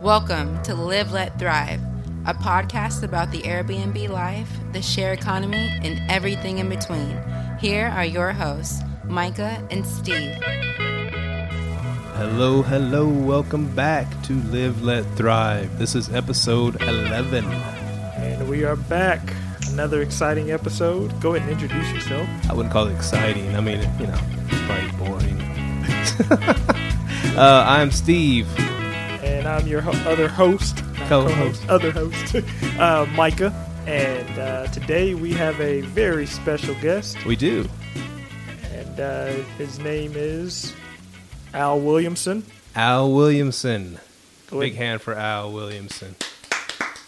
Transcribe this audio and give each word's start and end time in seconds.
Welcome 0.00 0.62
to 0.62 0.76
Live 0.76 1.10
Let 1.10 1.40
Thrive, 1.40 1.80
a 2.24 2.32
podcast 2.32 3.02
about 3.02 3.32
the 3.32 3.42
Airbnb 3.42 4.08
life, 4.08 4.48
the 4.70 4.80
share 4.80 5.12
economy, 5.12 5.76
and 5.82 6.00
everything 6.08 6.58
in 6.58 6.68
between. 6.68 7.20
Here 7.58 7.88
are 7.88 8.04
your 8.04 8.30
hosts, 8.30 8.80
Myka 9.06 9.60
and 9.72 9.84
Steve. 9.84 10.36
Hello, 12.14 12.62
hello, 12.62 13.08
welcome 13.08 13.74
back 13.74 14.06
to 14.22 14.34
Live 14.34 14.84
Let 14.84 15.04
Thrive. 15.16 15.80
This 15.80 15.96
is 15.96 16.14
episode 16.14 16.80
11. 16.80 17.44
And 17.44 18.48
we 18.48 18.64
are 18.64 18.76
back. 18.76 19.20
Another 19.72 20.00
exciting 20.00 20.52
episode. 20.52 21.20
Go 21.20 21.34
ahead 21.34 21.50
and 21.50 21.60
introduce 21.60 21.92
yourself. 21.92 22.28
I 22.48 22.54
wouldn't 22.54 22.72
call 22.72 22.86
it 22.86 22.94
exciting. 22.94 23.56
I 23.56 23.60
mean, 23.60 23.80
you 23.98 24.06
know, 24.06 24.20
it's 24.46 24.62
probably 24.62 25.08
boring. 25.08 25.40
uh, 27.36 27.64
I'm 27.66 27.90
Steve. 27.90 28.46
And 29.48 29.62
I'm 29.62 29.66
your 29.66 29.80
ho- 29.80 30.10
other 30.10 30.28
host, 30.28 30.76
not 30.98 31.08
Co-host. 31.08 31.66
other 31.70 31.90
host, 31.90 32.34
uh, 32.78 33.06
Myka. 33.16 33.50
And 33.86 34.38
uh, 34.38 34.66
today 34.66 35.14
we 35.14 35.32
have 35.32 35.58
a 35.58 35.80
very 35.80 36.26
special 36.26 36.74
guest. 36.82 37.24
We 37.24 37.34
do. 37.34 37.66
And 38.74 39.00
uh, 39.00 39.26
his 39.56 39.78
name 39.78 40.12
is 40.16 40.74
Al 41.54 41.80
Williamson. 41.80 42.44
Al 42.76 43.10
Williamson. 43.10 43.98
Go 44.50 44.60
Big 44.60 44.74
ahead. 44.74 44.84
hand 44.86 45.00
for 45.00 45.14
Al 45.14 45.50
Williamson. 45.50 46.14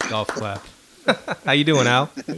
Golf 0.09 0.27
clap. 0.29 0.65
How 1.45 1.51
you 1.51 1.63
doing, 1.63 1.85
Al? 1.85 2.09
How 2.25 2.33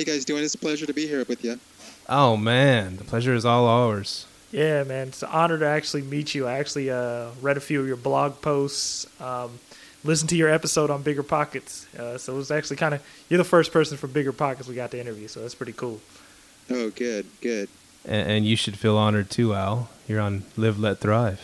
you 0.00 0.04
guys 0.04 0.24
doing? 0.24 0.42
It's 0.42 0.56
a 0.56 0.58
pleasure 0.58 0.86
to 0.86 0.92
be 0.94 1.06
here 1.06 1.24
with 1.28 1.44
you. 1.44 1.60
Oh 2.08 2.36
man, 2.36 2.96
the 2.96 3.04
pleasure 3.04 3.34
is 3.34 3.44
all 3.44 3.66
ours. 3.68 4.26
Yeah, 4.54 4.84
man. 4.84 5.08
It's 5.08 5.24
an 5.24 5.30
honor 5.32 5.58
to 5.58 5.66
actually 5.66 6.02
meet 6.02 6.32
you. 6.32 6.46
I 6.46 6.58
actually 6.58 6.88
uh, 6.88 7.30
read 7.42 7.56
a 7.56 7.60
few 7.60 7.80
of 7.80 7.88
your 7.88 7.96
blog 7.96 8.40
posts, 8.40 9.04
um, 9.20 9.58
listened 10.04 10.30
to 10.30 10.36
your 10.36 10.48
episode 10.48 10.90
on 10.90 11.02
Bigger 11.02 11.24
Pockets. 11.24 11.92
Uh, 11.98 12.16
so 12.18 12.34
it 12.34 12.36
was 12.36 12.52
actually 12.52 12.76
kind 12.76 12.94
of, 12.94 13.04
you're 13.28 13.38
the 13.38 13.42
first 13.42 13.72
person 13.72 13.96
from 13.96 14.12
Bigger 14.12 14.32
Pockets 14.32 14.68
we 14.68 14.76
got 14.76 14.92
to 14.92 15.00
interview. 15.00 15.26
So 15.26 15.40
that's 15.40 15.56
pretty 15.56 15.72
cool. 15.72 15.98
Oh, 16.70 16.90
good, 16.90 17.26
good. 17.40 17.68
And, 18.04 18.30
and 18.30 18.46
you 18.46 18.54
should 18.54 18.78
feel 18.78 18.96
honored 18.96 19.28
too, 19.28 19.54
Al. 19.54 19.90
You're 20.06 20.20
on 20.20 20.44
Live 20.56 20.78
Let 20.78 21.00
Thrive. 21.00 21.40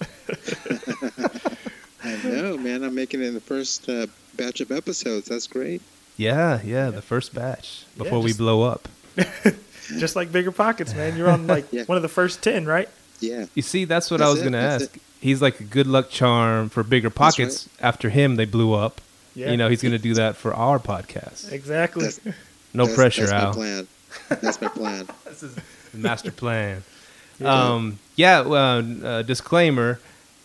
I 2.02 2.20
know, 2.24 2.58
man. 2.58 2.82
I'm 2.82 2.96
making 2.96 3.22
it 3.22 3.26
in 3.26 3.34
the 3.34 3.40
first 3.40 3.88
uh, 3.88 4.08
batch 4.34 4.60
of 4.60 4.72
episodes. 4.72 5.28
That's 5.28 5.46
great. 5.46 5.82
Yeah, 6.16 6.60
yeah, 6.64 6.90
the 6.90 7.00
first 7.00 7.32
batch 7.32 7.84
Yeah, 7.94 8.02
before 8.02 8.20
we 8.20 8.32
blow 8.32 8.62
up. 8.62 8.88
Just 9.98 10.16
like 10.16 10.30
Bigger 10.32 10.52
Pockets, 10.52 10.94
man. 10.94 11.16
You're 11.16 11.30
on 11.30 11.46
like 11.46 11.66
Yeah. 11.72 11.84
one 11.84 11.96
of 11.96 12.02
the 12.02 12.08
first 12.08 12.42
10, 12.42 12.66
right? 12.66 12.88
Yeah. 13.20 13.46
You 13.54 13.62
see, 13.62 13.84
that's 13.84 14.10
what 14.10 14.18
That's 14.18 14.28
I 14.28 14.30
was 14.32 14.40
it, 14.40 14.44
going 14.44 14.52
to 14.54 14.58
that's 14.58 14.84
ask. 14.84 14.98
He's 15.20 15.42
like 15.42 15.60
a 15.60 15.64
good 15.64 15.86
luck 15.86 16.08
charm 16.08 16.68
for 16.70 16.82
bigger 16.82 17.08
That's 17.10 17.36
pockets. 17.36 17.68
After 17.80 18.08
him, 18.08 18.36
they 18.36 18.46
blew 18.46 18.72
up. 18.72 19.00
Yeah. 19.34 19.50
You 19.50 19.56
know, 19.58 19.68
he's 19.68 19.82
going 19.82 19.92
to 19.92 19.98
do 19.98 20.14
that 20.14 20.36
for 20.36 20.54
our 20.54 20.78
podcast. 20.78 21.52
Exactly. 21.52 22.04
That's, 22.04 22.20
No 22.74 22.84
that's, 22.84 22.96
pressure, 22.96 23.26
that's 23.26 23.32
Al. 23.32 23.48
my 23.48 23.52
plan. 23.54 23.88
That's 24.40 24.60
my 24.60 24.68
plan. 24.68 25.06
This 25.24 25.42
is 25.42 25.54
the 25.92 25.98
master 25.98 26.30
plan. 26.30 26.82
Yeah. 27.40 27.52
Um, 27.72 27.98
yeah. 28.16 28.42
Well, 28.42 29.06
uh, 29.06 29.22
disclaimer: 29.22 29.98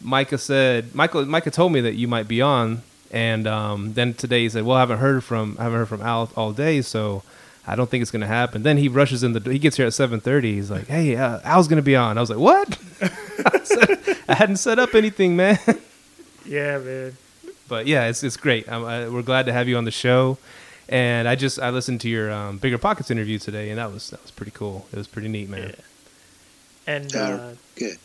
Myka 0.03 0.39
said 0.39 0.95
Michael. 0.95 1.25
Myka 1.25 1.51
told 1.51 1.71
me 1.71 1.81
that 1.81 1.93
you 1.93 2.07
might 2.07 2.27
be 2.27 2.41
on, 2.41 2.81
and 3.11 3.45
um, 3.47 3.93
then 3.93 4.13
today 4.15 4.41
he 4.43 4.49
said, 4.49 4.63
"Well, 4.63 4.77
I 4.77 4.79
haven't 4.81 4.97
heard 4.99 5.23
from 5.23 5.55
I 5.59 5.63
haven't 5.63 5.77
heard 5.79 5.89
from 5.89 6.01
Al 6.01 6.29
all 6.35 6.51
day, 6.51 6.81
so 6.81 7.21
I 7.67 7.75
don't 7.75 7.89
think 7.89 8.01
it's 8.01 8.11
going 8.11 8.21
to 8.21 8.27
happen." 8.27 8.63
Then 8.63 8.77
he 8.77 8.87
rushes 8.87 9.23
in 9.23 9.33
the. 9.33 9.51
He 9.51 9.59
gets 9.59 9.77
here 9.77 9.85
at 9.87 9.93
seven 9.93 10.19
thirty. 10.19 10.53
He's 10.55 10.69
like, 10.71 10.87
"Hey, 10.87 11.15
uh, 11.15 11.39
Al's 11.43 11.67
going 11.67 11.77
to 11.77 11.83
be 11.83 11.95
on." 11.95 12.17
I 12.17 12.21
was 12.21 12.29
like, 12.29 12.39
"What?" 12.39 12.77
I, 13.01 13.59
said, 13.63 14.17
I 14.27 14.35
hadn't 14.35 14.57
set 14.57 14.79
up 14.79 14.93
anything, 14.95 15.35
man. 15.35 15.59
yeah, 16.45 16.77
man. 16.79 17.17
but 17.67 17.87
yeah, 17.87 18.07
it's 18.07 18.23
it's 18.23 18.37
great. 18.37 18.67
Um, 18.69 18.85
I, 18.85 19.09
we're 19.09 19.21
glad 19.21 19.45
to 19.47 19.53
have 19.53 19.67
you 19.67 19.77
on 19.77 19.85
the 19.85 19.91
show. 19.91 20.37
And 20.87 21.27
I 21.27 21.33
just 21.33 21.59
I 21.59 21.71
listened 21.71 22.01
to 22.01 22.09
your 22.09 22.31
um, 22.31 22.59
bigger 22.59 22.77
pockets 22.77 23.09
interview 23.09 23.39
today, 23.39 23.69
and 23.71 23.79
that 23.79 23.91
was 23.91 24.11
that 24.11 24.21
was 24.21 24.29
pretty 24.29 24.51
cool. 24.51 24.85
It 24.93 24.97
was 24.97 25.07
pretty 25.07 25.29
neat, 25.29 25.49
man. 25.49 25.69
Yeah. 25.69 25.75
And 26.93 27.15
Oh, 27.15 27.19
uh, 27.19 27.53
good. 27.75 27.97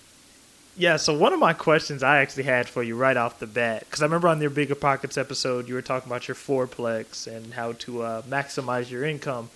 Yeah, 0.76 0.96
so 0.96 1.12
one 1.16 1.32
of 1.32 1.38
my 1.40 1.52
questions 1.52 2.02
I 2.02 2.20
actually 2.20 2.44
had 2.44 2.68
for 2.68 2.82
you 2.82 2.96
right 2.96 3.16
off 3.16 3.38
the 3.38 3.46
bat, 3.46 3.80
because 3.80 4.00
I 4.02 4.06
remember 4.06 4.28
on 4.28 4.40
your 4.40 4.50
Bigger 4.50 4.74
Pockets 4.74 5.18
episode, 5.18 5.68
you 5.68 5.74
were 5.74 5.82
talking 5.82 6.08
about 6.10 6.26
your 6.28 6.34
fourplex 6.34 7.26
and 7.26 7.52
how 7.54 7.72
to 7.72 8.02
uh, 8.02 8.22
maximize 8.22 8.90
your 8.90 9.04
income. 9.04 9.50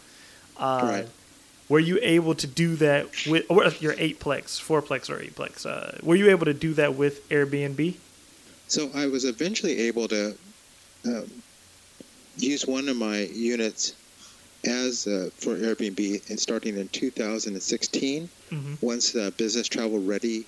Uh, 0.56 0.80
Right. 0.82 1.08
Were 1.70 1.80
you 1.80 1.98
able 2.02 2.34
to 2.34 2.46
do 2.46 2.76
that 2.76 3.06
with 3.26 3.46
or 3.48 3.64
your 3.80 3.94
eightplex, 3.94 4.60
fourplex, 4.60 5.08
or 5.08 5.18
eightplex? 5.18 5.64
Uh, 5.64 5.96
were 6.02 6.14
you 6.14 6.28
able 6.28 6.44
to 6.44 6.52
do 6.52 6.74
that 6.74 6.94
with 6.94 7.26
Airbnb? 7.30 7.94
So 8.68 8.90
I 8.94 9.06
was 9.06 9.24
eventually 9.24 9.78
able 9.78 10.06
to 10.08 10.36
um, 11.06 11.30
use 12.36 12.66
one 12.66 12.86
of 12.90 12.96
my 12.98 13.20
units 13.20 13.94
as 14.66 15.06
uh, 15.06 15.30
for 15.38 15.56
Airbnb, 15.56 16.28
and 16.28 16.38
starting 16.38 16.76
in 16.76 16.88
2016. 16.88 18.28
Mhm. 18.50 18.82
Once 18.82 19.12
the 19.12 19.32
business 19.38 19.66
travel 19.66 20.02
ready 20.02 20.44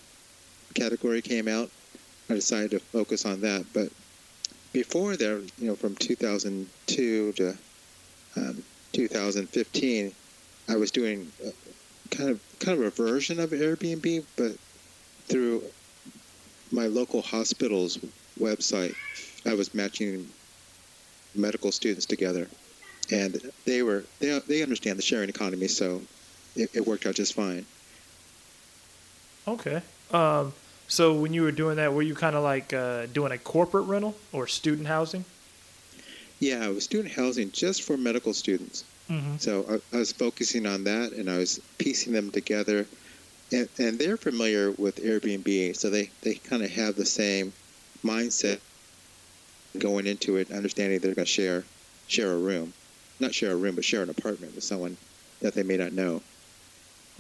category 0.77 1.23
came 1.23 1.49
out, 1.49 1.71
I 2.31 2.35
decided 2.35 2.71
to 2.73 2.79
focus 2.79 3.25
on 3.25 3.41
that. 3.41 3.65
But 3.73 3.89
before 4.73 5.17
there, 5.17 5.39
you 5.59 5.67
know, 5.67 5.75
from 5.75 5.97
2002 5.97 7.33
to 7.33 7.59
um, 8.37 8.63
2015, 8.93 10.13
I 10.69 10.77
was 10.77 10.91
doing 10.91 11.31
uh, 11.45 11.51
kind 12.11 12.31
of 12.31 12.41
kind 12.59 12.79
of 12.79 12.87
a 12.87 12.91
version 12.91 13.41
of 13.41 13.51
Airbnb, 13.51 14.25
but 14.37 14.53
through 15.27 15.63
my 16.71 16.87
local 16.87 17.23
hospital's 17.23 17.99
website, 18.39 18.95
I 19.45 19.55
was 19.55 19.75
matching 19.75 20.29
medical 21.35 21.73
students 21.73 22.07
together, 22.07 22.49
and 23.11 23.41
they 23.65 23.83
were 23.83 24.05
they 24.19 24.39
they 24.47 24.63
understand 24.63 24.99
the 24.99 25.03
sharing 25.03 25.29
economy, 25.29 25.69
so 25.69 26.03
it, 26.55 26.71
it 26.75 26.87
worked 26.87 27.07
out 27.07 27.15
just 27.15 27.35
fine. 27.35 27.65
Okay. 29.49 29.81
Um, 30.11 30.53
so 30.89 31.15
when 31.15 31.33
you 31.33 31.43
were 31.43 31.53
doing 31.53 31.77
that, 31.77 31.93
were 31.93 32.03
you 32.03 32.15
kind 32.15 32.37
of 32.37 32.43
like 32.43 32.73
uh, 32.73 33.07
doing 33.07 33.33
a 33.33 33.39
corporate 33.39 33.87
rental 33.87 34.15
or 34.33 34.47
student 34.47 34.87
housing? 34.87 35.25
Yeah, 36.39 36.67
it 36.67 36.75
was 36.75 36.85
student 36.85 37.15
housing 37.15 37.51
just 37.51 37.83
for 37.83 37.97
medical 37.97 38.33
students. 38.33 38.85
Mm-hmm. 39.11 39.37
So 39.39 39.65
I, 39.93 39.97
I 39.97 39.99
was 39.99 40.13
focusing 40.13 40.67
on 40.67 40.85
that, 40.85 41.13
and 41.13 41.31
I 41.31 41.39
was 41.39 41.61
piecing 41.79 42.13
them 42.13 42.31
together. 42.31 42.87
And, 43.53 43.69
and 43.79 43.99
they're 43.99 44.17
familiar 44.17 44.73
with 44.73 44.97
Airbnb, 44.97 45.77
so 45.77 45.89
they, 45.89 46.11
they 46.23 46.35
kind 46.35 46.63
of 46.63 46.71
have 46.71 46.97
the 46.97 47.07
same 47.07 47.53
mindset 48.05 48.61
going 49.79 50.07
into 50.07 50.37
it, 50.37 50.51
understanding 50.51 50.99
they're 50.99 51.15
going 51.15 51.27
to 51.27 51.31
share 51.31 51.65
share 52.09 52.33
a 52.33 52.39
room, 52.39 52.73
not 53.19 53.35
share 53.35 53.51
a 53.51 53.57
room, 53.57 53.75
but 53.75 53.85
share 53.85 54.03
an 54.03 54.11
apartment 54.11 54.55
with 54.55 54.63
someone 54.63 54.97
that 55.41 55.55
they 55.55 55.63
may 55.65 55.77
not 55.77 55.93
know. 55.93 56.23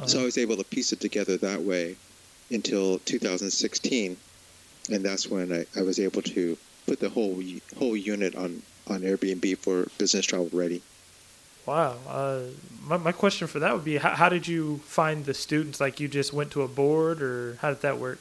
So 0.06 0.21
I 0.21 0.25
was 0.25 0.38
able 0.38 0.56
to 0.56 0.65
piece 0.65 0.93
it 0.93 1.00
together 1.00 1.38
that 1.38 1.60
way 1.62 1.97
until 2.50 2.98
2016, 3.00 4.16
and 4.90 5.04
that's 5.04 5.28
when 5.28 5.52
I, 5.52 5.66
I 5.78 5.82
was 5.82 5.98
able 5.98 6.22
to 6.22 6.56
put 6.86 7.00
the 7.00 7.08
whole 7.08 7.42
whole 7.78 7.96
unit 7.96 8.36
on 8.36 8.62
on 8.88 9.00
Airbnb 9.00 9.58
for 9.58 9.88
business 9.98 10.26
travel 10.26 10.48
ready. 10.52 10.82
Wow. 11.66 11.96
Uh, 12.08 12.42
my, 12.84 12.96
my 12.96 13.12
question 13.12 13.48
for 13.48 13.58
that 13.58 13.74
would 13.74 13.84
be 13.84 13.96
how, 13.96 14.10
how 14.10 14.28
did 14.28 14.46
you 14.46 14.78
find 14.84 15.24
the 15.24 15.34
students? 15.34 15.80
Like 15.80 15.98
you 15.98 16.06
just 16.06 16.32
went 16.32 16.52
to 16.52 16.62
a 16.62 16.68
board 16.68 17.20
or 17.20 17.58
how 17.60 17.70
did 17.70 17.82
that 17.82 17.98
work? 17.98 18.20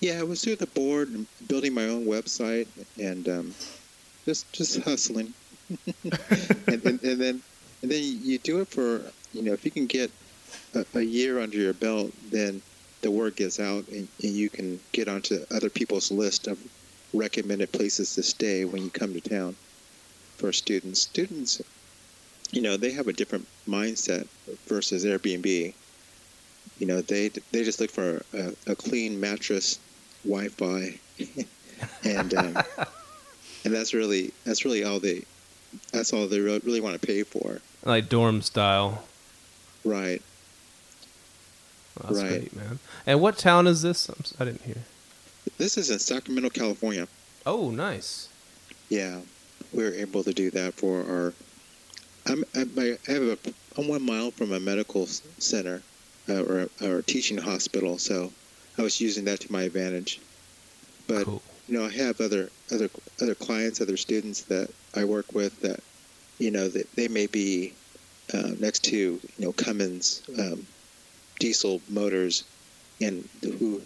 Yeah, 0.00 0.20
I 0.20 0.22
was 0.22 0.44
through 0.44 0.56
the 0.56 0.66
board, 0.66 1.08
building 1.48 1.74
my 1.74 1.86
own 1.86 2.04
website, 2.04 2.68
and 3.00 3.28
um, 3.28 3.54
just 4.24 4.52
just 4.52 4.80
hustling. 4.84 5.32
and, 6.66 6.84
and, 6.84 7.02
and 7.02 7.20
then 7.20 7.42
and 7.82 7.90
then 7.90 8.02
you 8.02 8.38
do 8.38 8.60
it 8.60 8.68
for 8.68 9.02
you 9.32 9.42
know 9.42 9.52
if 9.52 9.64
you 9.64 9.70
can 9.70 9.86
get 9.86 10.10
a, 10.74 10.84
a 10.94 11.02
year 11.02 11.40
under 11.40 11.56
your 11.56 11.74
belt, 11.74 12.12
then 12.30 12.62
the 13.00 13.10
word 13.10 13.36
gets 13.36 13.60
out, 13.60 13.86
and, 13.88 14.08
and 14.22 14.32
you 14.32 14.50
can 14.50 14.80
get 14.92 15.08
onto 15.08 15.44
other 15.50 15.70
people's 15.70 16.10
list 16.10 16.46
of 16.46 16.58
recommended 17.14 17.72
places 17.72 18.14
to 18.14 18.22
stay 18.22 18.64
when 18.64 18.82
you 18.82 18.90
come 18.90 19.14
to 19.14 19.20
town 19.20 19.56
for 20.36 20.52
students. 20.52 21.00
Students, 21.02 21.62
you 22.50 22.62
know, 22.62 22.76
they 22.76 22.92
have 22.92 23.08
a 23.08 23.12
different 23.12 23.46
mindset 23.68 24.26
versus 24.66 25.04
Airbnb. 25.04 25.74
You 26.78 26.86
know, 26.86 27.00
they 27.00 27.28
they 27.52 27.64
just 27.64 27.80
look 27.80 27.90
for 27.90 28.22
a, 28.34 28.52
a 28.70 28.76
clean 28.76 29.18
mattress, 29.18 29.78
Wi-Fi, 30.24 30.98
and 32.04 32.34
um, 32.34 32.56
and 33.64 33.74
that's 33.74 33.94
really 33.94 34.32
that's 34.44 34.64
really 34.64 34.84
all 34.84 35.00
they 35.00 35.24
that's 35.92 36.12
all 36.12 36.26
they 36.26 36.40
really, 36.40 36.60
really 36.60 36.80
want 36.80 37.00
to 37.00 37.06
pay 37.06 37.22
for, 37.22 37.60
Like 37.84 38.08
dorm 38.08 38.42
style. 38.42 39.04
right? 39.84 40.22
Well, 42.02 42.12
that's 42.12 42.22
Right. 42.22 42.40
great, 42.40 42.56
man. 42.56 42.78
And 43.06 43.20
what 43.20 43.38
town 43.38 43.66
is 43.66 43.82
this? 43.82 44.08
I'm, 44.08 44.22
I 44.38 44.44
didn't 44.44 44.62
hear. 44.62 44.84
This 45.56 45.76
is 45.76 45.90
in 45.90 45.98
Sacramento, 45.98 46.50
California. 46.50 47.08
Oh, 47.46 47.70
nice. 47.70 48.28
Yeah, 48.88 49.20
we 49.72 49.82
were 49.84 49.94
able 49.94 50.22
to 50.24 50.32
do 50.32 50.50
that 50.50 50.74
for 50.74 51.00
our. 51.00 51.34
I'm, 52.26 52.44
I'm, 52.54 52.70
I 52.78 52.98
have 53.10 53.22
a. 53.22 53.38
I'm 53.76 53.88
one 53.88 54.02
mile 54.04 54.30
from 54.30 54.52
a 54.52 54.60
medical 54.60 55.06
center, 55.06 55.82
uh, 56.28 56.42
or, 56.42 56.68
or 56.82 56.98
a 56.98 57.02
teaching 57.02 57.38
hospital, 57.38 57.98
so 57.98 58.32
I 58.76 58.82
was 58.82 59.00
using 59.00 59.24
that 59.26 59.40
to 59.40 59.52
my 59.52 59.62
advantage. 59.62 60.20
But 61.06 61.24
Cool. 61.24 61.42
you 61.68 61.78
know, 61.78 61.86
I 61.86 61.90
have 61.90 62.20
other 62.20 62.50
other 62.72 62.90
other 63.20 63.34
clients, 63.34 63.80
other 63.80 63.96
students 63.96 64.42
that 64.42 64.70
I 64.94 65.04
work 65.04 65.32
with 65.32 65.58
that, 65.60 65.80
you 66.38 66.50
know, 66.50 66.68
that 66.68 66.90
they 66.96 67.08
may 67.08 67.26
be 67.26 67.72
uh, 68.34 68.50
next 68.58 68.84
to 68.84 68.96
you 68.96 69.20
know 69.38 69.52
Cummins 69.52 70.22
um, 70.38 70.66
diesel 71.38 71.80
motors, 71.88 72.44
and 73.00 73.28
who, 73.42 73.80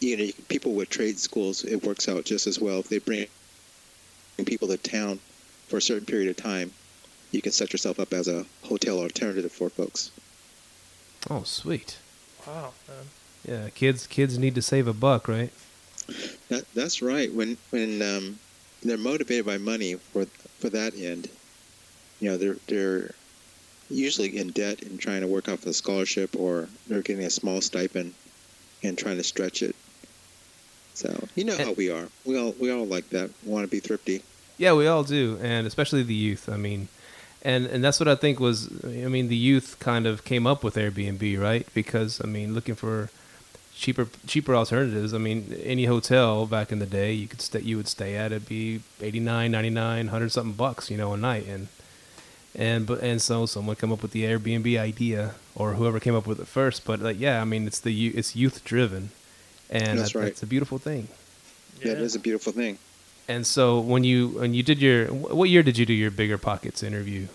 you 0.00 0.16
know, 0.16 0.30
people 0.48 0.74
with 0.74 0.90
trade 0.90 1.18
schools, 1.18 1.64
it 1.64 1.84
works 1.84 2.08
out 2.08 2.24
just 2.24 2.46
as 2.46 2.60
well 2.60 2.80
if 2.80 2.88
they 2.88 2.98
bring 2.98 3.26
people 4.46 4.68
to 4.68 4.76
town 4.76 5.18
for 5.68 5.78
a 5.78 5.82
certain 5.82 6.06
period 6.06 6.30
of 6.30 6.36
time. 6.36 6.70
You 7.30 7.42
can 7.42 7.52
set 7.52 7.72
yourself 7.72 8.00
up 8.00 8.12
as 8.12 8.28
a 8.28 8.46
hotel 8.62 8.98
alternative 8.98 9.52
for 9.52 9.68
folks. 9.68 10.10
Oh, 11.28 11.42
sweet. 11.42 11.98
Wow. 12.46 12.72
Man. 12.88 13.06
Yeah, 13.46 13.70
kids 13.70 14.06
kids 14.06 14.38
need 14.38 14.54
to 14.54 14.62
save 14.62 14.88
a 14.88 14.92
buck, 14.92 15.28
right? 15.28 15.50
That, 16.48 16.64
that's 16.74 17.02
right. 17.02 17.32
When 17.32 17.56
when 17.70 18.00
um, 18.02 18.38
they're 18.82 18.96
motivated 18.96 19.44
by 19.46 19.58
money 19.58 19.94
for 19.94 20.24
for 20.58 20.70
that 20.70 20.94
end, 20.94 21.28
you 22.20 22.30
know, 22.30 22.36
they're 22.36 22.56
they're 22.66 23.14
usually 23.90 24.36
in 24.36 24.50
debt 24.50 24.82
and 24.82 24.98
trying 24.98 25.22
to 25.22 25.26
work 25.26 25.48
off 25.48 25.66
a 25.66 25.72
scholarship, 25.72 26.36
or 26.36 26.68
they're 26.86 27.02
getting 27.02 27.24
a 27.24 27.30
small 27.30 27.60
stipend 27.60 28.14
and 28.82 28.96
trying 28.96 29.16
to 29.16 29.24
stretch 29.24 29.62
it. 29.62 29.74
So 30.94 31.28
you 31.34 31.44
know 31.44 31.56
how 31.56 31.72
we 31.72 31.90
are. 31.90 32.08
We 32.24 32.38
all 32.38 32.54
we 32.58 32.70
all 32.70 32.86
like 32.86 33.08
that. 33.10 33.30
We 33.44 33.52
Want 33.52 33.64
to 33.64 33.70
be 33.70 33.80
thrifty. 33.80 34.22
Yeah, 34.56 34.72
we 34.72 34.88
all 34.88 35.04
do, 35.04 35.38
and 35.40 35.66
especially 35.66 36.02
the 36.02 36.14
youth. 36.14 36.48
I 36.48 36.56
mean, 36.56 36.88
and 37.42 37.66
and 37.66 37.84
that's 37.84 38.00
what 38.00 38.08
I 38.08 38.16
think 38.16 38.40
was. 38.40 38.68
I 38.84 39.06
mean, 39.06 39.28
the 39.28 39.36
youth 39.36 39.76
kind 39.78 40.06
of 40.06 40.24
came 40.24 40.46
up 40.46 40.64
with 40.64 40.74
Airbnb, 40.74 41.40
right? 41.40 41.66
Because 41.74 42.20
I 42.22 42.26
mean, 42.26 42.54
looking 42.54 42.74
for 42.74 43.10
cheaper 43.78 44.08
cheaper 44.26 44.54
alternatives. 44.56 45.14
I 45.14 45.18
mean, 45.18 45.56
any 45.62 45.84
hotel 45.84 46.46
back 46.46 46.72
in 46.72 46.80
the 46.80 46.86
day, 46.86 47.12
you 47.12 47.28
could 47.28 47.40
stay, 47.40 47.60
you 47.60 47.76
would 47.76 47.88
stay 47.88 48.16
at 48.16 48.32
it'd 48.32 48.48
be 48.48 48.80
89, 49.00 49.50
99, 49.50 50.06
100 50.06 50.32
something 50.32 50.52
bucks, 50.52 50.90
you 50.90 50.96
know, 50.96 51.12
a 51.12 51.16
night, 51.16 51.46
and 51.46 51.68
and 52.58 52.86
but 52.86 53.00
and 53.00 53.22
so 53.22 53.46
someone 53.46 53.76
come 53.76 53.90
up 53.92 54.02
with 54.02 54.10
the 54.12 54.24
Airbnb 54.24 54.78
idea, 54.78 55.34
or 55.54 55.74
whoever 55.74 55.98
came 56.00 56.14
up 56.14 56.26
with 56.26 56.38
it 56.40 56.46
first. 56.46 56.84
But 56.84 57.00
like, 57.00 57.18
yeah, 57.18 57.40
I 57.40 57.44
mean, 57.44 57.66
it's 57.66 57.80
the 57.80 58.08
it's 58.08 58.36
youth 58.36 58.62
driven, 58.64 59.10
and 59.70 59.98
That's 59.98 60.12
that- 60.12 60.18
right. 60.18 60.24
that's 60.26 60.42
a 60.42 60.46
beautiful 60.46 60.76
thing. 60.78 61.08
Yeah, 61.82 61.92
it 61.92 62.00
is 62.02 62.14
a 62.16 62.18
beautiful 62.18 62.52
thing. 62.52 62.76
And 63.28 63.46
so 63.46 63.78
when 63.78 64.02
you 64.04 64.28
when 64.40 64.52
you 64.54 64.62
did 64.62 64.80
your 64.80 65.06
what 65.12 65.48
year 65.48 65.62
did 65.62 65.78
you 65.78 65.86
do 65.86 65.92
your 65.92 66.10
bigger 66.10 66.36
pockets 66.38 66.82
interview? 66.82 67.28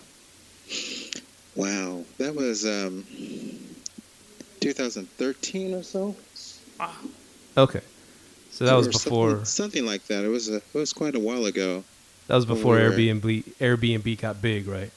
Wow, 1.56 2.02
that 2.18 2.34
was 2.34 2.66
um, 2.66 3.04
2013 4.60 5.74
or 5.74 5.82
so. 5.82 6.16
Okay, 7.56 7.80
so 8.50 8.64
that 8.64 8.74
was 8.74 8.88
before 8.88 9.30
something, 9.30 9.44
something 9.44 9.86
like 9.86 10.04
that. 10.08 10.24
It 10.24 10.28
was 10.28 10.48
a, 10.48 10.56
it 10.56 10.74
was 10.74 10.92
quite 10.92 11.14
a 11.14 11.20
while 11.20 11.46
ago. 11.46 11.84
that 12.26 12.34
was 12.34 12.44
before 12.44 12.74
we 12.74 12.80
Airbnb 12.80 13.44
Airbnb 13.60 14.20
got 14.20 14.42
big, 14.42 14.66
right? 14.66 14.90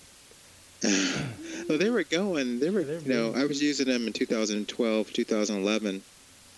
Well, 0.84 1.78
they 1.78 1.90
were 1.90 2.04
going. 2.04 2.60
They 2.60 2.70
were, 2.70 2.84
They're 2.84 3.00
you 3.00 3.14
know. 3.14 3.34
I 3.36 3.46
was 3.46 3.62
using 3.62 3.88
them 3.88 4.08
in 4.08 4.14
2012, 4.14 5.12
2011. 5.14 6.02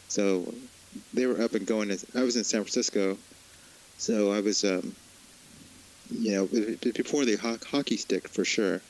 So 0.08 0.54
they 1.14 1.26
were 1.26 1.42
up 1.42 1.54
and 1.54 1.66
going. 1.66 1.90
As, 1.92 2.06
I 2.16 2.22
was 2.24 2.36
in 2.36 2.44
San 2.44 2.62
Francisco, 2.62 3.18
so 3.98 4.32
I 4.32 4.40
was, 4.42 4.64
um, 4.64 4.96
you 6.12 6.32
know, 6.34 6.46
before 6.94 7.26
the 7.26 7.38
ho- 7.38 7.58
hockey 7.66 7.98
stick 7.98 8.28
for 8.28 8.46
sure, 8.46 8.82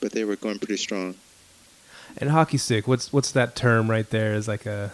but 0.00 0.12
they 0.12 0.24
were 0.24 0.36
going 0.36 0.58
pretty 0.58 0.76
strong. 0.78 1.14
And 2.16 2.30
hockey 2.30 2.58
stick, 2.58 2.88
what's 2.88 3.12
what's 3.12 3.32
that 3.32 3.54
term 3.54 3.90
right 3.90 4.08
there? 4.10 4.34
Is 4.34 4.48
like 4.48 4.66
a 4.66 4.90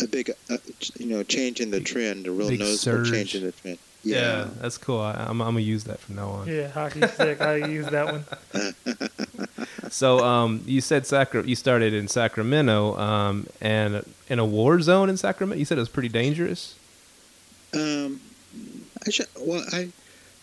A 0.00 0.06
big, 0.06 0.30
uh, 0.48 0.56
you 0.98 1.06
know, 1.06 1.22
change 1.22 1.60
in 1.60 1.70
the 1.70 1.80
trend, 1.80 2.26
a 2.26 2.30
real 2.30 2.50
noticeable 2.50 3.04
surge. 3.04 3.10
change 3.10 3.34
in 3.34 3.44
the 3.44 3.52
trend. 3.52 3.78
Yeah, 4.04 4.16
Yeah. 4.16 4.48
that's 4.60 4.78
cool. 4.78 5.00
I, 5.00 5.12
I'm 5.12 5.40
I'm 5.40 5.48
gonna 5.54 5.60
use 5.60 5.84
that 5.84 5.98
from 6.00 6.16
now 6.16 6.28
on. 6.28 6.46
Yeah, 6.48 6.68
hockey 6.68 7.06
stick. 7.08 7.40
I 7.40 7.56
use 7.56 7.86
that 7.86 8.06
one. 8.06 8.24
So 9.90 10.22
um, 10.22 10.62
you 10.66 10.82
said 10.82 11.06
Sacra- 11.06 11.46
you 11.46 11.56
started 11.56 11.94
in 11.94 12.08
Sacramento, 12.08 12.94
um, 12.98 13.46
and 13.60 14.04
in 14.28 14.38
a 14.38 14.44
war 14.44 14.80
zone 14.82 15.08
in 15.08 15.16
Sacramento. 15.16 15.58
You 15.58 15.64
said 15.64 15.78
it 15.78 15.80
was 15.80 15.88
pretty 15.88 16.10
dangerous. 16.10 16.74
Um, 17.74 18.20
I 19.06 19.10
should, 19.10 19.26
well, 19.40 19.64
I 19.72 19.88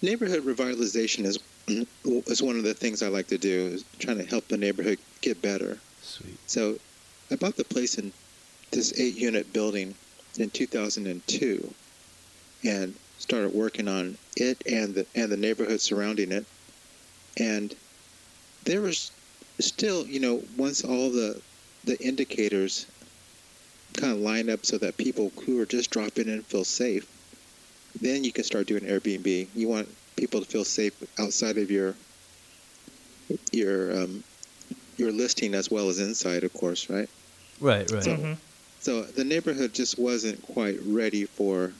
neighborhood 0.01 0.43
revitalization 0.45 1.25
is 1.25 1.37
is 2.27 2.41
one 2.41 2.57
of 2.57 2.63
the 2.63 2.73
things 2.73 3.03
I 3.03 3.07
like 3.07 3.27
to 3.27 3.37
do. 3.37 3.67
Is 3.67 3.85
trying 3.99 4.17
to 4.17 4.25
help 4.25 4.47
the 4.47 4.57
neighborhood 4.57 4.97
get 5.21 5.41
better. 5.43 5.77
Sweet. 6.01 6.37
So, 6.47 6.77
I 7.29 7.35
bought 7.35 7.55
the 7.55 7.65
place 7.65 7.99
in 7.99 8.11
this 8.71 8.99
eight-unit 8.99 9.53
building 9.53 9.93
in 10.39 10.49
2002, 10.49 11.71
and 12.63 12.95
started 13.17 13.53
working 13.53 13.87
on 13.87 14.17
it 14.37 14.61
and 14.65 14.95
the 14.95 15.07
and 15.15 15.31
the 15.31 15.37
neighborhood 15.37 15.81
surrounding 15.81 16.31
it. 16.31 16.47
And 17.39 17.75
there 18.63 18.81
was 18.81 19.11
still, 19.61 20.07
you 20.07 20.19
know, 20.19 20.43
once 20.55 20.83
all 20.83 21.11
the 21.11 21.41
the 21.83 21.97
indicators 22.03 22.87
kind 23.97 24.13
of 24.13 24.19
line 24.19 24.49
up 24.49 24.65
so 24.65 24.77
that 24.77 24.97
people 24.97 25.31
who 25.45 25.59
are 25.59 25.65
just 25.65 25.89
dropping 25.91 26.27
in 26.29 26.43
feel 26.43 26.63
safe, 26.65 27.05
then 27.95 28.23
you 28.23 28.31
can 28.33 28.43
start 28.43 28.67
doing 28.67 28.83
Airbnb. 28.83 29.51
You 29.53 29.67
want 29.69 29.89
people 30.17 30.41
to 30.41 30.49
feel 30.49 30.65
safe 30.65 30.93
outside 31.19 31.57
of 31.57 31.71
your 31.71 31.97
your 33.51 33.91
um, 34.03 34.23
your 34.97 35.11
listing 35.11 35.53
as 35.55 35.69
well 35.69 35.89
as 35.89 35.99
inside, 35.99 36.43
of 36.43 36.53
course, 36.53 36.89
right? 36.89 37.09
Right, 37.59 37.89
right. 37.91 38.03
So- 38.03 38.15
hmm 38.15 38.33
So 38.79 39.03
the 39.03 39.23
neighborhood 39.25 39.73
just 39.73 39.97
wasn't 39.97 40.41
quite 40.43 40.77
ready 40.81 41.25
for 41.25 41.73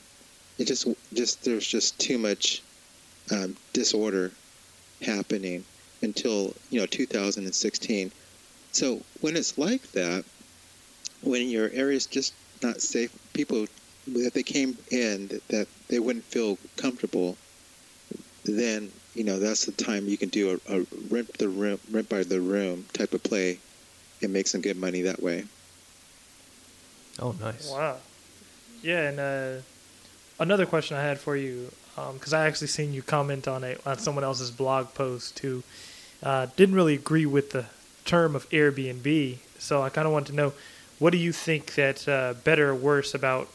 it. 0.58 0.66
Just 0.66 0.86
just 1.12 1.44
there's 1.44 1.66
just 1.66 1.98
too 1.98 2.18
much 2.18 2.62
um, 3.30 3.56
disorder 3.72 4.32
happening 5.02 5.64
until 6.02 6.54
you 6.70 6.80
know 6.80 6.86
2016. 6.86 8.12
So 8.72 9.00
when 9.20 9.36
it's 9.36 9.56
like 9.58 9.82
that, 9.92 10.24
when 11.22 11.48
your 11.48 11.70
area's 11.72 12.06
just 12.06 12.34
not 12.62 12.80
safe, 12.80 13.16
people 13.32 13.66
that 14.08 14.34
they 14.34 14.42
came 14.42 14.76
in 14.90 15.28
that, 15.28 15.48
that 15.48 15.68
they 15.88 15.98
wouldn't 15.98 16.24
feel 16.24 16.58
comfortable, 16.76 17.36
then 18.44 18.90
you 19.14 19.24
know 19.24 19.38
that's 19.38 19.64
the 19.64 19.72
time 19.72 20.06
you 20.06 20.18
can 20.18 20.28
do 20.28 20.60
a, 20.68 20.78
a 20.78 20.86
rent 21.10 21.32
the 21.38 21.48
room 21.48 21.78
rent 21.90 22.08
by 22.08 22.22
the 22.22 22.40
room 22.40 22.84
type 22.92 23.14
of 23.14 23.22
play 23.22 23.58
and 24.22 24.32
make 24.32 24.46
some 24.46 24.60
good 24.60 24.76
money 24.76 25.02
that 25.02 25.22
way. 25.22 25.44
Oh, 27.18 27.34
nice. 27.40 27.72
Wow. 27.72 27.96
Yeah, 28.82 29.08
and 29.08 29.20
uh, 29.20 29.62
another 30.38 30.66
question 30.66 30.96
I 30.96 31.02
had 31.02 31.18
for 31.18 31.36
you, 31.36 31.70
because 32.12 32.32
I 32.32 32.46
actually 32.46 32.68
seen 32.68 32.92
you 32.92 33.02
comment 33.02 33.48
on 33.48 33.64
a 33.64 33.76
on 33.86 33.98
someone 33.98 34.24
else's 34.24 34.50
blog 34.50 34.94
post 34.94 35.38
who 35.40 35.62
uh, 36.22 36.46
didn't 36.56 36.74
really 36.74 36.94
agree 36.94 37.26
with 37.26 37.50
the 37.50 37.66
term 38.04 38.36
of 38.36 38.48
Airbnb. 38.50 39.38
So 39.58 39.82
I 39.82 39.88
kind 39.88 40.06
of 40.06 40.12
want 40.12 40.26
to 40.28 40.34
know, 40.34 40.52
what 40.98 41.10
do 41.10 41.18
you 41.18 41.32
think 41.32 41.74
that 41.74 42.06
uh, 42.08 42.34
better 42.44 42.70
or 42.70 42.74
worse 42.74 43.14
about 43.14 43.48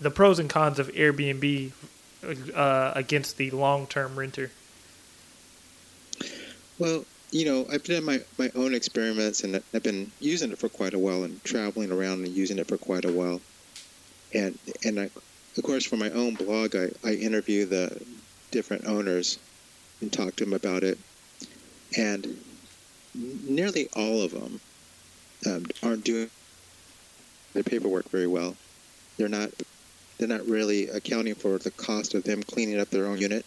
the 0.00 0.10
pros 0.10 0.38
and 0.38 0.50
cons 0.50 0.78
of 0.78 0.88
Airbnb 0.88 1.72
uh, 2.54 2.92
against 2.94 3.36
the 3.36 3.50
long 3.50 3.86
term 3.86 4.18
renter? 4.18 4.50
Well, 6.78 7.04
you 7.30 7.44
know, 7.44 7.66
I've 7.70 7.84
done 7.84 8.04
my, 8.04 8.20
my 8.38 8.50
own 8.54 8.74
experiments 8.74 9.44
and 9.44 9.62
I've 9.72 9.82
been 9.82 10.10
using 10.18 10.50
it 10.50 10.58
for 10.58 10.68
quite 10.68 10.94
a 10.94 10.98
while 10.98 11.22
and 11.22 11.42
traveling 11.44 11.92
around 11.92 12.24
and 12.24 12.28
using 12.28 12.58
it 12.58 12.66
for 12.66 12.78
quite 12.78 13.04
a 13.04 13.12
while. 13.12 13.40
And 14.34 14.58
and 14.84 15.00
I, 15.00 15.10
of 15.56 15.64
course, 15.64 15.84
for 15.84 15.96
my 15.96 16.10
own 16.10 16.34
blog, 16.34 16.76
I, 16.76 16.90
I 17.04 17.14
interview 17.14 17.66
the 17.66 18.00
different 18.50 18.86
owners 18.86 19.38
and 20.00 20.12
talk 20.12 20.36
to 20.36 20.44
them 20.44 20.54
about 20.54 20.82
it. 20.84 20.98
And 21.96 22.38
nearly 23.14 23.88
all 23.94 24.22
of 24.22 24.30
them 24.30 24.60
um, 25.46 25.66
aren't 25.82 26.04
doing 26.04 26.30
their 27.52 27.62
paperwork 27.62 28.08
very 28.10 28.26
well. 28.26 28.56
They're 29.16 29.28
not 29.28 29.50
they're 30.18 30.28
not 30.28 30.46
really 30.46 30.88
accounting 30.88 31.34
for 31.34 31.56
the 31.56 31.70
cost 31.70 32.14
of 32.14 32.24
them 32.24 32.42
cleaning 32.42 32.78
up 32.78 32.90
their 32.90 33.06
own 33.06 33.18
unit, 33.18 33.44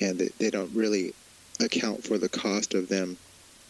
and 0.00 0.18
they, 0.18 0.28
they 0.38 0.50
don't 0.50 0.70
really 0.74 1.14
account 1.58 2.04
for 2.04 2.18
the 2.18 2.28
cost 2.28 2.74
of 2.74 2.88
them, 2.88 3.16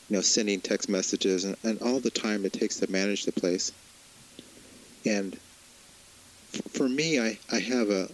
you 0.08 0.16
know, 0.16 0.20
sending 0.20 0.60
text 0.60 0.88
messages 0.88 1.44
and, 1.44 1.56
and 1.62 1.80
all 1.82 2.00
the 2.00 2.10
time 2.10 2.44
it 2.44 2.52
takes 2.52 2.80
to 2.80 2.90
manage 2.90 3.24
the 3.24 3.32
place. 3.32 3.70
And 5.06 5.38
for 6.50 6.88
me, 6.88 7.20
I, 7.20 7.38
I 7.52 7.58
have 7.58 7.90
a, 7.90 8.08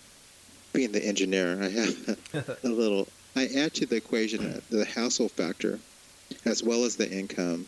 being 0.72 0.92
the 0.92 1.04
engineer, 1.04 1.62
I 1.62 1.68
have 1.68 2.18
a 2.64 2.68
little, 2.68 3.08
I 3.34 3.46
add 3.46 3.74
to 3.74 3.86
the 3.86 3.96
equation 3.96 4.44
uh, 4.44 4.60
the 4.70 4.84
hassle 4.84 5.28
factor 5.28 5.78
as 6.44 6.62
well 6.62 6.84
as 6.84 6.96
the 6.96 7.10
income, 7.10 7.66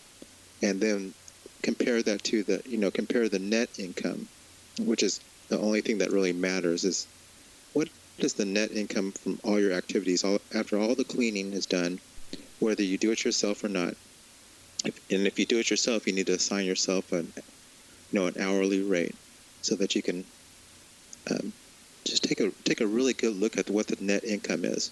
and 0.63 0.81
then 0.81 1.15
compare 1.63 2.03
that 2.03 2.23
to 2.25 2.43
the, 2.43 2.63
you 2.67 2.77
know, 2.77 2.91
compare 2.91 3.29
the 3.29 3.39
net 3.39 3.69
income, 3.79 4.29
which 4.81 5.03
is 5.03 5.21
the 5.49 5.59
only 5.59 5.81
thing 5.81 5.99
that 5.99 6.13
really 6.13 6.33
matters 6.33 6.85
is 6.85 7.07
what 7.73 7.89
is 8.19 8.35
the 8.35 8.45
net 8.45 8.73
income 8.73 9.13
from 9.13 9.39
all 9.45 9.61
your 9.61 9.73
activities 9.73 10.25
all, 10.25 10.39
after 10.55 10.79
all 10.79 10.95
the 10.95 11.05
cleaning 11.05 11.53
is 11.53 11.67
done, 11.67 12.01
whether 12.59 12.83
you 12.83 12.99
do 12.99 13.13
it 13.13 13.25
yourself 13.25 13.63
or 13.65 13.69
not. 13.69 13.95
If, 14.85 15.01
and 15.11 15.27
if 15.27 15.39
you 15.39 15.47
do 15.47 15.59
it 15.59 15.71
yourself, 15.71 16.07
you 16.07 16.13
need 16.13 16.27
to 16.27 16.35
assign 16.35 16.67
yourself 16.67 17.13
an, 17.13 17.33
you 17.37 18.19
know, 18.19 18.27
an 18.27 18.35
hourly 18.41 18.83
rate 18.83 19.15
so 19.63 19.75
that 19.77 19.95
you 19.95 20.03
can 20.03 20.25
um, 21.31 21.53
just 22.05 22.25
take 22.25 22.41
a 22.41 22.51
take 22.65 22.81
a 22.81 22.87
really 22.87 23.13
good 23.13 23.35
look 23.35 23.59
at 23.59 23.71
what 23.71 23.87
the 23.87 23.97
net 24.01 24.25
income 24.25 24.65
is. 24.65 24.91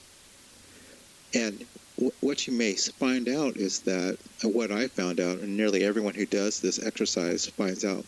And 1.35 1.65
w- 1.97 2.13
what 2.21 2.47
you 2.47 2.53
may 2.53 2.75
find 2.75 3.29
out 3.29 3.57
is 3.57 3.81
that 3.81 4.19
uh, 4.45 4.49
what 4.49 4.71
I 4.71 4.89
found 4.89 5.21
out, 5.21 5.39
and 5.39 5.57
nearly 5.57 5.85
everyone 5.85 6.15
who 6.15 6.27
does 6.27 6.61
this 6.61 6.85
exercise 6.85 7.47
finds 7.47 7.85
out, 7.85 8.05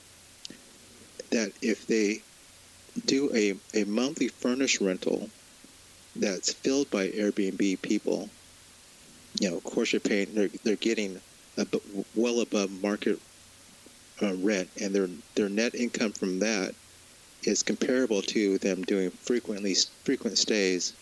that 1.30 1.52
if 1.62 1.86
they 1.86 2.22
do 3.06 3.30
a, 3.34 3.54
a 3.74 3.84
monthly 3.84 4.28
furnished 4.28 4.80
rental 4.80 5.28
that's 6.16 6.52
filled 6.52 6.90
by 6.90 7.08
Airbnb 7.08 7.80
people, 7.82 8.28
you 9.40 9.50
know, 9.50 9.56
of 9.56 9.64
course 9.64 9.92
you're 9.92 10.00
paying, 10.00 10.34
they're, 10.34 10.50
they're 10.64 10.76
getting 10.76 11.20
well 12.14 12.40
above 12.40 12.70
market 12.82 13.20
uh, 14.22 14.34
rent, 14.36 14.68
and 14.80 14.94
their 14.94 15.08
their 15.34 15.48
net 15.48 15.74
income 15.74 16.12
from 16.12 16.40
that 16.40 16.74
is 17.44 17.62
comparable 17.62 18.22
to 18.22 18.58
them 18.58 18.82
doing 18.82 19.10
frequently 19.10 19.74
frequent 20.04 20.38
stays, 20.38 20.94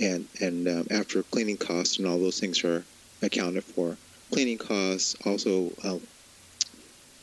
and 0.00 0.26
and 0.40 0.68
um, 0.68 0.86
after 0.90 1.22
cleaning 1.22 1.56
costs 1.56 1.98
and 1.98 2.06
all 2.06 2.18
those 2.18 2.40
things 2.40 2.64
are 2.64 2.84
accounted 3.22 3.64
for. 3.64 3.96
Cleaning 4.30 4.58
costs 4.58 5.14
also, 5.26 5.70
um, 5.84 6.00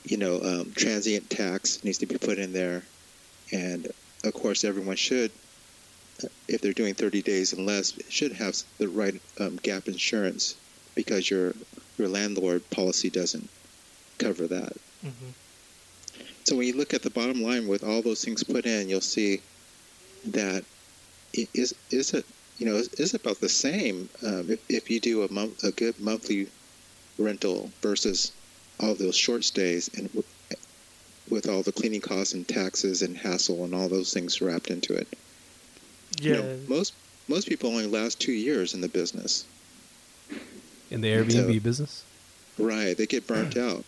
you 0.04 0.18
know, 0.18 0.42
um, 0.42 0.72
transient 0.76 1.30
tax 1.30 1.84
needs 1.84 1.98
to 2.00 2.06
be 2.06 2.18
put 2.18 2.38
in 2.38 2.54
there, 2.54 2.84
and 3.52 3.88
of 4.24 4.34
course 4.34 4.64
everyone 4.64 4.96
should, 4.96 5.32
if 6.48 6.62
they're 6.62 6.74
doing 6.74 6.94
30 6.94 7.22
days 7.22 7.54
and 7.54 7.66
less, 7.66 7.94
should 8.10 8.34
have 8.34 8.56
the 8.78 8.88
right 8.88 9.20
um, 9.40 9.58
gap 9.58 9.88
insurance 9.88 10.56
because 10.96 11.30
your 11.30 11.54
your 11.98 12.08
landlord 12.08 12.68
policy 12.70 13.10
doesn't 13.10 13.50
cover 14.18 14.48
that. 14.48 14.74
Mm-hmm. 15.06 15.30
So 16.50 16.56
when 16.56 16.66
you 16.66 16.74
look 16.74 16.96
at 16.96 17.04
the 17.04 17.12
bottom 17.12 17.44
line 17.44 17.68
with 17.68 17.84
all 17.84 18.02
those 18.02 18.26
things 18.26 18.44
put 18.44 18.66
in, 18.66 18.90
you'll 18.90 19.02
see 19.02 19.40
that 20.32 20.64
it 21.32 21.48
is 21.54 21.76
is 21.92 22.16
it 22.16 22.26
you 22.58 22.66
know 22.66 22.82
is 22.98 23.14
about 23.14 23.40
the 23.40 23.48
same 23.48 24.10
um, 24.26 24.50
if, 24.50 24.60
if 24.68 24.90
you 24.90 25.00
do 25.00 25.22
a 25.22 25.32
month 25.32 25.64
a 25.64 25.70
good 25.70 26.00
monthly 26.00 26.48
rental 27.20 27.70
versus 27.84 28.32
all 28.80 28.96
those 28.96 29.16
short 29.16 29.44
stays 29.44 29.92
and 29.96 30.08
w- 30.08 30.24
with 31.30 31.48
all 31.48 31.62
the 31.62 31.72
cleaning 31.72 32.02
costs 32.02 32.34
and 32.34 32.48
taxes 32.48 33.04
and 33.04 33.16
hassle 33.16 33.64
and 33.64 33.76
all 33.76 33.88
those 33.88 34.12
things 34.12 34.42
wrapped 34.42 34.72
into 34.72 34.94
it. 34.94 35.08
Yeah. 36.20 36.34
You 36.34 36.42
know, 36.42 36.60
most 36.68 36.94
most 37.28 37.48
people 37.48 37.70
only 37.70 37.86
last 37.86 38.20
two 38.20 38.32
years 38.32 38.74
in 38.74 38.82
the 38.82 38.90
business. 38.90 39.46
In 40.90 41.02
the 41.02 41.10
Airbnb 41.10 41.54
so, 41.54 41.60
business. 41.60 42.04
Right, 42.58 42.98
they 42.98 43.06
get 43.06 43.28
burnt 43.28 43.56
out. 43.70 43.86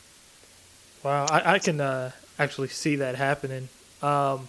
Wow, 1.04 1.26
I, 1.26 1.54
I 1.54 1.60
can 1.60 1.82
uh, 1.82 2.12
actually 2.44 2.70
see 2.70 2.98
that 2.98 3.16
happening. 3.16 3.70
Um, 4.02 4.48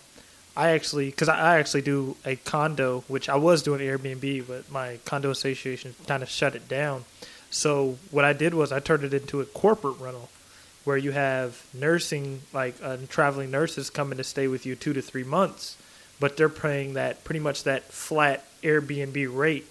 I 0.56 0.70
actually, 0.70 1.06
because 1.06 1.28
I, 1.28 1.54
I, 1.54 1.58
actually 1.58 1.82
do 1.82 2.16
a 2.24 2.36
condo, 2.36 3.04
which 3.08 3.28
I 3.28 3.36
was 3.36 3.62
doing 3.62 3.80
Airbnb, 3.80 4.46
but 4.46 4.70
my 4.70 4.98
condo 5.04 5.30
association 5.30 5.94
kind 6.06 6.22
of 6.22 6.28
shut 6.28 6.54
it 6.54 6.68
down. 6.68 7.04
So 7.50 7.98
what 8.10 8.24
I 8.24 8.32
did 8.32 8.54
was 8.54 8.72
I 8.72 8.80
turned 8.80 9.04
it 9.04 9.14
into 9.14 9.40
a 9.40 9.46
corporate 9.46 9.98
rental, 9.98 10.28
where 10.84 10.96
you 10.96 11.12
have 11.12 11.64
nursing, 11.72 12.42
like 12.52 12.74
uh, 12.82 12.96
traveling 13.08 13.50
nurses 13.50 13.88
coming 13.88 14.18
to 14.18 14.24
stay 14.24 14.48
with 14.48 14.66
you 14.66 14.74
two 14.74 14.92
to 14.92 15.02
three 15.02 15.24
months, 15.24 15.76
but 16.18 16.36
they're 16.36 16.48
paying 16.48 16.94
that 16.94 17.24
pretty 17.24 17.40
much 17.40 17.64
that 17.64 17.84
flat 17.84 18.44
Airbnb 18.62 19.34
rate 19.34 19.66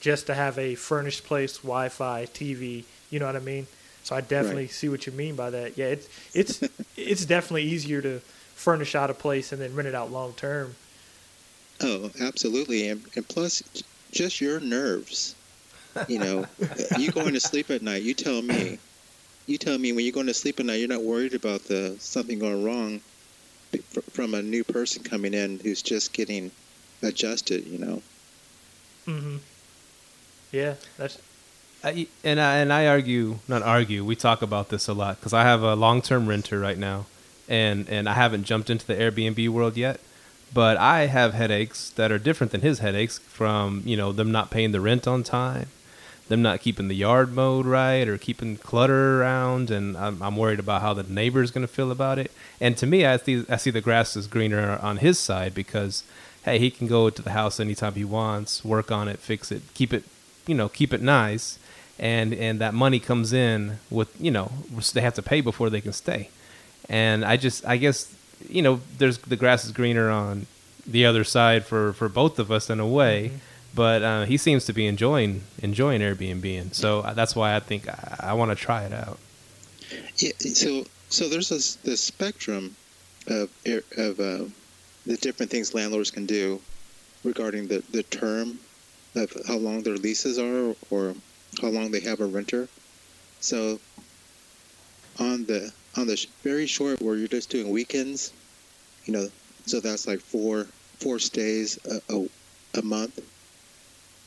just 0.00 0.26
to 0.26 0.34
have 0.34 0.58
a 0.58 0.74
furnished 0.74 1.24
place, 1.24 1.58
Wi-Fi, 1.58 2.26
TV. 2.26 2.84
You 3.10 3.18
know 3.18 3.26
what 3.26 3.36
I 3.36 3.40
mean? 3.40 3.66
So 4.08 4.16
I 4.16 4.22
definitely 4.22 4.62
right. 4.62 4.70
see 4.70 4.88
what 4.88 5.06
you 5.06 5.12
mean 5.12 5.36
by 5.36 5.50
that. 5.50 5.76
Yeah, 5.76 5.88
it's 5.88 6.08
it's 6.32 6.62
it's 6.96 7.26
definitely 7.26 7.64
easier 7.64 8.00
to 8.00 8.20
furnish 8.54 8.94
out 8.94 9.10
a 9.10 9.14
place 9.14 9.52
and 9.52 9.60
then 9.60 9.74
rent 9.74 9.86
it 9.86 9.94
out 9.94 10.10
long 10.10 10.32
term. 10.32 10.76
Oh, 11.82 12.10
absolutely, 12.18 12.88
and, 12.88 13.02
and 13.16 13.28
plus, 13.28 13.62
just 14.10 14.40
your 14.40 14.60
nerves. 14.60 15.34
You 16.08 16.20
know, 16.20 16.46
you 16.98 17.12
going 17.12 17.34
to 17.34 17.40
sleep 17.40 17.68
at 17.68 17.82
night. 17.82 18.02
You 18.02 18.14
tell 18.14 18.40
me. 18.40 18.78
You 19.44 19.58
tell 19.58 19.76
me 19.76 19.92
when 19.92 20.06
you're 20.06 20.14
going 20.14 20.26
to 20.26 20.34
sleep 20.34 20.58
at 20.58 20.64
night, 20.64 20.76
you're 20.76 20.88
not 20.88 21.02
worried 21.02 21.34
about 21.34 21.64
the 21.64 21.94
something 21.98 22.38
going 22.38 22.64
wrong 22.64 23.02
from 24.10 24.32
a 24.32 24.40
new 24.40 24.64
person 24.64 25.02
coming 25.02 25.34
in 25.34 25.58
who's 25.58 25.82
just 25.82 26.14
getting 26.14 26.50
adjusted. 27.02 27.66
You 27.66 27.78
know. 27.78 28.02
Mm-hmm. 29.06 29.36
Yeah, 30.50 30.76
that's 30.96 31.18
I, 31.84 32.08
and 32.24 32.40
I 32.40 32.56
and 32.58 32.72
I 32.72 32.86
argue, 32.86 33.38
not 33.46 33.62
argue. 33.62 34.04
We 34.04 34.16
talk 34.16 34.42
about 34.42 34.68
this 34.68 34.88
a 34.88 34.92
lot 34.92 35.16
because 35.16 35.32
I 35.32 35.42
have 35.42 35.62
a 35.62 35.76
long 35.76 36.02
term 36.02 36.26
renter 36.26 36.58
right 36.58 36.78
now, 36.78 37.06
and 37.48 37.88
and 37.88 38.08
I 38.08 38.14
haven't 38.14 38.44
jumped 38.44 38.68
into 38.68 38.86
the 38.86 38.94
Airbnb 38.94 39.48
world 39.50 39.76
yet. 39.76 40.00
But 40.52 40.76
I 40.78 41.06
have 41.06 41.34
headaches 41.34 41.90
that 41.90 42.10
are 42.10 42.18
different 42.18 42.52
than 42.52 42.62
his 42.62 42.80
headaches 42.80 43.18
from 43.18 43.82
you 43.84 43.96
know 43.96 44.12
them 44.12 44.32
not 44.32 44.50
paying 44.50 44.72
the 44.72 44.80
rent 44.80 45.06
on 45.06 45.22
time, 45.22 45.68
them 46.28 46.42
not 46.42 46.60
keeping 46.60 46.88
the 46.88 46.96
yard 46.96 47.32
mowed 47.32 47.64
right, 47.66 48.08
or 48.08 48.18
keeping 48.18 48.56
clutter 48.56 49.20
around, 49.20 49.70
and 49.70 49.96
I'm, 49.96 50.20
I'm 50.20 50.36
worried 50.36 50.58
about 50.58 50.82
how 50.82 50.94
the 50.94 51.04
neighbor's 51.04 51.52
going 51.52 51.66
to 51.66 51.72
feel 51.72 51.92
about 51.92 52.18
it. 52.18 52.32
And 52.60 52.76
to 52.78 52.86
me, 52.86 53.06
I 53.06 53.18
see 53.18 53.44
I 53.48 53.56
see 53.56 53.70
the 53.70 53.80
grass 53.80 54.16
is 54.16 54.26
greener 54.26 54.78
on 54.82 54.96
his 54.96 55.16
side 55.16 55.54
because 55.54 56.02
hey, 56.42 56.58
he 56.58 56.72
can 56.72 56.88
go 56.88 57.08
to 57.08 57.22
the 57.22 57.30
house 57.30 57.60
anytime 57.60 57.94
he 57.94 58.04
wants, 58.04 58.64
work 58.64 58.90
on 58.90 59.06
it, 59.06 59.20
fix 59.20 59.52
it, 59.52 59.62
keep 59.74 59.92
it, 59.92 60.02
you 60.46 60.54
know, 60.54 60.68
keep 60.68 60.92
it 60.92 61.02
nice 61.02 61.58
and 61.98 62.32
and 62.34 62.60
that 62.60 62.74
money 62.74 63.00
comes 63.00 63.32
in 63.32 63.78
with 63.90 64.08
you 64.20 64.30
know 64.30 64.50
they 64.92 65.00
have 65.00 65.14
to 65.14 65.22
pay 65.22 65.40
before 65.40 65.68
they 65.70 65.80
can 65.80 65.92
stay 65.92 66.28
and 66.88 67.24
i 67.24 67.36
just 67.36 67.66
i 67.66 67.76
guess 67.76 68.14
you 68.48 68.62
know 68.62 68.80
there's 68.98 69.18
the 69.18 69.36
grass 69.36 69.64
is 69.64 69.72
greener 69.72 70.10
on 70.10 70.46
the 70.86 71.04
other 71.04 71.24
side 71.24 71.64
for 71.64 71.92
for 71.92 72.08
both 72.08 72.38
of 72.38 72.50
us 72.50 72.70
in 72.70 72.78
a 72.80 72.86
way 72.86 73.28
mm-hmm. 73.28 73.36
but 73.74 74.02
uh, 74.02 74.24
he 74.24 74.36
seems 74.36 74.64
to 74.64 74.72
be 74.72 74.86
enjoying 74.86 75.42
enjoying 75.60 76.00
airbnb 76.00 76.60
and 76.60 76.74
so 76.74 77.02
that's 77.14 77.34
why 77.34 77.54
i 77.54 77.60
think 77.60 77.88
i, 77.88 78.16
I 78.30 78.32
want 78.34 78.50
to 78.50 78.54
try 78.54 78.84
it 78.84 78.92
out 78.92 79.18
yeah 80.18 80.32
so 80.38 80.84
so 81.08 81.28
there's 81.28 81.48
this 81.48 81.74
this 81.76 82.00
spectrum 82.00 82.76
of 83.26 83.50
of 83.96 84.20
uh, 84.20 84.44
the 85.06 85.16
different 85.20 85.50
things 85.50 85.74
landlords 85.74 86.10
can 86.10 86.26
do 86.26 86.60
regarding 87.24 87.66
the 87.66 87.82
the 87.90 88.04
term 88.04 88.58
of 89.16 89.32
how 89.48 89.56
long 89.56 89.82
their 89.82 89.96
leases 89.96 90.38
are 90.38 90.76
or 90.90 91.14
how 91.60 91.68
long 91.68 91.90
they 91.90 92.00
have 92.00 92.20
a 92.20 92.26
renter. 92.26 92.68
So 93.40 93.80
on 95.18 95.44
the 95.46 95.72
on 95.96 96.06
the 96.06 96.26
very 96.42 96.66
short 96.66 97.00
where 97.00 97.16
you're 97.16 97.28
just 97.28 97.50
doing 97.50 97.70
weekends, 97.70 98.32
you 99.04 99.12
know, 99.12 99.28
so 99.66 99.80
that's 99.80 100.06
like 100.06 100.20
four 100.20 100.66
four 100.98 101.18
stays 101.18 101.78
a, 101.86 102.14
a, 102.14 102.26
a 102.78 102.82
month. 102.82 103.20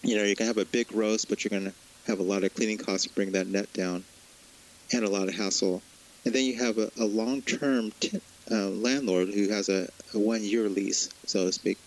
You 0.04 0.18
know, 0.18 0.24
you 0.24 0.36
can 0.36 0.48
have 0.48 0.58
a 0.58 0.66
big 0.66 0.88
gross, 0.88 1.25
but 1.25 1.44
you're 1.44 1.50
going 1.50 1.72
to 1.72 1.74
have 2.08 2.20
a 2.20 2.24
lot 2.24 2.44
of 2.44 2.54
cleaning 2.56 2.78
costs 2.78 3.08
to 3.08 3.13
bring 3.13 3.32
that 3.34 3.48
net 3.48 3.72
down, 3.74 4.04
and 4.92 5.06
a 5.06 5.10
lot 5.10 5.28
of 5.28 5.36
hassle. 5.36 5.82
And 6.25 6.34
then 6.34 6.46
you 6.46 6.58
have 6.58 6.78
a, 6.78 6.92
a 7.00 7.06
long-term 7.06 7.92
t- 8.00 8.22
uh, 8.50 8.70
landlord 8.70 9.30
who 9.30 9.50
has 9.50 9.70
a, 9.70 9.88
a 10.13 10.20
one-year 10.20 10.70
lease, 10.70 11.10
so 11.25 11.46
to 11.46 11.51
speak 11.51 11.78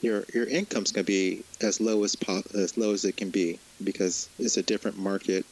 your 0.00 0.24
your 0.32 0.46
income's 0.46 0.92
going 0.92 1.04
to 1.04 1.12
be 1.12 1.44
as 1.60 1.80
low 1.80 2.04
as 2.04 2.14
po- 2.16 2.42
as 2.54 2.76
low 2.76 2.92
as 2.92 3.04
it 3.04 3.16
can 3.16 3.30
be 3.30 3.58
because 3.82 4.28
it's 4.38 4.56
a 4.56 4.62
different 4.62 4.98
market, 4.98 5.44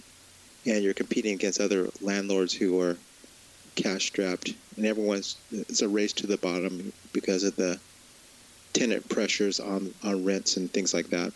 and 0.65 0.83
you're 0.83 0.95
competing 0.95 1.35
against 1.35 1.61
other 1.61 1.89
landlords 2.01 2.53
who 2.53 2.81
are 2.81 2.97
cash 3.75 4.07
strapped, 4.07 4.55
and 4.77 4.87
everyone's 4.87 5.37
it's 5.53 5.83
a 5.83 5.89
race 5.89 6.13
to 6.15 6.27
the 6.27 6.37
bottom 6.39 6.93
because 7.13 7.45
of 7.45 7.57
the 7.57 7.79
tenant 8.73 9.09
pressures 9.09 9.59
on 9.61 9.93
on 10.03 10.25
rents 10.25 10.57
and 10.57 10.71
things 10.71 10.95
like 10.95 11.09
that. 11.11 11.33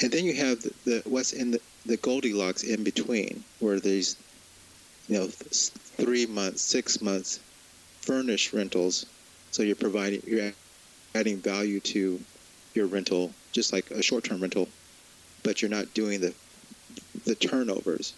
And 0.00 0.10
then 0.10 0.24
you 0.24 0.34
have 0.34 0.62
the, 0.62 0.72
the 0.84 1.02
what's 1.04 1.32
in 1.32 1.52
the, 1.52 1.60
the 1.86 1.96
Goldilocks 1.98 2.64
in 2.64 2.82
between, 2.82 3.44
where 3.60 3.78
there's 3.78 4.16
you 5.08 5.18
know 5.18 5.26
three 5.28 6.26
months, 6.26 6.62
six 6.62 7.00
months 7.00 7.38
furnished 8.00 8.52
rentals. 8.52 9.06
So 9.52 9.62
you're 9.62 9.76
providing 9.76 10.22
you're 10.26 10.52
adding 11.14 11.38
value 11.38 11.80
to 11.80 12.20
your 12.74 12.86
rental, 12.86 13.32
just 13.52 13.72
like 13.72 13.90
a 13.90 14.02
short-term 14.02 14.40
rental, 14.40 14.68
but 15.42 15.60
you're 15.60 15.70
not 15.70 15.92
doing 15.94 16.20
the 16.20 16.34
the 17.24 17.34
turnovers. 17.34 18.14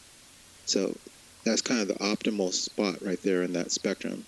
So 0.66 0.96
that's 1.44 1.60
kind 1.60 1.80
of 1.80 1.88
the 1.88 1.94
optimal 1.94 2.52
spot 2.52 3.02
right 3.02 3.20
there 3.22 3.42
in 3.42 3.52
that 3.52 3.70
spectrum. 3.72 4.24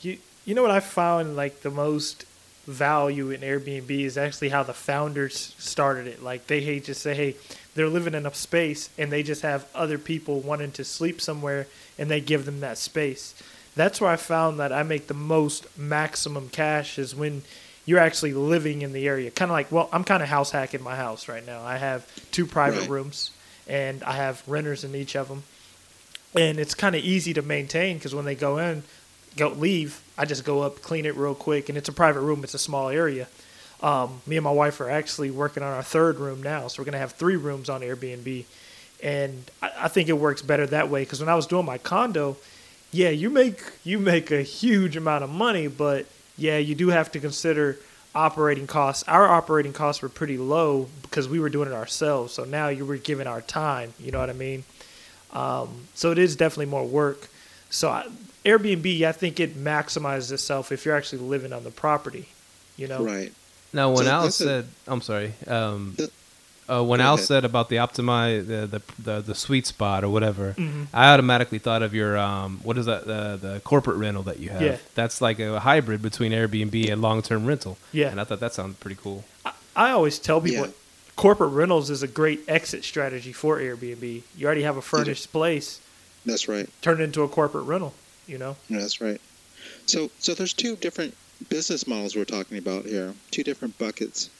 You 0.00 0.18
you 0.44 0.54
know 0.54 0.62
what 0.62 0.70
I 0.70 0.80
found 0.80 1.36
like 1.36 1.62
the 1.62 1.70
most 1.70 2.26
value 2.66 3.30
in 3.30 3.40
Airbnb 3.40 3.90
is 3.90 4.16
actually 4.16 4.48
how 4.48 4.62
the 4.62 4.72
founders 4.72 5.54
started 5.58 6.06
it. 6.06 6.22
Like 6.22 6.46
they 6.46 6.60
hate 6.60 6.84
just 6.84 7.02
say, 7.02 7.14
hey, 7.14 7.36
they're 7.74 7.88
living 7.88 8.14
in 8.14 8.26
a 8.26 8.34
space 8.34 8.90
and 8.96 9.10
they 9.12 9.22
just 9.22 9.42
have 9.42 9.66
other 9.74 9.98
people 9.98 10.40
wanting 10.40 10.72
to 10.72 10.84
sleep 10.84 11.20
somewhere 11.20 11.66
and 11.98 12.10
they 12.10 12.20
give 12.20 12.44
them 12.46 12.60
that 12.60 12.78
space. 12.78 13.34
That's 13.76 14.00
where 14.00 14.10
I 14.10 14.16
found 14.16 14.58
that 14.60 14.72
I 14.72 14.82
make 14.82 15.08
the 15.08 15.14
most 15.14 15.66
maximum 15.76 16.48
cash 16.48 16.98
is 16.98 17.14
when 17.14 17.42
you're 17.86 17.98
actually 17.98 18.32
living 18.32 18.82
in 18.82 18.92
the 18.92 19.06
area. 19.06 19.30
Kind 19.30 19.50
of 19.50 19.54
like, 19.54 19.70
well, 19.70 19.88
I'm 19.92 20.04
kind 20.04 20.22
of 20.22 20.28
house 20.28 20.50
hacking 20.50 20.82
my 20.82 20.96
house 20.96 21.28
right 21.28 21.44
now. 21.44 21.62
I 21.62 21.76
have 21.76 22.06
two 22.30 22.46
private 22.46 22.80
right. 22.80 22.88
rooms, 22.88 23.30
and 23.68 24.02
I 24.04 24.12
have 24.12 24.42
renters 24.46 24.84
in 24.84 24.94
each 24.94 25.16
of 25.16 25.28
them, 25.28 25.42
and 26.34 26.58
it's 26.58 26.74
kind 26.74 26.94
of 26.94 27.02
easy 27.02 27.34
to 27.34 27.42
maintain 27.42 27.98
because 27.98 28.14
when 28.14 28.24
they 28.24 28.34
go 28.34 28.58
in, 28.58 28.82
go 29.36 29.48
leave, 29.48 30.00
I 30.16 30.24
just 30.24 30.44
go 30.44 30.62
up, 30.62 30.82
clean 30.82 31.06
it 31.06 31.16
real 31.16 31.34
quick, 31.34 31.68
and 31.68 31.76
it's 31.76 31.88
a 31.88 31.92
private 31.92 32.20
room. 32.20 32.44
It's 32.44 32.54
a 32.54 32.58
small 32.58 32.88
area. 32.88 33.28
Um, 33.82 34.22
me 34.26 34.36
and 34.36 34.44
my 34.44 34.50
wife 34.50 34.80
are 34.80 34.88
actually 34.88 35.30
working 35.30 35.62
on 35.62 35.72
our 35.72 35.82
third 35.82 36.18
room 36.18 36.42
now, 36.42 36.68
so 36.68 36.80
we're 36.80 36.86
gonna 36.86 36.98
have 36.98 37.12
three 37.12 37.36
rooms 37.36 37.68
on 37.68 37.82
Airbnb, 37.82 38.44
and 39.02 39.50
I, 39.60 39.70
I 39.80 39.88
think 39.88 40.08
it 40.08 40.14
works 40.14 40.40
better 40.40 40.66
that 40.68 40.88
way. 40.88 41.02
Because 41.02 41.20
when 41.20 41.28
I 41.28 41.34
was 41.34 41.46
doing 41.46 41.66
my 41.66 41.76
condo, 41.76 42.38
yeah, 42.92 43.10
you 43.10 43.28
make 43.28 43.60
you 43.82 43.98
make 43.98 44.30
a 44.30 44.40
huge 44.40 44.96
amount 44.96 45.24
of 45.24 45.30
money, 45.30 45.66
but 45.66 46.06
yeah, 46.36 46.58
you 46.58 46.74
do 46.74 46.88
have 46.88 47.10
to 47.12 47.20
consider 47.20 47.78
operating 48.14 48.66
costs. 48.66 49.02
Our 49.08 49.26
operating 49.26 49.72
costs 49.72 50.02
were 50.02 50.08
pretty 50.08 50.38
low 50.38 50.88
because 51.02 51.28
we 51.28 51.40
were 51.40 51.48
doing 51.48 51.68
it 51.68 51.74
ourselves. 51.74 52.32
So 52.32 52.44
now 52.44 52.68
you 52.68 52.84
were 52.86 52.96
giving 52.96 53.26
our 53.26 53.40
time. 53.40 53.92
You 53.98 54.12
know 54.12 54.20
what 54.20 54.30
I 54.30 54.34
mean? 54.34 54.64
Um, 55.32 55.68
so 55.94 56.12
it 56.12 56.18
is 56.18 56.36
definitely 56.36 56.66
more 56.66 56.86
work. 56.86 57.28
So 57.70 57.88
I, 57.90 58.06
Airbnb, 58.44 59.02
I 59.02 59.12
think 59.12 59.40
it 59.40 59.56
maximizes 59.56 60.30
itself 60.32 60.70
if 60.70 60.84
you're 60.84 60.96
actually 60.96 61.22
living 61.22 61.52
on 61.52 61.64
the 61.64 61.70
property. 61.70 62.28
You 62.76 62.88
know, 62.88 63.04
Right. 63.04 63.32
Now, 63.72 63.88
when 63.90 64.04
So 64.04 64.10
Al 64.12 64.22
that's 64.22 64.40
a- 64.40 64.44
said, 64.44 64.68
I'm 64.86 65.00
sorry, 65.00 65.32
um, 65.48 65.94
The- 65.96 66.10
uh, 66.68 66.82
when 66.82 66.98
Go 66.98 67.04
Al 67.04 67.14
ahead. 67.14 67.26
said 67.26 67.44
about 67.44 67.68
the 67.68 67.76
optimize 67.76 68.46
the, 68.46 68.66
the 68.66 68.82
the 69.02 69.20
the 69.20 69.34
sweet 69.34 69.66
spot 69.66 70.02
or 70.04 70.08
whatever, 70.08 70.54
Mhm. 70.56 70.86
I 70.94 71.12
automatically 71.12 71.58
thought 71.58 71.82
of 71.82 71.94
your 71.94 72.16
um, 72.18 72.60
what 72.62 72.78
is 72.78 72.86
that 72.86 73.06
the 73.06 73.38
the 73.40 73.60
corporate 73.60 73.96
rental 73.98 74.22
that 74.24 74.38
you 74.40 74.50
have? 74.50 74.62
Yeah. 74.62 74.76
That's 74.94 75.20
like 75.20 75.38
a 75.40 75.60
hybrid 75.60 76.00
between 76.02 76.32
Airbnb 76.32 76.90
and 76.90 77.02
long 77.02 77.22
term 77.22 77.44
rental. 77.46 77.76
Yeah. 77.92 78.10
and 78.10 78.20
I 78.20 78.24
thought 78.24 78.40
that 78.40 78.54
sounded 78.54 78.80
pretty 78.80 78.96
cool. 79.02 79.24
I 79.76 79.90
always 79.90 80.18
tell 80.18 80.40
people 80.40 80.66
Yeah. 80.66 80.72
corporate 81.16 81.52
rentals 81.52 81.90
is 81.90 82.02
a 82.02 82.08
great 82.08 82.40
exit 82.48 82.84
strategy 82.84 83.32
for 83.32 83.58
Airbnb. 83.58 84.22
You 84.36 84.46
already 84.46 84.62
have 84.62 84.76
a 84.76 84.82
furnished 84.82 85.32
place, 85.32 85.80
That's 86.24 86.48
right. 86.48 86.68
turn 86.82 87.00
it 87.00 87.04
into 87.04 87.22
a 87.22 87.28
corporate 87.28 87.64
rental. 87.66 87.92
You 88.26 88.38
know, 88.38 88.56
Yeah, 88.68 88.78
That's 88.80 89.00
right. 89.00 89.20
So, 89.86 90.10
so 90.18 90.32
there's 90.34 90.54
two 90.54 90.76
different 90.76 91.14
business 91.50 91.86
models 91.86 92.16
we're 92.16 92.24
talking 92.24 92.56
about 92.56 92.84
here. 92.86 93.12
Two 93.30 93.42
different 93.42 93.76
buckets. 93.78 94.30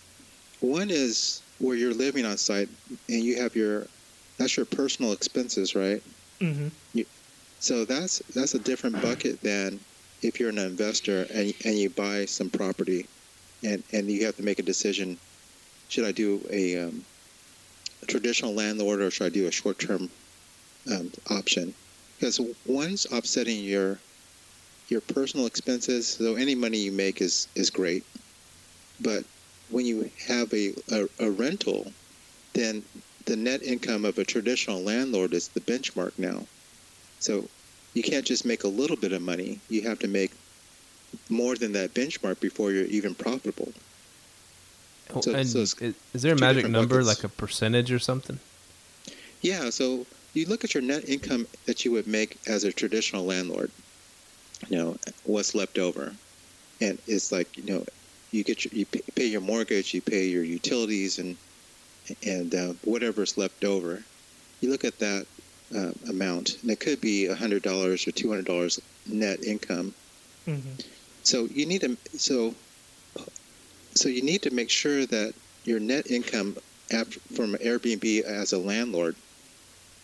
One 0.61 0.88
is 0.90 1.43
where 1.58 1.76
you're 1.76 1.94
living 1.94 2.25
on 2.26 2.37
site 2.38 2.68
and 3.08 3.23
you 3.23 3.40
have 3.40 3.56
your 3.56 3.88
that's 4.38 4.56
your 4.56 4.66
personal 4.66 5.12
expenses, 5.12 5.75
right? 5.75 6.02
hmm 6.40 6.68
So 7.58 7.84
that's 7.84 8.23
that's 8.34 8.54
a 8.54 8.58
different 8.58 9.00
bucket 9.00 9.42
than 9.42 9.80
if 10.20 10.38
you're 10.38 10.50
an 10.50 10.58
investor 10.58 11.23
and 11.23 11.52
and 11.64 11.78
you 11.78 11.90
buy 11.90 12.26
some 12.26 12.50
property, 12.50 13.08
and 13.62 13.82
and 13.92 14.11
you 14.11 14.26
have 14.26 14.37
to 14.37 14.42
make 14.42 14.58
a 14.58 14.62
decision: 14.62 15.18
should 15.88 16.04
I 16.04 16.12
do 16.12 16.46
a, 16.50 16.76
um, 16.76 17.06
a 18.02 18.06
traditional 18.06 18.54
landlord 18.54 19.02
or 19.02 19.11
should 19.11 19.26
I 19.26 19.30
do 19.30 19.46
a 19.46 19.52
short-term 19.52 20.11
um, 20.90 21.12
option? 21.30 21.75
Because 22.18 22.40
one's 22.64 23.06
offsetting 23.06 23.64
your 23.64 24.02
your 24.88 25.00
personal 25.00 25.46
expenses, 25.46 26.08
so 26.08 26.37
any 26.37 26.54
money 26.54 26.78
you 26.78 26.92
make 26.92 27.20
is 27.20 27.49
is 27.56 27.70
great, 27.70 28.04
but 29.00 29.25
when 29.71 29.87
you 29.87 30.11
have 30.26 30.52
a, 30.52 30.73
a, 30.92 31.06
a 31.21 31.30
rental, 31.30 31.92
then 32.52 32.83
the 33.26 33.37
net 33.37 33.62
income 33.62 34.04
of 34.04 34.18
a 34.18 34.25
traditional 34.25 34.80
landlord 34.83 35.33
is 35.35 35.49
the 35.49 35.61
benchmark 35.61 36.12
now. 36.18 36.47
So 37.21 37.49
you 37.94 38.02
can't 38.02 38.25
just 38.25 38.44
make 38.44 38.64
a 38.64 38.68
little 38.68 38.97
bit 38.97 39.12
of 39.12 39.23
money. 39.23 39.59
You 39.68 39.83
have 39.83 39.99
to 40.00 40.09
make 40.09 40.33
more 41.28 41.54
than 41.54 41.73
that 41.73 41.94
benchmark 41.94 42.40
before 42.40 42.73
you're 42.73 42.85
even 42.87 43.14
profitable. 43.14 43.73
Oh, 45.14 45.21
so- 45.21 45.35
and 45.35 45.49
so 45.49 45.61
is, 45.61 45.75
is 46.12 46.23
there 46.23 46.35
a 46.35 46.38
magic 46.38 46.68
number, 46.68 46.97
buckets. 47.02 47.23
like 47.23 47.25
a 47.25 47.28
percentage 47.35 47.92
or 47.92 47.99
something? 47.99 48.38
Yeah, 49.42 49.71
so 49.71 50.06
you 50.33 50.47
look 50.47 50.64
at 50.64 50.75
your 50.75 50.83
net 50.83 51.09
income 51.09 51.47
that 51.66 51.85
you 51.85 51.92
would 51.92 52.06
make 52.06 52.38
as 52.47 52.64
a 52.64 52.73
traditional 52.73 53.25
landlord. 53.25 53.71
You 54.68 54.78
know, 54.78 54.97
what's 55.25 55.54
left 55.54 55.78
over. 55.78 56.14
And 56.80 56.99
it's 57.06 57.30
like, 57.30 57.56
you 57.56 57.64
know, 57.64 57.85
you 58.35 58.45
get 58.45 58.64
your, 58.64 58.73
you 58.79 58.87
pay- 58.87 59.26
your 59.26 59.41
mortgage, 59.41 59.95
you 59.95 60.03
pay 60.03 60.26
your 60.26 60.45
utilities 60.45 61.19
and 61.19 61.37
and 62.25 62.55
uh, 62.55 62.75
whatever's 62.85 63.38
left 63.38 63.64
over. 63.64 64.05
You 64.61 64.71
look 64.71 64.85
at 64.85 64.99
that 64.99 65.26
uh, 65.75 65.93
amount, 66.08 66.56
and 66.63 66.71
it 66.71 66.80
could 66.80 67.00
be 67.00 67.28
$100 67.28 68.06
or 68.06 68.13
$200 68.13 68.80
net 69.06 69.45
income. 69.45 69.95
hmm 70.47 70.75
So 71.23 71.47
you 71.47 71.67
need 71.67 71.82
to 71.82 71.97
so 72.19 72.54
so 73.97 74.08
you 74.08 74.23
need 74.23 74.43
to 74.43 74.50
make 74.54 74.71
sure 74.71 75.06
that 75.06 75.35
your 75.65 75.80
net 75.80 76.11
income 76.11 76.56
after, 76.93 77.21
from 77.35 77.54
Airbnb 77.54 78.23
as 78.23 78.52
a 78.52 78.58
landlord 78.58 79.17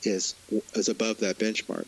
is 0.02 0.34
is 0.74 0.88
above 0.88 1.18
that 1.18 1.38
benchmark. 1.38 1.86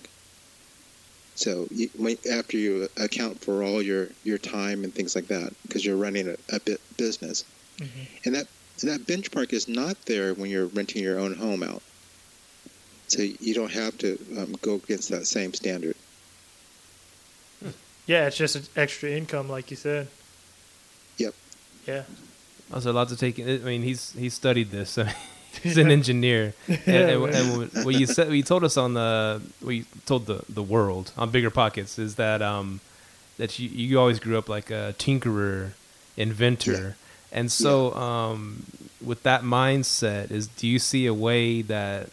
So 1.34 1.66
you, 1.70 1.88
when, 1.96 2.18
after 2.30 2.56
you 2.56 2.88
account 2.98 3.40
for 3.40 3.62
all 3.62 3.80
your, 3.82 4.08
your 4.24 4.38
time 4.38 4.84
and 4.84 4.94
things 4.94 5.14
like 5.16 5.28
that, 5.28 5.54
because 5.62 5.84
you're 5.84 5.96
running 5.96 6.28
a, 6.28 6.36
a 6.54 6.60
bit 6.60 6.80
business, 6.96 7.44
hmm 7.78 7.86
and 8.24 8.34
that 8.34 8.46
that 8.82 9.00
benchmark 9.06 9.52
is 9.52 9.68
not 9.68 9.96
there 10.06 10.34
when 10.34 10.50
you're 10.50 10.66
renting 10.66 11.02
your 11.02 11.18
own 11.18 11.34
home 11.34 11.62
out. 11.62 11.82
So 13.08 13.22
you 13.22 13.54
don't 13.54 13.72
have 13.72 13.96
to 13.98 14.18
um, 14.38 14.56
go 14.62 14.76
against 14.76 15.10
that 15.10 15.26
same 15.26 15.52
standard. 15.54 15.94
Yeah, 18.06 18.26
it's 18.26 18.36
just 18.36 18.56
an 18.56 18.62
extra 18.74 19.10
income, 19.10 19.48
like 19.48 19.70
you 19.70 19.76
said. 19.76 20.08
Yep. 21.18 21.34
Yeah. 21.86 22.02
I 22.70 22.74
was 22.74 22.86
allowed 22.86 23.08
to 23.08 23.16
take. 23.16 23.38
I 23.38 23.58
mean, 23.58 23.82
he's 23.82 24.12
he's 24.12 24.34
studied 24.34 24.70
this. 24.70 24.98
he's 25.62 25.76
an 25.76 25.90
engineer. 25.90 26.54
And, 26.68 26.88
and, 26.88 27.34
and 27.34 27.84
what 27.84 27.94
you 27.94 28.06
said, 28.06 28.28
what 28.28 28.36
you 28.36 28.42
told 28.42 28.64
us 28.64 28.76
on 28.76 28.94
the, 28.94 29.42
what 29.60 29.74
you 29.74 29.84
told 30.06 30.26
the 30.26 30.44
the 30.48 30.62
world 30.62 31.12
on 31.16 31.30
Bigger 31.30 31.50
Pockets 31.50 31.98
is 31.98 32.16
that 32.16 32.42
um 32.42 32.80
that 33.38 33.58
you 33.58 33.68
you 33.68 33.98
always 33.98 34.18
grew 34.18 34.38
up 34.38 34.48
like 34.48 34.70
a 34.70 34.94
tinkerer, 34.98 35.72
inventor, 36.16 36.96
and 37.30 37.50
so 37.50 37.94
um 37.94 38.64
with 39.04 39.22
that 39.24 39.42
mindset 39.42 40.30
is 40.30 40.46
do 40.46 40.66
you 40.66 40.78
see 40.78 41.06
a 41.06 41.14
way 41.14 41.60
that 41.62 42.08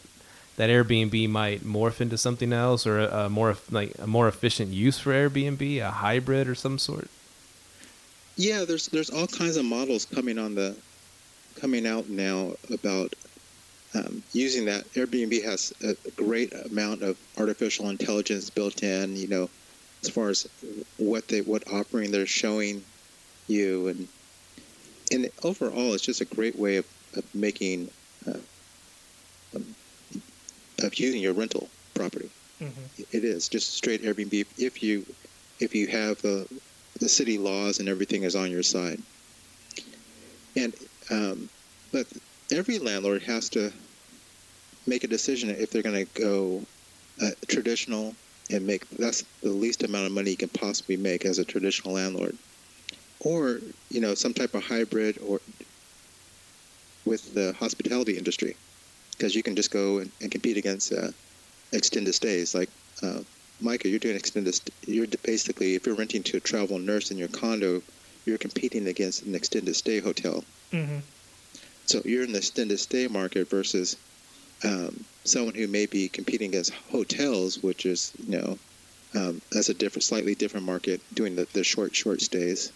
that 0.56 0.70
Airbnb 0.70 1.30
might 1.30 1.62
morph 1.62 2.02
into 2.02 2.18
something 2.18 2.52
else 2.52 2.86
or 2.86 3.00
a, 3.00 3.26
a 3.26 3.30
more 3.30 3.56
like 3.72 3.98
a 4.00 4.08
more 4.08 4.28
efficient 4.28 4.72
use 4.72 5.00
for 5.00 5.12
Airbnb, 5.12 5.80
a 5.80 5.92
hybrid 5.92 6.50
or 6.50 6.56
some 6.56 6.78
sort? 6.78 7.10
Yeah, 8.36 8.66
there's 8.66 8.88
there's 8.88 9.10
all 9.10 9.28
kinds 9.28 9.56
of 9.58 9.66
models 9.66 10.06
coming 10.06 10.38
on 10.38 10.56
the 10.56 10.76
coming 11.56 11.86
out 11.86 12.10
now 12.10 12.54
about 12.74 13.14
um, 13.96 14.24
using 14.34 14.66
that. 14.66 14.94
Airbnb 14.94 15.44
has 15.44 15.74
a 15.84 15.96
great 16.12 16.54
amount 16.54 17.04
of 17.04 17.18
artificial 17.38 17.90
intelligence 17.90 18.50
built 18.50 18.84
in. 18.84 19.16
You 19.16 19.28
know, 19.28 19.50
as 20.04 20.10
far 20.10 20.30
as 20.30 20.48
what 20.98 21.28
they 21.28 21.42
what 21.42 21.64
offering 21.72 22.12
they're 22.12 22.26
showing 22.26 22.86
you, 23.48 23.88
and 23.88 24.08
and 25.12 25.30
overall, 25.44 25.94
it's 25.94 26.06
just 26.06 26.22
a 26.22 26.26
great 26.26 26.58
way 26.58 26.78
of, 26.78 26.86
of 27.16 27.24
making 27.34 27.90
uh, 28.28 28.40
um, 29.56 29.76
of 30.84 30.96
using 31.00 31.22
your 31.22 31.34
rental 31.34 31.72
property 31.94 32.32
hmm 32.60 32.86
it 33.12 33.24
is 33.24 33.50
just 33.50 33.74
straight 33.76 34.04
Airbnb 34.04 34.46
if 34.58 34.84
you 34.84 35.06
if 35.60 35.76
you 35.76 35.88
have 35.88 36.22
the 36.22 36.48
the 37.00 37.10
city 37.10 37.38
laws 37.38 37.80
and 37.80 37.88
everything 37.90 38.24
is 38.24 38.36
on 38.36 38.52
your 38.52 38.64
side. 38.64 39.02
And 40.56 40.74
um, 41.10 41.50
but 41.92 42.08
every 42.52 42.80
landlord 42.80 43.24
has 43.24 43.50
to 43.50 43.72
make 44.86 45.04
a 45.04 45.08
decision 45.08 45.50
if 45.50 45.70
they're 45.70 45.84
going 45.84 46.06
to 46.06 46.22
go 46.22 46.68
uh, 47.22 47.30
traditional 47.48 48.16
and 48.52 48.66
make 48.66 48.90
that's 48.98 49.24
the 49.42 49.52
least 49.52 49.84
amount 49.84 50.06
of 50.08 50.12
money 50.12 50.32
you 50.32 50.38
can 50.38 50.50
possibly 50.50 50.98
make 50.98 51.26
as 51.26 51.38
a 51.38 51.46
traditional 51.46 51.94
landlord, 51.94 52.38
or 53.20 53.62
you 53.90 54.02
know 54.02 54.16
some 54.16 54.34
type 54.34 54.56
of 54.56 54.64
hybrid 54.64 55.20
or 55.20 55.42
with 57.06 57.34
the 57.34 57.54
hospitality 57.54 58.18
industry 58.18 58.58
because 59.18 59.36
you 59.36 59.44
can 59.44 59.56
just 59.56 59.72
go 59.72 60.00
and, 60.00 60.12
and 60.22 60.32
compete 60.32 60.58
against 60.58 60.94
uh, 60.94 61.10
extended 61.74 62.14
stays. 62.14 62.56
Like 62.56 62.70
uh, 63.04 63.22
Myka, 63.62 63.86
you're 63.86 64.00
doing 64.00 64.16
extended. 64.16 64.54
St- 64.56 64.74
you're 64.88 65.08
basically 65.24 65.76
if 65.76 65.86
you're 65.86 65.96
renting 65.96 66.24
to 66.24 66.38
a 66.38 66.42
travel 66.42 66.80
nurse 66.80 67.12
in 67.12 67.18
your 67.18 67.28
condo, 67.28 67.82
you're 68.26 68.38
competing 68.38 68.88
against 68.88 69.24
an 69.24 69.36
extended 69.36 69.76
stay 69.76 70.00
hotel. 70.00 70.44
hmm 70.72 71.00
So 71.90 72.04
you're 72.06 72.24
in 72.24 72.34
the 72.34 72.38
extended 72.38 72.80
stay 72.80 73.08
market 73.08 73.50
versus 73.50 73.98
um, 74.64 75.04
someone 75.24 75.56
who 75.56 75.66
may 75.66 75.88
be 75.88 76.08
competing 76.08 76.50
against 76.50 76.72
hotels, 76.92 77.64
which 77.64 77.88
is 77.88 78.14
you 78.28 78.38
know 78.38 78.60
um, 79.16 79.42
that's 79.52 79.70
a 79.70 79.74
different, 79.74 80.04
slightly 80.04 80.36
different 80.36 80.68
market 80.68 81.02
doing 81.16 81.36
the, 81.36 81.48
the 81.54 81.64
short 81.64 81.96
short 81.96 82.22
stays. 82.22 82.72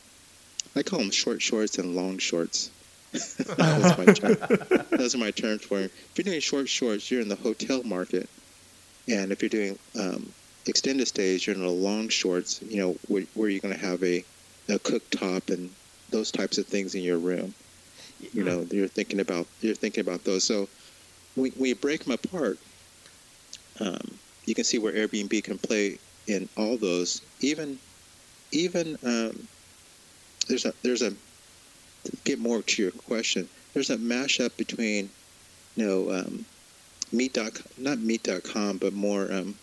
I 0.75 0.81
call 0.81 0.97
them 0.97 1.11
short 1.11 1.43
shorts 1.43 1.77
and 1.77 1.95
long 1.95 2.17
shorts. 2.17 2.71
That's 3.11 3.95
my 3.99 4.05
term. 4.05 4.37
Those 4.97 5.13
are 5.13 5.19
my 5.19 5.29
terms 5.29 5.63
for 5.63 5.81
it. 5.81 5.91
If 5.93 6.13
you're 6.17 6.23
doing 6.23 6.39
short 6.39 6.67
shorts, 6.67 7.11
you're 7.11 7.21
in 7.21 7.29
the 7.29 7.35
hotel 7.35 7.83
market, 7.83 8.27
and 9.07 9.31
if 9.31 9.43
you're 9.43 9.49
doing 9.49 9.77
um, 9.99 10.33
extended 10.65 11.07
stays, 11.07 11.45
you're 11.45 11.55
in 11.55 11.61
the 11.61 11.69
long 11.69 12.09
shorts. 12.09 12.63
You 12.63 12.77
know 12.77 12.97
where, 13.07 13.25
where 13.35 13.49
you're 13.49 13.59
going 13.59 13.75
to 13.75 13.79
have 13.79 14.01
a, 14.01 14.25
a 14.69 14.79
cooktop 14.79 15.53
and 15.53 15.69
those 16.09 16.31
types 16.31 16.57
of 16.57 16.65
things 16.65 16.95
in 16.95 17.03
your 17.03 17.19
room. 17.19 17.53
You 18.33 18.43
know, 18.43 18.65
you're 18.71 18.87
thinking 18.87 19.19
about 19.19 19.47
you're 19.61 19.75
thinking 19.75 20.01
about 20.01 20.23
those. 20.23 20.43
So 20.43 20.67
when, 21.35 21.51
when 21.53 21.69
you 21.69 21.75
break 21.75 22.03
them 22.03 22.13
apart, 22.13 22.57
um, 23.79 24.17
you 24.45 24.55
can 24.55 24.63
see 24.63 24.77
where 24.77 24.93
Airbnb 24.93 25.43
can 25.43 25.57
play 25.57 25.99
in 26.27 26.47
all 26.57 26.77
those. 26.77 27.21
Even 27.41 27.79
even 28.51 28.97
um, 29.03 29.47
there's 30.47 30.65
a 30.65 30.73
there's 30.83 31.01
a 31.01 31.11
to 31.11 32.17
get 32.23 32.39
more 32.39 32.61
to 32.61 32.81
your 32.81 32.91
question. 32.91 33.47
There's 33.73 33.89
a 33.89 33.97
mashup 33.97 34.55
between, 34.57 35.09
you 35.75 35.85
know, 35.85 36.11
um, 36.11 36.45
meet.com, 37.11 37.63
not 37.77 37.99
meet.com, 37.99 38.77
but 38.77 38.93
more 38.93 39.31
um, 39.31 39.55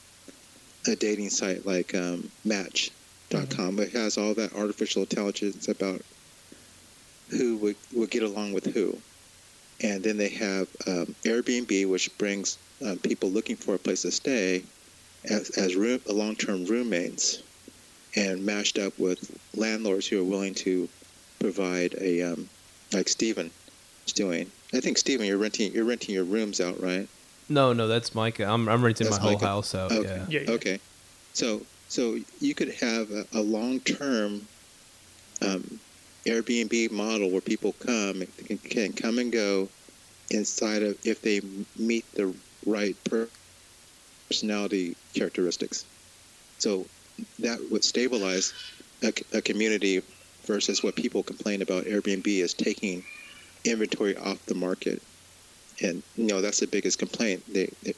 a 0.86 0.96
dating 0.96 1.30
site 1.30 1.66
like 1.66 1.94
um, 1.94 2.30
Match.com. 2.44 3.46
Mm-hmm. 3.48 3.80
It 3.80 3.92
has 3.92 4.18
all 4.18 4.34
that 4.34 4.54
artificial 4.54 5.02
intelligence 5.02 5.68
about 5.68 6.02
who 7.30 7.56
would, 7.58 7.76
would 7.94 8.10
get 8.10 8.22
along 8.22 8.52
with 8.52 8.66
who. 8.66 8.96
And 9.82 10.02
then 10.02 10.18
they 10.18 10.28
have 10.28 10.68
um, 10.86 11.14
Airbnb, 11.24 11.88
which 11.88 12.10
brings 12.18 12.58
um, 12.84 12.98
people 12.98 13.30
looking 13.30 13.56
for 13.56 13.74
a 13.74 13.78
place 13.78 14.02
to 14.02 14.10
stay 14.10 14.62
as, 15.24 15.50
as 15.50 15.74
room, 15.74 16.00
long-term 16.06 16.64
roommates 16.66 17.42
and 18.16 18.44
mashed 18.44 18.78
up 18.78 18.98
with 18.98 19.18
landlords 19.54 20.06
who 20.06 20.20
are 20.20 20.24
willing 20.24 20.54
to 20.54 20.88
provide 21.38 21.94
a 22.00 22.22
um, 22.22 22.48
like 22.92 23.08
Steven 23.08 23.50
is 24.06 24.12
doing. 24.12 24.50
I 24.74 24.80
think 24.80 24.98
Steven, 24.98 25.26
you're 25.26 25.38
renting 25.38 25.72
you're 25.72 25.84
renting 25.84 26.14
your 26.14 26.24
rooms 26.24 26.60
out, 26.60 26.80
right? 26.82 27.08
No, 27.48 27.72
no, 27.72 27.88
that's 27.88 28.10
Myka. 28.10 28.46
I'm 28.46 28.68
I'm 28.68 28.84
renting 28.84 29.06
That's 29.08 29.20
my 29.20 29.28
whole 29.28 29.38
Myka. 29.38 29.42
house 29.42 29.74
out. 29.74 29.92
Okay. 29.92 30.16
Yeah. 30.16 30.26
Yeah, 30.28 30.40
yeah. 30.46 30.50
Okay. 30.52 30.80
So 31.34 31.62
so 31.88 32.16
you 32.40 32.54
could 32.54 32.72
have 32.80 33.10
a, 33.10 33.24
a 33.34 33.40
long-term 33.40 34.42
um, 35.42 35.80
Airbnb 36.26 36.90
model 36.90 37.30
where 37.30 37.40
people 37.40 37.72
come 37.72 38.22
can, 38.46 38.58
can 38.58 38.92
come 38.92 39.18
and 39.18 39.32
go 39.32 39.68
inside 40.30 40.82
of 40.82 40.96
if 41.04 41.22
they 41.22 41.40
meet 41.76 42.04
the 42.14 42.34
right 42.66 42.96
per- 43.04 43.28
personality 44.28 44.96
characteristics. 45.14 45.84
So 46.58 46.86
that 47.38 47.58
would 47.70 47.84
stabilize 47.84 48.52
a 49.02 49.40
community 49.40 50.02
versus 50.46 50.82
what 50.82 50.96
people 50.96 51.22
complain 51.22 51.62
about 51.62 51.84
Airbnb 51.84 52.26
is 52.26 52.54
taking 52.54 53.02
inventory 53.64 54.16
off 54.16 54.44
the 54.46 54.54
market. 54.54 55.02
And 55.82 56.02
you 56.16 56.26
know 56.26 56.40
that's 56.40 56.60
the 56.60 56.66
biggest 56.66 56.98
complaint. 56.98 57.42
They, 57.52 57.72
they 57.82 57.94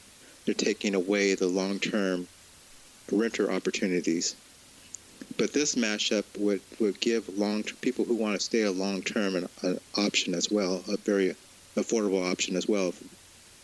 they're 0.47 0.55
taking 0.55 0.95
away 0.95 1.35
the 1.35 1.47
long-term 1.47 2.27
renter 3.11 3.51
opportunities. 3.51 4.37
But 5.37 5.53
this 5.53 5.75
mashup 5.75 6.25
would, 6.39 6.61
would 6.79 7.01
give 7.01 7.39
long 7.39 7.63
people 7.81 8.05
who 8.05 8.15
want 8.15 8.35
to 8.35 8.41
stay 8.41 8.63
a 8.63 8.73
long 8.73 9.03
term 9.03 9.37
an, 9.37 9.49
an 9.63 9.81
option 9.97 10.35
as 10.35 10.51
well, 10.51 10.83
a 10.89 10.97
very 10.97 11.35
affordable 11.77 12.31
option 12.31 12.57
as 12.57 12.69
well. 12.69 12.95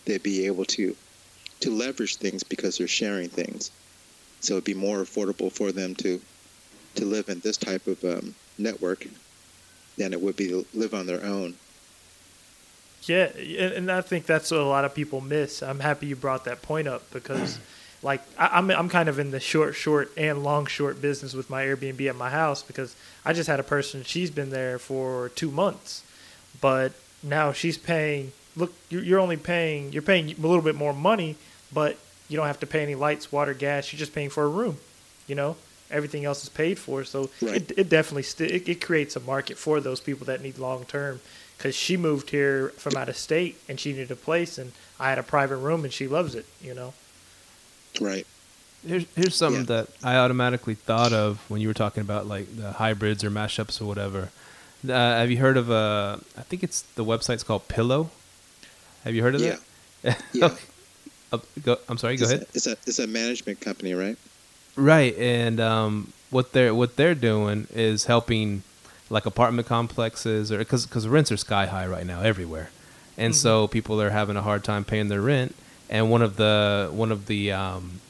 They'd 0.04 0.22
be 0.22 0.46
able 0.46 0.64
to 0.66 0.96
to 1.60 1.70
leverage 1.70 2.16
things 2.16 2.44
because 2.44 2.78
they're 2.78 2.86
sharing 2.86 3.28
things. 3.28 3.72
So 4.40 4.54
it'd 4.54 4.64
be 4.64 4.74
more 4.74 4.98
affordable 4.98 5.50
for 5.50 5.72
them 5.72 5.94
to 5.96 6.20
to 6.94 7.04
live 7.04 7.28
in 7.28 7.40
this 7.40 7.56
type 7.56 7.86
of 7.86 8.02
um, 8.04 8.34
network 8.58 9.06
than 9.96 10.12
it 10.12 10.20
would 10.20 10.36
be 10.36 10.48
to 10.48 10.66
live 10.74 10.94
on 10.94 11.06
their 11.06 11.24
own. 11.24 11.54
Yeah, 13.02 13.30
and 13.36 13.72
and 13.72 13.92
I 13.92 14.00
think 14.00 14.26
that's 14.26 14.50
what 14.50 14.60
a 14.60 14.64
lot 14.64 14.84
of 14.84 14.94
people 14.94 15.20
miss. 15.20 15.62
I'm 15.62 15.80
happy 15.80 16.06
you 16.06 16.16
brought 16.16 16.44
that 16.44 16.62
point 16.62 16.88
up 16.88 17.10
because, 17.12 17.58
like, 18.02 18.22
I, 18.38 18.48
I'm 18.58 18.70
I'm 18.70 18.88
kind 18.88 19.08
of 19.08 19.18
in 19.18 19.30
the 19.30 19.40
short, 19.40 19.74
short 19.74 20.12
and 20.16 20.42
long, 20.44 20.66
short 20.66 21.00
business 21.02 21.34
with 21.34 21.50
my 21.50 21.64
Airbnb 21.64 22.08
at 22.08 22.16
my 22.16 22.30
house 22.30 22.62
because 22.62 22.94
I 23.24 23.32
just 23.32 23.48
had 23.48 23.58
a 23.60 23.64
person. 23.64 24.02
She's 24.04 24.30
been 24.30 24.50
there 24.50 24.78
for 24.78 25.30
two 25.30 25.50
months, 25.50 26.02
but 26.60 26.92
now 27.22 27.52
she's 27.52 27.76
paying. 27.78 28.32
Look, 28.56 28.72
you're 28.88 29.02
you're 29.02 29.20
only 29.20 29.36
paying. 29.36 29.92
You're 29.92 30.02
paying 30.02 30.30
a 30.30 30.34
little 30.40 30.62
bit 30.62 30.74
more 30.76 30.92
money, 30.92 31.36
but 31.72 31.96
you 32.28 32.36
don't 32.36 32.46
have 32.46 32.60
to 32.60 32.66
pay 32.66 32.82
any 32.82 32.94
lights, 32.94 33.32
water, 33.32 33.54
gas. 33.54 33.92
You're 33.92 33.98
just 33.98 34.14
paying 34.14 34.30
for 34.30 34.44
a 34.44 34.48
room. 34.48 34.76
You 35.26 35.34
know, 35.34 35.56
everything 35.90 36.24
else 36.24 36.42
is 36.42 36.48
paid 36.48 36.78
for. 36.78 37.04
So 37.04 37.30
Right. 37.42 37.56
it, 37.56 37.72
it 37.78 37.88
definitely 37.88 38.22
st- 38.22 38.50
it, 38.50 38.68
it 38.68 38.80
creates 38.80 39.16
a 39.16 39.20
market 39.20 39.58
for 39.58 39.80
those 39.80 40.00
people 40.00 40.24
that 40.26 40.40
need 40.42 40.58
long 40.58 40.84
term. 40.84 41.20
Because 41.56 41.74
she 41.74 41.96
moved 41.96 42.30
here 42.30 42.68
from 42.76 42.96
out 42.96 43.08
of 43.08 43.16
state 43.16 43.56
and 43.68 43.80
she 43.80 43.90
needed 43.92 44.12
a 44.12 44.16
place, 44.16 44.58
and 44.58 44.70
I 45.00 45.08
had 45.08 45.18
a 45.18 45.24
private 45.24 45.56
room 45.56 45.82
and 45.82 45.92
she 45.92 46.06
loves 46.06 46.36
it. 46.36 46.46
You 46.62 46.74
know. 46.74 46.94
Right. 48.00 48.26
Here's 48.86 49.04
here's 49.16 49.34
something 49.34 49.62
Yeah. 49.62 49.82
that 49.82 49.88
I 50.04 50.16
automatically 50.16 50.74
thought 50.74 51.12
of 51.12 51.38
when 51.48 51.60
you 51.60 51.68
were 51.68 51.74
talking 51.74 52.00
about 52.00 52.26
like 52.26 52.56
the 52.56 52.72
hybrids 52.72 53.24
or 53.24 53.30
mashups 53.30 53.80
or 53.80 53.86
whatever. 53.86 54.30
Uh, 54.88 54.92
have 54.92 55.30
you 55.30 55.38
heard 55.38 55.56
of 55.56 55.70
uh 55.70 56.18
I 56.36 56.42
think 56.42 56.62
it's 56.62 56.82
the 56.94 57.04
website's 57.04 57.42
called 57.42 57.66
Pillow. 57.68 58.10
Have 59.04 59.14
you 59.14 59.22
heard 59.22 59.34
of 59.34 59.40
Yeah. 59.40 59.56
that? 60.02 60.22
Yeah. 60.32 60.46
Okay. 60.46 60.64
Uh, 61.30 61.38
go, 61.62 61.76
I'm 61.88 61.98
sorry. 61.98 62.16
Go 62.16 62.22
it's 62.24 62.32
ahead. 62.32 62.42
A, 62.44 62.46
it's 62.54 62.66
a 62.66 62.72
it's 62.86 62.98
a 63.00 63.06
management 63.06 63.60
company, 63.60 63.92
right? 63.94 64.16
Right, 64.76 65.14
and 65.18 65.58
um, 65.60 66.12
what 66.30 66.52
they're 66.52 66.74
what 66.74 66.96
they're 66.96 67.14
doing 67.16 67.66
is 67.74 68.04
helping 68.06 68.62
like 69.10 69.26
apartment 69.26 69.66
complexes 69.68 70.50
or 70.52 70.58
because 70.58 70.86
because 70.86 71.06
rents 71.08 71.30
are 71.32 71.36
sky 71.36 71.66
high 71.66 71.86
right 71.86 72.06
now 72.06 72.20
everywhere, 72.22 72.70
and 73.18 73.34
so 73.34 73.66
people 73.66 74.00
are 74.00 74.08
having 74.10 74.36
a 74.36 74.42
hard 74.42 74.64
time 74.64 74.84
paying 74.84 75.08
their 75.08 75.20
rent. 75.20 75.54
And 75.90 76.10
one 76.10 76.22
of 76.22 76.36
the 76.36 76.90
one 76.92 77.10
of 77.12 77.26
the 77.26 77.52
um, 77.52 78.00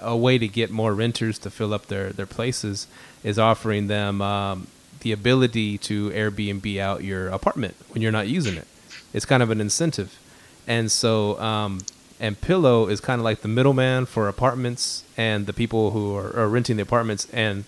a 0.00 0.16
way 0.16 0.38
to 0.38 0.46
get 0.46 0.70
more 0.70 0.94
renters 0.94 1.38
to 1.40 1.50
fill 1.50 1.72
up 1.72 1.86
their 1.86 2.10
their 2.10 2.26
places 2.26 2.86
is 3.22 3.38
offering 3.38 3.86
them 3.86 4.20
um, 4.20 4.66
the 5.00 5.12
ability 5.12 5.78
to 5.78 6.10
Airbnb 6.10 6.78
out 6.78 7.02
your 7.02 7.28
apartment 7.28 7.74
when 7.90 8.02
you're 8.02 8.12
not 8.12 8.28
using 8.28 8.56
it. 8.56 8.66
It's 9.12 9.24
kind 9.24 9.42
of 9.42 9.50
an 9.50 9.60
incentive, 9.60 10.18
and 10.66 10.90
so 10.90 11.38
um, 11.40 11.80
and 12.20 12.40
Pillow 12.40 12.88
is 12.88 13.00
kind 13.00 13.20
of 13.20 13.24
like 13.24 13.40
the 13.40 13.48
middleman 13.48 14.06
for 14.06 14.28
apartments 14.28 15.04
and 15.16 15.46
the 15.46 15.52
people 15.52 15.90
who 15.90 16.16
are, 16.16 16.34
are 16.36 16.48
renting 16.48 16.76
the 16.76 16.82
apartments 16.82 17.26
and 17.32 17.64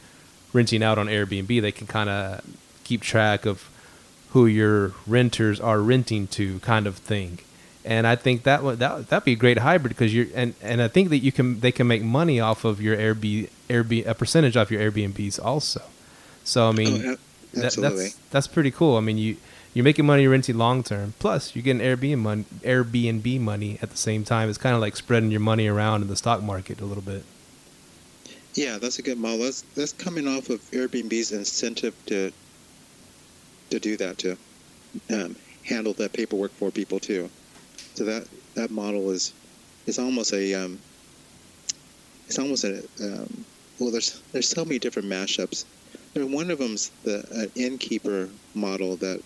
renting 0.52 0.82
out 0.82 0.98
on 0.98 1.06
Airbnb. 1.06 1.60
They 1.60 1.72
can 1.72 1.86
kind 1.86 2.08
of 2.08 2.44
keep 2.84 3.00
track 3.00 3.46
of 3.46 3.68
who 4.30 4.46
your 4.46 4.92
renters 5.06 5.60
are 5.60 5.80
renting 5.80 6.26
to, 6.28 6.58
kind 6.60 6.86
of 6.86 6.96
thing. 6.96 7.38
And 7.86 8.06
I 8.06 8.16
think 8.16 8.42
that 8.42 8.62
would 8.64 8.78
that 8.80 9.08
that'd 9.08 9.24
be 9.24 9.32
a 9.32 9.36
great 9.36 9.58
hybrid 9.58 9.90
because 9.94 10.12
you're 10.14 10.26
and, 10.34 10.54
and 10.60 10.82
I 10.82 10.88
think 10.88 11.10
that 11.10 11.18
you 11.18 11.32
can 11.32 11.60
they 11.60 11.72
can 11.72 11.86
make 11.86 12.02
money 12.02 12.40
off 12.40 12.64
of 12.64 12.80
your 12.80 12.96
Airbnb 12.96 13.48
Airbnb 13.68 14.06
a 14.06 14.14
percentage 14.14 14.56
off 14.56 14.70
your 14.70 14.80
Airbnbs 14.90 15.38
also. 15.42 15.82
So 16.44 16.68
I 16.68 16.72
mean, 16.72 17.04
Oh, 17.04 17.16
that, 17.54 17.64
absolutely. 17.64 18.04
that's 18.04 18.14
that's 18.30 18.46
pretty 18.48 18.70
cool. 18.70 18.96
I 18.96 19.00
mean, 19.00 19.18
you 19.18 19.36
you're 19.74 19.84
making 19.84 20.06
money 20.06 20.26
renting 20.26 20.58
long 20.58 20.82
term. 20.82 21.14
Plus, 21.18 21.54
you're 21.54 21.62
getting 21.62 21.82
Airbnb 21.82 22.18
money, 22.18 22.44
Airbnb 22.62 23.40
money 23.40 23.78
at 23.82 23.90
the 23.90 23.96
same 23.96 24.24
time. 24.24 24.48
It's 24.48 24.58
kind 24.58 24.74
of 24.74 24.80
like 24.80 24.96
spreading 24.96 25.30
your 25.30 25.40
money 25.40 25.68
around 25.68 26.02
in 26.02 26.08
the 26.08 26.16
stock 26.16 26.42
market 26.42 26.80
a 26.80 26.84
little 26.86 27.02
bit. 27.02 27.24
Yeah, 28.54 28.78
that's 28.78 28.98
a 28.98 29.02
good 29.02 29.18
model. 29.18 29.38
That's 29.40 29.62
that's 29.74 29.92
coming 29.92 30.26
off 30.26 30.48
of 30.50 30.60
Airbnb's 30.70 31.32
incentive 31.32 31.94
to 32.06 32.32
to 33.70 33.78
do 33.80 33.96
that 33.98 34.18
to 34.18 34.38
um, 35.12 35.36
handle 35.64 35.92
that 35.94 36.12
paperwork 36.12 36.52
for 36.52 36.70
people 36.70 36.98
too. 37.00 37.30
So 37.96 38.04
that 38.04 38.28
that 38.56 38.70
model 38.70 39.10
is 39.10 39.32
is 39.86 39.98
almost 39.98 40.34
a 40.34 40.52
um, 40.52 40.78
it's 42.26 42.38
almost 42.38 42.64
a 42.64 42.86
um, 43.02 43.44
well. 43.80 43.90
There's 43.90 44.20
there's 44.32 44.48
so 44.48 44.66
many 44.66 44.78
different 44.78 45.08
mashups. 45.08 45.64
There, 46.12 46.26
one 46.26 46.50
of 46.50 46.58
them's 46.58 46.90
the 47.04 47.24
an 47.32 47.50
innkeeper 47.56 48.28
model 48.54 48.96
that 48.96 49.22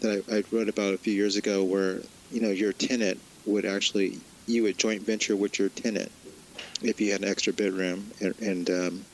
that 0.00 0.24
I, 0.28 0.38
I 0.38 0.42
wrote 0.50 0.68
about 0.68 0.94
a 0.94 0.98
few 0.98 1.12
years 1.12 1.36
ago, 1.36 1.62
where 1.62 2.00
you 2.32 2.40
know 2.40 2.50
your 2.50 2.72
tenant 2.72 3.20
would 3.46 3.64
actually 3.64 4.18
you 4.48 4.64
would 4.64 4.76
joint 4.76 5.02
venture 5.02 5.36
with 5.36 5.60
your 5.60 5.68
tenant 5.68 6.10
if 6.82 7.00
you 7.00 7.12
had 7.12 7.22
an 7.22 7.28
extra 7.28 7.52
bedroom, 7.52 8.10
and, 8.20 8.34
and 8.40 9.04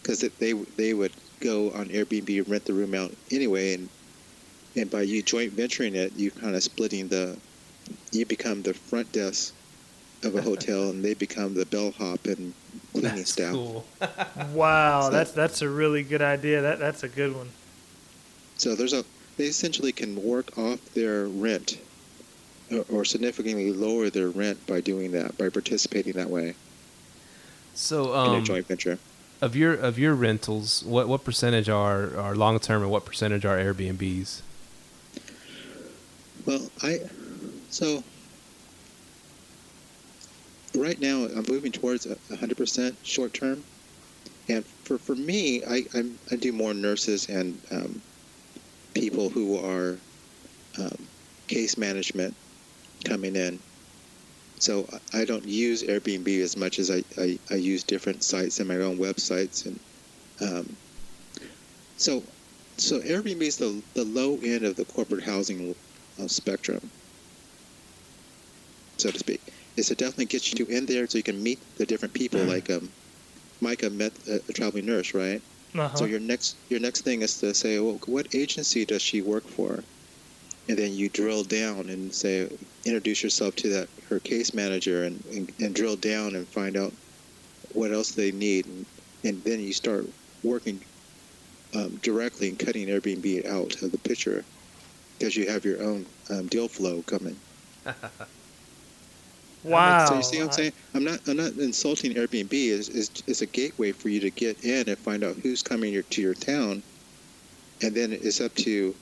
because 0.00 0.20
they 0.20 0.52
they 0.52 0.94
would 0.94 1.12
go 1.40 1.72
on 1.72 1.88
Airbnb 1.88 2.38
and 2.38 2.48
rent 2.48 2.66
the 2.66 2.72
room 2.72 2.94
out 2.94 3.10
anyway, 3.32 3.74
and 3.74 3.88
and 4.76 4.90
by 4.90 5.02
you 5.02 5.22
joint 5.22 5.52
venturing 5.52 5.94
it, 5.94 6.12
you 6.16 6.30
kind 6.30 6.54
of 6.56 6.62
splitting 6.62 7.08
the, 7.08 7.36
you 8.10 8.24
become 8.26 8.62
the 8.62 8.74
front 8.74 9.10
desk 9.12 9.54
of 10.24 10.34
a 10.36 10.42
hotel, 10.50 10.90
and 10.90 11.04
they 11.04 11.14
become 11.14 11.54
the 11.54 11.66
bellhop 11.66 12.24
and 12.26 12.54
cleaning 12.92 13.24
staff. 13.24 13.54
Wow, 14.52 15.02
So- 15.02 15.10
that's 15.10 15.32
that's 15.32 15.62
a 15.62 15.68
really 15.68 16.02
good 16.02 16.22
idea. 16.22 16.62
That 16.62 16.78
that's 16.78 17.02
a 17.02 17.08
good 17.08 17.34
one. 17.36 17.50
So 18.56 18.74
there's 18.74 18.92
a 18.92 19.04
they 19.36 19.44
essentially 19.46 19.92
can 19.92 20.22
work 20.22 20.56
off 20.58 20.78
their 20.94 21.26
rent 21.26 21.78
or, 22.70 22.84
or 22.90 23.04
significantly 23.04 23.72
lower 23.72 24.10
their 24.10 24.28
rent 24.28 24.64
by 24.66 24.80
doing 24.80 25.12
that 25.12 25.36
by 25.38 25.48
participating 25.48 26.12
that 26.14 26.28
way 26.30 26.54
So, 27.74 28.12
in 28.24 28.30
a 28.34 28.36
um, 28.38 28.44
joint 28.44 28.66
venture. 28.68 28.98
of 29.40 29.56
your 29.56 29.72
of 29.74 29.98
your 29.98 30.14
rentals, 30.14 30.82
what 30.84 31.08
what 31.08 31.24
percentage 31.24 31.68
are 31.68 32.16
are 32.16 32.34
long 32.36 32.58
term 32.60 32.82
and 32.82 32.90
what 32.90 33.04
percentage 33.04 33.44
are 33.44 33.56
Airbnbs? 33.58 34.42
Well, 36.46 36.70
I 36.82 37.00
so 37.70 38.02
right 40.76 41.00
now 41.00 41.24
I'm 41.24 41.44
moving 41.48 41.72
towards 41.72 42.06
a 42.06 42.16
100% 42.34 42.96
short 43.04 43.34
term, 43.34 43.62
and 44.48 44.64
for 44.84 44.98
for 44.98 45.14
me, 45.14 45.62
I 45.64 45.84
I'm, 45.94 46.18
I 46.30 46.36
do 46.36 46.52
more 46.52 46.74
nurses 46.74 47.28
and 47.28 47.58
um, 47.70 48.02
people 48.94 49.28
who 49.28 49.58
are 49.58 49.98
um, 50.78 51.08
case 51.48 51.76
management 51.78 52.34
coming 53.04 53.36
in. 53.36 53.58
So 54.58 54.88
I 55.12 55.24
don't 55.24 55.44
use 55.46 55.82
Airbnb 55.82 56.40
as 56.40 56.56
much 56.56 56.78
as 56.78 56.90
I, 56.90 57.02
I, 57.18 57.38
I 57.50 57.56
use 57.56 57.82
different 57.82 58.22
sites 58.22 58.60
and 58.60 58.68
my 58.68 58.76
own 58.76 58.98
websites 58.98 59.66
and 59.66 59.78
Um, 60.40 60.76
so, 61.96 62.22
so 62.78 63.00
Airbnb 63.00 63.42
is 63.42 63.56
the 63.58 63.82
the 63.94 64.04
low 64.04 64.38
end 64.42 64.64
of 64.64 64.76
the 64.76 64.84
corporate 64.84 65.24
housing 65.24 65.74
spectrum, 66.26 66.90
so 68.98 69.10
to 69.10 69.18
speak. 69.18 69.40
Is 69.76 69.88
to 69.88 69.94
definitely 69.94 70.26
get 70.26 70.58
you 70.58 70.66
in 70.66 70.86
there 70.86 71.06
so 71.06 71.18
you 71.18 71.24
can 71.24 71.42
meet 71.42 71.58
the 71.78 71.86
different 71.86 72.14
people. 72.14 72.40
Like 72.44 72.70
um, 72.70 72.90
Myka 73.62 73.90
met 73.90 74.12
a, 74.28 74.40
a 74.48 74.52
traveling 74.52 74.86
nurse, 74.86 75.14
right? 75.14 75.40
Uh-huh. 75.74 75.96
So 75.96 76.04
your 76.04 76.20
next 76.20 76.56
your 76.68 76.80
next 76.80 77.02
thing 77.02 77.22
is 77.22 77.38
to 77.38 77.54
say, 77.54 77.78
well, 77.78 77.98
what 78.06 78.34
agency 78.34 78.84
does 78.84 79.00
she 79.02 79.22
work 79.22 79.48
for? 79.48 79.82
And 80.68 80.78
then 80.78 80.92
you 80.92 81.08
drill 81.08 81.42
down 81.42 81.88
and 81.88 82.14
say, 82.14 82.48
introduce 82.84 83.22
yourself 83.22 83.56
to 83.56 83.68
that 83.70 83.88
her 84.08 84.20
case 84.20 84.54
manager, 84.54 85.04
and, 85.04 85.24
and, 85.26 85.52
and 85.58 85.74
drill 85.74 85.96
down 85.96 86.36
and 86.36 86.46
find 86.48 86.76
out 86.76 86.92
what 87.72 87.92
else 87.92 88.12
they 88.12 88.30
need, 88.30 88.66
and, 88.66 88.86
and 89.24 89.42
then 89.44 89.60
you 89.60 89.72
start 89.72 90.06
working 90.42 90.84
um, 91.74 91.96
directly 91.96 92.48
and 92.48 92.58
cutting 92.58 92.88
Airbnb 92.88 93.46
out 93.46 93.80
of 93.82 93.90
the 93.90 93.98
picture 93.98 94.44
because 95.22 95.36
you 95.36 95.48
have 95.48 95.64
your 95.64 95.80
own 95.82 96.12
um, 96.30 96.48
deal 96.48 96.68
flow 96.68 97.02
coming. 97.04 97.40
wow. 99.62 99.94
So 99.98 100.14
you 100.14 100.22
see 100.22 100.38
what 100.38 100.46
I'm 100.46 100.52
saying? 100.52 100.72
I'm 100.94 101.04
not 101.04 101.20
I'm 101.28 101.36
not 101.36 101.52
insulting 101.54 102.14
Airbnb. 102.14 102.52
Is 102.52 102.88
is 102.88 103.10
is 103.28 103.42
a 103.42 103.46
gateway 103.46 103.92
for 103.92 104.08
you 104.08 104.20
to 104.20 104.30
get 104.30 104.64
in 104.64 104.88
and 104.88 104.98
find 104.98 105.24
out 105.24 105.38
who's 105.42 105.62
coming 105.62 105.92
your, 105.92 106.02
to 106.04 106.22
your 106.22 106.34
town, 106.34 106.84
and 107.82 107.96
then 107.96 108.12
it's 108.12 108.40
up 108.40 108.54
to, 108.56 108.98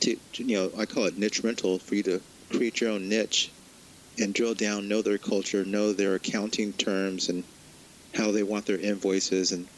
to 0.00 0.16
to, 0.34 0.44
you 0.44 0.56
know 0.56 0.72
I 0.78 0.86
call 0.86 1.04
it 1.06 1.16
niche 1.18 1.42
rental 1.44 1.78
for 1.80 1.94
you 1.96 2.04
to 2.04 2.24
create 2.50 2.80
your 2.80 2.92
own 2.92 3.08
niche, 3.08 3.54
and 4.18 4.34
drill 4.34 4.54
down, 4.54 4.88
know 4.88 5.02
their 5.02 5.18
culture, 5.18 5.64
know 5.64 5.92
their 5.94 6.16
accounting 6.16 6.74
terms, 6.74 7.28
and 7.28 7.46
how 8.14 8.32
they 8.32 8.44
want 8.44 8.66
their 8.66 8.80
invoices 8.80 9.52
and 9.52 9.70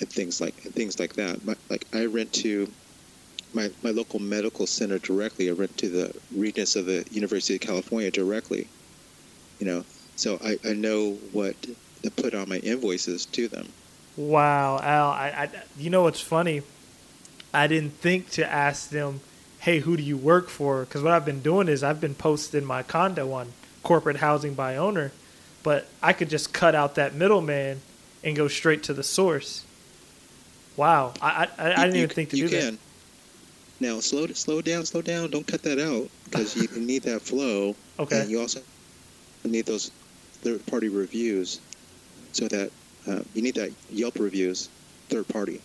and 0.00 0.10
things 0.12 0.40
like 0.40 0.62
and 0.64 0.74
things 0.74 1.00
like 1.00 1.14
that. 1.14 1.44
My, 1.44 1.56
like 1.70 1.86
I 1.94 2.06
rent 2.06 2.32
to 2.34 2.74
my, 3.54 3.70
my 3.82 3.90
local 3.90 4.18
medical 4.18 4.66
center 4.66 4.98
directly. 4.98 5.48
I 5.48 5.52
rent 5.52 5.76
to 5.78 5.88
the 5.88 6.14
regents 6.34 6.76
of 6.76 6.86
the 6.86 7.04
University 7.10 7.54
of 7.54 7.60
California 7.60 8.10
directly. 8.10 8.68
You 9.58 9.66
know, 9.66 9.84
so 10.16 10.38
I, 10.44 10.58
I 10.68 10.72
know 10.74 11.12
what 11.32 11.56
to 12.02 12.10
put 12.12 12.34
on 12.34 12.48
my 12.48 12.58
invoices 12.58 13.26
to 13.26 13.48
them. 13.48 13.68
Wow, 14.16 14.78
Al. 14.80 15.10
I, 15.10 15.28
I, 15.28 15.50
you 15.78 15.90
know 15.90 16.02
what's 16.02 16.20
funny? 16.20 16.62
I 17.54 17.66
didn't 17.66 17.92
think 17.94 18.30
to 18.30 18.44
ask 18.50 18.90
them, 18.90 19.20
"Hey, 19.60 19.80
who 19.80 19.96
do 19.96 20.02
you 20.02 20.16
work 20.16 20.48
for?" 20.48 20.80
Because 20.80 21.02
what 21.02 21.12
I've 21.12 21.24
been 21.24 21.40
doing 21.40 21.68
is 21.68 21.82
I've 21.82 22.00
been 22.00 22.14
posting 22.14 22.64
my 22.64 22.82
condo 22.82 23.32
on 23.32 23.52
corporate 23.82 24.16
housing 24.16 24.54
by 24.54 24.76
owner, 24.76 25.12
but 25.62 25.86
I 26.02 26.12
could 26.12 26.28
just 26.30 26.52
cut 26.52 26.74
out 26.74 26.94
that 26.96 27.14
middleman 27.14 27.80
and 28.22 28.36
go 28.36 28.48
straight 28.48 28.82
to 28.84 28.92
the 28.92 29.02
source. 29.04 29.64
Wow, 30.76 31.14
I, 31.22 31.48
I, 31.58 31.72
I 31.72 31.74
didn't 31.84 31.94
You- 31.94 32.02
even 32.04 32.14
think 32.14 32.30
to 32.30 32.36
you 32.36 32.48
do 32.48 32.56
can. 32.60 32.74
that. 32.74 32.80
Now, 33.80 34.00
slow 34.00 34.26
slow 34.28 34.60
down, 34.60 34.84
slow 34.86 35.02
down. 35.02 35.30
Don't 35.30 35.46
cut 35.46 35.62
that 35.62 35.78
out 35.78 36.08
because 36.24 36.56
you 36.56 36.68
need 36.80 37.02
that 37.04 37.22
flow. 37.22 37.74
Okay. 38.00 38.20
And 38.20 38.30
you 38.30 38.40
also 38.40 38.60
need 39.44 39.66
those 39.66 39.90
third 40.42 40.64
party 40.66 40.88
reviews, 40.88 41.60
so 42.32 42.46
that 42.46 42.70
uh, 43.08 43.22
you 43.34 43.42
need 43.42 43.56
that 43.56 43.72
Yelp 43.90 44.20
reviews, 44.20 44.68
third 45.08 45.26
party. 45.28 45.60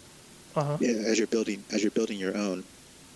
Uh 0.56 0.64
huh. 0.64 0.78
yeah, 0.82 0.94
as 1.06 1.20
you're 1.20 1.28
building 1.28 1.64
as 1.72 1.84
you're 1.84 1.92
building 1.92 2.18
your 2.18 2.36
own. 2.36 2.64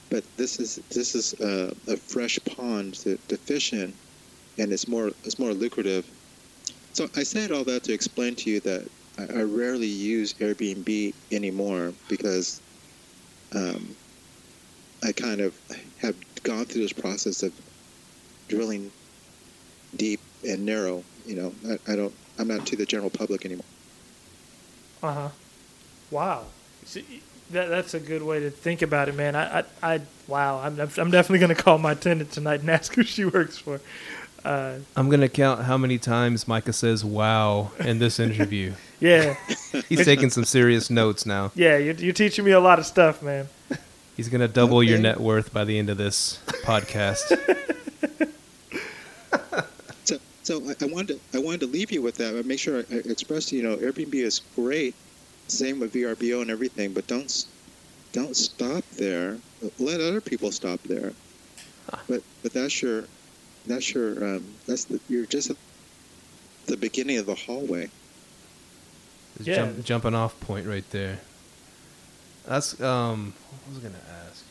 But 0.10 0.23
this 0.38 0.60
is 0.60 0.75
this 0.89 1.15
is 1.15 1.33
uh, 1.41 1.73
a 1.88 1.97
fresh 1.97 2.39
pond 2.45 2.93
to, 3.01 3.17
to 3.27 3.38
fish 3.38 3.73
in, 3.73 3.91
and 4.60 4.71
it's 4.71 4.88
more 4.88 5.07
it's 5.23 5.39
more 5.39 5.53
lucrative. 5.53 6.05
So 6.93 7.10
I 7.15 7.23
said 7.23 7.51
all 7.51 7.63
that 7.65 7.83
to 7.86 7.93
explain 7.93 8.36
to 8.36 8.49
you 8.51 8.60
that 8.62 8.88
I, 9.17 9.39
I 9.39 9.43
rarely 9.43 9.88
use 9.88 10.33
Airbnb 10.36 11.13
anymore 11.31 11.93
because 12.07 12.62
um, 13.55 13.95
I 15.03 15.12
kind 15.12 15.41
of 15.41 15.55
have 15.99 16.15
gone 16.43 16.65
through 16.65 16.81
this 16.81 16.93
process 16.93 17.43
of 17.43 17.53
drilling 18.47 18.91
deep 19.95 20.19
and 20.47 20.65
narrow. 20.65 21.03
You 21.25 21.36
know, 21.36 21.53
I, 21.69 21.93
I 21.93 21.95
don't 21.95 22.13
I'm 22.39 22.47
not 22.47 22.65
to 22.67 22.75
the 22.75 22.86
general 22.86 23.10
public 23.10 23.45
anymore. 23.45 23.65
Uh 25.03 25.13
huh. 25.13 25.29
Wow. 26.12 26.45
See, 26.86 27.21
that 27.51 27.69
that's 27.69 27.93
a 27.93 27.99
good 27.99 28.23
way 28.23 28.39
to 28.39 28.49
think 28.49 28.81
about 28.81 29.10
it, 29.10 29.15
man. 29.15 29.36
I 29.36 29.60
I, 29.60 29.63
I 29.95 30.01
wow. 30.27 30.60
I'm 30.60 30.79
I'm 30.79 31.12
definitely 31.12 31.39
gonna 31.39 31.55
call 31.55 31.77
my 31.77 31.93
tenant 31.93 32.31
tonight 32.31 32.62
and 32.62 32.69
ask 32.77 32.93
who 32.95 33.03
she 33.03 33.25
works 33.25 33.57
for. 33.57 33.79
Uh, 34.45 34.75
I'm 34.95 35.10
gonna 35.10 35.27
count 35.27 35.63
how 35.63 35.77
many 35.77 35.97
times 35.97 36.45
Myka 36.45 36.73
says 36.73 37.03
"wow" 37.03 37.71
in 37.79 37.99
this 37.99 38.19
interview. 38.27 38.73
yeah, 38.99 39.36
He's 39.89 40.05
taking 40.05 40.29
some 40.29 40.45
serious 40.45 40.89
notes 40.89 41.25
now. 41.25 41.51
yeah. 41.55 41.77
You're, 41.77 41.95
you're 41.95 42.13
teaching 42.13 42.45
me 42.45 42.51
a 42.51 42.60
lot 42.60 42.79
of 42.79 42.86
stuff, 42.86 43.21
man. 43.21 43.49
He's 44.17 44.30
gonna 44.30 44.47
double 44.47 44.82
your 44.82 44.97
net 44.97 45.19
worth 45.19 45.53
by 45.53 45.63
the 45.63 45.77
end 45.77 45.89
of 45.89 45.97
this 45.97 46.39
podcast. 46.63 47.21
So, 50.06 50.17
so 50.41 50.62
I, 50.69 50.86
I 50.86 50.88
wanted 50.88 51.19
to, 51.32 51.38
I 51.38 51.41
wanted 51.41 51.60
to 51.60 51.67
leave 51.67 51.91
you 51.91 52.01
with 52.01 52.15
that. 52.15 52.34
But 52.34 52.45
make 52.45 52.60
sure 52.60 52.77
I, 52.77 52.95
I 52.95 52.97
expressed, 53.10 53.51
you 53.51 53.62
know, 53.62 53.75
Airbnb 53.75 54.13
is 54.13 54.39
great. 54.56 54.95
Same 55.49 55.82
with 55.82 55.93
VRBO 55.93 56.41
and 56.41 56.49
everything, 56.49 56.93
but 56.93 57.08
don't 57.08 57.45
don't 58.13 58.36
stop 58.36 58.86
there. 58.91 59.38
Let 59.80 59.99
other 59.99 60.21
people 60.21 60.53
stop 60.53 60.82
there. 60.84 61.12
But 62.08 62.23
but 62.41 62.53
that's 62.53 62.82
your 62.82 63.03
that's 63.65 63.93
your 63.93 64.36
um, 64.36 64.45
that's 64.65 64.86
the, 64.86 64.99
you're 65.10 65.25
just 65.25 65.49
at 65.49 65.58
the 66.67 66.77
beginning 66.77 67.17
of 67.17 67.25
the 67.25 67.36
hallway. 67.36 67.89
Yeah. 69.41 69.56
Jump, 69.56 69.84
jumping 69.84 70.15
off 70.15 70.39
point 70.39 70.65
right 70.65 70.89
there. 70.91 71.19
That's 72.47 72.79
um. 72.81 73.33
What 73.65 73.75
was 73.75 73.83
I 73.83 73.88
gonna 73.88 74.03
ask? 74.29 74.43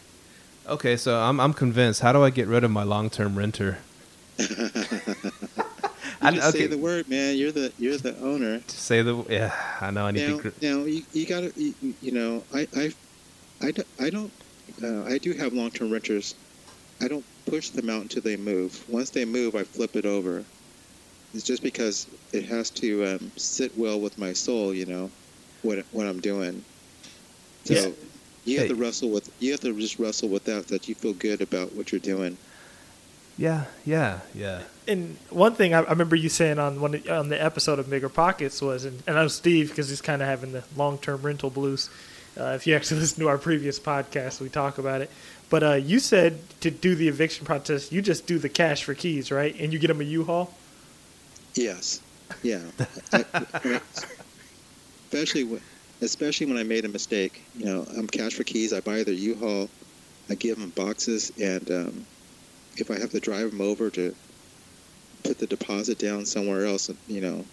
Okay, 0.68 0.96
so 0.96 1.18
I'm 1.18 1.40
I'm 1.40 1.54
convinced. 1.54 2.00
How 2.00 2.12
do 2.12 2.22
I 2.22 2.30
get 2.30 2.46
rid 2.46 2.62
of 2.64 2.70
my 2.70 2.82
long-term 2.82 3.36
renter? 3.36 3.78
I, 4.38 6.32
Just 6.32 6.48
okay, 6.48 6.58
say 6.58 6.66
the 6.66 6.78
word, 6.78 7.08
man. 7.08 7.36
You're 7.36 7.52
the 7.52 7.72
you're 7.78 7.96
the 7.96 8.18
owner. 8.18 8.60
say 8.68 9.02
the 9.02 9.24
yeah. 9.30 9.54
I 9.80 9.90
know 9.90 10.06
I 10.06 10.10
need 10.10 10.28
now, 10.28 10.36
to. 10.36 10.42
Gr- 10.42 10.48
now 10.60 10.84
you, 10.84 11.02
you 11.12 11.26
gotta 11.26 11.52
you, 11.56 11.74
you 12.02 12.12
know 12.12 12.44
I 12.54 12.66
I 12.76 12.92
I 13.62 13.70
don't 13.70 13.88
I, 13.98 14.10
don't, 14.10 14.32
uh, 14.82 15.04
I 15.04 15.18
do 15.18 15.32
have 15.32 15.52
long 15.52 15.70
term 15.70 15.90
renters. 15.90 16.34
I 17.00 17.08
don't 17.08 17.24
push 17.46 17.70
them 17.70 17.88
out 17.88 18.02
until 18.02 18.22
they 18.22 18.36
move. 18.36 18.84
Once 18.88 19.10
they 19.10 19.24
move, 19.24 19.54
I 19.54 19.64
flip 19.64 19.96
it 19.96 20.04
over. 20.06 20.44
It's 21.32 21.44
just 21.44 21.62
because 21.62 22.06
it 22.32 22.44
has 22.46 22.70
to 22.70 23.04
um, 23.04 23.32
sit 23.36 23.76
well 23.78 24.00
with 24.00 24.18
my 24.18 24.32
soul, 24.32 24.74
you 24.74 24.86
know, 24.86 25.10
what 25.62 25.84
what 25.92 26.06
I'm 26.06 26.20
doing. 26.20 26.62
So 27.66 27.74
Yeah. 27.74 27.88
you 28.44 28.58
have 28.58 28.68
Hey. 28.68 28.74
to 28.74 28.80
wrestle 28.80 29.10
with 29.10 29.30
you 29.40 29.52
have 29.52 29.60
to 29.60 29.74
just 29.78 29.98
wrestle 29.98 30.28
with 30.28 30.44
that 30.44 30.68
that 30.68 30.88
you 30.88 30.94
feel 30.94 31.12
good 31.12 31.40
about 31.40 31.74
what 31.74 31.92
you're 31.92 31.98
doing. 32.00 32.36
yeah, 33.38 33.64
yeah, 33.84 34.20
yeah. 34.34 34.62
And 34.88 35.16
one 35.30 35.54
thing 35.54 35.74
I, 35.74 35.80
I 35.82 35.90
remember 35.90 36.16
you 36.16 36.28
saying 36.28 36.58
on 36.58 36.80
one 36.80 36.94
of- 36.94 37.08
on 37.08 37.28
the 37.28 37.42
episode 37.42 37.78
of 37.78 37.90
Bigger 37.90 38.08
Pockets 38.08 38.62
was, 38.62 38.84
and, 38.84 39.02
and 39.06 39.18
I 39.18 39.22
know 39.22 39.28
Steve 39.28 39.68
because 39.70 39.88
he's 39.90 40.00
kind 40.00 40.22
of 40.22 40.28
having 40.28 40.52
the 40.52 40.62
long 40.76 40.96
term 40.98 41.20
rental 41.22 41.50
blues. 41.50 41.90
Uh, 42.38 42.52
if 42.54 42.66
you 42.66 42.74
actually 42.76 43.00
listen 43.04 43.18
to 43.20 43.28
our 43.28 43.38
previous 43.38 43.78
podcast, 43.80 44.40
we 44.40 44.48
talk 44.48 44.78
about 44.78 45.00
it. 45.02 45.10
But 45.50 45.62
uh, 45.62 45.72
you 45.74 45.98
said 46.00 46.38
to 46.60 46.70
do 46.70 46.94
the 46.94 47.08
eviction 47.08 47.44
process, 47.46 47.90
you 47.92 48.00
just 48.02 48.26
do 48.26 48.38
the 48.38 48.48
cash 48.48 48.84
for 48.84 48.94
keys, 48.94 49.30
right? 49.30 49.54
And 49.60 49.72
you 49.72 49.78
get 49.78 49.88
them 49.88 50.00
a 50.00 50.04
U-Haul. 50.04 50.52
Yes. 51.54 52.00
Yeah. 52.42 52.60
I- 53.12 53.24
I- 53.32 53.80
especially 55.12 55.44
when, 55.44 55.60
especially 56.00 56.46
when 56.46 56.58
I 56.58 56.62
made 56.62 56.84
a 56.84 56.88
mistake. 56.88 57.42
You 57.56 57.66
know, 57.66 57.86
I'm 57.96 58.06
cash 58.06 58.34
for 58.34 58.44
keys. 58.44 58.72
I 58.72 58.80
buy 58.80 59.02
their 59.02 59.14
U-Haul. 59.14 59.68
I 60.28 60.34
give 60.34 60.58
them 60.58 60.70
boxes, 60.70 61.32
and 61.40 61.70
um, 61.70 62.06
if 62.76 62.90
I 62.90 62.98
have 62.98 63.10
to 63.10 63.20
drive 63.20 63.50
them 63.52 63.60
over 63.60 63.90
to 63.90 64.14
put 65.22 65.38
the 65.38 65.46
deposit 65.46 65.98
down 65.98 66.26
somewhere 66.26 66.66
else, 66.66 66.90
you 67.06 67.20
know, 67.20 67.44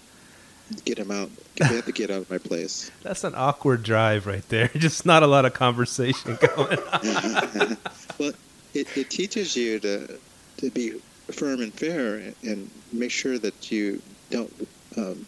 get 0.86 0.97
them 0.97 1.12
out. 1.12 1.29
They 1.56 1.75
have 1.75 1.86
to 1.86 1.91
get 1.91 2.10
out 2.10 2.17
of 2.17 2.32
my 2.32 2.39
place. 2.39 2.89
That's 3.03 3.23
an 3.23 3.36
awkward 3.36 3.84
drive 3.84 4.25
right 4.25 4.47
there. 4.49 4.67
Just 4.75 5.06
not 5.06 5.21
a 5.21 5.27
lot 5.27 5.45
of 5.45 5.53
conversation 5.53 6.36
going. 6.56 6.79
on. 6.79 7.77
well, 8.17 8.32
it, 8.73 8.97
it 8.97 9.10
teaches 9.12 9.56
you 9.56 9.79
to 9.79 10.19
to 10.58 10.71
be 10.71 10.99
firm 11.32 11.62
and 11.62 11.71
fair, 11.71 12.15
and, 12.15 12.36
and 12.41 12.69
make 12.91 13.12
sure 13.12 13.38
that 13.38 13.71
you 13.71 14.01
don't 14.32 14.51
um, 14.97 15.27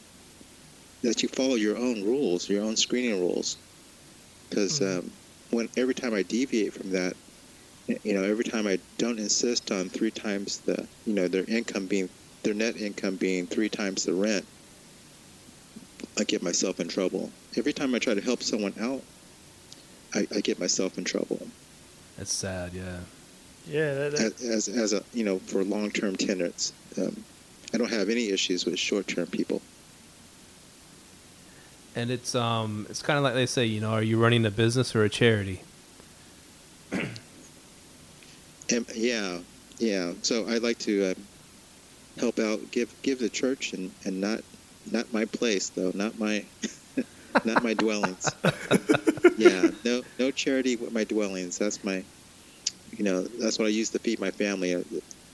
that 1.06 1.22
you 1.22 1.30
follow 1.30 1.56
your 1.56 1.78
own 1.78 2.04
rules, 2.04 2.50
your 2.50 2.64
own 2.64 2.76
screening 2.76 3.20
rules. 3.20 3.58
Because 4.50 4.80
Mhm. 4.80 5.00
um, 5.00 5.12
when 5.52 5.70
every 5.78 5.94
time 5.94 6.14
I 6.14 6.24
deviate 6.24 6.74
from 6.74 6.92
that, 6.92 7.16
you 8.04 8.14
know, 8.14 8.24
every 8.24 8.44
time 8.44 8.66
I 8.68 8.80
don't 8.98 9.20
insist 9.20 9.72
on 9.72 9.90
three 9.90 10.12
times 10.12 10.58
the, 10.66 10.88
you 11.06 11.14
know, 11.14 11.28
their 11.28 11.46
income 11.46 11.86
being 11.86 12.10
their 12.44 12.54
net 12.54 12.78
income 12.78 13.16
being 13.16 13.48
three 13.48 13.70
times 13.70 14.04
the 14.04 14.14
rent, 14.14 14.46
I 16.18 16.24
get 16.24 16.42
myself 16.44 16.80
in 16.80 16.88
trouble. 16.88 17.32
Every 17.56 17.74
time 17.74 17.94
I 17.96 18.00
try 18.00 18.14
to 18.14 18.22
help 18.22 18.44
someone 18.44 18.74
out, 18.80 19.02
I, 20.14 20.28
I 20.36 20.42
get 20.42 20.60
myself 20.60 20.98
in 20.98 21.04
trouble. 21.04 21.48
That's 22.18 22.34
sad. 22.34 22.74
Yeah. 22.74 23.00
Yeah, 23.68 23.94
that, 23.96 24.12
that, 24.12 24.42
as, 24.42 24.42
as, 24.42 24.68
as 24.68 24.94
a 24.94 25.04
you 25.14 25.24
know 25.24 25.40
for 25.40 25.64
long 25.64 25.92
term 25.92 26.16
tenants. 26.16 26.74
Um, 26.98 27.24
I 27.74 27.78
don't 27.78 27.92
have 27.92 28.10
any 28.10 28.30
issues 28.30 28.66
with 28.66 28.80
short 28.80 29.08
term 29.08 29.28
people. 29.28 29.62
And 31.96 32.12
it's 32.12 32.36
um 32.36 32.86
it's 32.90 33.02
kind 33.02 33.18
of 33.18 33.24
like 33.24 33.34
they 33.34 33.46
say, 33.46 33.66
you 33.66 33.82
know, 33.82 33.92
are 33.92 34.04
you 34.04 34.22
running 34.22 34.46
a 34.46 34.52
business 34.52 34.96
or 34.96 35.04
a 35.04 35.10
charity? 35.10 35.62
Um, 38.74 38.86
yeah, 38.96 39.40
yeah. 39.78 40.14
So 40.22 40.48
I 40.48 40.58
like 40.58 40.80
to 40.80 41.12
uh, 41.12 41.14
help 42.20 42.40
out, 42.40 42.60
give 42.72 42.94
give 43.02 43.20
the 43.20 43.30
church, 43.30 43.74
and, 43.74 43.92
and 44.04 44.20
not 44.20 44.42
not 44.92 45.12
my 45.14 45.26
place 45.26 45.70
though, 45.70 45.92
not 45.94 46.18
my 46.20 46.44
not 47.46 47.64
my 47.64 47.74
dwellings. 47.74 48.30
yeah, 49.38 49.70
no 49.84 50.02
no 50.20 50.32
charity 50.32 50.76
with 50.76 50.92
my 50.92 51.04
dwellings. 51.04 51.58
That's 51.58 51.84
my, 51.84 52.04
you 52.98 53.04
know, 53.04 53.22
that's 53.22 53.60
what 53.60 53.66
I 53.66 53.70
use 53.70 53.90
to 53.92 54.00
feed 54.00 54.20
my 54.20 54.32
family. 54.32 54.84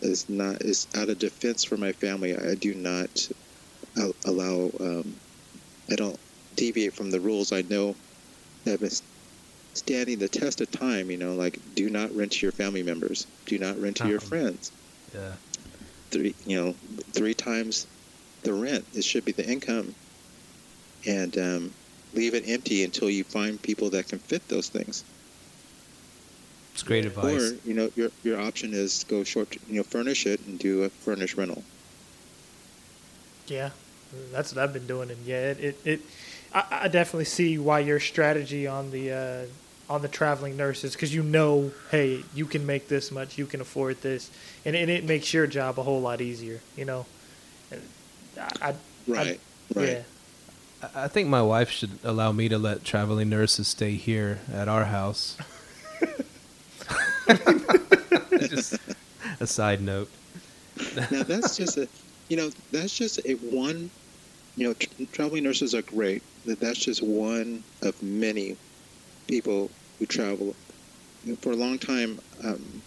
It's 0.01 0.29
not 0.29 0.61
it's 0.61 0.87
out 0.95 1.09
of 1.09 1.17
defense 1.17 1.63
for 1.63 1.77
my 1.77 1.93
family. 1.93 2.37
I 2.37 2.55
do 2.55 2.75
not 2.75 3.29
allow. 4.25 4.71
Um, 4.79 5.15
I 5.89 5.95
don't 5.95 6.19
deviate 6.55 6.93
from 6.93 7.11
the 7.11 7.19
rules 7.19 7.51
I 7.51 7.61
know 7.63 7.95
have 8.65 8.79
been 8.79 8.91
standing 9.73 10.19
the 10.19 10.29
test 10.29 10.61
of 10.61 10.71
time. 10.71 11.11
You 11.11 11.17
know, 11.17 11.33
like 11.35 11.59
do 11.75 11.89
not 11.89 12.13
rent 12.15 12.33
to 12.33 12.45
your 12.45 12.51
family 12.51 12.83
members. 12.83 13.27
Do 13.45 13.57
not 13.59 13.79
rent 13.79 13.97
to 13.97 14.07
your 14.07 14.19
Um, 14.21 14.27
friends. 14.27 14.71
Yeah. 15.13 15.33
Three, 16.11 16.35
you 16.45 16.57
know, 16.57 16.75
three 17.13 17.33
times 17.33 17.87
the 18.43 18.53
rent. 18.53 18.85
It 18.93 19.03
should 19.03 19.25
be 19.25 19.31
the 19.31 19.49
income, 19.49 19.95
and 21.05 21.37
um, 21.37 21.73
leave 22.13 22.33
it 22.33 22.43
empty 22.47 22.83
until 22.83 23.09
you 23.09 23.23
find 23.23 23.61
people 23.61 23.89
that 23.91 24.09
can 24.09 24.19
fit 24.19 24.47
those 24.49 24.67
things. 24.67 25.03
It's 26.73 26.83
great 26.83 27.05
advice. 27.05 27.51
Or 27.51 27.55
you 27.67 27.73
know, 27.73 27.89
your 27.95 28.09
your 28.23 28.39
option 28.39 28.73
is 28.73 29.03
go 29.05 29.23
short. 29.23 29.55
You 29.67 29.77
know, 29.77 29.83
furnish 29.83 30.25
it 30.25 30.39
and 30.41 30.59
do 30.59 30.83
a 30.83 30.89
furnished 30.89 31.37
rental. 31.37 31.63
Yeah, 33.47 33.69
that's 34.31 34.53
what 34.53 34.63
I've 34.63 34.73
been 34.73 34.87
doing, 34.87 35.09
and 35.11 35.25
yeah, 35.25 35.51
it 35.51 35.59
it, 35.59 35.75
it 35.85 36.01
I, 36.53 36.63
I 36.83 36.87
definitely 36.87 37.25
see 37.25 37.57
why 37.57 37.79
your 37.79 37.99
strategy 37.99 38.67
on 38.67 38.91
the 38.91 39.11
uh, 39.11 39.45
on 39.91 40.01
the 40.01 40.07
traveling 40.07 40.55
nurses 40.55 40.93
because 40.93 41.13
you 41.13 41.23
know, 41.23 41.71
hey, 41.91 42.23
you 42.33 42.45
can 42.45 42.65
make 42.65 42.87
this 42.87 43.11
much, 43.11 43.37
you 43.37 43.45
can 43.45 43.59
afford 43.61 44.01
this, 44.01 44.31
and, 44.65 44.75
and 44.75 44.89
it 44.89 45.03
makes 45.03 45.33
your 45.33 45.47
job 45.47 45.79
a 45.79 45.83
whole 45.83 46.01
lot 46.01 46.21
easier, 46.21 46.61
you 46.77 46.85
know. 46.85 47.05
And 47.71 47.81
I, 48.39 48.69
I 48.69 48.75
Right. 49.07 49.39
right. 49.75 49.89
yeah, 49.89 50.03
I 50.95 51.03
I 51.03 51.07
think 51.07 51.27
my 51.27 51.41
wife 51.41 51.69
should 51.69 51.99
allow 52.03 52.31
me 52.31 52.47
to 52.49 52.57
let 52.57 52.83
traveling 52.83 53.29
nurses 53.29 53.67
stay 53.67 53.91
here 53.95 54.39
at 54.53 54.67
our 54.67 54.85
house. 54.85 55.37
just 58.39 58.79
a 59.39 59.47
side 59.47 59.81
note. 59.81 60.09
now 60.95 61.23
that's 61.23 61.57
just 61.57 61.77
a, 61.77 61.87
you 62.29 62.37
know, 62.37 62.49
that's 62.71 62.95
just 62.95 63.19
a 63.25 63.33
one. 63.33 63.89
You 64.55 64.67
know, 64.67 64.73
tr- 64.73 64.87
traveling 65.11 65.43
nurses 65.43 65.73
are 65.73 65.81
great. 65.81 66.23
That 66.45 66.59
that's 66.59 66.79
just 66.79 67.01
one 67.01 67.63
of 67.81 68.01
many 68.03 68.57
people 69.27 69.69
who 69.99 70.05
travel. 70.05 70.55
You 71.23 71.31
know, 71.31 71.35
for 71.37 71.51
a 71.51 71.55
long 71.55 71.77
time, 71.77 72.19
um, 72.43 72.81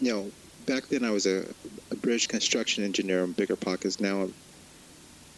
you 0.00 0.12
know, 0.12 0.30
back 0.66 0.86
then 0.88 1.04
I 1.04 1.10
was 1.10 1.26
a, 1.26 1.44
a 1.90 1.96
bridge 1.96 2.28
construction 2.28 2.84
engineer 2.84 3.22
on 3.22 3.32
Bigger 3.32 3.56
Pockets. 3.56 4.00
Now, 4.00 4.22
I'm, 4.22 4.34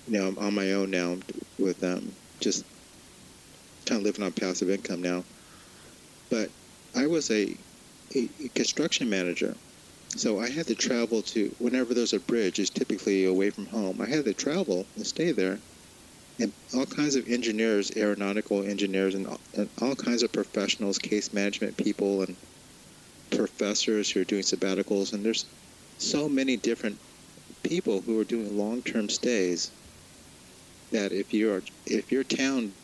you 0.09 0.19
know, 0.19 0.29
I'm 0.29 0.39
on 0.39 0.55
my 0.55 0.73
own 0.73 0.91
now 0.91 1.17
with 1.59 1.83
um, 1.85 2.11
just 2.41 2.65
kind 3.87 4.01
of 4.01 4.05
living 4.05 4.25
on 4.25 4.33
passive 4.33 4.71
income 4.71 5.03
now. 5.03 5.23
But 6.31 6.51
I 6.97 7.07
was 7.07 7.31
a, 7.31 7.55
a 8.15 8.29
construction 8.55 9.09
manager. 9.09 9.55
So 10.19 10.41
I 10.41 10.51
had 10.51 10.67
to 10.67 10.75
travel 10.75 11.23
to 11.23 11.55
whenever 11.61 11.95
there's 11.95 12.13
a 12.13 12.19
bridge, 12.19 12.59
is 12.59 12.71
typically 12.71 13.25
away 13.25 13.51
from 13.51 13.67
home. 13.67 14.01
I 14.01 14.09
had 14.09 14.25
to 14.25 14.35
travel 14.35 14.89
and 14.97 15.07
stay 15.07 15.31
there, 15.31 15.61
and 16.41 16.53
all 16.75 16.87
kinds 16.87 17.15
of 17.15 17.29
engineers, 17.29 17.93
aeronautical 17.97 18.65
engineers, 18.65 19.15
and 19.15 19.29
all, 19.29 19.41
and 19.55 19.71
all 19.81 19.95
kinds 19.95 20.25
of 20.25 20.33
professionals, 20.33 20.99
case 20.99 21.33
management 21.33 21.77
people, 21.77 22.23
and 22.23 22.37
professors 23.31 24.11
who 24.11 24.23
are 24.23 24.25
doing 24.25 24.43
sabbaticals. 24.43 25.13
And 25.13 25.25
there's 25.25 25.45
so 25.99 26.29
many 26.29 26.57
different 26.57 26.99
people 27.63 28.03
who 28.03 28.19
are 28.19 28.25
doing 28.25 28.59
long-term 28.59 29.11
stays. 29.11 29.71
That 30.91 31.13
if 31.13 31.33
your 31.33 31.63
if 31.87 32.11
your 32.11 32.25
town 32.25 32.75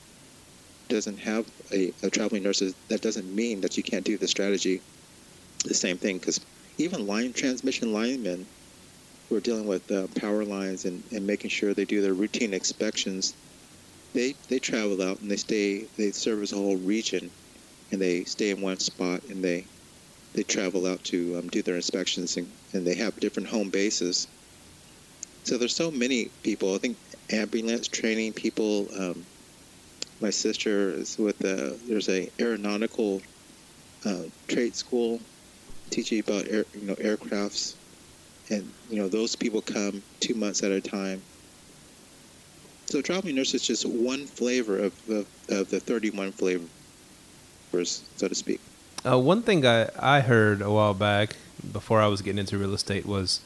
doesn't 0.89 1.19
have 1.19 1.51
a, 1.73 1.93
a 2.05 2.11
traveling 2.11 2.45
nurses, 2.45 2.77
that 2.91 3.01
doesn't 3.01 3.35
mean 3.35 3.61
that 3.63 3.77
you 3.77 3.83
can't 3.83 4.05
do 4.05 4.19
the 4.19 4.29
strategy. 4.29 4.83
The 5.65 5.75
same 5.75 5.99
thing 5.99 6.19
because 6.19 6.39
even 6.79 7.07
line 7.07 7.33
transmission 7.33 7.93
linemen 7.93 8.47
who 9.29 9.37
are 9.37 9.41
dealing 9.41 9.67
with 9.67 9.91
uh, 9.91 10.07
power 10.17 10.45
lines 10.45 10.85
and, 10.85 11.03
and 11.13 11.27
making 11.27 11.51
sure 11.51 11.73
they 11.73 11.85
do 11.85 12.01
their 12.01 12.15
routine 12.15 12.55
inspections, 12.55 13.35
they 14.13 14.35
they 14.49 14.59
travel 14.59 15.03
out 15.03 15.21
and 15.21 15.31
they 15.31 15.37
stay 15.37 15.87
they 15.97 16.11
service 16.11 16.53
a 16.53 16.57
whole 16.57 16.77
region, 16.77 17.31
and 17.91 18.01
they 18.01 18.25
stay 18.25 18.51
in 18.51 18.61
one 18.61 18.79
spot 18.79 19.23
and 19.29 19.43
they 19.45 19.67
they 20.35 20.43
travel 20.43 20.87
out 20.87 21.03
to 21.05 21.37
um, 21.39 21.49
do 21.49 21.63
their 21.63 21.77
inspections 21.77 22.37
and, 22.37 22.49
and 22.73 22.87
they 22.87 22.97
have 22.97 23.19
different 23.21 23.49
home 23.49 23.71
bases. 23.71 24.27
So 25.45 25.59
there's 25.59 25.77
so 25.77 25.91
many 25.91 26.31
people. 26.43 26.75
I 26.75 26.79
think 26.79 26.99
ambulance 27.31 27.89
training 27.89 28.33
people. 28.33 28.89
Um, 28.99 29.27
my 30.21 30.31
sister 30.31 30.91
is 30.91 31.17
with 31.19 31.39
the 31.39 31.79
there's 31.87 32.09
a 32.09 32.31
aeronautical 32.41 33.23
uh, 34.05 34.25
trade 34.49 34.75
school 34.75 35.21
teaching 35.91 36.21
about 36.21 36.47
air, 36.49 36.65
you 36.75 36.87
know 36.87 36.95
aircrafts, 36.95 37.75
and 38.51 38.71
you 38.91 38.99
know 38.99 39.09
those 39.09 39.37
people 39.37 39.61
come 39.61 40.03
two 40.21 40.35
months 40.35 40.63
at 40.63 40.73
a 40.73 40.81
time. 40.81 41.23
So 42.87 43.01
traveling 43.01 43.37
nurse 43.37 43.55
is 43.55 43.67
just 43.67 43.87
one 43.87 44.27
flavor 44.27 44.79
of 44.79 45.07
the 45.07 45.27
of 45.49 45.71
the 45.71 45.81
31 45.81 46.33
flavors, 46.33 46.69
so 47.73 48.29
to 48.29 48.35
speak. 48.35 48.61
Uh, 49.07 49.19
one 49.19 49.43
thing 49.43 49.67
I, 49.67 49.89
I 49.99 50.21
heard 50.21 50.63
a 50.63 50.71
while 50.71 50.95
back 50.95 51.37
before 51.73 52.01
I 52.01 52.07
was 52.07 52.23
getting 52.23 52.39
into 52.39 52.59
real 52.59 52.75
estate 52.75 53.07
was 53.07 53.41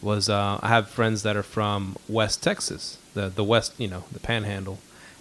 was 0.00 0.28
uh, 0.28 0.58
I 0.62 0.68
have 0.68 0.88
friends 0.88 1.22
that 1.24 1.36
are 1.36 1.42
from 1.42 1.96
West 2.08 2.42
Texas, 2.42 2.98
the 3.14 3.28
the 3.28 3.44
West, 3.44 3.74
you 3.78 3.88
know, 3.88 4.04
the 4.12 4.20
Panhandle, 4.20 4.78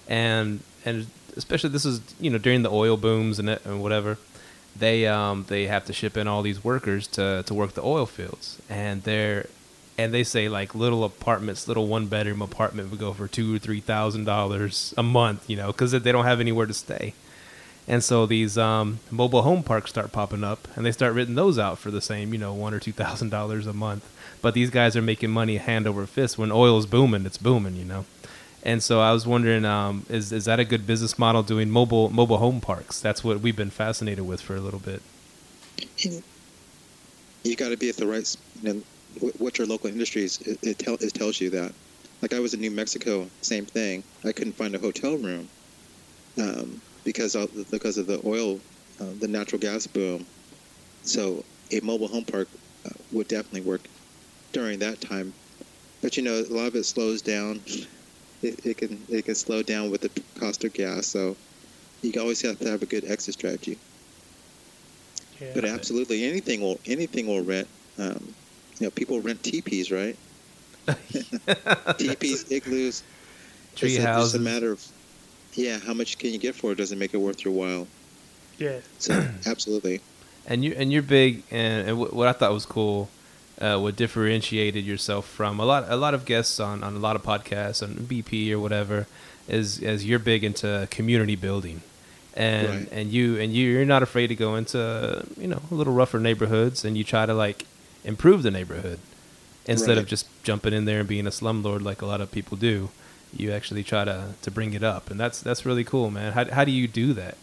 and 0.07 0.61
and 0.85 1.07
especially 1.35 1.69
this 1.69 1.85
is 1.85 2.01
you 2.19 2.29
know 2.29 2.37
during 2.37 2.63
the 2.63 2.71
oil 2.71 2.97
booms 2.97 3.39
and, 3.39 3.49
and 3.49 3.81
whatever, 3.81 4.17
they 4.79 5.07
um 5.07 5.45
they 5.47 5.67
have 5.67 5.85
to 5.85 5.93
ship 5.93 6.17
in 6.17 6.27
all 6.27 6.41
these 6.41 6.63
workers 6.63 7.07
to 7.07 7.43
to 7.45 7.53
work 7.53 7.73
the 7.73 7.83
oil 7.83 8.05
fields, 8.05 8.61
and 8.69 9.03
they're 9.03 9.47
and 9.97 10.13
they 10.13 10.23
say 10.23 10.47
like 10.47 10.75
little 10.75 11.03
apartments, 11.03 11.67
little 11.67 11.87
one 11.87 12.07
bedroom 12.07 12.41
apartment 12.41 12.91
would 12.91 12.99
go 12.99 13.13
for 13.13 13.27
two 13.27 13.55
or 13.55 13.59
three 13.59 13.81
thousand 13.81 14.25
dollars 14.25 14.93
a 14.97 15.03
month, 15.03 15.49
you 15.49 15.55
know, 15.55 15.67
because 15.67 15.91
they 15.91 16.11
don't 16.11 16.25
have 16.25 16.39
anywhere 16.39 16.65
to 16.65 16.73
stay. 16.73 17.13
And 17.87 18.03
so 18.03 18.25
these 18.25 18.57
um, 18.57 18.99
mobile 19.09 19.43
home 19.43 19.63
parks 19.63 19.89
start 19.89 20.11
popping 20.11 20.43
up, 20.43 20.67
and 20.75 20.85
they 20.85 20.91
start 20.91 21.13
renting 21.13 21.35
those 21.35 21.57
out 21.57 21.79
for 21.79 21.89
the 21.89 22.01
same, 22.01 22.33
you 22.33 22.39
know, 22.39 22.53
one 22.53 22.73
or 22.73 22.79
two 22.79 22.91
thousand 22.91 23.29
dollars 23.29 23.65
a 23.65 23.73
month. 23.73 24.09
But 24.41 24.53
these 24.53 24.69
guys 24.69 24.95
are 24.95 25.01
making 25.01 25.31
money 25.31 25.57
hand 25.57 25.87
over 25.87 26.05
fist. 26.05 26.37
When 26.37 26.51
oil 26.51 26.77
is 26.77 26.85
booming, 26.85 27.25
it's 27.25 27.37
booming, 27.37 27.75
you 27.75 27.85
know. 27.85 28.05
And 28.63 28.83
so 28.83 28.99
I 28.99 29.11
was 29.13 29.25
wondering, 29.25 29.65
um, 29.65 30.05
is 30.09 30.31
is 30.31 30.45
that 30.45 30.59
a 30.59 30.65
good 30.65 30.85
business 30.85 31.17
model 31.17 31.43
doing 31.43 31.69
mobile 31.69 32.09
mobile 32.09 32.37
home 32.37 32.59
parks? 32.59 32.99
That's 32.99 33.23
what 33.23 33.39
we've 33.39 33.55
been 33.55 33.69
fascinated 33.69 34.25
with 34.25 34.41
for 34.41 34.55
a 34.55 34.61
little 34.61 34.79
bit. 34.79 35.01
You 37.43 37.55
got 37.55 37.69
to 37.69 37.77
be 37.77 37.89
at 37.89 37.97
the 37.97 38.07
right. 38.07 38.35
You 38.61 38.73
know, 38.73 38.81
what 39.37 39.57
your 39.57 39.67
local 39.67 39.89
industry 39.89 40.23
is, 40.23 40.39
it, 40.41 40.59
it, 40.61 40.79
tell, 40.79 40.95
it 40.95 41.13
tells 41.13 41.39
you 41.39 41.49
that. 41.51 41.73
Like 42.21 42.33
I 42.33 42.39
was 42.39 42.53
in 42.53 42.61
New 42.61 42.71
Mexico, 42.71 43.27
same 43.41 43.65
thing. 43.65 44.03
I 44.25 44.31
couldn't 44.31 44.53
find 44.53 44.73
a 44.75 44.79
hotel 44.79 45.15
room 45.17 45.47
um, 46.39 46.81
because 47.03 47.35
of, 47.35 47.49
because 47.69 47.97
of 47.97 48.07
the 48.07 48.19
oil, 48.25 48.59
uh, 48.99 49.05
the 49.19 49.27
natural 49.27 49.59
gas 49.59 49.85
boom. 49.85 50.25
So 51.03 51.43
a 51.71 51.79
mobile 51.81 52.07
home 52.07 52.25
park 52.25 52.47
uh, 52.85 52.89
would 53.11 53.27
definitely 53.27 53.61
work 53.61 53.81
during 54.51 54.79
that 54.79 54.99
time. 54.99 55.33
But 56.01 56.17
you 56.17 56.23
know, 56.23 56.33
a 56.33 56.53
lot 56.53 56.67
of 56.67 56.75
it 56.75 56.85
slows 56.85 57.21
down. 57.21 57.61
It, 58.41 58.65
it 58.65 58.77
can 58.77 59.05
it 59.09 59.25
can 59.25 59.35
slow 59.35 59.63
down 59.63 59.89
with 59.91 60.01
the 60.01 60.11
cost 60.39 60.63
of 60.63 60.73
gas. 60.73 61.07
So 61.07 61.37
you 62.01 62.13
always 62.19 62.41
have 62.41 62.59
to 62.59 62.69
have 62.69 62.81
a 62.81 62.85
good 62.85 63.05
exit 63.05 63.33
strategy. 63.35 63.81
yeah. 65.39 65.51
But 65.53 65.65
absolutely, 65.65 66.23
anything 66.25 66.61
will 66.61 66.79
anything 66.85 67.27
will 67.27 67.41
rent. 67.43 67.67
Um, 67.97 68.35
you 68.79 68.85
know, 68.87 68.91
people 68.91 69.21
rent 69.21 69.43
teepees, 69.43 69.91
right? 69.91 70.17
teepees, 71.97 72.45
igloos. 72.51 73.03
Tree 73.75 73.95
it's 73.95 74.05
a, 74.05 74.21
It's 74.21 74.33
a 74.33 74.39
matter 74.39 74.71
of, 74.71 74.83
yeah, 75.53 75.79
how 75.79 75.93
much 75.93 76.17
can 76.17 76.31
you 76.31 76.39
get 76.39 76.55
for 76.55 76.71
it? 76.71 76.75
Doesn't 76.77 76.99
make 76.99 77.13
it 77.13 77.17
worth 77.17 77.43
your 77.45 77.53
while. 77.53 77.87
yeah, 78.57 78.79
So 78.99 79.13
absolutely. 79.45 80.01
and 80.45 80.63
you 80.63 80.73
and 80.77 80.91
you're 80.91 81.01
big 81.03 81.45
and, 81.51 81.89
and 81.89 81.99
what 81.99 82.27
I 82.27 82.33
thought 82.33 82.53
was 82.53 82.65
cool 82.65 83.09
uh, 83.59 83.77
what 83.79 83.95
differentiated 83.95 84.85
yourself 84.85 85.27
from 85.27 85.59
a 85.59 85.65
lot 85.65 85.85
a 85.87 85.95
lot 85.95 86.13
of 86.13 86.25
guests 86.25 86.59
on, 86.59 86.83
on 86.83 86.95
a 86.95 86.99
lot 86.99 87.15
of 87.15 87.23
podcasts 87.23 87.81
on 87.81 87.95
BP 87.95 88.51
or 88.51 88.59
whatever 88.59 89.07
is 89.47 89.81
as 89.81 90.05
you're 90.05 90.19
big 90.19 90.43
into 90.43 90.87
community 90.91 91.35
building 91.35 91.81
and 92.35 92.67
Right. 92.67 92.87
and 92.91 93.11
you 93.11 93.39
and 93.39 93.53
you 93.53 93.71
you're 93.71 93.85
not 93.85 94.03
afraid 94.03 94.27
to 94.27 94.35
go 94.35 94.55
into 94.55 95.25
you 95.39 95.47
know 95.47 95.61
a 95.71 95.73
little 95.73 95.93
rougher 95.93 96.19
neighborhoods 96.19 96.85
and 96.85 96.97
you 96.97 97.03
try 97.03 97.25
to 97.25 97.33
like 97.33 97.65
improve 98.03 98.43
the 98.43 98.51
neighborhood 98.51 98.99
instead 99.65 99.97
of 99.97 100.05
just 100.07 100.27
jumping 100.43 100.73
in 100.73 100.85
there 100.85 100.99
and 100.99 101.09
being 101.09 101.27
a 101.27 101.31
slumlord 101.31 101.81
like 101.81 102.01
a 102.01 102.05
lot 102.05 102.21
of 102.21 102.31
people 102.31 102.55
do 102.57 102.89
you 103.35 103.51
actually 103.51 103.83
try 103.83 104.05
to 104.05 104.33
to 104.41 104.49
bring 104.49 104.73
it 104.73 104.83
up, 104.83 105.11
and 105.11 105.19
that's 105.19 105.41
that's 105.41 105.65
really 105.65 105.83
cool, 105.83 106.09
man. 106.09 106.31
How 106.31 106.45
how 106.49 106.63
do 106.63 106.71
you 106.71 106.87
do 106.87 107.11
that? 107.13 107.35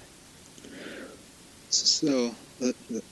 So 1.69 2.35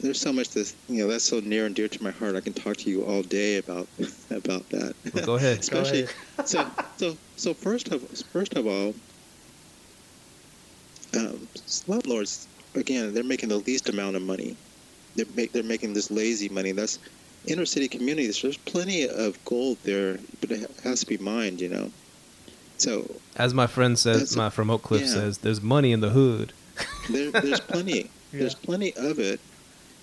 there's 0.01 0.21
so 0.21 0.33
much 0.33 0.51
that 0.51 0.73
you 0.89 1.03
know 1.03 1.09
that's 1.11 1.25
so 1.25 1.41
near 1.41 1.67
and 1.67 1.75
dear 1.75 1.89
to 1.89 2.03
my 2.03 2.11
heart. 2.11 2.37
I 2.37 2.41
can 2.41 2.53
talk 2.53 2.77
to 2.79 2.91
you 2.91 3.05
all 3.05 3.23
day 3.23 3.59
about 3.59 3.89
about 4.31 4.69
that. 4.71 4.95
Well, 5.15 5.27
go 5.27 5.35
ahead. 5.35 5.59
Especially 5.59 6.03
Go 6.37 6.45
so 6.45 6.71
so 6.97 7.17
so 7.37 7.55
first 7.55 7.89
of 7.89 8.03
first 8.33 8.55
of 8.55 8.67
all, 8.67 8.95
um, 11.19 11.47
landlords 11.87 12.47
again 12.75 13.13
they're 13.15 13.25
making 13.25 13.49
the 13.49 13.59
least 13.59 13.89
amount 13.89 14.17
of 14.17 14.23
money. 14.23 14.57
They're 15.17 15.27
make, 15.37 15.53
they're 15.53 15.63
making 15.63 15.93
this 15.93 16.11
lazy 16.11 16.49
money. 16.49 16.73
That's 16.73 16.99
inner 17.47 17.67
city 17.67 17.89
communities. 17.89 18.41
There's 18.41 18.57
plenty 18.57 19.09
of 19.09 19.43
gold 19.45 19.79
there, 19.85 20.19
but 20.41 20.51
it 20.51 20.71
has 20.85 21.01
to 21.01 21.07
be 21.07 21.19
mined. 21.19 21.61
You 21.61 21.69
know. 21.69 21.91
So 22.79 23.09
As 23.37 23.55
my 23.55 23.67
friend 23.67 23.99
says, 23.99 24.37
my 24.37 24.51
from 24.51 24.71
Oak 24.71 24.83
Cliff 24.83 25.03
yeah. 25.03 25.09
says, 25.09 25.39
there's 25.39 25.61
money 25.61 25.93
in 25.93 26.01
the 26.01 26.11
hood. 26.11 26.53
there, 27.11 27.31
there's 27.31 27.61
plenty. 27.61 28.11
There's 28.41 28.55
plenty 28.55 28.95
of 28.97 29.19
it, 29.19 29.41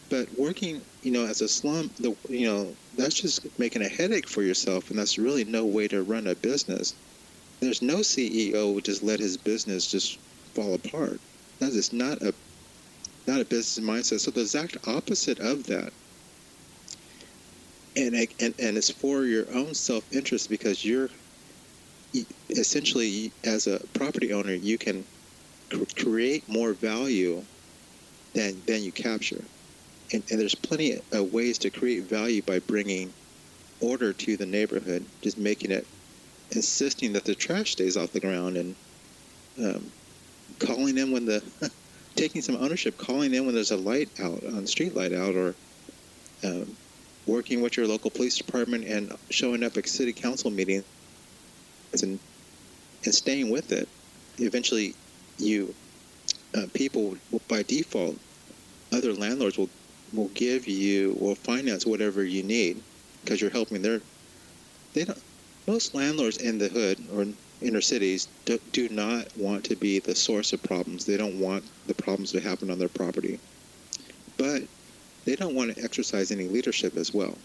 but 0.10 0.30
working, 0.38 0.86
you 1.02 1.12
know, 1.12 1.26
as 1.26 1.42
a 1.42 1.48
slum, 1.50 1.92
the 1.98 2.16
you 2.30 2.46
know, 2.48 2.78
that's 2.94 3.16
just 3.22 3.48
making 3.58 3.82
a 3.82 3.90
headache 3.90 4.30
for 4.30 4.44
yourself, 4.44 4.90
and 4.90 5.00
that's 5.00 5.18
really 5.18 5.46
no 5.46 5.66
way 5.66 5.88
to 5.88 6.04
run 6.04 6.28
a 6.28 6.36
business. 6.36 6.96
There's 7.62 7.82
no 7.82 7.98
CEO 7.98 8.74
would 8.74 8.86
just 8.86 9.04
let 9.04 9.20
his 9.20 9.38
business 9.38 9.88
just 9.88 10.20
fall 10.56 10.74
apart. 10.76 11.22
That 11.60 11.74
is 11.74 11.94
not 11.94 12.22
a 12.24 12.36
not 13.28 13.42
a 13.42 13.46
business 13.46 13.86
mindset. 13.86 14.20
So 14.22 14.32
the 14.32 14.42
exact 14.42 14.78
opposite 14.88 15.40
of 15.40 15.66
that. 15.66 15.94
And, 17.96 18.16
and 18.16 18.56
and 18.60 18.78
it's 18.78 18.92
for 18.92 19.26
your 19.26 19.52
own 19.54 19.74
self 19.76 20.06
interest 20.12 20.50
because 20.50 20.86
you're 20.86 21.10
essentially 22.50 23.34
as 23.44 23.68
a 23.68 23.80
property 23.94 24.34
owner 24.34 24.54
you 24.54 24.78
can 24.78 25.06
cr- 25.72 25.84
create 25.98 26.46
more 26.50 26.74
value 26.74 27.46
than 28.34 28.64
than 28.68 28.84
you 28.84 28.92
capture. 28.92 29.44
And, 30.12 30.24
and 30.30 30.40
there's 30.40 30.56
plenty 30.56 31.00
of 31.12 31.28
ways 31.32 31.60
to 31.60 31.70
create 31.70 32.10
value 32.10 32.42
by 32.42 32.60
bringing 32.60 33.14
order 33.82 34.14
to 34.14 34.38
the 34.38 34.46
neighborhood 34.46 35.06
just 35.24 35.38
making 35.38 35.72
it 35.72 35.88
insisting 36.52 37.14
that 37.14 37.26
the 37.26 37.36
trash 37.36 37.72
stays 37.72 37.96
off 37.96 38.12
the 38.12 38.20
ground 38.20 38.58
and 38.58 38.76
um, 39.64 39.92
calling 40.60 40.98
in 40.98 41.12
when 41.12 41.26
the 41.26 41.42
taking 42.16 42.42
some 42.42 42.56
ownership 42.56 42.98
calling 42.98 43.34
in 43.34 43.46
when 43.46 43.56
there's 43.56 43.72
a 43.72 43.78
light 43.78 44.10
out 44.20 44.44
on 44.44 44.66
street 44.66 44.96
light 44.96 45.14
out 45.14 45.36
or 45.36 45.56
um, 46.44 46.78
working 47.26 47.62
with 47.62 47.78
your 47.78 47.88
local 47.88 48.10
police 48.10 48.38
department 48.38 48.86
and 48.86 49.12
showing 49.32 49.64
up 49.64 49.78
at 49.78 49.88
city 49.88 50.14
council 50.14 50.50
meetings 50.50 50.86
and 52.02 52.20
and 53.06 53.16
staying 53.16 53.50
with 53.50 53.72
it, 53.72 53.88
eventually 54.38 54.96
you 55.38 55.74
uh, 56.56 56.66
people 56.74 57.18
by 57.47 57.64
default, 57.64 58.18
other 58.91 59.14
landlords 59.14 59.58
will 59.58 59.70
will 60.14 60.30
give 60.30 60.68
you 60.68 61.16
will 61.20 61.36
finance 61.36 61.86
whatever 61.86 62.24
you 62.24 62.43
need 62.43 62.82
because 63.24 63.41
you're 63.41 63.52
helping 63.52 63.82
their. 63.82 64.02
They 64.93 65.06
don't. 65.06 65.22
Most 65.68 65.93
landlords 65.93 66.38
in 66.38 66.58
the 66.58 66.68
hood 66.68 66.97
or 67.14 67.28
inner 67.62 67.82
cities 67.82 68.28
do, 68.45 68.58
do 68.72 68.89
not 68.89 69.28
want 69.38 69.64
to 69.66 69.76
be 69.76 70.00
the 70.00 70.16
source 70.16 70.52
of 70.52 70.64
problems. 70.64 71.06
They 71.06 71.18
don't 71.18 71.39
want 71.39 71.64
the 71.86 71.93
problems 71.93 72.32
to 72.32 72.39
happen 72.39 72.72
on 72.72 72.80
their 72.80 72.89
property, 72.89 73.39
but 74.38 74.64
they 75.26 75.36
don't 75.36 75.54
want 75.54 75.76
to 75.76 75.84
exercise 75.84 76.32
any 76.32 76.47
leadership 76.47 76.97
as 76.97 77.14
well. 77.14 77.38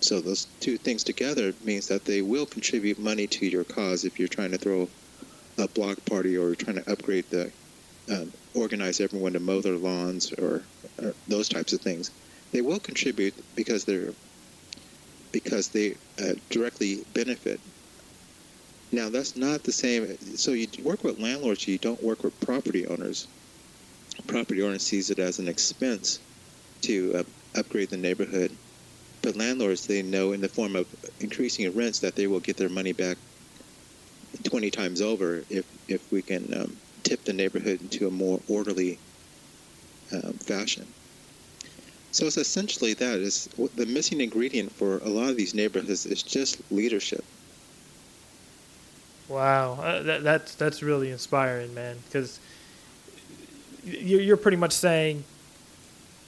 So 0.00 0.20
those 0.20 0.46
two 0.60 0.76
things 0.76 1.04
together 1.04 1.54
means 1.64 1.86
that 1.88 2.04
they 2.04 2.20
will 2.22 2.46
contribute 2.46 2.98
money 2.98 3.26
to 3.28 3.46
your 3.46 3.64
cause 3.64 4.04
if 4.04 4.18
you're 4.18 4.28
trying 4.28 4.50
to 4.50 4.58
throw 4.58 4.88
a 5.58 5.68
block 5.68 6.04
party 6.04 6.36
or 6.36 6.54
trying 6.54 6.76
to 6.76 6.90
upgrade 6.90 7.24
the, 7.30 7.50
um, 8.10 8.32
organize 8.54 9.00
everyone 9.00 9.32
to 9.32 9.40
mow 9.40 9.60
their 9.60 9.76
lawns 9.76 10.32
or, 10.32 10.62
or 11.02 11.14
those 11.26 11.48
types 11.48 11.72
of 11.72 11.80
things. 11.80 12.10
They 12.52 12.60
will 12.60 12.78
contribute 12.78 13.34
because 13.54 13.84
they're 13.84 14.12
because 15.32 15.68
they 15.68 15.96
uh, 16.20 16.34
directly 16.50 17.04
benefit. 17.14 17.60
Now 18.92 19.10
that's 19.10 19.36
not 19.36 19.64
the 19.64 19.72
same. 19.72 20.16
So 20.36 20.52
you 20.52 20.68
work 20.82 21.04
with 21.04 21.18
landlords. 21.20 21.66
You 21.66 21.78
don't 21.78 22.02
work 22.02 22.22
with 22.22 22.38
property 22.40 22.86
owners. 22.86 23.26
Property 24.28 24.62
owner 24.62 24.78
sees 24.78 25.10
it 25.10 25.18
as 25.18 25.38
an 25.38 25.48
expense 25.48 26.20
to 26.82 27.14
uh, 27.16 27.22
upgrade 27.58 27.90
the 27.90 27.96
neighborhood 27.96 28.56
but 29.26 29.36
landlords 29.36 29.86
they 29.86 30.02
know 30.02 30.32
in 30.32 30.40
the 30.40 30.48
form 30.48 30.76
of 30.76 30.86
increasing 31.20 31.74
rents 31.74 31.98
that 32.00 32.14
they 32.14 32.28
will 32.28 32.40
get 32.40 32.56
their 32.56 32.68
money 32.68 32.92
back 32.92 33.16
20 34.44 34.70
times 34.70 35.00
over 35.00 35.44
if 35.50 35.64
if 35.88 36.12
we 36.12 36.22
can 36.22 36.46
um, 36.54 36.80
tip 37.08 37.24
the 37.24 37.32
neighborhood 37.32 37.80
into 37.80 38.06
a 38.06 38.10
more 38.10 38.40
orderly 38.48 38.98
um, 40.12 40.34
fashion 40.34 40.86
so 42.12 42.26
it's 42.26 42.36
essentially 42.36 42.94
that 42.94 43.18
is 43.18 43.48
the 43.74 43.86
missing 43.86 44.20
ingredient 44.20 44.70
for 44.72 44.98
a 44.98 45.08
lot 45.08 45.28
of 45.28 45.36
these 45.36 45.54
neighborhoods 45.54 46.06
is 46.06 46.22
just 46.22 46.60
leadership 46.70 47.24
Wow, 49.28 49.72
uh, 49.82 50.02
that, 50.02 50.22
that's 50.22 50.54
that's 50.54 50.82
really 50.82 51.10
inspiring, 51.10 51.74
man. 51.74 51.96
Because 52.06 52.38
you're, 53.84 54.20
you're 54.20 54.36
pretty 54.36 54.56
much 54.56 54.72
saying 54.72 55.24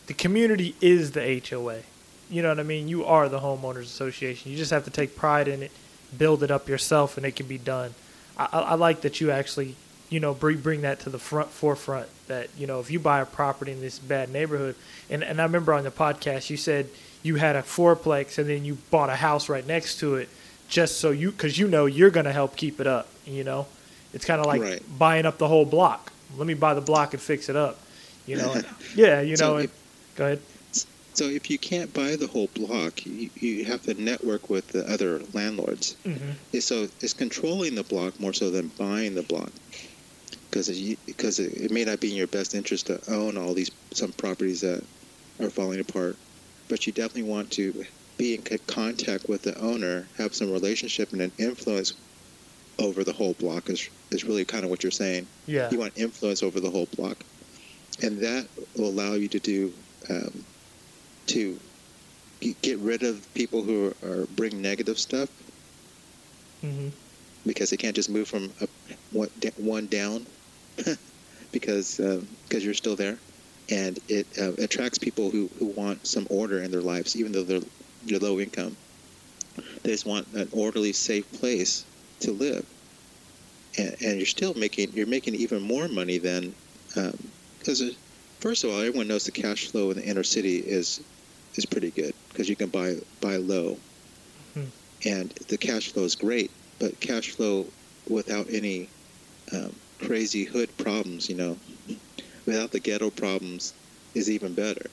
the 0.07 0.14
community 0.14 0.74
is 0.81 1.12
the 1.12 1.43
HOA. 1.49 1.81
You 2.29 2.43
know 2.43 2.49
what 2.49 2.59
I 2.59 2.64
mean? 2.64 2.89
You 2.89 3.05
are 3.05 3.29
the 3.29 3.39
homeowners 3.39 3.83
association. 3.83 4.51
You 4.51 4.59
just 4.59 4.72
have 4.72 4.85
to 4.85 4.91
take 4.91 5.16
pride 5.16 5.49
in 5.49 5.62
it, 5.62 5.70
build 6.16 6.43
it 6.43 6.51
up 6.51 6.68
yourself, 6.68 7.16
and 7.16 7.24
it 7.24 7.37
can 7.37 7.47
be 7.47 7.59
done. 7.59 7.95
I 8.37 8.47
I 8.53 8.74
like 8.74 9.03
that 9.03 9.20
you 9.20 9.31
actually, 9.31 9.76
you 10.09 10.20
know, 10.20 10.34
bring 10.34 10.59
bring 10.61 10.80
that 10.82 11.00
to 11.00 11.11
the 11.11 11.18
front 11.18 11.50
forefront. 11.50 12.09
That 12.28 12.48
you 12.59 12.66
know, 12.66 12.80
if 12.80 12.90
you 12.90 12.98
buy 13.00 13.20
a 13.20 13.26
property 13.26 13.72
in 13.72 13.80
this 13.80 13.98
bad 13.98 14.30
neighborhood, 14.30 14.74
and 15.11 15.22
and 15.22 15.40
I 15.40 15.44
remember 15.44 15.72
on 15.74 15.84
the 15.84 15.90
podcast 15.90 16.50
you 16.50 16.56
said 16.56 16.88
you 17.22 17.36
had 17.36 17.56
a 17.56 17.62
fourplex 17.62 18.38
and 18.38 18.48
then 18.48 18.64
you 18.64 18.78
bought 18.90 19.11
a 19.11 19.16
house 19.16 19.48
right 19.48 19.66
next 19.66 19.98
to 20.00 20.14
it, 20.16 20.28
just 20.68 20.98
so 20.98 21.11
you 21.11 21.30
because 21.32 21.59
you 21.59 21.68
know 21.68 21.86
you're 21.86 22.11
gonna 22.11 22.32
help 22.32 22.56
keep 22.56 22.80
it 22.80 22.86
up. 22.86 23.09
You 23.26 23.44
know, 23.44 23.66
it's 24.14 24.24
kind 24.24 24.40
of 24.40 24.46
like 24.46 24.61
Right. 24.62 24.98
buying 24.98 25.26
up 25.26 25.38
the 25.38 25.48
whole 25.48 25.64
block. 25.66 26.12
Let 26.36 26.46
me 26.46 26.54
buy 26.54 26.74
the 26.74 26.80
block 26.80 27.12
and 27.14 27.22
fix 27.22 27.48
it 27.48 27.56
up. 27.56 27.78
You 28.26 28.36
know, 28.36 28.54
yeah, 28.94 29.20
you 29.20 29.36
So 29.36 29.46
know. 29.52 29.56
if- 29.59 29.62
and, 29.64 29.70
go 30.16 30.24
ahead. 30.26 30.40
so 31.14 31.24
if 31.24 31.50
you 31.50 31.59
can't 31.59 31.92
buy 31.94 32.14
the 32.16 32.26
whole 32.28 32.48
block 32.54 33.04
you, 33.06 33.28
you 33.36 33.64
have 33.64 33.82
to 33.82 33.94
network 33.94 34.48
with 34.50 34.68
the 34.68 34.88
other 34.92 35.20
landlords 35.32 35.96
hmm 36.04 36.32
so 36.61 36.86
it's 37.00 37.12
controlling 37.12 37.74
the 37.74 37.82
block 37.84 38.18
more 38.20 38.32
so 38.32 38.50
than 38.50 38.68
buying 38.78 39.14
the 39.14 39.22
block 39.22 39.50
because 40.66 40.96
because 41.06 41.38
it, 41.38 41.52
it 41.52 41.70
may 41.70 41.84
not 41.84 42.00
be 42.00 42.11
in 42.11 42.16
your 42.16 42.26
best 42.26 42.54
interest 42.54 42.86
to 42.86 43.00
own 43.12 43.36
all 43.36 43.54
these 43.54 43.70
some 43.92 44.12
properties 44.12 44.61
that 44.61 44.82
are 45.40 45.50
falling 45.50 45.80
apart 45.80 46.16
but 46.68 46.86
you 46.86 46.92
definitely 46.92 47.22
want 47.22 47.50
to 47.50 47.84
be 48.16 48.34
in 48.34 48.42
contact 48.66 49.28
with 49.28 49.42
the 49.42 49.59
owner 49.61 50.06
have 50.16 50.34
some 50.34 50.50
relationship 50.50 51.12
and 51.12 51.22
an 51.22 51.32
influence 51.38 51.94
over 52.80 53.04
the 53.04 53.12
whole 53.12 53.34
block 53.34 53.70
is, 53.70 53.88
is 54.11 54.24
really 54.24 54.44
kind 54.44 54.64
of 54.64 54.70
what 54.70 54.82
you're 54.82 54.90
saying. 54.90 55.26
Yeah. 55.46 55.70
you 55.70 55.78
want 55.78 55.96
influence 55.96 56.42
over 56.42 56.61
the 56.61 56.70
whole 56.70 56.86
block. 56.96 57.16
And 58.02 58.18
that 58.18 58.46
will 58.76 58.88
allow 58.88 59.14
you 59.14 59.28
to 59.28 59.38
do 59.38 59.72
um, 60.11 60.44
to 61.26 61.59
get 62.62 62.78
rid 62.78 63.02
of 63.02 63.34
people 63.34 63.62
who 63.62 63.92
are, 64.02 64.09
are 64.09 64.26
bring 64.26 64.62
negative 64.62 64.98
stuff. 64.98 65.28
Hmm 66.61 66.88
because 67.46 67.70
they 67.70 67.76
can't 67.76 67.96
just 67.96 68.11
move 68.11 68.28
from 68.28 68.52
a, 68.61 68.68
one, 69.12 69.28
one 69.56 69.86
down 69.86 70.26
because 71.53 71.97
because 71.97 72.64
you're 72.64 72.74
still 72.74 72.97
there, 72.97 73.18
and 73.70 73.99
it 74.09 74.26
uh, 74.41 74.53
attracts 74.62 74.99
people 74.99 75.31
who, 75.31 75.49
who 75.59 75.66
want 75.66 76.07
some 76.07 76.26
order 76.31 76.62
in 76.62 76.70
their 76.70 76.83
lives, 76.83 77.16
even 77.16 77.33
though 77.33 77.45
they're 77.45 77.61
they're 78.03 78.18
low 78.18 78.41
income. 78.41 78.76
They 79.83 79.91
just 79.91 80.07
want 80.07 80.29
an 80.35 80.49
orderly, 80.53 80.93
safe 80.93 81.31
place 81.33 81.85
to 82.20 82.33
live, 82.33 82.64
and, 83.76 83.95
and 84.01 84.16
you're 84.16 84.26
still 84.26 84.55
making 84.55 84.93
you're 84.93 85.07
making 85.07 85.35
even 85.35 85.62
more 85.62 85.89
money 85.89 86.18
than 86.18 86.55
because 87.59 87.83
first 88.41 88.64
of 88.64 88.70
all, 88.70 88.81
everyone 88.81 89.09
knows 89.09 89.24
the 89.24 89.33
cash 89.33 89.68
flow 89.70 89.91
in 89.91 89.97
the 89.99 90.05
inner 90.05 90.22
city 90.22 90.59
is 90.59 91.01
is 91.55 91.66
pretty 91.66 91.91
good 91.91 92.14
because 92.29 92.49
you 92.49 92.57
can 92.57 92.70
buy 92.70 92.95
buy 93.20 93.37
low, 93.37 93.79
Hmm. 94.55 94.66
and 95.05 95.33
the 95.49 95.59
cash 95.59 95.93
flow 95.93 96.05
is 96.05 96.14
great. 96.14 96.51
But 96.79 97.01
cash 97.01 97.31
flow 97.31 97.72
without 98.09 98.47
any 98.51 98.91
um, 99.53 99.74
crazy 99.99 100.44
hood 100.44 100.74
problems, 100.78 101.28
you 101.28 101.36
know, 101.36 101.57
without 102.46 102.70
the 102.70 102.80
ghetto 102.80 103.11
problems, 103.11 103.74
is 104.14 104.30
even 104.30 104.55
better. 104.55 104.86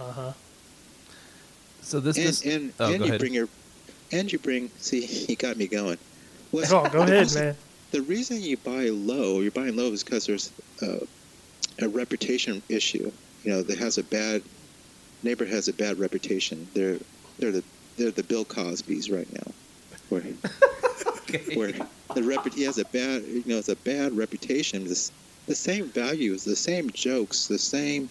Uh 0.00 0.12
huh. 0.12 0.32
So 1.82 2.00
this, 2.00 2.16
and 2.18 2.26
this 2.26 2.46
and, 2.46 2.72
oh, 2.80 2.92
and 2.92 2.98
you 3.00 3.04
ahead. 3.06 3.20
bring 3.20 3.34
your 3.34 3.48
and 4.12 4.30
you 4.32 4.38
bring 4.38 4.70
see 4.78 5.04
you 5.28 5.36
got 5.36 5.56
me 5.56 5.66
going. 5.66 5.98
What's- 6.50 6.72
Oh, 6.72 6.88
go 6.88 7.02
ahead, 7.02 7.20
reason- 7.20 7.42
man. 7.46 7.56
The 7.90 8.02
reason 8.02 8.42
you 8.42 8.58
buy 8.58 8.90
low, 8.90 9.40
you're 9.40 9.50
buying 9.50 9.74
low, 9.74 9.90
is 9.92 10.04
because 10.04 10.26
there's 10.26 10.52
uh, 10.82 10.98
a 11.80 11.88
reputation 11.88 12.62
issue. 12.68 13.10
You 13.44 13.50
know, 13.50 13.62
that 13.62 13.78
has 13.78 13.96
a 13.96 14.02
bad 14.02 14.42
neighborhood 15.22 15.54
has 15.54 15.68
a 15.68 15.72
bad 15.72 15.98
reputation. 15.98 16.68
They're 16.74 16.98
they're 17.38 17.52
the 17.52 17.64
they're 17.96 18.10
the 18.10 18.22
Bill 18.24 18.44
Cosbys 18.44 19.10
right 19.10 19.32
now. 19.32 19.52
Where 20.10 20.22
Okay. 21.30 21.56
where 21.56 21.72
the 22.14 22.20
repu- 22.22 22.54
he 22.54 22.62
has 22.62 22.78
a 22.78 22.84
bad, 22.84 23.22
you 23.22 23.44
know, 23.46 23.58
it's 23.58 23.68
a 23.68 23.76
bad 23.76 24.16
reputation. 24.16 24.84
The 24.84 25.54
same 25.54 25.92
values, 25.92 26.44
the 26.44 26.56
same 26.56 26.90
jokes, 26.90 27.46
the 27.48 27.58
same, 27.58 28.10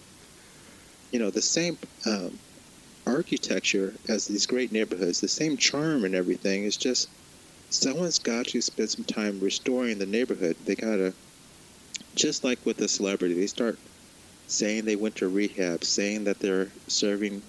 you 1.12 1.18
know, 1.18 1.30
the 1.30 1.42
same 1.42 1.78
um, 2.06 2.40
architecture 3.06 3.96
as 4.08 4.26
these 4.26 4.46
great 4.46 4.72
neighborhoods, 4.72 5.20
the 5.20 5.28
same 5.28 5.56
charm 5.56 6.04
and 6.04 6.14
everything. 6.14 6.64
It's 6.64 6.76
just 6.76 7.08
someone's 7.70 8.18
got 8.18 8.46
to 8.48 8.60
spend 8.60 8.90
some 8.90 9.04
time 9.04 9.40
restoring 9.40 9.98
the 9.98 10.06
neighborhood. 10.06 10.56
They 10.60 10.74
gotta, 10.74 11.14
just 12.14 12.44
like 12.44 12.66
with 12.66 12.76
the 12.76 12.88
celebrity, 12.88 13.34
they 13.34 13.46
start 13.46 13.80
saying 14.46 14.84
they 14.84 14.96
went 14.96 15.16
to 15.16 15.28
rehab, 15.28 15.84
saying 15.84 16.24
that 16.24 16.40
they're 16.40 16.72
serving, 16.88 17.42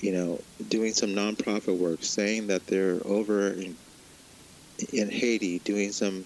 you 0.00 0.12
know, 0.12 0.40
doing 0.68 0.92
some 0.94 1.10
nonprofit 1.10 1.76
work, 1.78 2.02
saying 2.04 2.48
that 2.48 2.66
they're 2.66 3.06
over 3.06 3.52
in, 3.52 3.78
in 4.92 5.10
Haiti 5.10 5.58
doing 5.60 5.92
some 5.92 6.24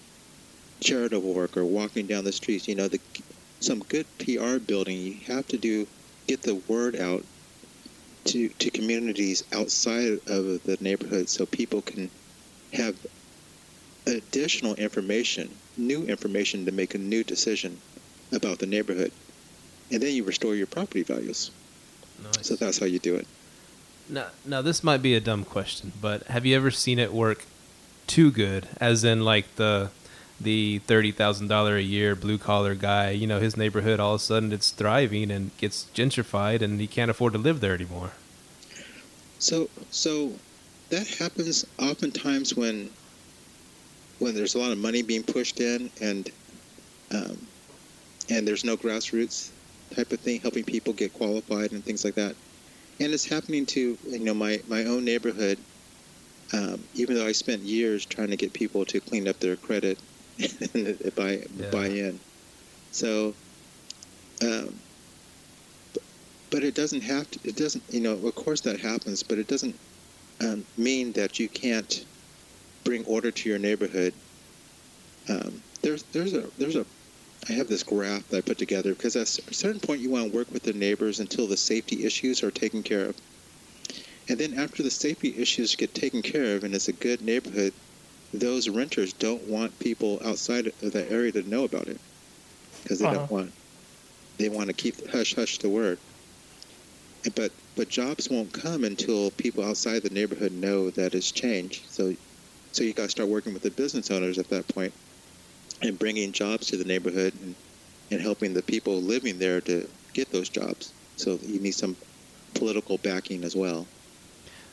charitable 0.79 1.33
work 1.33 1.57
or 1.57 1.65
walking 1.65 2.07
down 2.07 2.23
the 2.23 2.31
streets. 2.31 2.67
You 2.67 2.75
know, 2.75 2.87
the, 2.87 2.99
some 3.59 3.79
good 3.79 4.05
PR 4.19 4.57
building. 4.57 4.97
You 4.97 5.17
have 5.27 5.47
to 5.47 5.57
do 5.57 5.87
get 6.27 6.41
the 6.41 6.55
word 6.67 6.95
out 6.95 7.23
to 8.25 8.49
to 8.49 8.69
communities 8.69 9.43
outside 9.53 10.19
of 10.27 10.63
the 10.63 10.77
neighborhood 10.81 11.29
so 11.29 11.45
people 11.45 11.81
can 11.81 12.09
have 12.73 12.95
additional 14.05 14.75
information, 14.75 15.49
new 15.77 16.03
information 16.03 16.65
to 16.65 16.71
make 16.71 16.95
a 16.95 16.97
new 16.97 17.23
decision 17.23 17.77
about 18.31 18.59
the 18.59 18.65
neighborhood. 18.65 19.11
And 19.91 20.01
then 20.01 20.13
you 20.13 20.23
restore 20.23 20.55
your 20.55 20.67
property 20.67 21.03
values. 21.03 21.51
Nice. 22.21 22.47
So 22.47 22.55
that's 22.55 22.79
how 22.79 22.85
you 22.85 22.99
do 22.99 23.15
it. 23.15 23.27
Now, 24.09 24.27
now 24.45 24.61
this 24.61 24.83
might 24.83 25.01
be 25.01 25.15
a 25.15 25.19
dumb 25.19 25.43
question, 25.43 25.91
but 26.01 26.23
have 26.23 26.45
you 26.45 26.55
ever 26.55 26.71
seen 26.71 26.99
it 26.99 27.13
work 27.13 27.45
too 28.07 28.31
good? 28.31 28.67
As 28.79 29.03
in, 29.03 29.21
like 29.23 29.55
the 29.55 29.91
the 30.39 30.79
thirty 30.79 31.11
thousand 31.11 31.47
dollar 31.47 31.77
a 31.77 31.81
year 31.81 32.15
blue 32.15 32.37
collar 32.37 32.75
guy, 32.75 33.11
you 33.11 33.27
know, 33.27 33.39
his 33.39 33.57
neighborhood 33.57 33.99
all 33.99 34.15
of 34.15 34.21
a 34.21 34.23
sudden 34.23 34.51
it's 34.51 34.71
thriving 34.71 35.31
and 35.31 35.55
gets 35.57 35.85
gentrified, 35.93 36.61
and 36.61 36.79
he 36.79 36.87
can't 36.87 37.11
afford 37.11 37.33
to 37.33 37.39
live 37.39 37.59
there 37.59 37.73
anymore. 37.73 38.11
So 39.39 39.69
so 39.91 40.33
that 40.89 41.07
happens 41.07 41.65
oftentimes 41.79 42.55
when 42.55 42.89
when 44.19 44.33
there's 44.35 44.55
a 44.55 44.59
lot 44.59 44.71
of 44.71 44.77
money 44.77 45.01
being 45.01 45.23
pushed 45.23 45.59
in 45.59 45.89
and 46.01 46.29
um, 47.13 47.37
and 48.29 48.47
there's 48.47 48.63
no 48.63 48.75
grassroots 48.75 49.51
type 49.95 50.11
of 50.11 50.19
thing 50.19 50.39
helping 50.41 50.63
people 50.63 50.93
get 50.93 51.13
qualified 51.13 51.71
and 51.71 51.83
things 51.83 52.03
like 52.03 52.15
that. 52.15 52.35
And 52.99 53.13
it's 53.13 53.25
happening 53.25 53.65
to 53.67 53.97
you 54.07 54.19
know 54.19 54.33
my 54.33 54.59
my 54.67 54.85
own 54.85 55.05
neighborhood. 55.05 55.57
Um, 56.53 56.87
even 56.93 57.15
though 57.15 57.25
I 57.27 57.33
spent 57.33 57.63
years 57.63 58.05
trying 58.05 58.29
to 58.29 58.37
get 58.37 58.53
people 58.53 58.85
to 58.85 59.01
clean 59.01 59.27
up 59.27 59.39
their 59.39 59.57
credit 59.57 60.01
and 60.73 60.99
buy 61.15 61.43
Yeah. 61.55 61.69
buy 61.71 61.87
in, 61.87 62.21
so 62.91 63.37
um, 64.41 64.83
but 66.49 66.63
it 66.63 66.75
doesn't 66.75 67.01
have 67.03 67.29
to. 67.31 67.39
It 67.43 67.55
doesn't. 67.55 67.85
You 67.89 68.01
know, 68.01 68.13
of 68.25 68.35
course 68.35 68.61
that 68.61 68.79
happens, 68.79 69.23
but 69.23 69.37
it 69.39 69.47
doesn't 69.47 69.79
um, 70.41 70.67
mean 70.77 71.13
that 71.13 71.39
you 71.39 71.49
can't 71.49 72.05
bring 72.85 73.05
order 73.05 73.31
to 73.31 73.49
your 73.49 73.59
neighborhood. 73.59 74.21
Um, 75.29 75.63
there's 75.81 76.03
there's 76.05 76.33
a 76.33 76.51
there's 76.57 76.75
a 76.75 76.85
I 77.49 77.53
have 77.53 77.67
this 77.67 77.83
graph 77.83 78.27
that 78.29 78.37
I 78.37 78.41
put 78.41 78.57
together 78.59 78.93
because 78.95 79.15
at 79.15 79.29
a 79.49 79.53
certain 79.53 79.81
point 79.81 80.01
you 80.01 80.11
want 80.11 80.31
to 80.31 80.37
work 80.37 80.51
with 80.51 80.63
the 80.63 80.73
neighbors 80.73 81.19
until 81.19 81.47
the 81.47 81.57
safety 81.57 82.03
issues 82.05 82.43
are 82.43 82.51
taken 82.51 82.83
care 82.83 83.09
of, 83.09 83.17
and 84.29 84.39
then 84.39 84.53
after 84.53 84.83
the 84.83 84.89
safety 84.91 85.35
issues 85.37 85.75
get 85.75 85.93
taken 85.93 86.21
care 86.21 86.55
of 86.55 86.63
and 86.63 86.73
it's 86.73 86.87
a 86.87 86.93
good 86.93 87.21
neighborhood, 87.21 87.73
those 88.33 88.69
renters 88.69 89.13
don't 89.13 89.47
want 89.47 89.79
people 89.79 90.21
outside 90.23 90.67
of 90.81 90.93
that 90.93 91.11
area 91.11 91.31
to 91.33 91.43
know 91.43 91.63
about 91.65 91.89
it 91.89 92.01
because 92.83 92.99
they 92.99 93.07
Uh-huh. 93.07 93.07
don't 93.07 93.31
want 93.31 93.55
they 94.39 94.49
want 94.49 94.69
to 94.69 94.75
keep 94.75 94.95
hush 95.09 95.35
hush 95.35 95.59
the 95.59 95.69
word. 95.69 95.99
But 97.35 97.61
but 97.75 97.89
jobs 97.89 98.27
won't 98.27 98.53
come 98.53 98.83
until 98.83 99.29
people 99.29 99.63
outside 99.63 100.01
the 100.01 100.09
neighborhood 100.09 100.51
know 100.51 100.89
that 100.89 101.13
it's 101.13 101.31
changed. 101.31 101.91
So 101.91 102.15
so 102.73 102.83
you 102.83 102.93
got 102.93 103.03
to 103.05 103.09
start 103.09 103.29
working 103.29 103.53
with 103.53 103.63
the 103.63 103.71
business 103.71 104.11
owners 104.11 104.37
at 104.39 104.49
that 104.49 104.67
point 104.69 104.95
and 105.81 105.99
bringing 105.99 106.33
jobs 106.33 106.67
to 106.67 106.77
the 106.77 106.85
neighborhood 106.85 107.35
and, 107.35 107.57
and 108.11 108.21
helping 108.21 108.53
the 108.53 108.63
people 108.63 109.01
living 109.03 109.39
there 109.39 109.61
to 109.61 109.89
get 110.13 110.31
those 110.31 110.49
jobs. 110.49 110.95
So 111.17 111.39
you 111.43 111.59
need 111.61 111.73
some 111.73 111.97
political 112.55 112.97
backing 112.99 113.43
as 113.45 113.55
well. 113.55 113.91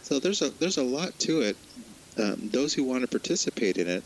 So 0.05 0.19
there's 0.19 0.43
a 0.43 0.51
there's 0.51 0.77
a 0.77 0.83
lot 0.83 1.19
to 1.21 1.41
it. 1.41 1.57
Um, 2.19 2.51
those 2.51 2.75
who 2.75 2.85
want 2.85 3.01
to 3.01 3.09
participate 3.09 3.79
in 3.79 3.89
it 3.89 4.05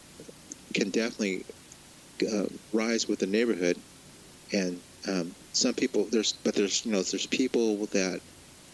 can 0.72 0.90
definitely 0.90 1.44
uh, 2.32 2.46
rise 2.72 3.08
with 3.08 3.18
the 3.18 3.26
neighborhood, 3.26 3.76
and 4.52 4.80
um, 5.08 5.34
some 5.52 5.74
people 5.74 6.04
there's 6.04 6.32
but 6.44 6.54
there's 6.54 6.86
you 6.86 6.92
know 6.92 7.02
there's 7.02 7.26
people 7.26 7.86
that 7.86 8.20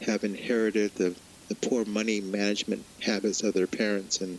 have 0.03 0.23
inherited 0.23 0.95
the, 0.97 1.15
the 1.49 1.55
poor 1.55 1.87
money 1.87 2.21
management 2.21 2.85
habits 3.01 3.43
of 3.43 3.55
their 3.55 3.67
parents 3.67 4.21
and 4.21 4.39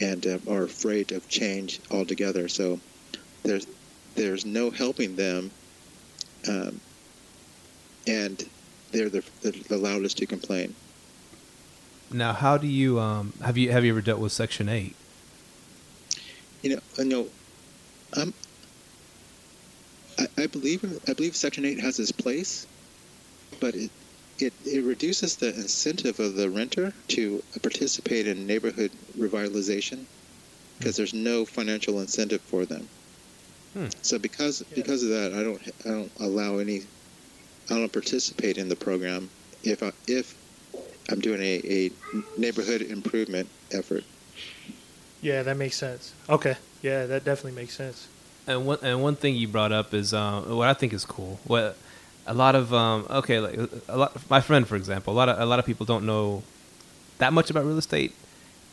and 0.00 0.26
um, 0.26 0.42
are 0.50 0.64
afraid 0.64 1.12
of 1.12 1.28
change 1.28 1.78
altogether. 1.92 2.48
So 2.48 2.80
there's 3.44 3.68
there's 4.16 4.44
no 4.44 4.70
helping 4.70 5.14
them, 5.14 5.52
um, 6.48 6.80
and 8.08 8.44
they're 8.90 9.08
the, 9.08 9.22
the, 9.42 9.52
the 9.68 9.78
loudest 9.78 10.18
to 10.18 10.26
complain. 10.26 10.74
Now, 12.12 12.32
how 12.32 12.56
do 12.56 12.66
you 12.66 13.00
um 13.00 13.32
have 13.42 13.56
you 13.58 13.70
have 13.72 13.84
you 13.84 13.90
ever 13.90 14.00
dealt 14.00 14.20
with 14.20 14.32
Section 14.32 14.68
Eight? 14.68 14.94
You 16.62 16.76
know, 16.76 16.80
I 16.98 17.04
know, 17.04 17.28
um, 18.16 18.32
I, 20.18 20.26
I 20.38 20.46
believe 20.46 20.84
I 21.08 21.12
believe 21.12 21.36
Section 21.36 21.64
Eight 21.64 21.80
has 21.80 21.98
its 21.98 22.12
place, 22.12 22.66
but 23.60 23.74
it, 23.74 23.90
it 24.38 24.52
it 24.64 24.84
reduces 24.84 25.36
the 25.36 25.48
incentive 25.48 26.20
of 26.20 26.34
the 26.36 26.48
renter 26.48 26.92
to 27.08 27.42
participate 27.62 28.26
in 28.26 28.46
neighborhood 28.46 28.90
revitalization 29.18 30.04
because 30.78 30.96
there's 30.96 31.14
no 31.14 31.44
financial 31.44 32.00
incentive 32.00 32.40
for 32.42 32.64
them. 32.64 32.88
Hmm. 33.72 33.86
So 34.02 34.18
because 34.18 34.62
because 34.74 35.02
of 35.02 35.10
that, 35.10 35.32
I 35.32 35.42
don't 35.42 35.60
I 35.84 35.88
don't 35.88 36.12
allow 36.20 36.58
any 36.58 36.82
I 37.70 37.74
don't 37.74 37.92
participate 37.92 38.58
in 38.58 38.68
the 38.68 38.76
program 38.76 39.28
if 39.64 39.82
I, 39.82 39.92
if 40.06 40.36
I'm 41.10 41.20
doing 41.20 41.40
a, 41.40 41.60
a 41.64 41.90
neighborhood 42.38 42.82
improvement 42.82 43.48
effort. 43.72 44.04
Yeah, 45.22 45.42
that 45.42 45.56
makes 45.56 45.76
sense. 45.76 46.12
Okay. 46.28 46.56
Yeah, 46.82 47.06
that 47.06 47.24
definitely 47.24 47.52
makes 47.60 47.74
sense. 47.74 48.08
And 48.46 48.66
one 48.66 48.78
and 48.82 49.02
one 49.02 49.16
thing 49.16 49.34
you 49.34 49.48
brought 49.48 49.72
up 49.72 49.92
is 49.92 50.14
um, 50.14 50.56
what 50.56 50.68
I 50.68 50.74
think 50.74 50.92
is 50.92 51.04
cool. 51.04 51.40
What 51.46 51.76
a 52.26 52.34
lot 52.34 52.54
of 52.54 52.72
um, 52.72 53.06
okay, 53.10 53.40
like 53.40 53.58
a 53.88 53.96
lot. 53.96 54.30
My 54.30 54.40
friend, 54.40 54.66
for 54.66 54.76
example, 54.76 55.12
a 55.12 55.16
lot 55.16 55.28
of 55.28 55.38
a 55.40 55.46
lot 55.46 55.58
of 55.58 55.66
people 55.66 55.86
don't 55.86 56.06
know 56.06 56.42
that 57.18 57.32
much 57.32 57.50
about 57.50 57.64
real 57.64 57.78
estate, 57.78 58.12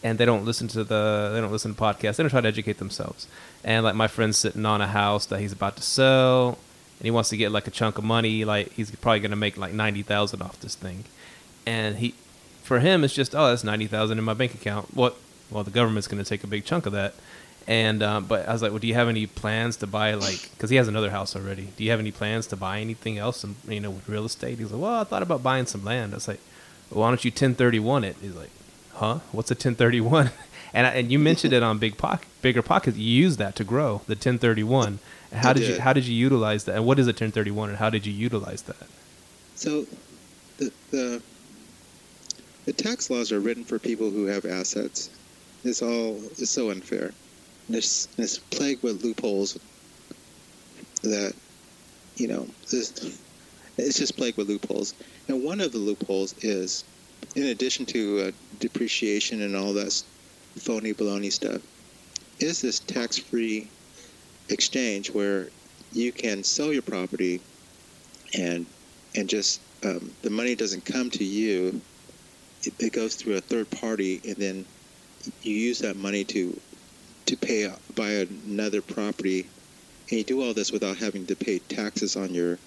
and 0.04 0.18
they 0.18 0.26
don't 0.26 0.46
listen 0.46 0.68
to 0.70 0.84
the 0.84 1.32
they 1.34 1.42
don't 1.42 1.52
listen 1.52 1.74
to 1.74 1.82
podcasts. 1.82 2.18
They 2.18 2.24
don't 2.24 2.30
try 2.30 2.42
to 2.42 2.48
educate 2.48 2.78
themselves. 2.78 3.28
And 3.64 3.84
like 3.84 3.96
my 3.96 4.08
friend's 4.08 4.38
sitting 4.38 4.66
on 4.66 4.82
a 4.82 4.88
house 4.88 5.26
that 5.28 5.40
he's 5.40 5.54
about 5.54 5.76
to 5.78 5.84
sell, 5.84 6.60
and 7.00 7.06
he 7.06 7.12
wants 7.12 7.30
to 7.30 7.38
get 7.38 7.52
like 7.52 7.68
a 7.68 7.72
chunk 7.72 7.98
of 7.98 8.04
money. 8.04 8.46
Like 8.46 8.74
he's 8.74 8.92
probably 8.92 9.22
gonna 9.22 9.36
make 9.36 9.58
like 9.58 9.74
ninety 9.74 10.04
thousand 10.04 10.42
off 10.42 10.60
this 10.60 10.76
thing, 10.76 11.06
and 11.66 11.98
he, 11.98 12.14
for 12.62 12.80
him, 12.80 13.04
it's 13.04 13.14
just 13.14 13.36
oh 13.36 13.48
that's 13.48 13.64
ninety 13.64 13.88
thousand 13.88 14.18
in 14.18 14.24
my 14.24 14.34
bank 14.34 14.54
account. 14.54 14.96
What? 14.96 15.16
Well, 15.50 15.64
the 15.64 15.72
government's 15.72 16.08
gonna 16.08 16.24
take 16.24 16.44
a 16.44 16.48
big 16.48 16.66
chunk 16.66 16.86
of 16.86 16.94
that. 16.94 17.14
And 17.66 18.04
um, 18.04 18.26
but 18.26 18.48
I 18.48 18.52
was 18.52 18.62
like, 18.62 18.72
well, 18.72 18.80
do 18.80 18.88
you 18.88 18.94
have 18.94 19.08
any 19.08 19.26
plans 19.26 19.78
to 19.78 19.88
buy 19.88 20.14
like? 20.16 20.50
Because 20.52 20.70
he 20.70 20.76
has 20.76 20.88
another 20.88 21.12
house 21.12 21.36
already. 21.36 21.70
Do 21.78 21.84
you 21.84 21.92
have 21.92 22.00
any 22.00 22.12
plans 22.12 22.48
to 22.48 22.58
buy 22.58 22.80
anything 22.80 23.18
else? 23.18 23.44
And 23.44 23.56
you 23.68 23.80
know, 23.80 23.92
with 23.92 24.10
real 24.10 24.26
estate, 24.26 24.60
he's 24.60 24.72
like, 24.72 24.82
well, 24.82 25.02
I 25.02 25.04
thought 25.06 25.24
about 25.24 25.44
buying 25.44 25.66
some 25.66 25.86
land. 25.86 26.14
I 26.14 26.16
was 26.16 26.28
like, 26.28 26.42
well, 26.90 27.02
why 27.02 27.10
don't 27.10 27.24
you 27.24 27.32
1031 27.32 28.04
it? 28.04 28.18
He's 28.22 28.36
like, 28.36 28.50
huh? 28.94 29.20
What's 29.32 29.52
a 29.52 29.56
1031? 29.56 30.32
And 30.76 30.88
I, 30.88 30.90
and 30.92 31.12
you 31.12 31.20
mentioned 31.20 31.54
it 31.54 31.62
on 31.62 31.78
Big 31.78 31.98
Pocket, 31.98 32.28
Bigger 32.42 32.64
Pocket. 32.64 32.96
You 32.96 33.04
use 33.04 33.38
that 33.38 33.56
to 33.58 33.64
grow 33.64 34.02
the 34.08 34.16
1031. 34.16 34.98
How 35.32 35.52
I 35.52 35.54
did, 35.54 35.68
you 35.68 35.80
how 35.80 35.94
did 35.94 36.06
you 36.06 36.16
utilize 36.16 36.64
that? 36.64 36.76
And 36.76 36.86
what 36.86 36.98
is 36.98 37.06
a 37.06 37.10
1031? 37.10 37.70
And 37.70 37.78
how 37.78 37.92
did 37.92 38.08
you 38.08 38.12
utilize 38.12 38.64
that? 38.64 38.88
So, 39.54 39.86
the, 40.58 40.72
the 40.90 41.22
the 42.66 42.74
tax 42.74 43.10
laws 43.10 43.32
are 43.32 43.40
written 43.40 43.64
for 43.64 43.80
people 43.80 44.10
who 44.10 44.26
have 44.26 44.46
assets. 44.46 45.10
It's 45.64 45.82
all 45.82 46.20
it's 46.38 46.50
so 46.50 46.72
unfair. 46.72 47.12
This 47.70 48.08
it's 48.18 48.38
plagued 48.38 48.84
with 48.84 49.04
loopholes 49.04 49.58
that 51.04 51.34
you 52.16 52.28
know 52.28 52.48
it's, 52.64 53.18
it's 53.78 53.98
just 53.98 54.18
plagued 54.18 54.38
with 54.38 54.50
loopholes. 54.50 54.94
And 55.28 55.44
one 55.44 55.62
of 55.62 55.72
the 55.72 55.78
loopholes 55.78 56.36
is, 56.44 56.84
in 57.36 57.44
addition 57.44 57.86
to 57.88 58.28
uh, 58.28 58.32
depreciation 58.60 59.42
and 59.42 59.56
all 59.56 59.74
that 59.74 60.04
phony 60.58 60.94
baloney 60.94 61.32
stuff, 61.32 61.62
is 62.40 62.62
this 62.62 62.80
tax-free 62.80 63.68
exchange 64.50 65.10
where 65.12 65.48
you 65.94 66.12
can 66.12 66.44
sell 66.44 66.74
your 66.74 66.82
property 66.82 67.40
and 68.38 68.66
and 69.16 69.30
just 69.30 69.62
um, 69.86 70.12
the 70.22 70.30
money 70.30 70.56
doesn't 70.56 70.86
come 70.86 71.10
to 71.12 71.24
you. 71.24 71.80
It, 72.64 72.74
it 72.80 72.94
goes 72.94 73.16
through 73.16 73.36
a 73.36 73.42
third 73.42 73.70
party, 73.72 74.22
and 74.26 74.36
then 74.36 74.66
you 75.42 75.54
use 75.54 75.80
that 75.80 75.96
money 75.96 76.24
to 76.26 76.60
to 77.26 77.38
pay 77.38 77.72
buy 77.96 78.26
another 78.46 78.82
property, 78.82 79.48
and 80.10 80.18
you 80.18 80.24
do 80.24 80.42
all 80.42 80.54
this 80.54 80.72
without 80.72 80.98
having 80.98 81.26
to 81.28 81.36
pay 81.36 81.60
taxes 81.60 82.16
on 82.16 82.34
your 82.34 82.58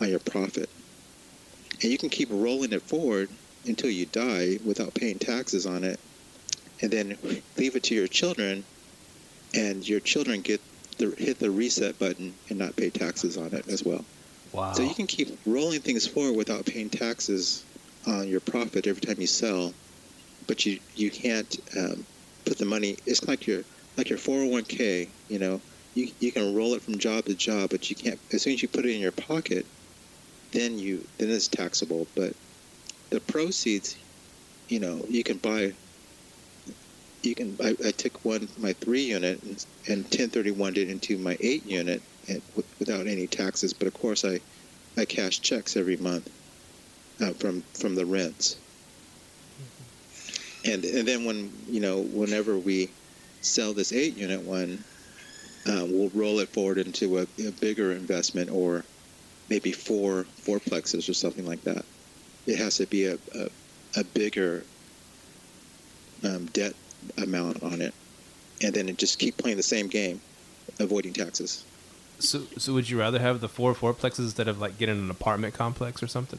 on 0.00 0.08
your 0.08 0.20
profit. 0.20 0.68
And 1.82 1.90
you 1.92 1.98
can 1.98 2.08
keep 2.08 2.28
rolling 2.30 2.72
it 2.72 2.82
forward 2.82 3.28
until 3.66 3.90
you 3.90 4.06
die 4.06 4.58
without 4.64 4.94
paying 4.94 5.18
taxes 5.18 5.66
on 5.66 5.84
it, 5.84 6.00
and 6.80 6.90
then 6.90 7.16
leave 7.56 7.76
it 7.76 7.84
to 7.84 7.94
your 7.94 8.06
children, 8.06 8.64
and 9.54 9.86
your 9.86 10.00
children 10.00 10.40
get 10.40 10.60
the 10.98 11.14
hit 11.18 11.38
the 11.38 11.50
reset 11.50 11.98
button 11.98 12.34
and 12.48 12.58
not 12.58 12.76
pay 12.76 12.90
taxes 12.90 13.36
on 13.36 13.52
it 13.52 13.68
as 13.68 13.84
well. 13.84 14.04
Wow. 14.52 14.72
So 14.72 14.82
you 14.82 14.94
can 14.94 15.06
keep 15.06 15.38
rolling 15.44 15.80
things 15.80 16.06
forward 16.06 16.36
without 16.36 16.64
paying 16.64 16.88
taxes 16.88 17.64
on 18.06 18.28
your 18.28 18.40
profit 18.40 18.86
every 18.86 19.00
time 19.00 19.20
you 19.20 19.26
sell, 19.26 19.72
but 20.46 20.64
you 20.64 20.78
you 20.94 21.10
can't 21.10 21.56
um, 21.76 22.06
put 22.44 22.58
the 22.58 22.64
money. 22.64 22.96
It's 23.06 23.26
like 23.26 23.46
your 23.46 23.62
like 23.96 24.08
your 24.08 24.18
401k. 24.18 25.08
You 25.28 25.38
know, 25.38 25.60
you 25.94 26.08
you 26.20 26.32
can 26.32 26.54
roll 26.54 26.74
it 26.74 26.82
from 26.82 26.98
job 26.98 27.24
to 27.26 27.34
job, 27.34 27.70
but 27.70 27.90
you 27.90 27.96
can't. 27.96 28.18
As 28.32 28.42
soon 28.42 28.54
as 28.54 28.62
you 28.62 28.68
put 28.68 28.86
it 28.86 28.94
in 28.94 29.00
your 29.00 29.12
pocket, 29.12 29.66
then 30.52 30.78
you 30.78 31.06
then 31.18 31.30
it's 31.30 31.48
taxable. 31.48 32.06
But 32.14 32.32
the 33.10 33.20
proceeds, 33.20 33.96
you 34.68 34.80
know, 34.80 35.04
you 35.08 35.24
can 35.24 35.38
buy. 35.38 35.72
You 37.22 37.34
can. 37.34 37.56
I, 37.62 37.76
I 37.84 37.90
took 37.90 38.24
one 38.24 38.48
my 38.58 38.72
three 38.74 39.02
unit 39.02 39.42
and, 39.42 39.66
and 39.88 40.02
1031 40.04 40.76
it 40.76 40.90
into 40.90 41.18
my 41.18 41.36
eight 41.40 41.66
unit 41.66 42.00
and, 42.28 42.40
without 42.78 43.06
any 43.08 43.26
taxes. 43.26 43.72
But 43.72 43.88
of 43.88 43.94
course, 43.94 44.24
I 44.24 44.40
I 44.96 45.04
cash 45.04 45.40
checks 45.40 45.76
every 45.76 45.96
month 45.96 46.30
uh, 47.20 47.32
from 47.32 47.62
from 47.74 47.94
the 47.94 48.04
rents. 48.04 48.56
And 50.64 50.84
and 50.84 51.06
then 51.06 51.24
when 51.24 51.52
you 51.68 51.80
know 51.80 52.00
whenever 52.00 52.58
we 52.58 52.90
sell 53.40 53.72
this 53.72 53.92
eight 53.92 54.16
unit 54.16 54.42
one, 54.42 54.82
uh, 55.66 55.86
we'll 55.88 56.10
roll 56.10 56.40
it 56.40 56.48
forward 56.48 56.78
into 56.78 57.18
a, 57.18 57.26
a 57.46 57.50
bigger 57.60 57.92
investment 57.92 58.50
or 58.50 58.84
maybe 59.48 59.72
four 59.72 60.26
fourplexes 60.42 61.08
or 61.08 61.14
something 61.14 61.46
like 61.46 61.62
that. 61.62 61.84
It 62.46 62.58
has 62.58 62.76
to 62.76 62.86
be 62.86 63.06
a 63.06 63.18
a, 63.34 63.48
a 63.96 64.04
bigger 64.04 64.64
um, 66.24 66.46
debt 66.46 66.74
amount 67.18 67.62
on 67.62 67.80
it, 67.80 67.94
and 68.62 68.74
then 68.74 68.88
it 68.88 68.98
just 68.98 69.18
keep 69.18 69.36
playing 69.36 69.56
the 69.56 69.62
same 69.62 69.86
game, 69.86 70.20
avoiding 70.80 71.12
taxes. 71.12 71.64
So, 72.18 72.42
so 72.56 72.72
would 72.72 72.88
you 72.88 72.98
rather 72.98 73.18
have 73.18 73.40
the 73.40 73.48
four 73.48 73.74
fourplexes 73.74 74.20
instead 74.20 74.48
of 74.48 74.58
like 74.58 74.78
getting 74.78 74.98
an 74.98 75.10
apartment 75.10 75.54
complex 75.54 76.02
or 76.02 76.06
something? 76.06 76.38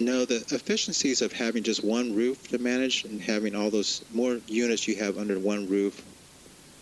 No, 0.00 0.24
the 0.24 0.44
efficiencies 0.50 1.22
of 1.22 1.32
having 1.32 1.62
just 1.62 1.84
one 1.84 2.14
roof 2.14 2.48
to 2.48 2.58
manage 2.58 3.04
and 3.04 3.20
having 3.22 3.54
all 3.54 3.70
those 3.70 4.02
more 4.10 4.40
units 4.46 4.88
you 4.88 4.96
have 4.96 5.18
under 5.18 5.38
one 5.38 5.68
roof, 5.68 6.04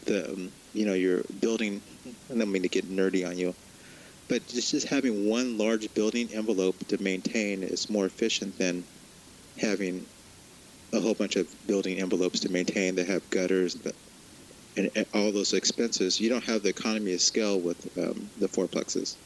the 0.07 0.33
um, 0.33 0.53
you 0.73 0.87
know 0.87 0.95
your 0.95 1.23
building. 1.41 1.83
I 2.31 2.35
don't 2.35 2.51
mean 2.53 2.63
to 2.63 2.69
get 2.69 2.89
nerdy 2.91 3.27
on 3.29 3.39
you, 3.39 3.55
but 4.29 4.47
just 4.49 4.71
just 4.71 4.89
having 4.89 5.29
one 5.29 5.59
large 5.59 5.93
building 5.95 6.31
envelope 6.33 6.87
to 6.89 7.03
maintain 7.03 7.63
is 7.63 7.91
more 7.91 8.07
efficient 8.07 8.59
than 8.59 8.87
having 9.59 10.07
a 10.95 11.01
whole 11.01 11.15
bunch 11.15 11.37
of 11.37 11.49
building 11.67 11.99
envelopes 12.01 12.41
to 12.41 12.49
maintain 12.51 12.95
that 12.97 13.09
have 13.09 13.29
gutters 13.31 13.75
that, 13.77 13.95
and, 14.77 14.91
and 14.97 15.07
all 15.15 15.33
those 15.33 15.53
expenses. 15.53 16.21
You 16.21 16.31
don't 16.31 16.45
have 16.45 16.63
the 16.63 16.71
economy 16.71 17.15
of 17.15 17.21
scale 17.21 17.61
with 17.61 17.87
um, 17.99 18.31
the 18.39 18.49
fourplexes. 18.49 19.17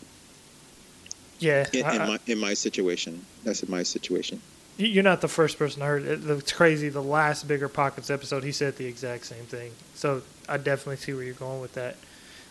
Yeah, 1.39 1.67
In, 1.73 1.81
in 1.91 1.99
my 2.09 2.19
in 2.27 2.39
my 2.39 2.55
situation, 2.55 3.25
that's 3.45 3.63
in 3.63 3.71
my 3.71 3.83
situation. 3.83 4.41
You- 4.79 4.89
You're 4.89 5.05
not 5.05 5.21
the 5.21 5.29
first 5.29 5.59
person 5.59 5.83
I 5.83 5.87
heard. 5.87 6.05
It- 6.05 6.29
It's 6.29 6.53
crazy. 6.53 6.89
The 6.89 7.03
last 7.03 7.47
Bigger 7.49 7.69
Pockets 7.69 8.11
episode, 8.11 8.43
he 8.45 8.53
said 8.53 8.77
the 8.77 8.87
exact 8.87 9.27
same 9.27 9.45
thing. 9.45 9.73
So 9.95 10.23
I 10.49 10.57
definitely 10.57 10.97
see 10.97 11.13
where 11.15 11.25
you're 11.25 11.35
going 11.35 11.61
with 11.61 11.75
that. 11.75 11.97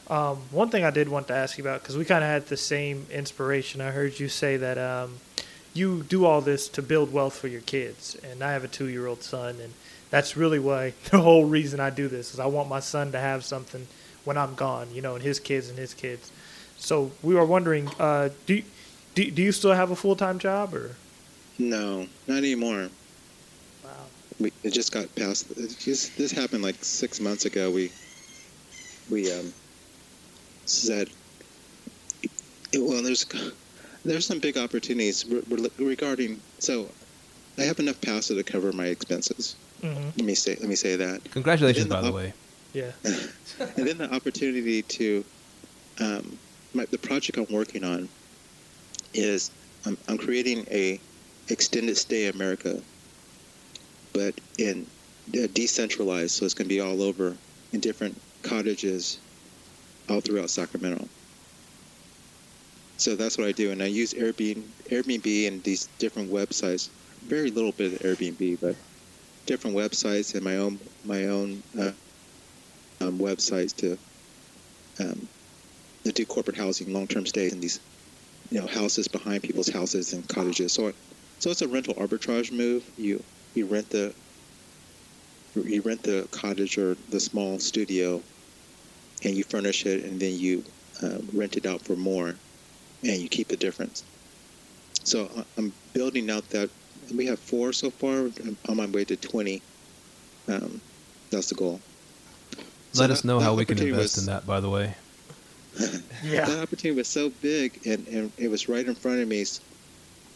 Um, 0.08 0.38
one 0.52 0.70
thing 0.70 0.84
I 0.86 0.92
did 0.92 1.10
want 1.10 1.28
to 1.30 1.34
ask 1.34 1.58
you 1.58 1.64
about 1.64 1.82
because 1.82 1.98
we 1.98 2.06
kind 2.06 2.24
of 2.24 2.30
had 2.30 2.46
the 2.48 2.58
same 2.58 3.08
inspiration. 3.12 3.82
I 3.82 3.90
heard 3.92 4.20
you 4.20 4.30
say 4.30 4.56
that 4.58 4.78
um, 4.78 5.16
you 5.74 6.04
do 6.04 6.26
all 6.26 6.42
this 6.42 6.68
to 6.70 6.82
build 6.84 7.12
wealth 7.12 7.36
for 7.36 7.48
your 7.48 7.62
kids, 7.62 8.16
and 8.24 8.44
I 8.44 8.52
have 8.54 8.64
a 8.64 8.68
two-year-old 8.68 9.24
son, 9.24 9.56
and 9.62 9.74
that's 10.12 10.38
really 10.38 10.60
why 10.60 10.94
the 11.12 11.20
whole 11.22 11.46
reason 11.46 11.80
I 11.80 11.90
do 11.90 12.08
this 12.08 12.34
is 12.36 12.40
I 12.40 12.46
want 12.46 12.70
my 12.70 12.80
son 12.82 13.12
to 13.14 13.20
have 13.20 13.44
something 13.44 13.88
when 14.26 14.38
I'm 14.38 14.54
gone, 14.54 14.90
you 14.94 15.02
know, 15.02 15.16
and 15.16 15.24
his 15.24 15.40
kids 15.40 15.70
and 15.70 15.78
his 15.80 15.94
kids. 15.96 16.32
So 16.78 17.12
we 17.24 17.34
were 17.36 17.46
wondering, 17.46 17.90
uh, 18.00 18.30
do, 18.46 18.62
do 19.16 19.32
do 19.32 19.42
you 19.42 19.52
still 19.52 19.72
have 19.74 19.92
a 19.92 19.96
full-time 19.96 20.38
job 20.38 20.74
or? 20.76 20.92
No, 21.58 22.06
not 22.28 22.38
anymore. 22.38 22.90
Wow. 23.84 23.90
We 24.40 24.52
it 24.64 24.72
just 24.72 24.92
got 24.92 25.14
past. 25.16 25.50
It 25.52 25.76
just, 25.80 26.18
this 26.18 26.32
happened 26.32 26.62
like 26.62 26.76
six 26.84 27.20
months 27.20 27.46
ago. 27.46 27.72
We 27.72 27.92
we 29.10 29.32
um, 29.32 29.54
said, 30.66 31.10
well, 32.76 33.02
there's 33.02 33.26
there's 34.04 34.26
some 34.26 34.40
big 34.40 34.58
opportunities 34.58 35.26
re- 35.26 35.44
re- 35.50 35.70
regarding. 35.80 36.40
So, 36.60 36.90
I 37.58 37.64
have 37.64 37.80
enough 37.80 38.00
pasta 38.02 38.36
to 38.36 38.44
cover 38.44 38.72
my 38.74 38.88
expenses. 38.88 39.56
hmm 39.82 39.94
Let 40.18 40.26
me 40.26 40.36
say 40.36 40.58
let 40.60 40.68
me 40.70 40.76
say 40.76 40.98
that. 40.98 41.24
Congratulations, 41.32 41.84
And 41.86 41.92
then 41.92 41.98
by 41.98 42.02
the 42.02 42.12
the 42.12 42.16
way. 42.18 42.34
Yeah. 42.74 42.92
and 43.78 43.88
then 43.88 43.98
the 43.98 44.14
opportunity 44.14 44.82
to 44.82 45.24
um, 46.02 46.38
my, 46.74 46.84
the 46.92 46.98
project 46.98 47.38
I'm 47.38 47.48
working 47.50 47.86
on 47.86 48.10
is 49.18 49.52
I'm, 49.86 49.98
I'm 50.08 50.18
creating 50.18 50.66
a 50.72 51.00
extended 51.50 51.98
stay 51.98 52.28
America, 52.28 52.82
but 54.14 54.34
in 54.58 54.86
decentralized, 55.54 56.32
so 56.32 56.46
it's 56.46 56.54
going 56.54 56.68
to 56.68 56.74
be 56.74 56.82
all 56.82 57.02
over 57.02 57.36
in 57.74 57.80
different 57.80 58.20
cottages 58.44 59.20
all 60.10 60.22
throughout 60.22 60.50
Sacramento. 60.50 61.08
So 62.98 63.16
that's 63.16 63.38
what 63.38 63.48
I 63.48 63.52
do, 63.52 63.72
and 63.72 63.82
I 63.82 63.88
use 63.88 64.14
Airbnb, 64.14 64.64
Airbnb 64.90 65.48
and 65.48 65.64
these 65.64 65.88
different 66.00 66.32
websites. 66.32 66.90
Very 67.24 67.52
little 67.52 67.72
bit 67.72 67.94
of 67.94 68.00
Airbnb, 68.00 68.60
but 68.62 68.76
different 69.46 69.76
websites 69.76 70.34
and 70.36 70.44
my 70.44 70.58
own 70.58 70.80
my 71.04 71.26
own 71.26 71.62
uh, 71.78 71.92
um, 73.02 73.20
websites 73.20 73.76
to 73.78 73.98
um, 75.00 75.28
to 76.06 76.12
do 76.12 76.26
corporate 76.26 76.56
housing, 76.56 76.94
long-term 76.94 77.26
stays 77.26 77.52
in 77.52 77.60
these, 77.60 77.80
you 78.52 78.62
know, 78.62 78.68
houses 78.68 79.08
behind 79.08 79.44
people's 79.44 79.70
houses 79.70 80.14
and 80.14 80.28
cottages. 80.28 80.74
So, 80.74 80.94
so 81.40 81.50
it's 81.50 81.62
a 81.62 81.68
rental 81.68 81.94
arbitrage 81.96 82.52
move. 82.52 82.84
You 82.98 83.24
you 83.54 83.66
rent 83.66 83.90
the 83.90 84.14
you 85.56 85.82
rent 85.82 86.04
the 86.04 86.28
cottage 86.32 86.78
or 86.78 86.96
the 87.10 87.20
small 87.20 87.60
studio, 87.60 88.22
and 89.24 89.36
you 89.36 89.44
furnish 89.44 89.86
it, 89.86 90.04
and 90.04 90.20
then 90.20 90.38
you 90.38 90.64
uh, 91.02 91.20
rent 91.34 91.58
it 91.58 91.66
out 91.66 91.82
for 91.82 91.96
more, 91.96 92.36
and 93.04 93.22
you 93.22 93.30
keep 93.30 93.48
the 93.48 93.58
difference. 93.58 94.04
So 95.04 95.30
I'm 95.58 95.72
building 95.94 96.30
out 96.30 96.50
that. 96.50 96.70
We 97.14 97.26
have 97.28 97.40
four 97.40 97.72
so 97.72 97.90
far. 97.90 98.30
I'm 98.44 98.58
on 98.68 98.78
my 98.78 98.88
way 98.88 99.06
to 99.06 99.16
20. 99.16 99.62
Um, 100.48 100.82
that's 101.32 101.50
the 101.50 101.56
goal. 101.56 101.80
So 102.94 103.02
Let 103.02 103.12
us 103.12 103.24
know 103.24 103.40
that 103.40 103.46
how 103.46 103.54
we 103.54 103.66
can 103.66 103.78
invest 103.78 104.16
was- 104.16 104.18
in 104.20 104.26
that. 104.34 104.48
By 104.48 104.60
the 104.60 104.70
way, 104.70 104.96
Yeah. 106.24 106.46
that 106.46 106.60
opportunity 106.64 106.98
was 106.98 107.08
so 107.08 107.30
big 107.42 107.86
and, 107.86 108.08
and 108.08 108.32
it 108.38 108.48
was 108.50 108.68
right 108.68 108.86
in 108.86 108.96
front 108.96 109.20
of 109.20 109.28
me 109.28 109.46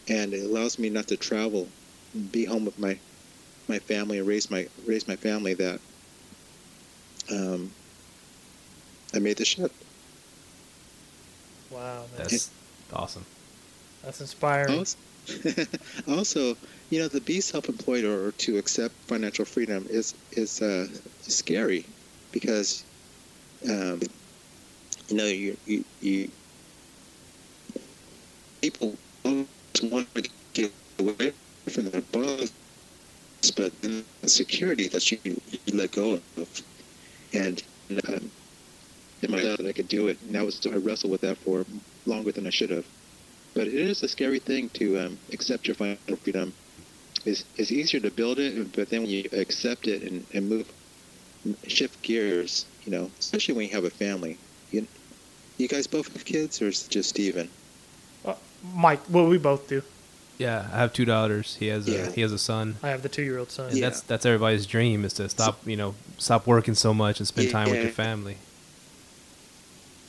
and 0.07 0.33
it 0.33 0.43
allows 0.43 0.77
me 0.77 0.89
not 0.89 1.07
to 1.07 1.17
travel 1.17 1.67
and 2.13 2.31
be 2.31 2.45
home 2.45 2.65
with 2.65 2.77
my 2.77 2.97
my 3.67 3.79
family 3.79 4.17
and 4.17 4.27
raise 4.27 4.51
my 4.51 4.67
raise 4.85 5.07
my 5.07 5.15
family 5.15 5.53
that 5.53 5.79
um, 7.31 7.71
I 9.13 9.19
made 9.19 9.37
the 9.37 9.45
shift. 9.45 9.73
Wow. 11.71 11.99
Man. 11.99 12.07
that's 12.17 12.51
awesome. 12.93 13.25
That's 14.03 14.21
inspiring. 14.21 14.79
Also, 14.79 14.97
also, 16.07 16.57
you 16.89 16.99
know, 16.99 17.07
to 17.07 17.21
be 17.21 17.39
self-employed 17.39 18.03
or 18.03 18.31
to 18.31 18.57
accept 18.57 18.95
financial 19.07 19.45
freedom 19.45 19.85
is 19.89 20.15
is 20.31 20.61
uh, 20.61 20.87
scary 21.21 21.85
because 22.31 22.83
um, 23.69 24.01
you 25.09 25.17
know 25.17 25.25
you 25.25 25.57
you, 25.65 25.85
you 26.01 26.31
people 28.61 28.97
want 29.83 30.13
to 30.15 30.29
get 30.53 30.73
away 30.99 31.33
from 31.69 31.85
their 31.85 32.01
boss, 32.01 32.51
but 33.55 33.81
the 33.81 34.05
security 34.27 34.87
that 34.89 35.11
you, 35.11 35.19
you 35.23 35.59
let 35.73 35.91
go 35.91 36.21
of, 36.37 36.63
and 37.33 37.63
um, 38.07 38.31
in 39.21 39.31
my 39.31 39.55
I 39.67 39.73
could 39.73 39.87
do 39.87 40.07
it, 40.07 40.21
and 40.21 40.35
that 40.35 40.45
was 40.45 40.65
I 40.65 40.75
wrestled 40.77 41.11
with 41.11 41.21
that 41.21 41.37
for 41.39 41.65
longer 42.05 42.31
than 42.31 42.47
I 42.47 42.51
should 42.51 42.69
have. 42.71 42.87
But 43.55 43.67
it 43.67 43.73
is 43.75 44.03
a 44.03 44.07
scary 44.07 44.39
thing 44.39 44.69
to 44.75 44.99
um, 44.99 45.19
accept 45.33 45.67
your 45.67 45.75
final 45.75 45.99
freedom. 46.23 46.53
It's, 47.25 47.45
it's 47.55 47.71
easier 47.71 47.99
to 48.01 48.11
build 48.11 48.39
it, 48.39 48.71
but 48.73 48.89
then 48.89 49.01
when 49.01 49.09
you 49.11 49.25
accept 49.33 49.87
it 49.87 50.03
and, 50.03 50.25
and 50.33 50.49
move, 50.49 50.71
shift 51.67 52.01
gears, 52.03 52.67
you 52.83 52.91
know, 52.91 53.11
especially 53.19 53.55
when 53.55 53.67
you 53.67 53.73
have 53.75 53.85
a 53.85 53.89
family. 53.91 54.39
You, 55.59 55.63
you 55.63 55.67
guys 55.67 55.87
both 55.87 56.11
have 56.13 56.25
kids, 56.25 56.61
or 56.61 56.67
is 56.67 56.85
it 56.85 56.89
just 56.89 57.09
Steven? 57.09 57.49
Uh, 58.25 58.33
Myka, 58.75 59.09
well, 59.09 59.27
we 59.27 59.37
both 59.37 59.67
do. 59.67 59.83
Yeah, 60.37 60.69
I 60.71 60.77
have 60.77 60.93
two 60.93 61.03
daughters. 61.03 61.57
He 61.57 61.67
has 61.67 61.87
a 61.87 62.11
he 62.11 62.21
has 62.21 62.31
a 62.31 62.39
son. 62.39 62.77
I 62.81 62.89
have 62.89 63.03
the 63.03 63.09
two-year-old 63.09 63.51
son. 63.51 63.69
And 63.69 63.77
Yeah. 63.77 63.89
that's 63.89 64.01
that's 64.01 64.25
everybody's 64.25 64.65
dream 64.65 65.03
is 65.03 65.13
to 65.13 65.27
stop, 65.27 65.59
you 65.67 65.75
know, 65.75 65.95
stop 66.17 66.47
working 66.47 66.75
so 66.75 66.93
much 66.93 67.19
and 67.19 67.27
spend 67.27 67.49
time 67.49 67.69
with 67.69 67.81
your 67.81 67.91
family. 67.91 68.37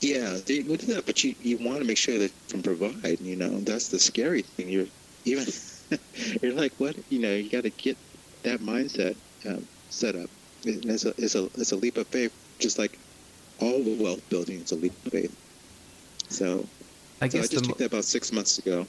Yeah, 0.00 0.38
they 0.46 0.60
would 0.60 0.80
do 0.80 0.94
that, 0.94 1.04
but 1.04 1.22
you, 1.24 1.34
you 1.42 1.58
want 1.58 1.80
to 1.80 1.84
make 1.84 1.98
sure 1.98 2.16
that 2.18 2.30
you 2.30 2.48
can 2.48 2.62
provide. 2.62 3.20
You 3.20 3.36
know, 3.36 3.60
that's 3.60 3.88
the 3.88 3.98
scary 3.98 4.42
thing. 4.42 4.68
You're 4.68 4.86
even 5.24 5.46
you're 6.42 6.52
like, 6.52 6.72
what? 6.78 6.96
You 7.10 7.18
know, 7.18 7.34
you 7.34 7.50
got 7.50 7.64
to 7.64 7.70
get 7.70 7.98
that 8.44 8.60
mindset 8.60 9.16
um, 9.46 9.66
set 9.90 10.14
up. 10.14 10.30
It's 10.64 11.04
a 11.04 11.12
it's 11.18 11.34
a 11.34 11.46
it's 11.56 11.72
a 11.72 11.76
leap 11.76 11.96
of 11.96 12.06
faith, 12.06 12.32
just 12.60 12.78
like 12.78 12.98
all 13.60 13.82
the 13.82 14.02
wealth 14.02 14.28
building 14.28 14.60
is 14.60 14.72
a 14.72 14.76
leap 14.76 14.92
of 15.06 15.12
faith. 15.12 15.36
So, 16.28 16.66
I 17.20 17.28
so 17.28 17.38
I 17.38 17.42
just 17.42 17.54
the, 17.54 17.60
took 17.60 17.78
that 17.78 17.86
about 17.86 18.04
six 18.04 18.32
months 18.32 18.58
ago. 18.58 18.86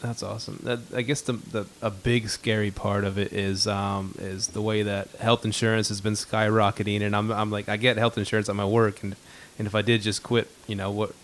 That's 0.00 0.22
awesome. 0.22 0.58
That, 0.64 0.80
I 0.94 1.02
guess 1.02 1.20
the, 1.20 1.34
the 1.34 1.66
a 1.80 1.90
big 1.90 2.28
scary 2.28 2.72
part 2.72 3.04
of 3.04 3.18
it 3.18 3.32
is 3.32 3.68
um, 3.68 4.16
is 4.18 4.48
the 4.48 4.62
way 4.62 4.82
that 4.82 5.08
health 5.12 5.44
insurance 5.44 5.88
has 5.88 6.00
been 6.00 6.14
skyrocketing, 6.14 7.02
and 7.02 7.14
I'm 7.14 7.30
I'm 7.30 7.50
like 7.50 7.68
I 7.68 7.76
get 7.76 7.96
health 7.98 8.18
insurance 8.18 8.48
at 8.48 8.56
my 8.56 8.64
work, 8.64 9.02
and 9.04 9.14
and 9.58 9.66
if 9.66 9.74
I 9.74 9.82
did 9.82 10.02
just 10.02 10.22
quit, 10.24 10.48
you 10.66 10.74
know 10.74 10.90
what, 10.90 11.14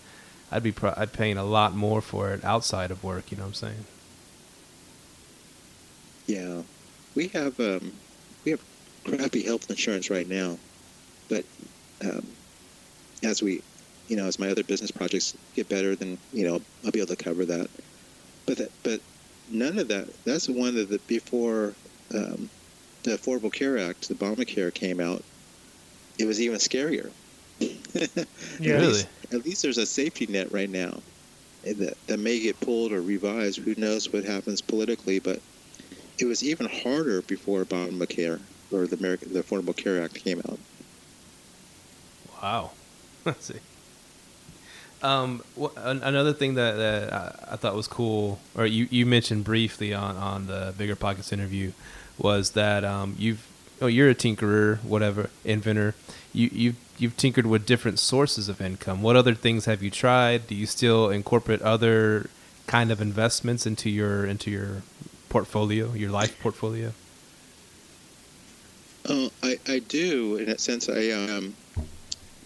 I'd 0.49 0.63
be 0.63 0.71
pro- 0.71 0.93
I'd 0.95 1.11
paying 1.11 1.37
a 1.37 1.43
lot 1.43 1.75
more 1.75 2.01
for 2.01 2.31
it 2.31 2.43
outside 2.45 2.89
of 2.89 3.03
work. 3.03 3.31
You 3.31 3.37
know 3.37 3.43
what 3.43 3.49
I'm 3.49 3.53
saying? 3.55 3.85
Yeah, 6.27 6.61
we 7.15 7.27
have 7.29 7.59
um, 7.59 7.91
we 8.45 8.51
have 8.51 8.61
crappy 9.03 9.43
health 9.43 9.69
insurance 9.69 10.09
right 10.09 10.27
now, 10.29 10.57
but 11.27 11.43
um, 12.01 12.25
as 13.23 13.41
we, 13.41 13.63
you 14.07 14.15
know, 14.15 14.25
as 14.27 14.39
my 14.39 14.49
other 14.49 14.63
business 14.63 14.91
projects 14.91 15.35
get 15.53 15.69
better, 15.69 15.95
then 15.95 16.19
you 16.31 16.45
know 16.47 16.61
I'll 16.85 16.91
be 16.91 16.99
able 16.99 17.15
to 17.15 17.23
cover 17.23 17.45
that. 17.45 17.69
But 18.45 18.57
that, 18.57 18.71
but 18.83 19.01
none 19.47 19.77
of 19.79 19.87
that. 19.89 20.09
That's 20.25 20.47
the 20.47 20.53
one 20.53 20.75
that 20.75 20.89
the, 20.89 20.99
before 21.07 21.77
um, 22.13 22.49
the 23.03 23.11
Affordable 23.17 23.51
Care 23.53 23.77
Act, 23.77 24.07
the 24.09 24.15
Obamacare 24.15 24.73
came 24.73 24.99
out. 24.99 25.25
It 26.17 26.25
was 26.25 26.41
even 26.41 26.57
scarier. 26.59 27.15
Yeah. 27.59 27.69
At 28.75 28.79
Really? 28.79 28.87
least, 28.87 29.09
at 29.33 29.45
least 29.45 29.61
there's 29.63 29.77
a 29.77 29.85
safety 29.85 30.27
net 30.27 30.51
right 30.51 30.69
now 30.69 31.03
that, 31.63 31.97
that 32.07 32.19
may 32.19 32.39
get 32.39 32.59
pulled 32.61 32.91
or 32.93 33.01
revised. 33.03 33.59
Who 33.59 33.75
knows 33.77 34.11
what 34.11 34.23
happens 34.25 34.61
politically? 34.61 35.19
But 35.19 35.43
it 36.19 36.25
was 36.25 36.43
even 36.43 36.67
harder 36.67 37.23
before 37.23 37.65
Obamacare 37.65 38.47
or 38.71 38.87
the 38.87 38.97
American 38.97 39.33
the 39.33 39.43
Affordable 39.43 39.75
Care 39.77 40.01
Act 40.03 40.15
came 40.23 40.41
out. 40.49 40.61
Wow. 42.41 42.78
Let's 43.25 43.45
see. 43.45 43.59
Um, 45.01 45.43
wh- 45.59 45.71
another 45.77 46.33
thing 46.33 46.55
that, 46.55 46.73
that 46.73 47.13
I, 47.13 47.53
I 47.53 47.55
thought 47.55 47.75
was 47.75 47.87
cool, 47.87 48.39
or 48.55 48.65
you, 48.65 48.87
you 48.91 49.05
mentioned 49.05 49.45
briefly 49.45 49.93
on, 49.93 50.17
on 50.17 50.47
the 50.47 50.73
Bigger 50.77 50.95
Pockets 50.95 51.31
interview, 51.31 51.71
was 52.17 52.51
that 52.51 52.83
um, 52.83 53.15
you've 53.17 53.47
oh 53.81 53.87
you're 53.87 54.09
a 54.09 54.15
tinkerer, 54.15 54.83
whatever 54.83 55.29
inventor. 55.45 55.95
You 56.33 56.49
you 56.51 56.73
you've 56.97 57.15
tinkered 57.15 57.47
with 57.47 57.65
different 57.65 57.99
sources 57.99 58.49
of 58.49 58.59
income. 58.59 59.01
What 59.01 59.15
other 59.15 59.33
things 59.33 59.65
have 59.65 59.81
you 59.81 59.89
tried? 59.89 60.47
Do 60.47 60.55
you 60.55 60.65
still 60.65 61.09
incorporate 61.09 61.61
other 61.61 62.29
kind 62.67 62.91
of 62.91 63.01
investments 63.01 63.65
into 63.65 63.89
your 63.89 64.25
into 64.25 64.51
your 64.51 64.83
portfolio, 65.29 65.93
your 65.93 66.11
life 66.11 66.39
portfolio? 66.41 66.91
Oh, 69.07 69.31
I, 69.41 69.57
I 69.67 69.79
do 69.79 70.35
in 70.35 70.45
that 70.47 70.59
sense. 70.59 70.89
I 70.89 71.09
um, 71.11 71.55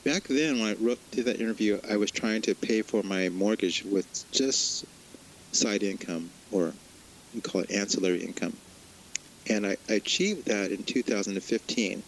back 0.03 0.23
then 0.23 0.59
when 0.59 0.69
I 0.69 0.73
wrote 0.75 0.99
did 1.11 1.25
that 1.25 1.39
interview, 1.39 1.79
I 1.89 1.97
was 1.97 2.11
trying 2.11 2.41
to 2.43 2.55
pay 2.55 2.81
for 2.81 3.03
my 3.03 3.29
mortgage 3.29 3.83
with 3.83 4.05
just 4.31 4.85
side 5.51 5.83
income, 5.83 6.29
or 6.51 6.73
we 7.33 7.41
call 7.41 7.61
it 7.61 7.71
ancillary 7.71 8.23
income, 8.23 8.55
and 9.49 9.65
I, 9.65 9.77
I 9.89 9.93
achieved 9.93 10.45
that 10.45 10.71
in 10.71 10.83
2015. 10.83 12.03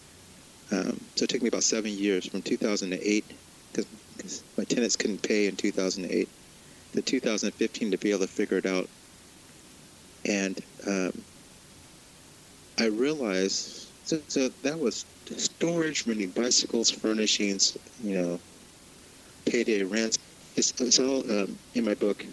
Um, 0.72 1.00
so 1.14 1.24
it 1.24 1.30
took 1.30 1.42
me 1.42 1.48
about 1.48 1.62
seven 1.62 1.92
years 1.92 2.26
from 2.26 2.42
2008 2.42 3.24
because 3.72 4.42
my 4.56 4.64
tenants 4.64 4.96
couldn't 4.96 5.22
pay 5.22 5.46
in 5.46 5.56
2008 5.56 6.28
to 6.94 7.02
2015 7.02 7.90
to 7.90 7.98
be 7.98 8.10
able 8.10 8.20
to 8.20 8.26
figure 8.26 8.58
it 8.58 8.66
out. 8.66 8.88
And 10.24 10.60
um, 10.86 11.12
I 12.78 12.86
realized 12.86 13.85
so, 14.06 14.20
so 14.28 14.48
that 14.62 14.78
was 14.78 15.04
storage, 15.36 16.06
meaning 16.06 16.30
bicycles, 16.30 16.90
furnishings, 16.90 17.76
you 18.02 18.16
know, 18.16 18.40
payday 19.46 19.82
rents. 19.82 20.18
It's, 20.54 20.80
it's 20.80 21.00
all 21.00 21.20
um, 21.30 21.58
in 21.74 21.84
my 21.84 21.94
book, 21.94 22.24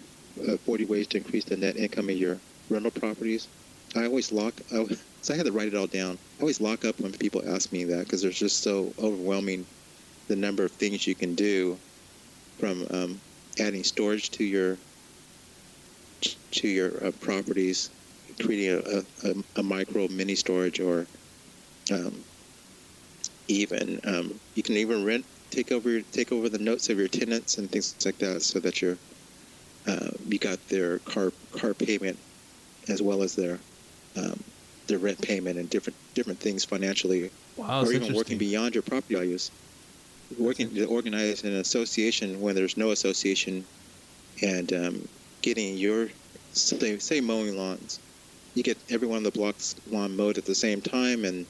uh, 0.48 0.56
40 0.58 0.86
Ways 0.86 1.08
to 1.08 1.18
Increase 1.18 1.44
the 1.44 1.56
Net 1.56 1.76
Income 1.76 2.10
of 2.10 2.16
Your 2.16 2.38
Rental 2.70 2.92
Properties. 2.92 3.48
I 3.96 4.06
always 4.06 4.32
lock, 4.32 4.54
I, 4.72 4.86
so 5.20 5.34
I 5.34 5.36
had 5.36 5.46
to 5.46 5.52
write 5.52 5.68
it 5.68 5.74
all 5.74 5.88
down. 5.88 6.16
I 6.38 6.42
always 6.42 6.60
lock 6.60 6.84
up 6.84 6.98
when 7.00 7.12
people 7.12 7.42
ask 7.48 7.72
me 7.72 7.84
that 7.84 8.04
because 8.04 8.22
there's 8.22 8.38
just 8.38 8.62
so 8.62 8.92
overwhelming 9.00 9.66
the 10.28 10.36
number 10.36 10.64
of 10.64 10.70
things 10.72 11.06
you 11.06 11.14
can 11.14 11.34
do 11.34 11.76
from 12.58 12.86
um, 12.90 13.20
adding 13.58 13.82
storage 13.84 14.30
to 14.30 14.44
your 14.44 14.76
to 16.52 16.68
your 16.68 17.04
uh, 17.04 17.10
properties, 17.20 17.90
creating 18.40 18.80
a, 19.24 19.28
a, 19.28 19.34
a 19.60 19.62
micro 19.62 20.08
mini 20.08 20.34
storage, 20.34 20.80
or 20.80 21.06
um, 21.92 22.24
even 23.48 24.00
um, 24.04 24.40
you 24.54 24.62
can 24.62 24.76
even 24.76 25.04
rent 25.04 25.26
take 25.50 25.70
over 25.72 26.02
take 26.02 26.32
over 26.32 26.48
the 26.48 26.58
notes 26.58 26.88
of 26.88 26.98
your 26.98 27.08
tenants 27.08 27.58
and 27.58 27.70
things 27.70 27.96
like 28.04 28.18
that, 28.18 28.42
so 28.42 28.60
that 28.60 28.80
you're 28.80 29.00
uh, 29.86 30.10
you 30.26 30.38
got 30.38 30.60
their 30.68 31.00
car 31.00 31.32
car 31.52 31.74
payment 31.74 32.20
as 32.88 33.02
well 33.02 33.22
as 33.22 33.34
their 33.36 33.64
um, 34.16 34.40
their 34.88 34.98
rent 35.00 35.22
payment 35.22 35.58
and 35.58 35.70
different 35.70 35.98
different 36.14 36.40
things 36.40 36.64
financially, 36.64 37.32
Wow, 37.56 37.82
or 37.82 37.92
even 37.92 38.14
working 38.14 38.38
beyond 38.38 38.74
your 38.74 38.84
property 38.84 39.14
values. 39.14 39.52
Working 40.30 40.74
to 40.74 40.84
organize 40.86 41.44
an 41.44 41.54
association 41.54 42.40
when 42.40 42.54
there's 42.54 42.76
no 42.76 42.90
association, 42.90 43.68
and 44.42 44.72
um, 44.72 45.06
getting 45.42 45.76
your 45.76 46.10
say, 46.52 46.98
say 46.98 47.20
mowing 47.20 47.56
lawns. 47.56 48.00
You 48.54 48.62
get 48.64 48.82
everyone 48.90 49.18
on 49.18 49.22
the 49.24 49.32
block's 49.32 49.74
lawn 49.86 50.16
mowed 50.16 50.38
at 50.38 50.46
the 50.46 50.54
same 50.56 50.82
time, 50.82 51.24
and 51.24 51.48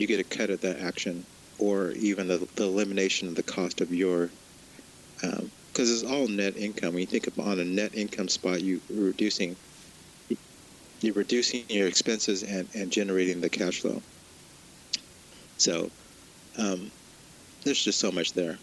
you 0.00 0.06
get 0.06 0.20
a 0.20 0.24
cut 0.24 0.50
of 0.50 0.60
that 0.62 0.80
action, 0.80 1.24
or 1.58 1.92
even 1.92 2.28
the, 2.28 2.46
the 2.56 2.64
elimination 2.64 3.28
of 3.28 3.34
the 3.34 3.42
cost 3.42 3.80
of 3.80 3.92
your. 3.92 4.30
Because 5.20 5.90
it's 5.90 6.10
all 6.10 6.26
net 6.28 6.56
income. 6.56 6.94
When 6.94 7.00
you 7.00 7.06
think 7.06 7.26
of 7.26 7.38
on 7.38 7.60
a 7.60 7.64
net 7.64 7.94
income 7.94 8.28
spot, 8.28 8.62
you 8.62 8.80
you're 8.88 9.04
reducing. 9.04 9.56
You're 11.00 11.14
reducing 11.14 11.64
your 11.68 11.88
expenses 11.88 12.44
and, 12.44 12.68
and 12.74 12.90
generating 12.90 13.40
the 13.40 13.48
cash 13.48 13.80
flow. 13.80 14.00
So, 15.58 15.90
um, 16.58 16.92
there's 17.64 17.82
just 17.82 17.98
so 17.98 18.12
much 18.12 18.32
there. 18.32 18.56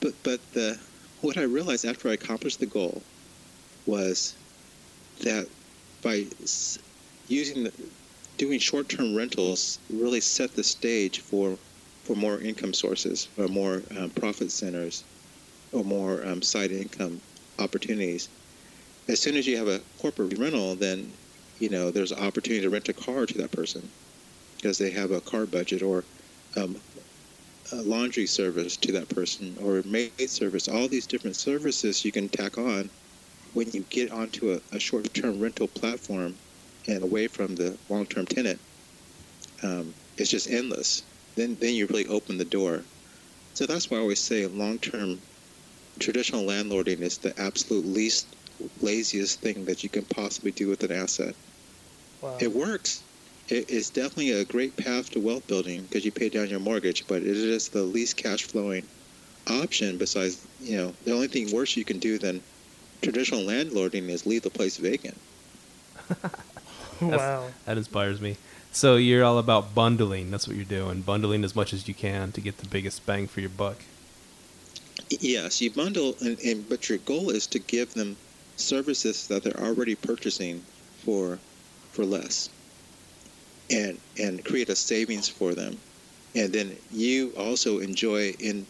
But 0.00 0.14
but 0.22 0.40
the 0.52 0.78
what 1.20 1.36
I 1.36 1.42
realized 1.42 1.84
after 1.84 2.08
I 2.08 2.12
accomplished 2.12 2.60
the 2.60 2.66
goal 2.66 3.02
was 3.86 4.34
that 5.22 5.46
by 6.02 6.26
using 7.28 7.64
the, 7.64 7.72
doing 8.36 8.58
short-term 8.58 9.14
rentals 9.14 9.78
really 9.90 10.20
set 10.20 10.54
the 10.54 10.64
stage 10.64 11.20
for 11.20 11.56
for 12.04 12.14
more 12.14 12.38
income 12.40 12.72
sources, 12.72 13.28
or 13.36 13.48
more 13.48 13.82
um, 13.98 14.10
profit 14.10 14.52
centers, 14.52 15.02
or 15.72 15.82
more 15.82 16.24
um, 16.24 16.40
side 16.40 16.70
income 16.70 17.20
opportunities. 17.58 18.28
As 19.08 19.18
soon 19.18 19.36
as 19.36 19.44
you 19.44 19.56
have 19.56 19.66
a 19.66 19.80
corporate 20.00 20.38
rental, 20.38 20.76
then 20.76 21.12
you 21.58 21.68
know 21.68 21.90
there's 21.90 22.12
an 22.12 22.22
opportunity 22.24 22.62
to 22.62 22.70
rent 22.70 22.88
a 22.88 22.92
car 22.92 23.26
to 23.26 23.38
that 23.38 23.50
person 23.50 23.88
because 24.56 24.78
they 24.78 24.90
have 24.90 25.10
a 25.10 25.20
car 25.20 25.46
budget 25.46 25.82
or 25.82 26.04
um, 26.56 26.76
a 27.72 27.76
laundry 27.82 28.26
service 28.26 28.76
to 28.76 28.92
that 28.92 29.08
person 29.08 29.56
or 29.60 29.82
maid 29.84 30.30
service. 30.30 30.68
All 30.68 30.88
these 30.88 31.06
different 31.06 31.36
services 31.36 32.04
you 32.04 32.12
can 32.12 32.28
tack 32.28 32.58
on 32.58 32.88
when 33.52 33.70
you 33.72 33.84
get 33.90 34.12
onto 34.12 34.52
a, 34.52 34.60
a 34.76 34.78
short-term 34.78 35.40
rental 35.40 35.66
platform 35.66 36.36
and 36.88 37.02
away 37.02 37.28
from 37.28 37.56
the 37.56 37.78
long-term 37.88 38.26
tenant. 38.26 38.62
Um, 39.62 39.96
it's 40.16 40.30
just 40.30 40.48
endless. 40.48 41.02
Then, 41.36 41.56
then 41.56 41.74
you 41.74 41.86
really 41.86 42.06
open 42.06 42.38
the 42.38 42.44
door. 42.44 42.88
So 43.54 43.66
that's 43.66 43.90
why 43.90 43.98
I 43.98 44.00
always 44.00 44.22
say 44.24 44.46
long-term 44.46 45.22
traditional 46.00 46.46
landlording 46.46 47.00
is 47.02 47.18
the 47.18 47.38
absolute 47.40 47.86
least 47.86 48.36
laziest 48.80 49.40
thing 49.42 49.66
that 49.66 49.82
you 49.84 49.90
can 49.90 50.06
possibly 50.06 50.52
do 50.52 50.68
with 50.68 50.82
an 50.84 50.92
asset. 50.92 51.36
Wow. 52.20 52.38
It 52.38 52.54
works. 52.54 53.04
It 53.48 53.68
is 53.68 53.90
definitely 53.90 54.30
a 54.32 54.46
great 54.46 54.76
path 54.78 55.10
to 55.10 55.20
wealth 55.20 55.46
building 55.46 55.82
because 55.82 56.04
you 56.06 56.12
pay 56.12 56.30
down 56.30 56.48
your 56.48 56.60
mortgage, 56.60 57.06
but 57.06 57.22
it 57.22 57.36
is 57.36 57.68
the 57.68 57.84
least 57.84 58.16
cash 58.16 58.44
flowing 58.44 58.88
option. 59.48 59.98
Besides, 59.98 60.46
you 60.58 60.76
know, 60.76 60.96
the 61.02 61.12
only 61.12 61.28
thing 61.28 61.52
worse 61.52 61.76
you 61.76 61.84
can 61.84 61.98
do 62.00 62.18
than 62.18 62.46
traditional 63.02 63.42
landlording 63.42 64.10
is 64.10 64.26
leave 64.26 64.42
the 64.42 64.50
place 64.50 64.78
vacant. 64.78 65.22
wow. 67.00 67.48
That 67.64 67.78
inspires 67.78 68.20
me. 68.20 68.36
So 68.72 68.96
you're 68.96 69.24
all 69.24 69.38
about 69.38 69.74
bundling. 69.74 70.30
That's 70.30 70.46
what 70.46 70.56
you're 70.56 70.64
doing. 70.64 71.00
Bundling 71.00 71.44
as 71.44 71.56
much 71.56 71.72
as 71.72 71.88
you 71.88 71.94
can 71.94 72.32
to 72.32 72.40
get 72.40 72.58
the 72.58 72.68
biggest 72.68 73.06
bang 73.06 73.26
for 73.26 73.40
your 73.40 73.50
buck. 73.50 73.78
Yes, 75.08 75.60
you 75.60 75.70
bundle, 75.70 76.16
and, 76.20 76.38
and 76.40 76.68
but 76.68 76.88
your 76.88 76.98
goal 76.98 77.30
is 77.30 77.46
to 77.48 77.58
give 77.58 77.94
them 77.94 78.16
services 78.56 79.28
that 79.28 79.44
they're 79.44 79.60
already 79.60 79.94
purchasing 79.94 80.62
for 81.04 81.38
for 81.92 82.04
less 82.04 82.50
and 83.70 83.98
and 84.18 84.44
create 84.44 84.68
a 84.68 84.76
savings 84.76 85.28
for 85.28 85.54
them 85.54 85.76
and 86.34 86.52
then 86.52 86.76
you 86.92 87.32
also 87.36 87.78
enjoy 87.78 88.30
in 88.38 88.66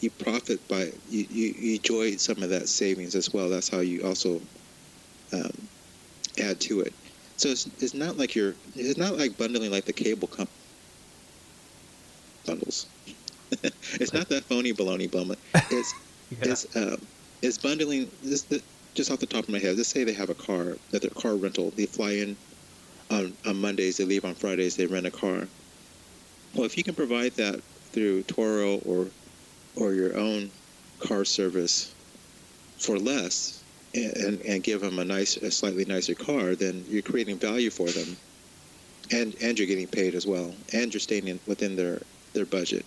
you 0.00 0.10
profit 0.10 0.66
by 0.68 0.92
you, 1.08 1.26
you, 1.30 1.54
you 1.58 1.76
enjoy 1.76 2.16
some 2.16 2.42
of 2.42 2.50
that 2.50 2.68
savings 2.68 3.14
as 3.14 3.32
well 3.32 3.48
that's 3.48 3.68
how 3.68 3.80
you 3.80 4.02
also 4.04 4.40
um, 5.32 5.68
add 6.38 6.58
to 6.60 6.80
it 6.80 6.92
so 7.36 7.48
it's, 7.50 7.66
it's 7.82 7.94
not 7.94 8.16
like 8.16 8.34
you're 8.34 8.54
it's 8.74 8.98
not 8.98 9.16
like 9.18 9.36
bundling 9.36 9.70
like 9.70 9.84
the 9.84 9.92
cable 9.92 10.28
company 10.28 10.50
bundles. 12.46 12.86
It's 14.00 14.12
not 14.12 14.28
that 14.30 14.44
phony 14.44 14.72
baloney 14.72 15.10
bummer 15.10 15.36
it's 15.54 15.94
Yeah. 16.30 16.50
it's 16.50 16.76
um, 16.76 17.00
it's 17.40 17.56
bundling 17.58 18.10
this 18.24 18.42
the, 18.42 18.60
just 18.94 19.12
off 19.12 19.20
the 19.20 19.26
top 19.26 19.44
of 19.44 19.50
my 19.50 19.60
head 19.60 19.76
let's 19.76 19.88
say 19.88 20.02
they 20.02 20.12
have 20.12 20.30
a 20.30 20.34
car 20.34 20.76
that 20.90 21.00
their 21.02 21.10
car 21.10 21.36
rental 21.36 21.70
they 21.76 21.86
fly 21.86 22.12
in 22.12 22.36
on, 23.10 23.32
on 23.46 23.60
mondays 23.60 23.98
they 23.98 24.04
leave 24.04 24.24
on 24.24 24.34
fridays 24.34 24.74
they 24.76 24.86
rent 24.86 25.06
a 25.06 25.10
car. 25.10 25.46
Well 26.54 26.64
if 26.64 26.76
you 26.76 26.82
can 26.82 26.94
provide 26.94 27.32
that 27.36 27.62
through 27.92 28.24
Turo 28.24 28.84
or 28.84 29.06
or 29.76 29.92
your 29.92 30.16
own 30.16 30.50
car 30.98 31.24
service 31.24 31.94
for 32.78 32.98
less 32.98 33.62
and, 33.96 34.16
and, 34.16 34.40
and 34.42 34.62
give 34.62 34.80
them 34.80 34.98
a 34.98 35.04
nice 35.04 35.36
a 35.38 35.50
slightly 35.50 35.84
nicer 35.84 36.14
car 36.14 36.54
then 36.54 36.84
you're 36.88 37.02
creating 37.02 37.36
value 37.36 37.70
for 37.70 37.88
them 37.88 38.16
and 39.10 39.34
and 39.40 39.58
you're 39.58 39.68
getting 39.68 39.86
paid 39.86 40.14
as 40.14 40.26
well 40.26 40.54
and 40.72 40.92
you're 40.92 41.00
staying 41.00 41.26
in, 41.28 41.40
within 41.46 41.76
their 41.76 42.00
their 42.34 42.46
budget 42.46 42.84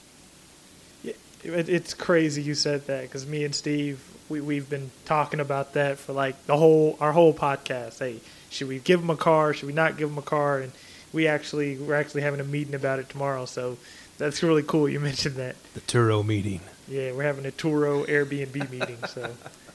It, 1.03 1.69
it's 1.69 1.93
crazy 1.93 2.41
you 2.41 2.53
said 2.53 2.85
that 2.87 3.03
because 3.03 3.25
me 3.25 3.45
and 3.45 3.55
Steve, 3.55 4.01
we, 4.27 4.41
we've 4.41 4.69
been 4.69 4.91
talking 5.05 5.39
about 5.39 5.73
that 5.73 5.97
for 5.97 6.13
like 6.13 6.45
the 6.45 6.57
whole 6.57 6.97
our 6.99 7.13
whole 7.13 7.33
podcast. 7.33 7.99
Hey, 7.99 8.19
should 8.49 8.67
we 8.67 8.79
give 8.79 8.99
them 8.99 9.09
a 9.09 9.15
car? 9.15 9.53
Should 9.53 9.67
we 9.67 9.73
not 9.73 9.97
give 9.97 10.09
them 10.09 10.17
a 10.17 10.23
car? 10.23 10.59
And 10.59 10.71
we 11.13 11.27
actually 11.27 11.77
we're 11.77 11.95
actually 11.95 12.21
having 12.21 12.39
a 12.39 12.43
meeting 12.43 12.75
about 12.75 12.99
it 12.99 13.09
tomorrow. 13.09 13.45
So 13.45 13.77
that's 14.17 14.43
really 14.43 14.63
cool. 14.63 14.89
You 14.89 14.99
mentioned 15.11 15.35
that. 15.35 15.55
The 15.73 15.81
Turo 15.81 16.25
meeting. 16.25 16.61
Yeah, 16.87 17.13
we're 17.13 17.23
having 17.23 17.45
a 17.45 17.51
Turo 17.51 18.05
Airbnb 18.07 18.69
meeting. 18.69 18.97
So 19.07 19.31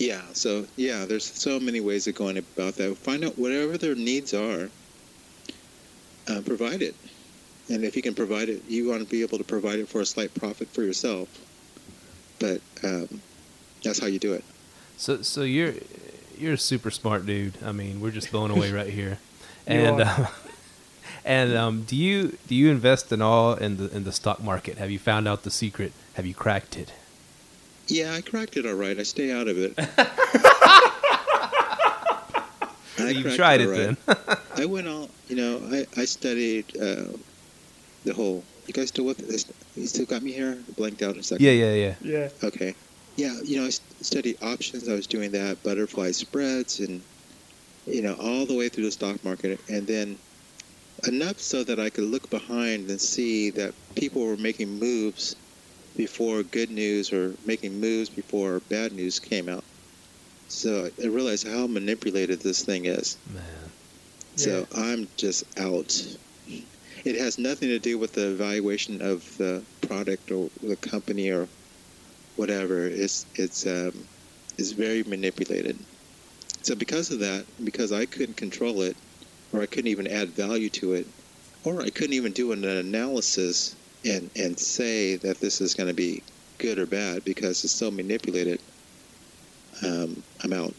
Yeah, 0.00 0.22
so 0.32 0.66
yeah, 0.76 1.04
there's 1.04 1.26
so 1.30 1.60
many 1.60 1.80
ways 1.80 2.06
of 2.06 2.14
going 2.14 2.38
about 2.38 2.76
that. 2.76 2.96
Find 2.96 3.22
out 3.22 3.38
whatever 3.38 3.76
their 3.76 3.94
needs 3.94 4.32
are, 4.32 4.70
uh, 6.26 6.40
provide 6.40 6.80
it. 6.80 6.94
And 7.68 7.84
if 7.84 7.94
you 7.94 8.00
can 8.00 8.14
provide 8.14 8.48
it, 8.48 8.62
you 8.66 8.88
want 8.88 9.02
to 9.02 9.06
be 9.06 9.20
able 9.20 9.36
to 9.36 9.44
provide 9.44 9.78
it 9.78 9.88
for 9.88 10.00
a 10.00 10.06
slight 10.06 10.34
profit 10.34 10.68
for 10.68 10.82
yourself. 10.82 11.28
But 12.38 12.62
um, 12.82 13.20
that's 13.84 13.98
how 13.98 14.06
you 14.06 14.18
do 14.18 14.32
it. 14.32 14.42
So 14.96 15.20
so 15.20 15.42
you're 15.42 15.74
you're 16.38 16.54
a 16.54 16.58
super 16.58 16.90
smart 16.90 17.26
dude. 17.26 17.58
I 17.62 17.72
mean, 17.72 18.00
we're 18.00 18.10
just 18.10 18.32
blown 18.32 18.50
away 18.50 18.72
right 18.72 18.90
here. 18.90 19.18
And 19.66 20.00
uh, 20.00 20.26
and 21.24 21.54
um, 21.54 21.82
do 21.82 21.94
you 21.94 22.38
do 22.48 22.54
you 22.54 22.70
invest 22.70 23.12
in 23.12 23.20
all 23.20 23.52
in 23.54 23.76
the 23.76 23.94
in 23.94 24.04
the 24.04 24.12
stock 24.12 24.42
market? 24.42 24.78
Have 24.78 24.90
you 24.90 24.98
found 24.98 25.28
out 25.28 25.42
the 25.42 25.50
secret? 25.50 25.92
Have 26.14 26.24
you 26.24 26.32
cracked 26.32 26.78
it? 26.78 26.90
Yeah, 27.90 28.14
I 28.14 28.20
cracked 28.20 28.56
it 28.56 28.66
all 28.66 28.74
right. 28.74 28.98
I 28.98 29.02
stay 29.02 29.32
out 29.32 29.48
of 29.48 29.58
it. 29.58 29.74
I 32.98 33.10
you 33.10 33.34
tried 33.34 33.60
it 33.60 33.66
all 33.66 33.72
right. 33.72 33.96
then. 34.06 34.36
I 34.56 34.66
went 34.66 34.86
all, 34.86 35.08
you 35.28 35.36
know, 35.36 35.60
I, 35.72 35.86
I 36.00 36.04
studied 36.04 36.64
uh, 36.76 37.16
the 38.04 38.12
whole. 38.14 38.44
You 38.66 38.74
guys 38.74 38.88
still 38.88 39.04
with 39.04 39.18
this? 39.18 39.50
You 39.74 39.86
still 39.86 40.06
got 40.06 40.22
me 40.22 40.32
here? 40.32 40.58
Blanked 40.76 41.02
out 41.02 41.14
in 41.14 41.20
a 41.20 41.22
second. 41.22 41.44
yeah, 41.44 41.52
yeah, 41.52 41.74
yeah. 41.74 41.94
yeah, 42.02 42.28
Okay. 42.44 42.74
Yeah, 43.16 43.34
you 43.44 43.58
know, 43.58 43.66
I 43.66 43.70
studied 43.70 44.36
options. 44.42 44.88
I 44.88 44.94
was 44.94 45.06
doing 45.06 45.32
that, 45.32 45.62
butterfly 45.64 46.12
spreads, 46.12 46.78
and 46.78 47.02
you 47.86 48.02
know, 48.02 48.14
all 48.14 48.46
the 48.46 48.54
way 48.54 48.68
through 48.68 48.84
the 48.84 48.92
stock 48.92 49.22
market, 49.24 49.60
and 49.68 49.86
then 49.86 50.16
enough 51.08 51.40
so 51.40 51.64
that 51.64 51.80
I 51.80 51.90
could 51.90 52.04
look 52.04 52.30
behind 52.30 52.88
and 52.88 53.00
see 53.00 53.50
that 53.50 53.74
people 53.96 54.24
were 54.24 54.36
making 54.36 54.78
moves 54.78 55.34
before 55.96 56.42
good 56.42 56.70
news 56.70 57.12
or 57.12 57.34
making 57.46 57.80
moves 57.80 58.08
before 58.08 58.60
bad 58.68 58.92
news 58.92 59.18
came 59.18 59.48
out. 59.48 59.64
So 60.48 60.90
I 61.02 61.06
realized 61.06 61.46
how 61.46 61.66
manipulated 61.66 62.40
this 62.40 62.64
thing 62.64 62.86
is. 62.86 63.16
Man. 63.32 63.42
So 64.36 64.66
I'm 64.74 65.08
just 65.16 65.44
out. 65.58 66.16
It 67.04 67.18
has 67.18 67.38
nothing 67.38 67.68
to 67.68 67.78
do 67.78 67.98
with 67.98 68.12
the 68.12 68.32
evaluation 68.32 69.00
of 69.00 69.36
the 69.38 69.62
product 69.82 70.30
or 70.30 70.50
the 70.62 70.76
company 70.76 71.30
or 71.30 71.48
whatever. 72.36 72.86
It's 72.86 73.26
it's 73.34 73.66
um, 73.66 73.92
it's 74.58 74.72
very 74.72 75.02
manipulated. 75.04 75.78
So 76.62 76.74
because 76.74 77.10
of 77.10 77.20
that, 77.20 77.44
because 77.64 77.92
I 77.92 78.06
couldn't 78.06 78.36
control 78.36 78.82
it, 78.82 78.96
or 79.52 79.62
I 79.62 79.66
couldn't 79.66 79.88
even 79.88 80.06
add 80.06 80.28
value 80.30 80.68
to 80.70 80.94
it, 80.94 81.06
or 81.64 81.80
I 81.80 81.90
couldn't 81.90 82.14
even 82.14 82.32
do 82.32 82.52
an 82.52 82.64
analysis 82.64 83.74
and 84.04 84.30
and 84.36 84.58
say 84.58 85.16
that 85.16 85.40
this 85.40 85.60
is 85.60 85.74
going 85.74 85.88
to 85.88 85.94
be 85.94 86.22
good 86.58 86.78
or 86.78 86.86
bad 86.86 87.24
because 87.24 87.64
it's 87.64 87.72
so 87.72 87.90
manipulated. 87.90 88.60
Um, 89.84 90.22
I'm 90.42 90.52
out. 90.52 90.74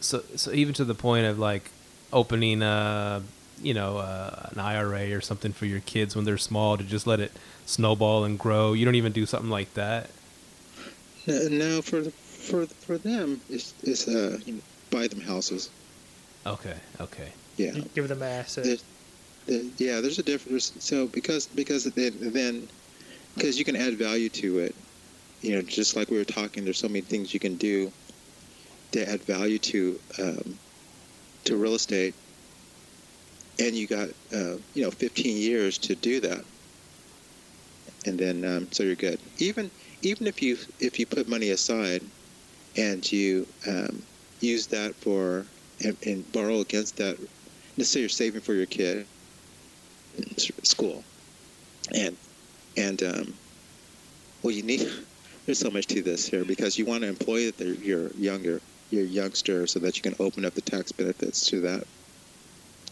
So 0.00 0.22
so 0.36 0.52
even 0.52 0.74
to 0.74 0.84
the 0.84 0.94
point 0.94 1.26
of 1.26 1.38
like 1.38 1.70
opening 2.12 2.62
a 2.62 3.22
you 3.60 3.74
know 3.74 3.98
uh, 3.98 4.48
an 4.52 4.60
IRA 4.60 5.12
or 5.12 5.20
something 5.20 5.52
for 5.52 5.66
your 5.66 5.80
kids 5.80 6.14
when 6.14 6.24
they're 6.24 6.38
small 6.38 6.76
to 6.76 6.84
just 6.84 7.06
let 7.06 7.20
it 7.20 7.32
snowball 7.64 8.24
and 8.24 8.38
grow. 8.38 8.72
You 8.72 8.84
don't 8.84 8.94
even 8.94 9.12
do 9.12 9.26
something 9.26 9.50
like 9.50 9.72
that. 9.74 10.10
No, 11.26 11.48
no, 11.48 11.82
for 11.82 12.04
for 12.04 12.66
for 12.66 12.98
them, 12.98 13.40
it's, 13.50 13.74
it's 13.82 14.06
uh, 14.06 14.38
you 14.44 14.54
know, 14.54 14.60
buy 14.90 15.08
them 15.08 15.20
houses. 15.20 15.70
Okay, 16.46 16.76
okay. 17.00 17.32
Yeah, 17.56 17.72
give 17.94 18.06
them 18.06 18.22
assets. 18.22 18.84
Yeah. 19.46 20.00
There's 20.00 20.18
a 20.18 20.22
difference. 20.22 20.72
So 20.80 21.06
because 21.08 21.46
because 21.46 21.84
then 21.84 22.68
because 23.34 23.58
you 23.58 23.64
can 23.64 23.76
add 23.76 23.98
value 23.98 24.28
to 24.30 24.58
it, 24.60 24.74
you 25.40 25.54
know, 25.54 25.62
just 25.62 25.96
like 25.96 26.10
we 26.10 26.18
were 26.18 26.24
talking. 26.24 26.64
There's 26.64 26.78
so 26.78 26.88
many 26.88 27.02
things 27.02 27.32
you 27.34 27.40
can 27.40 27.56
do 27.56 27.92
to 28.92 29.08
add 29.08 29.22
value 29.24 29.58
to 29.58 30.00
um, 30.18 30.58
to 31.44 31.56
real 31.56 31.74
estate, 31.74 32.14
and 33.58 33.74
you 33.74 33.86
got 33.86 34.08
uh, 34.32 34.56
you 34.74 34.82
know 34.82 34.90
15 34.90 35.36
years 35.36 35.78
to 35.78 35.94
do 35.94 36.20
that, 36.20 36.44
and 38.06 38.18
then 38.18 38.44
um, 38.44 38.68
so 38.72 38.82
you're 38.82 38.96
good. 38.96 39.20
Even 39.38 39.70
even 40.02 40.26
if 40.26 40.42
you 40.42 40.56
if 40.80 40.98
you 40.98 41.06
put 41.06 41.28
money 41.28 41.50
aside 41.50 42.02
and 42.76 43.10
you 43.10 43.46
um, 43.66 44.02
use 44.40 44.66
that 44.68 44.94
for 44.96 45.46
and, 45.84 45.96
and 46.06 46.30
borrow 46.32 46.60
against 46.60 46.96
that, 46.96 47.16
let's 47.76 47.90
say 47.90 48.00
you're 48.00 48.08
saving 48.08 48.40
for 48.40 48.54
your 48.54 48.66
kid 48.66 49.06
school, 50.64 51.04
and 51.94 52.16
and 52.76 53.02
um, 53.02 53.38
well, 54.42 54.52
you 54.54 54.62
need. 54.62 54.88
There's 55.46 55.58
so 55.60 55.70
much 55.70 55.86
to 55.88 56.02
this 56.02 56.26
here 56.28 56.44
because 56.44 56.76
you 56.78 56.86
want 56.86 57.02
to 57.02 57.08
employ 57.08 57.50
their, 57.52 57.74
your 57.74 58.10
younger 58.16 58.60
your 58.90 59.04
youngster 59.04 59.66
so 59.66 59.80
that 59.80 59.96
you 59.96 60.02
can 60.02 60.14
open 60.20 60.44
up 60.44 60.54
the 60.54 60.62
tax 60.62 60.92
benefits 60.92 61.46
to 61.50 61.60
that. 61.62 61.84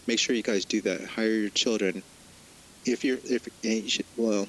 Make 0.07 0.19
sure 0.19 0.35
you 0.35 0.43
guys 0.43 0.65
do 0.65 0.81
that. 0.81 1.05
Hire 1.05 1.29
your 1.31 1.49
children. 1.49 2.03
If 2.85 3.03
you're 3.03 3.19
if 3.23 3.47
and 3.63 3.83
you 3.83 3.89
should, 3.89 4.05
well, 4.15 4.47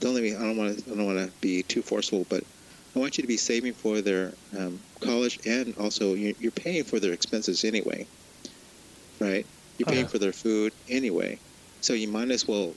don't 0.00 0.14
let 0.14 0.22
me. 0.22 0.34
I 0.34 0.40
don't 0.40 0.56
want 0.56 0.78
to. 0.78 0.92
I 0.92 0.96
don't 0.96 1.06
want 1.06 1.18
to 1.18 1.34
be 1.40 1.62
too 1.62 1.82
forceful, 1.82 2.26
but 2.28 2.44
I 2.94 2.98
want 3.00 3.18
you 3.18 3.22
to 3.22 3.28
be 3.28 3.36
saving 3.36 3.74
for 3.74 4.00
their 4.02 4.34
um, 4.56 4.82
college 5.00 5.38
and 5.46 5.76
also 5.76 6.14
you're, 6.14 6.34
you're 6.38 6.52
paying 6.52 6.84
for 6.84 7.00
their 7.00 7.12
expenses 7.12 7.64
anyway, 7.64 8.08
right? 9.20 9.46
You're 9.78 9.86
paying 9.86 10.06
Uh-huh. 10.06 10.12
for 10.12 10.18
their 10.18 10.32
food 10.32 10.72
anyway, 10.88 11.40
so 11.86 11.92
you 11.92 12.08
might 12.08 12.32
as 12.32 12.48
well 12.48 12.74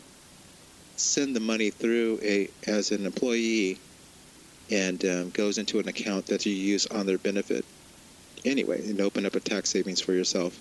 send 0.95 1.35
the 1.35 1.39
money 1.39 1.71
through 1.71 2.19
a 2.21 2.47
as 2.67 2.91
an 2.91 3.07
employee 3.07 3.75
and 4.69 5.03
um, 5.03 5.31
goes 5.31 5.57
into 5.57 5.79
an 5.79 5.87
account 5.87 6.27
that 6.27 6.45
you 6.45 6.53
use 6.53 6.85
on 6.87 7.07
their 7.07 7.17
benefit 7.17 7.65
anyway, 8.45 8.87
and 8.87 9.01
open 9.01 9.25
up 9.25 9.33
a 9.33 9.39
tax 9.39 9.71
savings 9.71 9.99
for 9.99 10.13
yourself. 10.13 10.59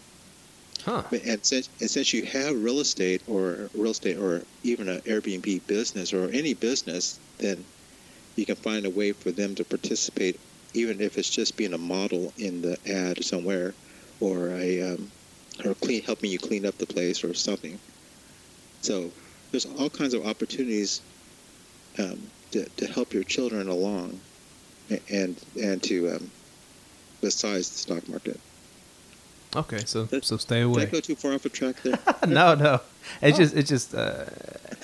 Huh. 0.83 1.03
And 1.27 1.45
since, 1.45 1.69
and 1.81 1.91
since 1.91 2.15
you 2.15 2.25
have 2.25 2.57
real 2.57 2.81
estate 2.81 3.21
or 3.29 3.69
real 3.75 3.91
estate 3.91 4.17
or 4.17 4.41
even 4.63 4.89
an 4.89 5.01
Airbnb 5.01 5.67
business 5.67 6.15
or 6.15 6.31
any 6.31 6.55
business, 6.55 7.21
then 7.37 7.63
you 8.37 8.47
can 8.47 8.57
find 8.57 8.87
a 8.87 8.91
way 8.91 9.13
for 9.13 9.31
them 9.31 9.57
to 9.57 9.65
participate, 9.65 10.41
even 10.73 11.03
if 11.03 11.19
it's 11.19 11.29
just 11.29 11.59
being 11.59 11.75
a 11.75 11.79
model 11.79 12.33
in 12.39 12.63
the 12.63 12.79
ad 12.91 13.23
somewhere, 13.23 13.75
or 14.21 14.53
a 14.53 14.95
um, 14.95 15.11
or 15.67 15.75
clean 15.75 16.03
helping 16.03 16.31
you 16.31 16.39
clean 16.39 16.65
up 16.65 16.79
the 16.79 16.87
place 16.87 17.23
or 17.23 17.35
something. 17.35 17.79
So 18.83 19.11
there's 19.51 19.67
all 19.67 19.91
kinds 19.91 20.15
of 20.15 20.27
opportunities 20.27 21.01
um, 21.99 22.19
to, 22.53 22.65
to 22.65 22.87
help 22.87 23.13
your 23.13 23.25
children 23.25 23.69
along, 23.69 24.21
and 25.11 25.37
and 25.61 25.83
to 25.85 26.11
um, 26.17 26.31
besides 27.21 27.71
the 27.71 27.79
stock 27.79 28.09
market. 28.09 28.39
Okay, 29.57 29.79
so 29.87 30.05
That- 30.05 30.25
so 30.25 30.37
stay 30.37 30.57
Did 30.57 30.61
I 30.61 30.65
away. 30.67 30.87
go 30.87 31.01
too 31.01 31.15
far 31.17 31.33
off 31.35 31.45
a 31.47 31.49
track 31.49 31.83
there? 31.83 31.99
no, 32.29 32.55
no. 32.55 32.81
It's 33.23 33.39
just 33.39 33.57
it's 33.57 33.69
just 33.69 33.95
uh, 33.95 34.25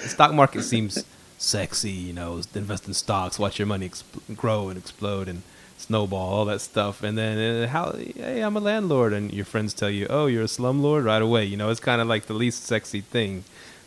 the 0.02 0.08
stock 0.08 0.32
market 0.32 0.62
seems 0.62 1.04
sexy, 1.38 1.90
you 1.90 2.12
know. 2.14 2.40
Invest 2.54 2.88
in 2.88 2.94
stocks, 2.94 3.38
watch 3.38 3.58
your 3.58 3.66
money 3.66 3.88
exp- 3.88 4.34
grow 4.36 4.70
and 4.70 4.78
explode, 4.78 5.28
and 5.28 5.42
snowball, 5.76 6.32
all 6.32 6.44
that 6.46 6.60
stuff, 6.62 7.02
and 7.02 7.16
then 7.18 7.64
uh, 7.64 7.68
how? 7.68 7.92
Hey, 7.92 8.40
I'm 8.40 8.56
a 8.56 8.60
landlord, 8.60 9.12
and 9.12 9.32
your 9.32 9.44
friends 9.44 9.74
tell 9.74 9.90
you, 9.90 10.06
oh, 10.08 10.26
you're 10.26 10.44
a 10.44 10.46
slumlord 10.46 11.04
right 11.04 11.20
away. 11.22 11.44
You 11.44 11.58
know, 11.58 11.68
it's 11.68 11.80
kind 11.80 12.00
of 12.00 12.08
like 12.08 12.24
the 12.26 12.32
least 12.34 12.64
sexy 12.64 13.02
thing, 13.02 13.44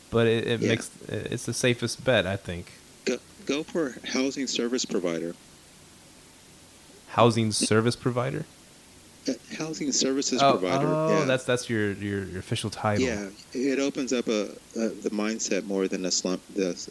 but 0.09 0.27
it, 0.27 0.47
it 0.47 0.61
Yeah. 0.61 0.69
makes 0.69 0.89
it's 1.09 1.45
the 1.45 1.53
safest 1.53 2.03
bet, 2.03 2.25
I 2.25 2.35
think. 2.35 2.71
Go 3.05 3.17
go 3.45 3.63
for 3.63 3.95
housing 4.05 4.47
service 4.47 4.85
provider. 4.85 5.35
Housing 7.09 7.51
service 7.51 7.95
provider. 7.95 8.45
Uh, 9.27 9.33
housing 9.57 9.91
services 9.91 10.41
oh, 10.41 10.51
provider. 10.57 10.87
oh, 10.87 11.19
yeah. 11.19 11.25
that's 11.25 11.43
that's 11.43 11.69
your, 11.69 11.91
your 11.93 12.23
your 12.25 12.39
official 12.39 12.69
title. 12.69 13.05
yeah. 13.05 13.29
It 13.53 13.79
opens 13.79 14.13
up 14.13 14.27
a, 14.27 14.49
a 14.75 14.89
the 14.89 15.09
mindset 15.09 15.65
more 15.65 15.87
than 15.87 16.05
a 16.05 16.11
slump 16.11 16.41
the, 16.55 16.89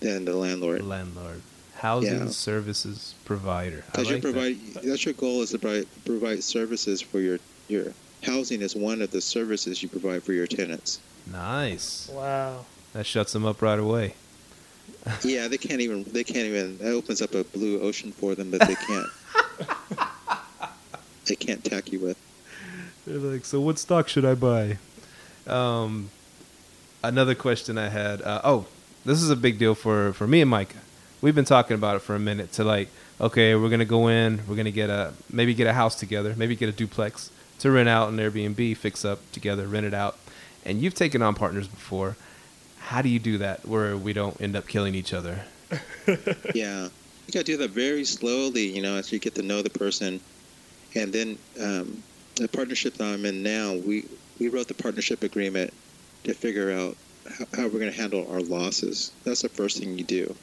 than 0.00 0.24
the 0.24 0.34
landlord. 0.34 0.82
landlord. 0.82 1.40
Housing 1.76 2.18
Yeah. 2.26 2.28
services 2.28 3.14
provider. 3.24 3.82
Because 3.86 4.06
like 4.06 4.16
you 4.16 4.20
that. 4.20 4.32
provide 4.32 4.56
that's 4.84 5.04
your 5.04 5.14
goal 5.14 5.40
is 5.42 5.50
to 5.50 5.58
provide, 5.58 5.86
provide 6.04 6.42
services 6.44 7.00
for 7.00 7.20
your 7.20 7.38
your 7.68 7.92
housing 8.22 8.60
is 8.60 8.76
one 8.76 9.00
of 9.00 9.10
the 9.12 9.20
services 9.20 9.82
you 9.82 9.88
provide 9.88 10.22
for 10.22 10.32
your 10.34 10.46
tenants. 10.46 11.00
Nice. 11.26 12.10
Wow. 12.12 12.64
That 12.92 13.06
shuts 13.06 13.32
them 13.32 13.44
up 13.44 13.62
right 13.62 13.78
away. 13.78 14.14
yeah, 15.24 15.48
they 15.48 15.56
can't 15.56 15.80
even 15.80 16.04
they 16.04 16.24
can't 16.24 16.46
even 16.46 16.76
that 16.78 16.92
opens 16.92 17.22
up 17.22 17.34
a 17.34 17.44
blue 17.44 17.80
ocean 17.80 18.12
for 18.12 18.34
them 18.34 18.50
that 18.50 18.66
they 18.66 18.74
can't 18.74 19.06
they 21.26 21.36
can't 21.36 21.64
tack 21.64 21.90
you 21.92 22.00
with. 22.00 22.18
They're 23.06 23.18
like, 23.18 23.44
so 23.44 23.60
what 23.60 23.78
stock 23.78 24.08
should 24.08 24.24
I 24.24 24.34
buy? 24.34 24.78
Um, 25.46 26.10
another 27.02 27.34
question 27.34 27.78
I 27.78 27.88
had. 27.88 28.20
Uh, 28.22 28.40
oh, 28.44 28.66
this 29.04 29.22
is 29.22 29.30
a 29.30 29.36
big 29.36 29.58
deal 29.58 29.74
for 29.74 30.12
for 30.12 30.26
me 30.26 30.42
and 30.42 30.50
Myka. 30.50 30.76
We've 31.22 31.34
been 31.34 31.44
talking 31.44 31.74
about 31.74 31.96
it 31.96 32.00
for 32.00 32.14
a 32.14 32.18
minute. 32.20 32.52
To 32.52 32.64
like, 32.64 32.88
okay, 33.20 33.54
we're 33.54 33.70
gonna 33.70 33.84
go 33.84 34.08
in. 34.08 34.42
We're 34.46 34.56
gonna 34.56 34.70
get 34.70 34.90
a 34.90 35.14
maybe 35.30 35.54
get 35.54 35.66
a 35.66 35.72
house 35.72 35.94
together. 35.94 36.34
Maybe 36.36 36.56
get 36.56 36.68
a 36.68 36.72
duplex 36.72 37.30
to 37.60 37.70
rent 37.70 37.88
out 37.88 38.08
an 38.08 38.16
Airbnb, 38.16 38.76
fix 38.76 39.04
up 39.04 39.18
together, 39.32 39.66
rent 39.66 39.86
it 39.86 39.94
out. 39.94 40.18
And 40.64 40.80
you've 40.80 40.94
taken 40.94 41.22
on 41.22 41.34
partners 41.34 41.68
before. 41.68 42.16
How 42.78 43.02
do 43.02 43.08
you 43.08 43.18
do 43.18 43.38
that 43.38 43.66
where 43.66 43.96
we 43.96 44.12
don't 44.12 44.40
end 44.40 44.56
up 44.56 44.66
killing 44.66 44.94
each 44.94 45.12
other? 45.12 45.44
Yeah, 46.54 46.88
you 47.30 47.32
got 47.32 47.40
to 47.40 47.44
do 47.44 47.56
that 47.58 47.70
very 47.70 48.04
slowly, 48.04 48.66
you 48.66 48.82
know, 48.82 48.96
as 48.96 49.12
you 49.12 49.20
get 49.20 49.36
to 49.36 49.42
know 49.42 49.62
the 49.62 49.70
person, 49.70 50.20
and 50.96 51.12
then 51.12 51.38
um, 51.60 52.02
the 52.34 52.48
partnership 52.48 52.94
that 52.94 53.04
I'm 53.04 53.24
in 53.24 53.42
now, 53.44 53.74
we 53.74 54.04
we 54.40 54.48
wrote 54.48 54.66
the 54.66 54.74
partnership 54.74 55.22
agreement 55.22 55.72
to 56.24 56.34
figure 56.34 56.72
out 56.72 56.96
how, 57.38 57.44
how 57.54 57.62
we're 57.64 57.78
going 57.78 57.92
to 57.92 57.96
handle 57.96 58.26
our 58.32 58.40
losses. 58.40 59.12
That's 59.22 59.42
the 59.42 59.48
first 59.48 59.78
thing 59.78 59.96
you 59.96 60.04
do. 60.04 60.34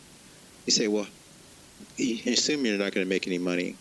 You 0.65 0.71
say, 0.71 0.87
well, 0.87 1.07
you 1.97 2.31
assume 2.31 2.65
you're 2.65 2.77
not 2.77 2.93
going 2.93 3.05
to 3.05 3.09
make 3.09 3.27
any 3.27 3.39
money, 3.39 3.75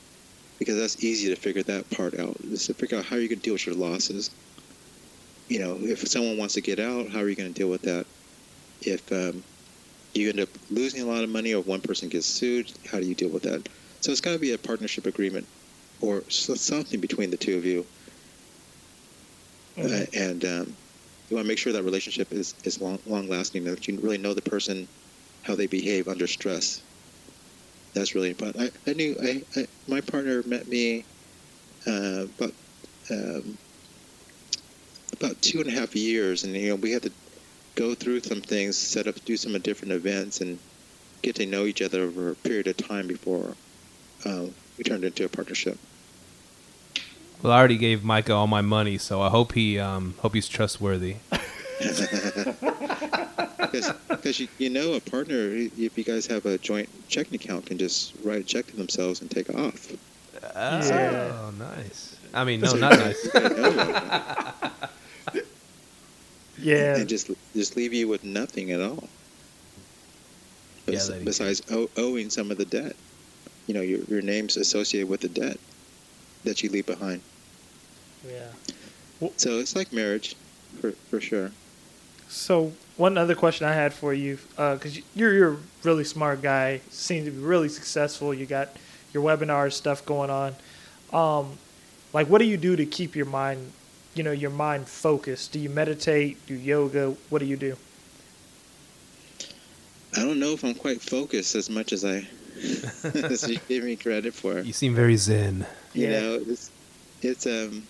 because 0.59 0.77
that's 0.77 1.05
easy 1.05 1.29
to 1.29 1.37
figure 1.37 1.63
that 1.65 1.89
part 1.91 2.19
out. 2.19 2.37
Is 2.51 2.67
to 2.67 2.75
figure 2.75 2.99
out 2.99 3.05
how 3.05 3.17
you're 3.17 3.29
going 3.29 3.39
to 3.39 3.45
deal 3.45 3.55
with 3.55 3.67
your 3.67 3.77
losses. 3.77 4.31
You 5.49 5.61
know, 5.61 5.79
if 5.81 6.07
someone 6.09 6.39
wants 6.39 6.55
to 6.55 6.61
get 6.61 6.81
out, 6.81 7.11
how 7.11 7.21
are 7.21 7.29
you 7.29 7.37
going 7.37 7.53
to 7.53 7.59
deal 7.59 7.69
with 7.69 7.83
that? 7.83 8.07
If 8.81 9.11
um, 9.13 9.45
you 10.15 10.29
end 10.29 10.41
up 10.41 10.49
losing 10.71 11.03
a 11.03 11.07
lot 11.07 11.25
of 11.25 11.31
money 11.31 11.55
or 11.55 11.63
one 11.63 11.81
person 11.81 12.09
gets 12.09 12.27
sued 12.27 12.71
how 12.91 12.99
do 13.01 13.07
you 13.07 13.15
deal 13.15 13.31
with 13.31 13.45
that? 13.45 13.69
So 14.01 14.13
it's 14.13 14.21
got 14.21 14.33
to 14.33 14.39
be 14.39 14.53
a 14.53 14.59
partnership 14.59 15.07
agreement 15.07 15.49
or 16.01 16.29
something 16.31 17.01
between 17.01 17.31
the 17.31 17.37
two 17.37 17.57
of 17.57 17.65
you. 17.65 17.87
Uh, 19.79 20.07
and 20.15 20.45
um, 20.45 20.77
you 21.29 21.37
want 21.37 21.45
to 21.45 21.49
make 21.49 21.59
sure 21.59 21.73
that 21.73 21.83
relationship 21.83 22.33
is, 22.33 22.55
is 22.65 22.81
long, 22.81 22.99
long 23.05 23.29
lasting 23.29 23.65
that 23.65 23.87
you 23.87 23.99
really 24.01 24.19
know 24.19 24.35
the 24.35 24.43
person 24.43 24.89
how 25.43 25.55
they 25.55 25.67
behave 25.67 26.09
under 26.09 26.27
stress. 26.27 26.83
That's 27.95 28.15
really 28.15 28.31
important 28.31 28.75
i, 28.87 28.91
I 28.91 28.95
knew 28.95 29.17
I, 29.23 29.43
I, 29.57 29.67
my 29.87 30.01
partner 30.01 30.43
met 30.47 30.67
me 30.69 31.07
uh, 31.87 32.25
about 32.39 32.53
um, 33.11 33.59
about 35.21 35.41
two 35.43 35.61
and 35.61 35.69
a 35.69 35.73
half 35.73 35.95
years 35.95 36.45
and 36.45 36.55
you 36.57 36.69
know 36.71 36.75
we 36.77 36.93
had 36.93 37.03
to 37.03 37.13
go 37.75 37.95
through 37.95 38.21
some 38.21 38.41
things, 38.41 38.77
set 38.77 39.07
up, 39.07 39.15
do 39.25 39.37
some 39.37 39.53
different 39.61 39.93
events, 39.93 40.41
and 40.41 40.59
get 41.23 41.35
to 41.37 41.47
know 41.47 41.67
each 41.67 41.83
other 41.83 42.03
over 42.05 42.31
a 42.31 42.35
period 42.37 42.67
of 42.69 42.77
time 42.77 43.07
before 43.07 43.55
uh, 44.25 44.47
we 44.79 44.85
turned 44.85 45.05
into 45.05 45.25
a 45.25 45.29
partnership. 45.29 45.79
Well, 47.43 47.53
I 47.53 47.59
already 47.59 47.77
gave 47.77 48.01
Myka 48.01 48.31
all 48.35 48.47
my 48.47 48.63
money, 48.63 48.97
so 48.97 49.21
I 49.21 49.29
hope 49.29 49.53
he 49.53 49.79
um, 49.79 50.15
hope 50.21 50.35
he's 50.35 50.49
trustworthy. 50.49 51.17
Because 54.09 54.41
you, 54.41 54.49
you 54.59 54.71
know, 54.71 54.95
a 54.95 55.01
partner, 55.01 55.51
if 55.55 55.99
you 55.99 56.05
guys 56.05 56.27
have 56.27 56.47
a 56.47 56.57
joint 56.59 56.89
checking 57.09 57.35
account, 57.35 57.67
can 57.67 57.77
just 57.79 58.15
write 58.23 58.41
a 58.41 58.45
check 58.45 58.67
to 58.69 58.77
themselves 58.77 59.21
and 59.21 59.31
take 59.31 59.51
off. 59.55 59.93
Oh, 60.43 60.51
Yeah. 60.55 61.51
nice. 61.55 62.17
I 62.33 62.45
mean, 62.45 62.61
no, 62.61 62.69
So 62.69 62.77
not 62.79 62.99
nice. 62.99 63.29
gotta 66.75 66.81
know 66.81 66.87
that. 66.87 66.95
Yeah. 66.95 67.01
and 67.01 67.09
just 67.09 67.31
just 67.55 67.77
leave 67.77 67.93
you 67.93 68.09
with 68.09 68.25
nothing 68.25 68.73
at 68.73 68.81
all. 68.81 69.09
Bes- 70.87 71.09
that 71.09 71.19
he 71.19 71.25
besides 71.25 71.63
ow- 71.73 71.91
owing 71.97 72.31
some 72.31 72.51
of 72.51 72.59
the 72.59 72.65
debt, 72.65 72.97
you 73.67 73.75
know, 73.75 73.81
your 73.81 74.01
your 74.05 74.23
name's 74.23 74.57
associated 74.57 75.09
with 75.09 75.21
the 75.21 75.29
debt 75.29 75.59
that 76.45 76.63
you 76.63 76.71
leave 76.71 76.87
behind. 76.87 77.21
Yeah. 78.27 78.49
So 79.37 79.59
it's 79.59 79.75
like 79.75 79.93
marriage, 79.93 80.37
for 80.81 80.93
for 81.11 81.21
sure. 81.21 81.51
So 82.29 82.73
one 82.97 83.17
other 83.19 83.35
question 83.35 83.67
I 83.67 83.73
had 83.73 83.93
for 83.95 84.13
you, 84.13 84.39
because 84.57 85.01
you're 85.15 85.33
you're 85.33 85.53
a 85.55 85.59
really 85.85 86.05
smart 86.05 86.43
guy, 86.43 86.81
seem 86.91 87.25
to 87.25 87.31
be 87.31 87.39
really 87.39 87.69
successful. 87.69 88.35
You 88.35 88.47
got 88.47 88.71
your 89.13 89.23
webinar 89.23 89.73
stuff 89.73 90.05
going 90.05 90.31
on. 90.31 90.55
Um, 91.13 91.59
like, 92.13 92.29
what 92.29 92.39
do 92.39 92.45
you 92.45 92.57
do 92.57 92.77
to 92.77 92.85
keep 92.87 93.15
your 93.15 93.27
mind, 93.27 93.73
you 94.17 94.23
know, 94.25 94.33
your 94.33 94.51
mind 94.51 94.89
focused? 94.89 95.53
Do 95.53 95.59
you 95.59 95.69
meditate? 95.71 96.45
Do 96.47 96.55
yoga? 96.55 97.15
What 97.29 97.41
do 97.41 97.47
you 97.47 97.57
do? 97.57 97.77
I 100.17 100.21
don't 100.21 100.41
know 100.41 100.53
if 100.53 100.65
I'm 100.65 100.75
quite 100.75 101.01
focused 101.03 101.55
as 101.55 101.69
much 101.69 101.93
as 101.93 102.05
I 102.05 102.27
as 103.05 103.49
you 103.49 103.59
give 103.69 103.85
me 103.85 103.97
credit 103.97 104.33
for. 104.33 104.61
You 104.61 104.73
seem 104.73 104.95
very 104.95 105.17
zen. 105.17 105.67
You 105.93 106.09
Yeah. 106.09 106.21
know, 106.21 106.35
it's 106.49 106.71
it's 107.23 107.47
um, 107.47 107.83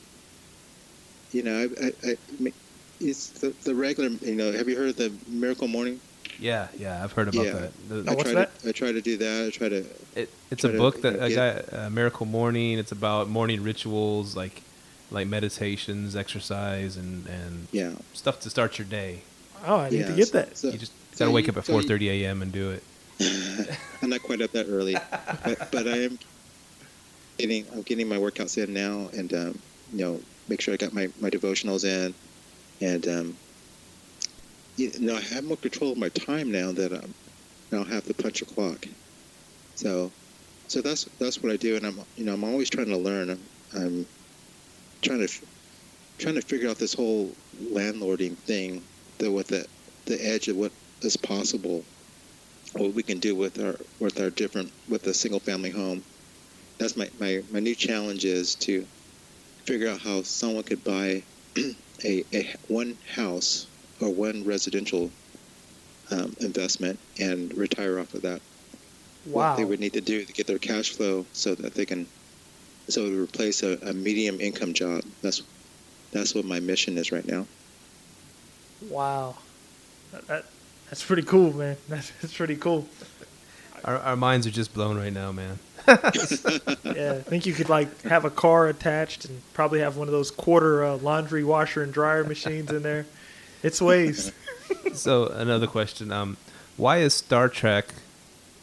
you 1.33 1.43
know, 1.43 1.69
I, 1.81 1.87
I, 1.87 2.11
I 2.11 2.53
it's 3.01 3.29
the, 3.31 3.51
the 3.65 3.75
regular. 3.75 4.09
You 4.09 4.35
know, 4.35 4.53
have 4.53 4.69
you 4.69 4.77
heard 4.77 4.89
of 4.91 4.97
the 4.97 5.13
Miracle 5.29 5.69
Morning? 5.69 6.01
Yeah, 6.39 6.69
yeah, 6.77 7.03
I've 7.03 7.13
heard 7.13 7.29
about 7.29 7.47
Yeah. 7.47 7.53
that. 7.53 7.89
The- 7.89 7.95
Oh, 8.09 8.13
I 8.13 8.15
what's 8.15 8.31
try 8.31 8.41
that? 8.41 8.59
to 8.61 8.69
I 8.69 8.73
try 8.73 8.93
to 8.93 9.01
do 9.01 9.17
that. 9.19 9.47
I 9.47 9.51
try 9.51 9.69
to 9.69 9.85
it, 10.17 10.29
it's 10.51 10.65
a 10.65 10.69
try 10.69 10.73
to, 10.73 10.79
book 10.79 10.97
you 10.97 11.03
that 11.03 11.19
know, 11.21 11.25
a 11.27 11.29
get- 11.29 11.71
guy, 11.71 11.79
uh, 11.87 11.91
Miracle 11.91 12.27
Morning. 12.27 12.79
It's 12.79 12.93
about 12.93 13.29
morning 13.29 13.63
rituals, 13.63 14.35
like 14.35 14.63
like 15.11 15.27
meditations, 15.29 16.17
exercise, 16.17 16.97
and 16.97 17.27
and 17.27 17.69
yeah. 17.73 17.93
stuff 18.13 18.41
to 18.41 18.51
start 18.51 18.79
your 18.79 18.87
day. 18.87 19.21
Oh, 19.65 19.77
I 19.79 19.91
need 19.91 20.01
yeah, 20.01 20.07
to 20.09 20.15
get 20.17 20.29
so- 20.29 20.39
that. 20.39 20.57
so- 20.57 20.69
You 20.71 20.79
just 20.79 20.93
so 21.13 21.25
gotta 21.25 21.31
wake 21.31 21.47
you- 21.47 21.53
up 21.53 21.59
at 21.59 21.67
so 21.67 21.79
you- 21.79 21.87
4:30 21.87 22.09
a.m. 22.23 22.43
and 22.43 22.53
do 22.53 22.71
it. 22.71 22.83
I'm 24.03 24.11
not 24.11 24.23
quite 24.23 24.43
up 24.43 24.51
that 24.53 24.67
early, 24.69 24.95
but, 25.45 25.71
but 25.73 25.89
I 25.89 25.97
am 26.05 26.19
getting 27.39 27.65
I'm 27.73 27.83
getting 27.83 28.09
my 28.09 28.17
workouts 28.17 28.63
in 28.63 28.75
now, 28.75 29.09
and 29.17 29.33
um, 29.33 29.59
you 29.93 29.99
know, 30.05 30.21
make 30.49 30.61
sure 30.61 30.75
I 30.75 30.77
got 30.77 30.93
my, 30.93 31.09
my 31.21 31.31
devotionals 31.31 31.85
in, 31.85 32.13
and 32.87 33.09
um, 33.09 33.37
you 34.77 34.93
know, 35.01 35.17
I 35.17 35.21
have 35.21 35.45
more 35.45 35.57
control 35.57 35.93
of 35.93 35.99
my 35.99 36.11
time 36.11 36.53
now 36.53 36.73
that 36.73 36.93
um, 36.93 37.15
I 37.73 37.77
don't 37.77 37.89
have 37.89 38.05
to 38.05 38.13
punch 38.15 38.43
a 38.43 38.45
clock. 38.45 38.87
So, 39.77 40.13
so 40.69 40.83
that's 40.83 41.05
that's 41.19 41.43
what 41.43 41.51
I 41.51 41.57
do, 41.57 41.77
and 41.77 41.87
I'm 41.87 41.99
you 42.17 42.25
know 42.27 42.35
I'm 42.35 42.45
always 42.45 42.69
trying 42.69 42.89
to 42.89 42.99
learn. 42.99 43.31
I'm, 43.31 43.41
I'm 43.75 44.07
trying 45.07 45.27
to 45.27 45.47
trying 46.19 46.35
to 46.35 46.43
figure 46.43 46.69
out 46.69 46.79
this 46.79 46.95
whole 46.95 47.31
landlording 47.63 48.37
thing, 48.37 48.83
the 49.19 49.31
what 49.31 49.47
the 49.47 49.67
the 50.07 50.25
edge 50.25 50.49
of 50.49 50.57
what 50.57 50.73
is 51.03 51.17
possible 51.17 51.85
what 52.73 52.95
we 52.95 53.03
can 53.03 53.19
do 53.19 53.35
with 53.35 53.61
our 53.61 53.77
with 54.01 54.21
our 54.21 54.31
different 54.31 54.73
with 54.89 55.07
a 55.07 55.15
single 55.15 55.41
family 55.41 55.71
home. 55.71 56.03
That's 56.79 56.97
my, 56.97 57.09
my, 57.19 57.43
my 57.51 57.61
new 57.61 57.75
challenge 57.75 58.27
is 58.27 58.55
to 58.57 58.85
figure 59.65 59.89
out 59.89 59.99
how 59.99 60.23
someone 60.23 60.63
could 60.63 60.85
buy 60.85 61.23
a, 62.05 62.25
a 62.35 62.55
one 62.69 62.99
house 63.15 63.67
or 64.01 64.11
one 64.11 64.45
residential 64.45 65.11
um, 66.11 66.37
investment 66.41 66.99
and 67.19 67.57
retire 67.57 67.99
off 67.99 68.13
of 68.13 68.23
that. 68.23 68.43
Wow. 69.25 69.51
What 69.51 69.57
they 69.57 69.65
would 69.65 69.81
need 69.81 69.95
to 69.95 70.03
do 70.03 70.23
to 70.23 70.33
get 70.35 70.47
their 70.47 70.59
cash 70.59 70.91
flow 70.91 71.25
so 71.33 71.55
that 71.55 71.75
they 71.75 71.87
can 71.87 72.07
so 72.89 73.07
to 73.07 73.23
replace 73.23 73.63
a, 73.63 73.79
a 73.89 73.93
medium 73.93 74.41
income 74.41 74.73
job. 74.73 75.03
That's 75.23 75.43
that's 76.13 76.35
what 76.35 76.45
my 76.45 76.61
mission 76.61 76.99
is 76.99 77.13
right 77.13 77.27
now. 77.27 77.47
Wow. 78.89 79.37
That, 80.13 80.27
that 80.29 80.45
that's 80.89 81.05
pretty 81.05 81.23
cool, 81.23 81.53
man. 81.53 81.77
That's, 81.89 82.13
that's 82.23 82.37
pretty 82.37 82.57
cool. 82.57 82.87
Our, 83.85 83.99
our 83.99 84.17
minds 84.17 84.47
are 84.47 84.51
just 84.51 84.73
blown 84.73 84.97
right 84.97 85.13
now, 85.13 85.33
man. 85.33 85.59
Yeah, 86.97 87.13
I 87.13 87.21
think 87.21 87.45
you 87.45 87.53
could 87.53 87.69
like 87.69 88.03
have 88.03 88.25
a 88.25 88.31
car 88.31 88.69
attached 88.69 89.27
and 89.27 89.43
probably 89.53 89.81
have 89.81 89.97
one 89.99 90.09
of 90.09 90.13
those 90.13 90.31
quarter 90.31 90.83
uh, 90.83 90.97
laundry 90.97 91.45
washer 91.45 91.83
and 91.83 91.93
dryer 91.93 92.25
machines 92.25 92.71
in 92.71 92.83
there. 92.83 93.05
It's 93.63 93.83
ways. 93.83 94.33
so 94.95 95.27
another 95.27 95.67
question: 95.67 96.11
um, 96.11 96.39
Why 96.79 96.99
is 96.99 97.13
Star 97.13 97.49
Trek 97.51 97.87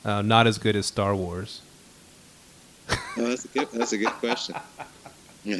uh, 0.04 0.24
not 0.24 0.48
as 0.48 0.58
good 0.58 0.76
as 0.76 0.88
Star 0.88 1.16
Wars? 1.16 1.62
Oh, 3.18 3.28
that's 3.30 3.46
a 3.46 3.48
good. 3.50 3.68
That's 3.72 3.94
a 3.94 3.98
good 3.98 4.10
question. 4.20 4.56
you 5.44 5.58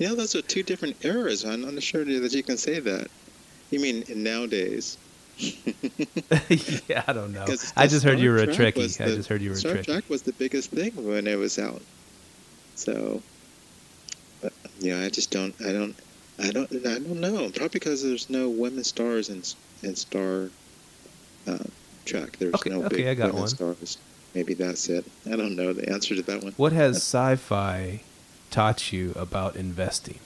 know, 0.00 0.14
those 0.16 0.34
are 0.34 0.42
two 0.42 0.62
different 0.62 1.04
eras. 1.04 1.44
I'm 1.44 1.60
not 1.60 1.82
sure 1.82 2.04
that 2.04 2.32
you 2.32 2.42
can 2.42 2.56
say 2.56 2.80
that. 2.80 3.08
You 3.70 3.80
mean 3.80 4.04
nowadays? 4.08 4.98
yeah, 5.38 7.04
I 7.06 7.12
don't 7.12 7.32
know. 7.32 7.44
I 7.76 7.86
the 7.86 7.88
just 7.88 8.04
heard 8.04 8.18
you 8.18 8.30
were 8.30 8.38
Star 8.38 8.54
a 8.54 8.72
Trekkie. 8.72 8.76
was 8.78 9.00
I 9.00 9.06
just 9.06 9.28
heard 9.28 9.42
you 9.42 9.50
were 9.50 9.56
a 9.56 9.58
Star 9.58 9.72
Trekkie. 9.74 9.84
Trek 9.84 10.04
was 10.08 10.22
the 10.22 10.32
biggest 10.32 10.70
thing 10.70 10.92
when 10.96 11.26
it 11.26 11.36
was 11.36 11.58
out. 11.58 11.82
So, 12.74 13.22
but, 14.40 14.52
you 14.80 14.92
know, 14.92 15.04
I 15.04 15.10
just 15.10 15.30
don't. 15.30 15.54
I 15.64 15.72
don't. 15.72 16.00
I 16.38 16.50
don't. 16.50 16.70
I 16.86 16.98
don't 16.98 17.20
know. 17.20 17.50
Probably 17.50 17.68
because 17.68 18.02
there's 18.02 18.30
no 18.30 18.48
women 18.50 18.84
stars 18.84 19.28
in 19.28 19.42
in 19.82 19.94
Star 19.94 20.50
uh, 21.46 21.58
Trek. 22.06 22.36
There's 22.38 22.54
Okay, 22.54 22.70
no 22.70 22.82
okay, 22.84 22.96
big 22.96 23.06
I 23.08 23.14
got 23.14 23.26
women 23.28 23.40
one. 23.40 23.48
stars. 23.48 23.98
Maybe 24.36 24.52
that's 24.52 24.90
it. 24.90 25.02
I 25.24 25.30
don't 25.34 25.56
know 25.56 25.72
the 25.72 25.88
answer 25.88 26.14
to 26.14 26.20
that 26.20 26.44
one. 26.44 26.52
What 26.58 26.72
has 26.72 26.96
sci-fi 26.96 28.00
taught 28.50 28.92
you 28.92 29.12
about 29.16 29.56
investing? 29.56 30.18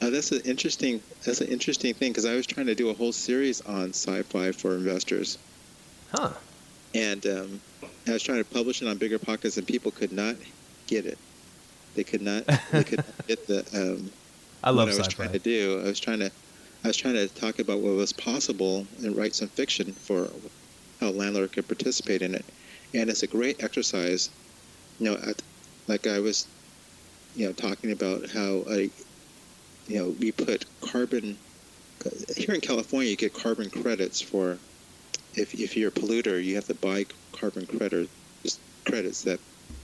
Uh, 0.00 0.10
that's 0.10 0.32
an 0.32 0.40
interesting. 0.44 1.00
That's 1.24 1.40
an 1.40 1.46
interesting 1.46 1.94
thing 1.94 2.10
because 2.10 2.24
I 2.24 2.34
was 2.34 2.44
trying 2.44 2.66
to 2.66 2.74
do 2.74 2.88
a 2.90 2.94
whole 2.94 3.12
series 3.12 3.60
on 3.60 3.90
sci-fi 3.90 4.50
for 4.50 4.74
investors, 4.74 5.38
Huh? 6.10 6.30
and 6.96 7.24
um, 7.26 7.60
I 8.08 8.12
was 8.14 8.24
trying 8.24 8.38
to 8.42 8.50
publish 8.50 8.82
it 8.82 8.88
on 8.88 8.98
Bigger 8.98 9.20
Pockets, 9.20 9.56
and 9.56 9.64
people 9.64 9.92
could 9.92 10.10
not 10.10 10.34
get 10.88 11.06
it. 11.06 11.18
They 11.94 12.02
could 12.02 12.22
not. 12.22 12.44
They 12.72 12.82
could 12.82 12.98
not 13.06 13.26
get 13.28 13.46
the. 13.46 13.58
Um, 13.72 14.10
I 14.64 14.70
love 14.70 14.88
what 14.88 14.94
I 14.94 14.98
was 14.98 15.06
sci-fi. 15.06 15.14
trying 15.26 15.32
to 15.32 15.38
do. 15.38 15.80
I 15.80 15.84
was 15.84 16.00
trying 16.00 16.18
to. 16.18 16.32
I 16.82 16.88
was 16.88 16.96
trying 16.96 17.14
to 17.14 17.28
talk 17.28 17.60
about 17.60 17.78
what 17.78 17.94
was 17.94 18.12
possible 18.12 18.84
and 19.04 19.16
write 19.16 19.36
some 19.36 19.46
fiction 19.46 19.92
for 19.92 20.28
a 21.08 21.12
landlord 21.12 21.52
could 21.52 21.68
participate 21.68 22.22
in 22.22 22.34
it, 22.34 22.52
and 22.94 23.10
it's 23.10 23.22
a 23.24 23.28
great 23.28 23.62
exercise. 23.62 24.30
You 24.98 25.10
know, 25.12 25.16
at, 25.16 25.42
like 25.88 26.06
I 26.06 26.20
was, 26.20 26.48
you 27.34 27.46
know, 27.46 27.52
talking 27.52 27.92
about 27.92 28.30
how 28.30 28.64
I, 28.70 28.90
you 29.88 29.98
know, 29.98 30.16
we 30.18 30.32
put 30.32 30.64
carbon. 30.80 31.40
Here 32.36 32.54
in 32.54 32.60
California, 32.62 33.10
you 33.10 33.16
get 33.16 33.34
carbon 33.34 33.70
credits 33.70 34.22
for. 34.22 34.60
If 35.34 35.54
if 35.54 35.76
you're 35.76 35.90
a 35.90 35.92
polluter, 35.92 36.42
you 36.42 36.56
have 36.56 36.66
to 36.66 36.74
buy 36.74 37.06
carbon 37.36 37.66
credit 37.66 38.10
credits 38.86 39.22
that 39.24 39.40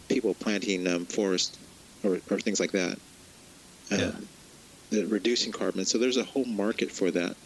people 0.08 0.34
planting 0.34 0.86
um, 0.86 1.06
forest 1.06 1.58
or, 2.04 2.20
or 2.30 2.38
things 2.40 2.60
like 2.60 2.72
that. 2.72 2.98
Um, 3.90 3.98
Yeah. 4.00 4.20
the 4.90 5.06
reducing 5.08 5.52
carbon. 5.52 5.84
So 5.86 5.98
there's 5.98 6.16
a 6.18 6.24
whole 6.24 6.46
market 6.46 6.92
for 6.92 7.10
that. 7.12 7.36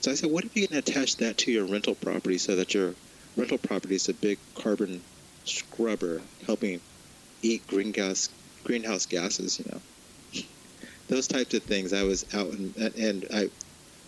So 0.00 0.10
I 0.10 0.14
said, 0.14 0.30
what 0.30 0.44
if 0.44 0.56
you 0.56 0.68
can 0.68 0.76
attach 0.78 1.16
that 1.18 1.38
to 1.38 1.52
your 1.52 1.66
rental 1.66 1.94
property 1.94 2.38
so 2.38 2.56
that 2.56 2.74
your 2.74 2.96
rental 3.36 3.58
property 3.58 3.96
is 3.96 4.08
a 4.08 4.14
big 4.14 4.38
carbon 4.54 5.06
scrubber 5.44 6.30
helping 6.46 6.82
eat 7.42 7.66
green 7.66 7.92
gas, 7.92 8.28
greenhouse 8.64 9.06
gases, 9.06 9.58
you 9.58 9.66
know? 9.70 9.82
Those 11.08 11.28
types 11.28 11.54
of 11.54 11.64
things. 11.64 11.92
I 11.92 12.04
was 12.04 12.24
out 12.34 12.52
and, 12.52 12.76
and 12.76 13.26
I, 13.32 13.50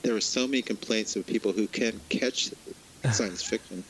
there 0.02 0.14
were 0.14 0.20
so 0.20 0.46
many 0.46 0.62
complaints 0.62 1.16
of 1.16 1.26
people 1.26 1.52
who 1.52 1.68
can't 1.68 2.08
catch 2.08 2.50
science 3.10 3.42
fiction 3.42 3.84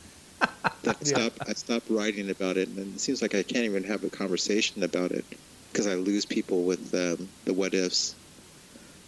that 0.83 0.97
I 1.01 1.03
Yeah. 1.05 1.21
stopped, 1.21 1.39
I 1.47 1.53
stopped 1.53 1.89
writing 1.89 2.29
about 2.29 2.57
it. 2.57 2.69
And 2.69 2.95
it 2.95 2.99
seems 3.01 3.21
like 3.21 3.35
I 3.35 3.43
can't 3.43 3.65
even 3.65 3.83
have 3.85 4.03
a 4.03 4.09
conversation 4.09 4.83
about 4.83 5.11
it 5.11 5.25
because 5.71 5.87
I 5.87 5.95
lose 5.95 6.25
people 6.25 6.65
with 6.65 6.93
um, 6.95 7.33
the 7.43 7.53
what 7.53 7.73
ifs 7.73 8.17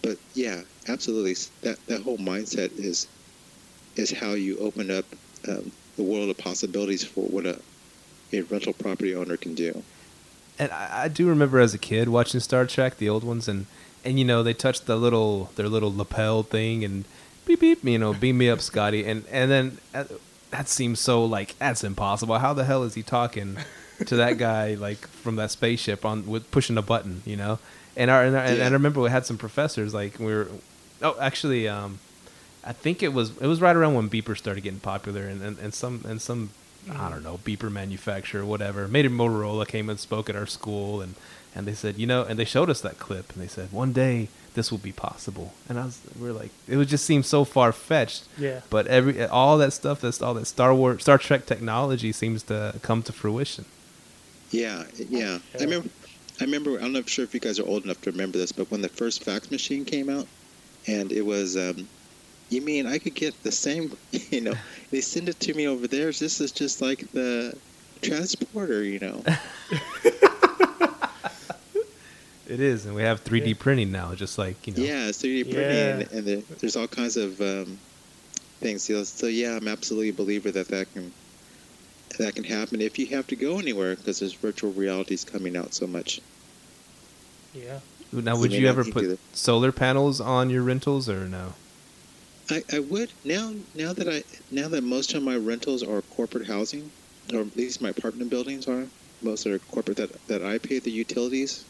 but 0.01 0.17
yeah, 0.33 0.61
absolutely. 0.87 1.35
That 1.61 1.85
that 1.87 2.01
whole 2.01 2.17
mindset 2.17 2.77
is 2.77 3.07
is 3.95 4.11
how 4.11 4.31
you 4.31 4.57
open 4.59 4.89
up 4.89 5.05
um, 5.47 5.71
the 5.97 6.03
world 6.03 6.29
of 6.29 6.37
possibilities 6.37 7.03
for 7.03 7.25
what 7.25 7.45
a 7.45 7.59
a 8.33 8.41
rental 8.41 8.73
property 8.73 9.15
owner 9.15 9.37
can 9.37 9.53
do. 9.53 9.83
And 10.57 10.71
I, 10.71 11.03
I 11.03 11.07
do 11.07 11.27
remember 11.27 11.59
as 11.59 11.73
a 11.73 11.77
kid 11.77 12.09
watching 12.09 12.39
Star 12.39 12.65
Trek, 12.65 12.97
the 12.97 13.09
old 13.09 13.23
ones, 13.23 13.47
and 13.47 13.65
and 14.03 14.17
you 14.17 14.25
know 14.25 14.43
they 14.43 14.53
touched 14.53 14.85
the 14.85 14.95
little 14.95 15.51
their 15.55 15.69
little 15.69 15.95
lapel 15.95 16.43
thing 16.43 16.83
and 16.83 17.05
beep 17.45 17.59
beep, 17.59 17.83
you 17.83 17.99
know, 17.99 18.13
beam 18.13 18.37
me 18.37 18.49
up, 18.49 18.61
Scotty, 18.61 19.05
and 19.05 19.25
and 19.31 19.51
then 19.51 19.77
uh, 19.93 20.05
that 20.51 20.67
seems 20.67 20.99
so 20.99 21.25
like 21.25 21.57
that's 21.57 21.83
impossible. 21.83 22.37
How 22.39 22.53
the 22.53 22.65
hell 22.65 22.83
is 22.83 22.93
he 22.93 23.03
talking 23.03 23.57
to 24.05 24.15
that 24.15 24.37
guy 24.37 24.73
like 24.79 25.07
from 25.07 25.35
that 25.37 25.51
spaceship 25.51 26.05
on 26.05 26.27
with 26.27 26.49
pushing 26.51 26.77
a 26.77 26.81
button, 26.81 27.23
you 27.25 27.35
know? 27.35 27.59
And 27.95 28.09
our 28.09 28.23
and, 28.23 28.35
our, 28.35 28.43
and 28.43 28.61
I 28.63 28.69
remember 28.69 29.01
we 29.01 29.09
had 29.09 29.25
some 29.25 29.37
professors 29.37 29.93
like 29.93 30.17
we 30.19 30.27
were, 30.33 30.47
oh 31.01 31.17
actually, 31.19 31.67
um, 31.67 31.99
I 32.63 32.73
think 32.73 33.03
it 33.03 33.13
was 33.13 33.37
it 33.41 33.47
was 33.47 33.59
right 33.61 33.75
around 33.75 33.95
when 33.95 34.09
beepers 34.09 34.37
started 34.37 34.61
getting 34.61 34.79
popular, 34.79 35.23
and 35.23 35.41
and, 35.41 35.59
and 35.59 35.73
some 35.73 36.03
and 36.07 36.21
some 36.21 36.51
I 36.91 37.09
don't 37.09 37.23
know 37.23 37.39
beeper 37.43 37.71
manufacturer, 37.71 38.45
whatever. 38.45 38.87
made 38.87 39.05
Maybe 39.05 39.15
Motorola 39.15 39.67
came 39.67 39.89
and 39.89 39.99
spoke 39.99 40.29
at 40.29 40.35
our 40.35 40.45
school, 40.47 41.01
and 41.01 41.15
and 41.53 41.67
they 41.67 41.73
said, 41.73 41.97
you 41.97 42.07
know, 42.07 42.23
and 42.23 42.39
they 42.39 42.45
showed 42.45 42.69
us 42.69 42.79
that 42.81 42.97
clip, 42.97 43.33
and 43.33 43.41
they 43.43 43.47
said 43.47 43.71
one 43.73 43.91
day 43.91 44.29
this 44.53 44.71
will 44.71 44.77
be 44.79 44.91
possible, 44.93 45.53
and 45.67 45.77
I 45.79 45.85
was 45.85 45.99
we 46.19 46.29
are 46.29 46.33
like, 46.33 46.51
it 46.67 46.77
would 46.77 46.87
just 46.87 47.05
seem 47.05 47.23
so 47.23 47.43
far 47.45 47.71
fetched, 47.73 48.23
Yeah. 48.37 48.61
but 48.69 48.87
every 48.87 49.25
all 49.25 49.57
that 49.57 49.71
stuff, 49.73 49.99
that's 50.01 50.21
all 50.21 50.33
that 50.35 50.45
Star 50.47 50.73
Wars, 50.73 51.01
Star 51.01 51.17
Trek 51.17 51.45
technology 51.45 52.11
seems 52.13 52.43
to 52.43 52.75
come 52.81 53.01
to 53.03 53.11
fruition. 53.13 53.65
Yeah, 54.49 54.83
yeah. 55.09 55.39
I 55.59 55.63
remember. 55.63 55.89
I 56.41 56.43
remember. 56.45 56.77
I'm 56.79 56.91
not 56.91 57.07
sure 57.07 57.23
if 57.23 57.33
you 57.35 57.39
guys 57.39 57.59
are 57.59 57.67
old 57.67 57.83
enough 57.85 58.01
to 58.01 58.11
remember 58.11 58.39
this, 58.39 58.51
but 58.51 58.71
when 58.71 58.81
the 58.81 58.89
first 58.89 59.23
fax 59.23 59.51
machine 59.51 59.85
came 59.85 60.09
out, 60.09 60.27
and 60.87 61.11
it 61.11 61.21
was, 61.21 61.55
um, 61.55 61.87
you 62.49 62.61
mean 62.61 62.87
I 62.87 62.97
could 62.97 63.13
get 63.15 63.43
the 63.43 63.51
same? 63.51 63.93
You 64.31 64.41
know, 64.41 64.53
they 64.91 65.01
send 65.01 65.29
it 65.29 65.39
to 65.41 65.53
me 65.53 65.67
over 65.67 65.87
there. 65.87 66.07
This 66.11 66.41
is 66.41 66.51
just 66.51 66.81
like 66.81 67.05
the 67.13 67.53
transporter. 68.01 68.83
You 68.83 68.99
know. 68.99 69.23
It 72.47 72.59
is, 72.59 72.85
and 72.85 72.95
we 72.95 73.03
have 73.03 73.23
3D 73.23 73.49
Yeah. 73.49 73.53
printing 73.57 73.91
now, 73.91 74.13
just 74.13 74.37
like 74.37 74.67
you 74.67 74.73
know. 74.73 74.81
Yeah, 74.83 75.11
3D 75.11 75.43
printing, 75.43 75.77
Yeah. 75.77 75.87
and, 75.89 76.11
and 76.11 76.27
there, 76.27 76.41
there's 76.59 76.75
all 76.75 76.87
kinds 76.87 77.15
of 77.15 77.39
um, 77.39 77.79
things. 78.59 78.85
So, 78.87 79.03
so 79.05 79.27
yeah, 79.27 79.55
I'm 79.55 79.69
absolutely 79.69 80.09
a 80.09 80.13
believer 80.13 80.51
that 80.51 80.67
that 80.69 80.91
can 80.91 81.13
that 82.17 82.35
can 82.35 82.43
happen 82.43 82.81
if 82.81 82.97
you 82.99 83.07
have 83.07 83.27
to 83.27 83.35
go 83.35 83.59
anywhere 83.59 83.95
because 83.95 84.19
there's 84.19 84.33
virtual 84.33 84.71
realities 84.71 85.23
coming 85.23 85.55
out 85.55 85.73
so 85.73 85.87
much. 85.87 86.21
Yeah. 87.53 87.79
Now, 88.11 88.37
would 88.37 88.51
may 88.51 88.59
you 88.59 88.67
ever 88.67 88.83
put 88.83 89.19
solar 89.33 89.71
panels 89.71 90.19
on 90.19 90.49
your 90.49 90.63
rentals 90.63 91.07
or 91.09 91.27
no? 91.27 91.53
I, 92.49 92.63
I 92.73 92.79
would 92.79 93.11
now 93.23 93.53
now 93.75 93.93
that 93.93 94.09
I 94.09 94.23
now 94.51 94.67
that 94.67 94.83
most 94.83 95.13
of 95.13 95.23
my 95.23 95.37
rentals 95.37 95.83
are 95.83 96.01
corporate 96.01 96.47
housing, 96.47 96.91
or 97.33 97.41
at 97.41 97.55
least 97.55 97.81
my 97.81 97.89
apartment 97.89 98.29
buildings 98.29 98.67
are 98.67 98.85
most 99.21 99.47
are 99.47 99.57
corporate 99.59 99.97
that 99.97 100.27
that 100.27 100.43
I 100.43 100.57
pay 100.57 100.79
the 100.79 100.91
utilities. 100.91 101.63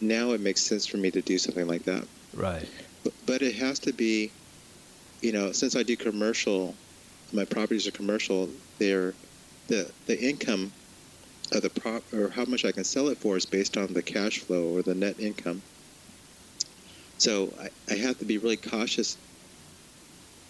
Now 0.00 0.30
it 0.32 0.40
makes 0.40 0.62
sense 0.62 0.86
for 0.86 0.96
me 0.96 1.10
to 1.10 1.20
do 1.20 1.36
something 1.36 1.66
like 1.66 1.84
that. 1.84 2.06
Right. 2.34 2.66
but, 3.04 3.12
but 3.26 3.42
it 3.42 3.54
has 3.56 3.78
to 3.80 3.92
be 3.92 4.32
you 5.20 5.32
know 5.32 5.52
since 5.52 5.76
i 5.76 5.82
do 5.82 5.96
commercial 5.96 6.74
my 7.32 7.44
properties 7.44 7.86
are 7.86 7.92
commercial 7.92 8.48
they're 8.78 9.14
the 9.68 9.92
the 10.06 10.20
income 10.20 10.72
of 11.52 11.62
the 11.62 11.70
prop 11.70 12.04
or 12.12 12.30
how 12.30 12.44
much 12.44 12.64
i 12.64 12.72
can 12.72 12.84
sell 12.84 13.08
it 13.08 13.20
for 13.20 13.36
is 13.36 13.46
based 13.46 13.76
on 13.76 13.92
the 13.92 14.02
cash 14.02 14.38
flow 14.40 14.64
or 14.68 14.82
the 14.82 14.94
net 14.94 15.20
income 15.20 15.62
so 17.18 17.54
i, 17.60 17.68
I 17.90 17.96
have 17.96 18.18
to 18.18 18.24
be 18.24 18.38
really 18.38 18.56
cautious 18.56 19.18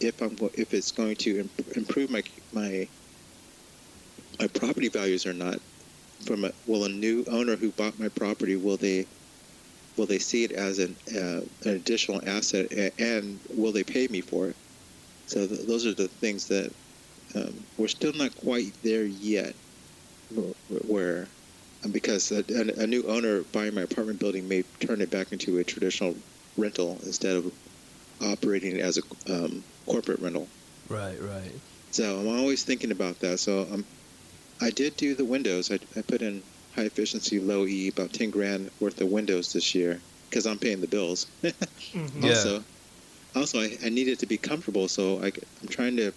if 0.00 0.20
i'm 0.22 0.36
if 0.54 0.74
it's 0.74 0.92
going 0.92 1.16
to 1.16 1.40
imp- 1.40 1.76
improve 1.76 2.10
my 2.10 2.22
my 2.52 2.88
my 4.40 4.46
property 4.48 4.88
values 4.88 5.26
or 5.26 5.32
not 5.32 5.58
from 6.26 6.44
a 6.44 6.52
will 6.66 6.84
a 6.84 6.88
new 6.88 7.24
owner 7.28 7.56
who 7.56 7.72
bought 7.72 7.98
my 7.98 8.08
property 8.08 8.56
will 8.56 8.76
they 8.76 9.06
will 9.96 10.06
they 10.06 10.18
see 10.18 10.44
it 10.44 10.52
as 10.52 10.78
an, 10.78 10.96
uh, 11.14 11.40
an 11.62 11.76
additional 11.76 12.20
asset 12.26 12.66
and 12.98 13.40
will 13.48 13.72
they 13.72 13.84
pay 13.84 14.08
me 14.08 14.20
for 14.20 14.48
it? 14.48 14.56
So 15.26 15.46
th- 15.46 15.66
those 15.66 15.86
are 15.86 15.94
the 15.94 16.08
things 16.08 16.48
that 16.48 16.72
um, 17.34 17.66
we're 17.76 17.88
still 17.88 18.12
not 18.12 18.34
quite 18.36 18.76
there 18.82 19.06
yet. 19.06 19.56
Where, 20.68 21.34
um, 21.84 21.92
because 21.92 22.30
a, 22.32 22.44
a, 22.48 22.82
a 22.82 22.86
new 22.86 23.04
owner 23.04 23.44
buying 23.44 23.74
my 23.74 23.82
apartment 23.82 24.18
building 24.20 24.48
may 24.48 24.64
turn 24.80 25.00
it 25.00 25.10
back 25.10 25.32
into 25.32 25.58
a 25.58 25.64
traditional 25.64 26.22
rental 26.56 27.00
instead 27.04 27.36
of 27.36 27.52
operating 28.22 28.76
it 28.76 28.80
as 28.80 28.98
a 28.98 29.32
um, 29.32 29.66
corporate 29.88 30.20
rental. 30.20 30.52
Right. 30.88 31.20
Right. 31.20 31.62
So 31.92 32.20
I'm 32.20 32.28
always 32.28 32.64
thinking 32.64 32.90
about 32.90 33.20
that. 33.20 33.38
So 33.40 33.62
um, 33.72 33.88
I 34.60 34.70
did 34.70 34.96
do 34.96 35.14
the 35.14 35.26
windows. 35.26 35.70
I, 35.70 35.80
I 35.96 36.02
put 36.02 36.22
in 36.22 36.44
high 36.74 36.84
efficiency, 36.84 37.40
low 37.40 37.66
E, 37.66 37.88
about 37.88 38.12
10 38.12 38.30
grand 38.30 38.70
worth 38.80 39.00
of 39.00 39.08
windows 39.08 39.52
this 39.52 39.74
year 39.74 40.04
because 40.30 40.46
I'm 40.46 40.58
paying 40.58 40.80
the 40.80 40.88
bills. 40.88 41.30
Mhm. 41.94 42.22
Yeah. 42.24 42.28
Also, 42.28 42.64
also 43.34 43.60
I, 43.60 43.78
I 43.84 43.90
needed 43.90 44.20
to 44.20 44.26
be 44.26 44.38
comfortable, 44.38 44.88
so 44.88 45.22
I, 45.22 45.28
am 45.28 45.68
trying 45.70 45.96
to. 45.98 46.14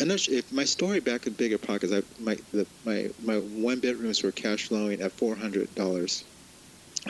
I'm 0.00 0.08
not 0.08 0.20
sure 0.20 0.34
if 0.34 0.52
my 0.52 0.64
story 0.64 1.00
back 1.00 1.26
in 1.26 1.34
Bigger 1.34 1.58
Pockets, 1.58 1.92
I, 1.92 2.02
my 2.18 2.36
the, 2.52 2.66
my 2.84 3.08
my 3.18 3.36
one 3.38 3.80
bedrooms 3.80 4.22
were 4.22 4.32
cash 4.32 4.68
flowing 4.68 5.00
at 5.00 5.18
four 5.18 5.36
hundred 5.36 5.74
dollars 5.74 6.24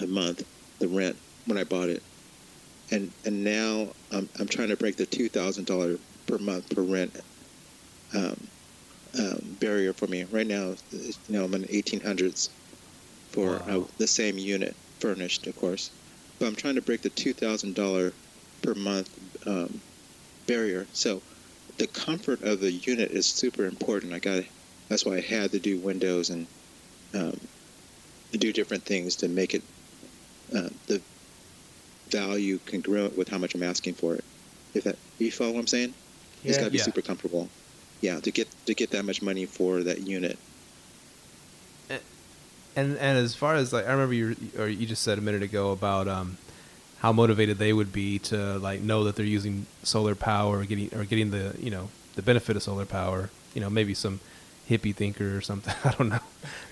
a 0.01 0.06
month, 0.06 0.43
the 0.81 0.89
rent 0.89 1.20
when 1.47 1.59
I 1.59 1.65
bought 1.65 1.89
it, 1.90 2.05
and 2.90 3.15
and 3.24 3.44
now 3.44 3.94
I'm 4.12 4.31
I'm 4.39 4.48
trying 4.48 4.69
to 4.69 4.77
break 4.77 4.97
the 4.97 5.06
two 5.06 5.28
thousand 5.28 5.66
dollar 5.66 5.98
per 6.27 6.39
month 6.39 6.70
per 6.70 6.82
rent 6.82 7.16
um, 8.15 8.48
um, 9.19 9.56
barrier 9.61 9.94
for 9.94 10.06
me. 10.09 10.24
Right 10.24 10.47
now, 10.47 10.74
you 10.90 11.12
know, 11.28 11.44
I'm 11.44 11.55
in 11.55 11.65
1800s 11.65 12.48
for 13.32 13.69
uh, 13.69 13.81
Wow. 13.81 13.89
the 13.98 14.06
same 14.06 14.39
unit, 14.39 14.77
furnished, 15.01 15.47
of 15.47 15.56
course. 15.56 15.93
But 16.39 16.47
I'm 16.47 16.56
trying 16.56 16.77
to 16.77 16.82
break 16.82 17.02
the 17.02 17.11
$2,000 17.11 18.12
per 18.62 18.74
month 18.74 19.09
um, 19.47 19.82
barrier. 20.47 20.89
So 20.93 21.23
the 21.78 21.86
comfort 21.86 22.42
of 22.42 22.60
the 22.60 22.72
unit 22.72 23.10
is 23.10 23.26
super 23.26 23.64
important. 23.64 24.12
I 24.14 24.18
got 24.18 24.44
that's 24.88 25.05
why 25.05 25.16
I 25.16 25.20
had 25.20 25.52
to 25.52 25.60
do 25.60 25.80
windows 25.80 26.30
and 26.30 26.48
um, 27.14 27.48
do 28.32 28.52
different 28.52 28.84
things 28.84 29.16
to 29.16 29.28
make 29.28 29.55
it 29.55 29.64
uh, 30.55 30.70
the 30.86 31.05
value 32.10 32.59
congruent 32.59 33.16
with 33.16 33.28
how 33.28 33.38
much 33.38 33.55
I'm 33.55 33.62
asking 33.62 33.94
for 33.96 34.14
it. 34.14 34.24
If 34.74 34.84
that 34.84 34.98
you 35.18 35.30
follow 35.30 35.52
what 35.52 35.60
I'm 35.60 35.66
saying? 35.66 35.94
It's 36.44 36.56
Yeah. 36.56 36.60
got 36.60 36.66
to 36.66 36.70
be 36.70 36.78
Yeah. 36.78 36.84
super 36.84 37.02
comfortable. 37.02 37.51
Yeah, 38.01 38.20
to 38.20 38.30
get 38.32 38.55
to 38.66 38.74
get 38.74 38.90
that 38.90 39.05
much 39.05 39.22
money 39.22 39.46
for 39.46 39.82
that 39.84 40.06
unit. 40.06 40.38
And 42.76 42.96
and 42.98 43.18
as 43.18 43.34
far 43.36 43.55
as 43.55 43.72
like 43.72 43.86
I 43.86 43.92
remember 43.92 44.14
you 44.14 44.52
or 44.59 44.68
you 44.68 44.84
just 44.86 45.02
said 45.02 45.16
a 45.18 45.20
minute 45.20 45.42
ago 45.42 45.70
about 45.70 46.09
um 46.09 46.38
how 46.98 47.12
motivated 47.12 47.58
they 47.58 47.72
would 47.72 47.92
be 47.92 48.18
to 48.18 48.58
like 48.58 48.80
know 48.80 49.04
that 49.04 49.16
they're 49.16 49.26
using 49.26 49.66
solar 49.82 50.14
power 50.14 50.58
or 50.58 50.64
getting 50.64 50.94
or 50.94 51.04
getting 51.04 51.30
the 51.30 51.54
you 51.58 51.70
know 51.70 51.90
the 52.14 52.22
benefit 52.22 52.56
of 52.56 52.62
solar 52.62 52.86
power. 52.86 53.30
You 53.54 53.60
know 53.60 53.70
maybe 53.70 53.94
some 53.94 54.20
hippie 54.68 54.94
thinker 54.94 55.36
or 55.36 55.40
something. 55.40 55.74
I 55.84 55.92
don't 55.92 56.08
know. 56.08 56.20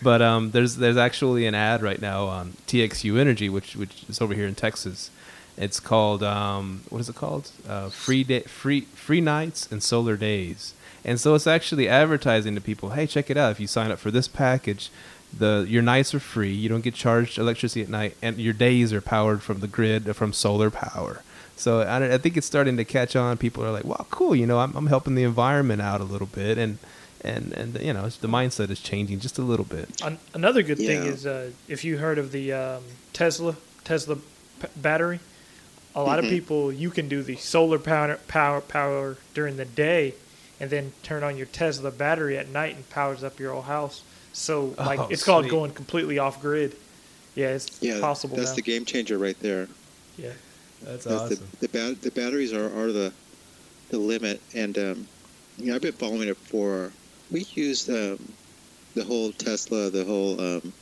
But 0.01 0.23
um 0.23 0.51
there's 0.53 0.77
there's 0.77 0.97
actually 0.97 1.47
an 1.47 1.55
ad 1.55 1.83
right 1.83 2.01
now 2.01 2.27
on 2.27 2.55
TXU 2.67 3.19
Energy 3.19 3.49
which 3.49 3.77
which 3.77 4.05
is 4.09 4.21
over 4.21 4.35
here 4.35 4.47
in 4.47 4.55
Texas. 4.55 5.11
It's 5.57 5.81
called 5.81 6.23
um 6.23 6.83
what 6.89 7.01
is 7.01 7.09
it 7.09 7.17
called? 7.17 7.51
Uh, 7.69 7.89
free 7.91 8.25
day 8.25 8.41
free 8.43 8.83
free 8.83 9.21
nights 9.21 9.71
and 9.71 9.83
solar 9.83 10.17
days. 10.17 10.75
And 11.05 11.19
so 11.19 11.35
it's 11.35 11.49
actually 11.49 11.89
advertising 11.89 12.55
to 12.55 12.61
people, 12.61 12.91
hey, 12.91 13.09
check 13.09 13.29
it 13.29 13.37
out. 13.37 13.51
If 13.51 13.59
you 13.59 13.67
sign 13.67 13.91
up 13.91 13.99
for 13.99 14.13
this 14.13 14.29
package, 14.29 14.89
the 15.37 15.65
your 15.69 15.83
nights 15.83 16.15
are 16.15 16.21
free. 16.21 16.53
You 16.53 16.69
don't 16.69 16.83
get 16.83 16.95
charged 16.95 17.39
electricity 17.39 17.83
at 17.83 17.89
night, 17.89 18.17
and 18.23 18.39
your 18.39 18.53
days 18.53 18.93
are 18.93 19.01
powered 19.01 19.43
from 19.43 19.61
the 19.61 19.69
grid 19.69 20.15
from 20.17 20.33
solar 20.33 20.71
power. 20.71 21.23
So 21.57 21.81
I, 21.81 22.15
I 22.15 22.19
think 22.19 22.37
it's 22.37 22.47
starting 22.47 22.77
to 22.77 22.85
catch 22.85 23.15
on. 23.17 23.37
People 23.39 23.65
are 23.65 23.71
like, 23.71 23.85
"Wow, 23.85 24.07
cool! 24.11 24.35
You 24.35 24.47
know, 24.47 24.59
I'm, 24.59 24.75
I'm 24.77 24.87
helping 24.87 25.15
the 25.15 25.23
environment 25.23 25.81
out 25.83 26.01
a 26.01 26.05
little 26.05 26.27
bit," 26.27 26.59
and 26.59 26.79
and 27.23 27.53
and 27.53 27.81
you 27.81 27.93
know, 27.93 28.09
the 28.09 28.29
mindset 28.29 28.71
is 28.71 28.81
changing 28.81 29.21
just 29.21 29.39
a 29.39 29.43
little 29.43 29.65
bit. 29.65 29.89
An- 30.03 30.19
another 30.35 30.63
good 30.63 30.79
thing 30.79 31.03
is 31.05 31.25
uh, 31.27 31.51
if 31.69 31.85
you 31.85 31.99
heard 31.99 32.19
of 32.19 32.33
the 32.33 32.53
um, 32.53 32.83
Tesla 33.13 33.57
Tesla 33.85 34.17
p- 34.17 34.69
battery, 34.77 35.21
a 35.95 36.03
lot 36.03 36.19
Mhm. 36.19 36.25
of 36.25 36.31
people 36.31 36.73
you 36.73 36.91
can 36.91 37.09
do 37.09 37.23
the 37.23 37.37
solar 37.37 37.79
power 37.79 38.19
power 38.29 38.61
power 38.61 39.17
during 39.35 39.57
the 39.57 39.65
day, 39.65 40.15
and 40.59 40.69
then 40.71 40.93
turn 41.03 41.23
on 41.23 41.37
your 41.37 41.47
Tesla 41.47 41.91
battery 41.91 42.37
at 42.37 42.49
night 42.49 42.75
and 42.75 42.89
powers 42.91 43.23
up 43.23 43.39
your 43.39 43.53
whole 43.53 43.63
house. 43.63 44.03
So 44.33 44.75
like 44.79 44.99
Oh, 44.99 45.09
it's 45.11 45.25
called 45.25 45.45
sweet. 45.45 45.51
going 45.51 45.71
completely 45.73 46.19
off 46.19 46.41
grid. 46.41 46.77
Yeah, 47.35 47.49
it's 47.51 47.83
Yeah, 47.83 48.01
possible 48.01 48.37
that's 48.37 48.51
now. 48.51 48.57
the 48.57 48.63
game 48.63 48.85
changer 48.85 49.19
right 49.19 49.39
there. 49.41 49.69
yeah, 50.17 50.33
That's 50.83 51.05
That's 51.05 51.39
the 51.39 51.45
the, 51.61 51.69
bat- 51.69 52.03
the 52.03 52.11
batteries 52.11 52.53
are, 52.53 52.67
are 52.79 52.93
the 52.93 53.13
the 53.91 53.99
limit, 53.99 54.41
and 54.55 54.77
um, 54.79 55.07
you 55.59 55.67
know 55.67 55.75
I've 55.77 55.83
been 55.83 55.93
following 55.93 56.29
it 56.29 56.37
for. 56.37 56.93
We 57.31 57.47
used 57.55 57.89
um, 57.91 58.19
the 58.95 59.05
whole 59.05 59.33
Tesla, 59.33 59.91
the 59.91 60.05
whole 60.05 60.39
um, 60.41 60.73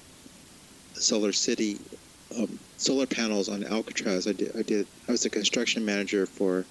Solar 0.94 1.32
City, 1.32 1.78
um, 2.36 2.58
solar 2.76 3.06
panels 3.06 3.48
on 3.48 3.64
Alcatraz. 3.64 4.26
I 4.26 4.32
did. 4.32 4.56
I 4.56 4.62
did. 4.62 4.86
I 5.08 5.12
was 5.12 5.22
the 5.22 5.30
construction 5.30 5.84
manager 5.84 6.26
for 6.26 6.64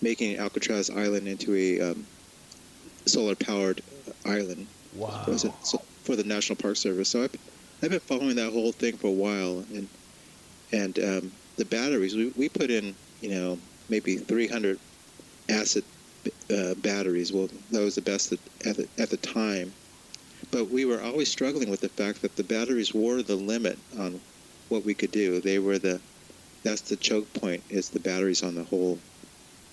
making 0.00 0.38
Alcatraz 0.38 0.90
Island 0.90 1.28
into 1.28 1.54
a 1.54 1.80
um, 1.90 2.06
solar 3.06 3.34
powered 3.34 3.82
island. 4.24 4.66
wow. 4.94 5.24
Was 5.26 5.44
it 5.44 5.52
so, 5.62 5.80
for 6.08 6.16
the 6.16 6.24
National 6.24 6.56
Park 6.56 6.76
Service? 6.76 7.10
So 7.10 7.22
I've, 7.22 7.34
I've 7.82 7.90
been 7.90 8.00
following 8.00 8.36
that 8.36 8.50
whole 8.50 8.72
thing 8.72 8.96
for 8.96 9.08
a 9.08 9.10
while, 9.10 9.58
and 9.74 9.86
and 10.72 10.98
um, 10.98 11.32
the 11.56 11.66
batteries 11.66 12.16
we, 12.16 12.32
we 12.36 12.48
put 12.48 12.70
in, 12.70 12.94
you 13.20 13.30
know, 13.30 13.58
maybe 13.90 14.16
300 14.16 14.78
acid 15.50 15.84
uh, 16.50 16.74
batteries. 16.76 17.32
Well, 17.32 17.48
that 17.70 17.80
was 17.80 17.94
the 17.94 18.02
best 18.02 18.32
at, 18.32 18.38
at 18.66 18.76
the, 18.76 18.88
at 18.98 19.10
the 19.10 19.16
time, 19.18 19.72
but 20.50 20.70
we 20.70 20.86
were 20.86 21.02
always 21.02 21.30
struggling 21.30 21.70
with 21.70 21.80
the 21.80 21.90
fact 21.90 22.22
that 22.22 22.36
the 22.36 22.44
batteries 22.44 22.94
were 22.94 23.22
the 23.22 23.36
limit 23.36 23.78
on 23.98 24.18
what 24.70 24.84
we 24.84 24.94
could 24.94 25.12
do. 25.12 25.40
They 25.40 25.58
were 25.58 25.78
the 25.78 26.00
that's 26.64 26.82
the 26.82 26.96
choke 26.96 27.32
point 27.34 27.62
is 27.68 27.90
the 27.90 28.00
batteries 28.00 28.42
on 28.42 28.54
the 28.54 28.64
whole 28.64 28.98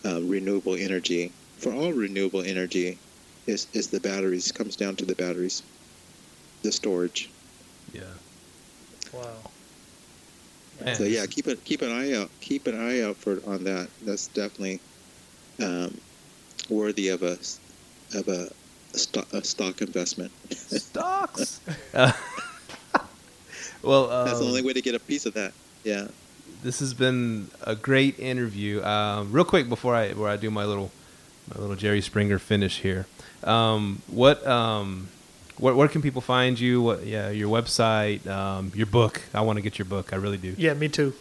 uh, 0.06 0.22
renewable 0.22 0.76
energy. 0.76 1.32
For 1.60 1.74
all 1.74 1.94
renewable 1.94 2.42
energy, 2.42 3.00
is 3.48 3.68
is 3.74 3.88
the 3.88 4.00
batteries 4.00 4.52
comes 4.52 4.76
down 4.76 4.96
to 4.98 5.06
the 5.06 5.16
batteries, 5.16 5.62
the 6.66 6.72
storage. 6.72 7.30
Yeah. 7.94 8.02
wow. 9.14 9.24
Man, 10.84 10.96
so 10.96 11.04
yeah, 11.04 11.26
keep 11.26 11.48
it 11.48 11.64
keep 11.64 11.82
an 11.82 11.92
eye 11.92 12.14
out 12.14 12.30
keep 12.42 12.68
an 12.68 12.78
eye 12.78 13.02
out 13.02 13.16
for 13.16 13.40
on 13.48 13.64
that. 13.64 13.88
That's 14.04 14.28
definitely 14.28 14.82
um, 15.64 15.98
worthy 16.70 17.08
of 17.10 17.24
a 17.24 17.38
of 18.14 18.28
a, 18.28 18.50
stock, 18.98 19.32
a 19.34 19.44
stock 19.44 19.82
investment. 19.82 20.32
stocks. 20.52 21.62
Uh, 21.94 22.12
well, 23.82 24.12
um, 24.12 24.28
That's 24.28 24.40
the 24.40 24.46
only 24.46 24.62
way 24.62 24.74
to 24.74 24.82
get 24.82 24.96
a 24.96 25.00
piece 25.00 25.26
of 25.26 25.34
that. 25.36 25.54
Yeah. 25.84 26.08
this 26.64 26.80
has 26.80 26.94
been 26.94 27.50
a 27.62 27.76
great 27.76 28.20
interview. 28.20 28.84
Um, 28.84 29.32
real 29.32 29.46
quick 29.46 29.70
before 29.70 29.96
I 29.96 30.12
where 30.12 30.30
I 30.30 30.36
do 30.36 30.52
my 30.52 30.66
little 30.66 30.92
my 31.54 31.62
little 31.62 31.76
Jerry 31.76 32.02
Springer 32.02 32.40
finish 32.40 32.82
here. 32.82 33.06
Um, 33.44 34.02
what 34.08 34.46
um, 34.46 35.10
where, 35.58 35.74
where 35.74 35.88
can 35.88 36.02
people 36.02 36.22
find 36.22 36.60
you? 36.60 36.82
What, 36.82 37.06
yeah, 37.06 37.30
your 37.30 37.50
website, 37.50 38.26
um, 38.28 38.72
your 38.76 38.88
book. 38.88 39.22
I 39.34 39.42
want 39.42 39.58
to 39.58 39.62
get 39.62 39.80
your 39.80 39.86
book. 39.86 40.14
I 40.14 40.18
really 40.18 40.38
do. 40.38 40.54
Yeah, 40.58 40.74
me 40.74 40.90
too. 40.90 41.14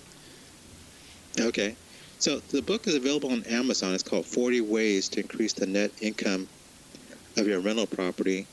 Okay. 1.39 1.77
So 2.19 2.39
the 2.39 2.63
book 2.63 2.87
is 2.87 2.95
available 2.95 3.33
on 3.33 3.43
Amazon. 3.45 3.95
It's 3.95 4.03
called 4.03 4.27
40 4.27 4.63
Ways 4.63 5.09
to 5.11 5.21
Increase 5.21 5.53
the 5.53 5.67
Net 5.67 5.91
Income 6.01 6.49
of 7.37 7.47
Your 7.47 7.61
Rental 7.61 7.87
Property. 7.87 8.47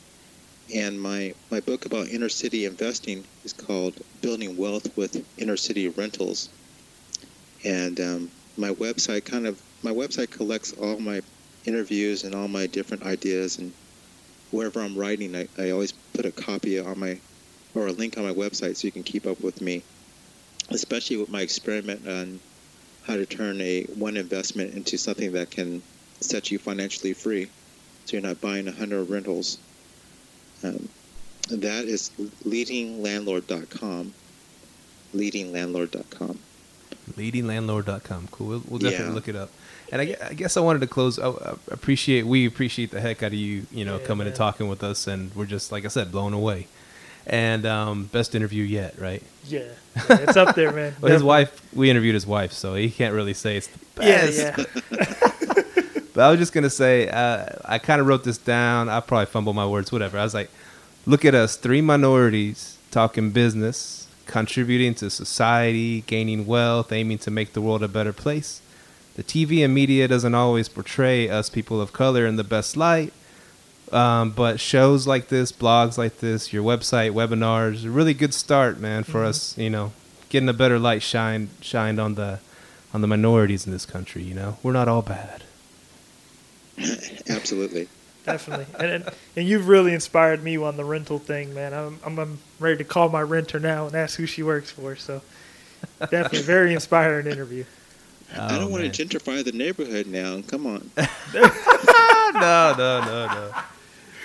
And 0.73 1.01
my, 1.01 1.33
my 1.49 1.59
book 1.59 1.85
about 1.85 2.07
inner 2.07 2.29
city 2.29 2.65
investing 2.65 3.23
is 3.43 3.53
called 3.53 3.95
Building 4.21 4.57
Wealth 4.57 4.95
with 4.97 5.25
Inner 5.37 5.57
City 5.57 5.89
Rentals. 5.89 6.49
And 7.63 7.99
um, 7.99 8.31
my 8.57 8.69
website 8.71 9.25
kind 9.25 9.47
of 9.47 9.61
my 9.83 9.91
website 9.91 10.29
collects 10.29 10.73
all 10.73 10.99
my 10.99 11.21
interviews 11.65 12.23
and 12.23 12.35
all 12.35 12.47
my 12.47 12.67
different 12.67 13.03
ideas 13.03 13.57
and 13.57 13.71
wherever 14.51 14.79
I'm 14.81 14.95
writing, 14.97 15.35
I, 15.35 15.47
I 15.57 15.71
always 15.71 15.91
put 16.13 16.25
a 16.25 16.31
copy 16.31 16.79
on 16.79 16.99
my 16.99 17.17
or 17.73 17.87
a 17.87 17.91
link 17.91 18.17
on 18.17 18.23
my 18.23 18.33
website 18.33 18.75
so 18.77 18.85
you 18.87 18.91
can 18.91 19.03
keep 19.03 19.25
up 19.25 19.39
with 19.41 19.61
me, 19.61 19.81
especially 20.69 21.17
with 21.17 21.29
my 21.29 21.41
experiment 21.41 22.07
on 22.07 22.39
how 23.07 23.15
to 23.15 23.25
turn 23.25 23.59
a 23.61 23.83
one 23.95 24.17
investment 24.17 24.73
into 24.73 24.97
something 24.97 25.31
that 25.33 25.49
can 25.51 25.81
set 26.19 26.51
you 26.51 26.59
financially 26.59 27.13
free, 27.13 27.45
so 28.05 28.13
you're 28.17 28.21
not 28.21 28.39
buying 28.41 28.67
a 28.67 28.71
hundred 28.71 29.05
rentals. 29.09 29.57
Um, 30.63 30.87
that 31.49 31.85
is 31.85 32.11
leadinglandlord.com. 32.45 34.13
Leadinglandlord.com. 35.15 36.39
leadinglandlord.com. 37.17 38.27
Cool. 38.31 38.47
We'll, 38.47 38.63
we'll 38.67 38.79
definitely 38.79 39.07
Yeah. 39.07 39.13
look 39.13 39.27
it 39.27 39.35
up. 39.35 39.49
And 39.91 40.01
I, 40.01 40.15
I 40.29 40.33
guess 40.33 40.55
I 40.55 40.61
wanted 40.61 40.79
to 40.79 40.87
close. 40.87 41.19
I, 41.19 41.29
I 41.29 41.53
appreciate 41.69 42.25
we 42.25 42.45
appreciate 42.47 42.91
the 42.91 43.01
heck 43.01 43.23
out 43.23 43.27
of 43.27 43.33
you. 43.33 43.65
You 43.71 43.83
know, 43.85 43.97
Yeah, 43.97 44.05
coming 44.05 44.27
and 44.27 44.35
talking 44.35 44.67
with 44.69 44.83
us, 44.83 45.07
and 45.07 45.33
we're 45.35 45.45
just 45.45 45.71
like 45.71 45.83
I 45.85 45.89
said, 45.89 46.11
blown 46.11 46.33
away. 46.33 46.67
And 47.27 47.65
um, 47.67 48.05
best 48.05 48.33
interview 48.33 48.63
yet, 48.63 48.97
right? 48.99 49.21
Yeah, 49.45 49.59
yeah, 49.95 50.17
it's 50.21 50.37
up 50.37 50.55
there, 50.55 50.71
man. 50.71 50.95
Well, 51.01 51.11
his 51.11 51.21
wife, 51.23 51.61
we 51.73 51.89
interviewed 51.89 52.15
his 52.15 52.25
wife, 52.25 52.51
so 52.51 52.73
he 52.73 52.89
can't 52.89 53.13
really 53.13 53.33
say 53.35 53.57
it's 53.57 53.67
the 53.95 54.03
Yeah, 54.05 54.25
best. 54.25 54.67
yeah. 54.91 55.63
But 56.13 56.23
I 56.25 56.29
was 56.31 56.39
just 56.39 56.51
gonna 56.51 56.69
say, 56.69 57.07
uh, 57.07 57.45
I 57.63 57.77
kind 57.79 58.01
of 58.01 58.07
wrote 58.07 58.23
this 58.25 58.37
down. 58.37 58.89
I 58.89 58.99
probably 58.99 59.27
fumbled 59.27 59.55
my 59.55 59.65
words, 59.65 59.91
whatever. 59.93 60.17
I 60.17 60.23
was 60.23 60.33
like, 60.33 60.49
look 61.05 61.23
at 61.23 61.33
us, 61.35 61.55
three 61.55 61.79
minorities 61.81 62.77
talking 62.91 63.31
business, 63.31 64.07
contributing 64.25 64.93
to 64.95 65.09
society, 65.09 66.01
gaining 66.01 66.45
wealth, 66.45 66.91
aiming 66.91 67.19
to 67.19 67.31
make 67.31 67.53
the 67.53 67.61
world 67.61 67.81
a 67.81 67.87
better 67.87 68.11
place. 68.11 68.61
The 69.15 69.23
TV 69.23 69.63
and 69.63 69.73
media 69.73 70.07
doesn't 70.07 70.33
always 70.35 70.69
portray 70.69 71.29
us 71.29 71.49
people 71.49 71.81
of 71.81 71.91
color 71.93 72.25
in 72.25 72.37
the 72.37 72.43
best 72.43 72.77
light. 72.77 73.11
Um, 73.91 74.31
but 74.31 74.59
shows 74.59 75.05
like 75.05 75.27
this, 75.27 75.51
blogs 75.51 75.97
like 75.97 76.19
this, 76.19 76.53
your 76.53 76.63
website, 76.63 77.11
webinars, 77.11 77.85
a 77.85 77.89
really 77.89 78.13
good 78.13 78.33
start, 78.33 78.79
man, 78.79 79.03
for 79.03 79.21
Mhm. 79.23 79.27
us. 79.27 79.57
You 79.57 79.69
know, 79.69 79.91
getting 80.29 80.47
a 80.47 80.53
better 80.53 80.79
light 80.79 81.01
shined 81.03 81.49
shined 81.59 81.99
on 81.99 82.15
the 82.15 82.39
on 82.93 83.01
the 83.01 83.07
minorities 83.07 83.65
in 83.65 83.73
this 83.73 83.85
country. 83.85 84.23
You 84.23 84.33
know, 84.33 84.57
we're 84.63 84.71
not 84.71 84.87
all 84.87 85.01
bad. 85.01 85.43
Absolutely. 87.29 87.87
Definitely, 88.25 88.67
and, 88.79 88.91
and 88.91 89.09
and 89.35 89.47
you've 89.47 89.67
really 89.67 89.93
inspired 89.95 90.43
me 90.43 90.55
on 90.55 90.77
the 90.77 90.85
rental 90.85 91.17
thing, 91.17 91.55
man. 91.55 91.73
I'm, 91.73 91.99
I'm 92.05 92.19
I'm 92.19 92.39
ready 92.59 92.77
to 92.77 92.83
call 92.83 93.09
my 93.09 93.21
renter 93.21 93.59
now 93.59 93.87
and 93.87 93.95
ask 93.95 94.15
who 94.15 94.27
she 94.27 94.43
works 94.43 94.69
for. 94.69 94.95
So 94.95 95.21
definitely, 95.99 96.43
very 96.43 96.73
inspiring 96.75 97.25
interview. 97.25 97.65
I 98.37 98.55
Oh, 98.55 98.59
don't 98.59 98.71
want 98.71 98.91
to 98.91 99.05
gentrify 99.05 99.43
the 99.43 99.51
neighborhood 99.51 100.07
now. 100.07 100.41
Come 100.47 100.65
on. 100.65 100.89
no, 100.97 101.03
no, 102.33 102.75
no, 102.77 103.27
no. 103.27 103.51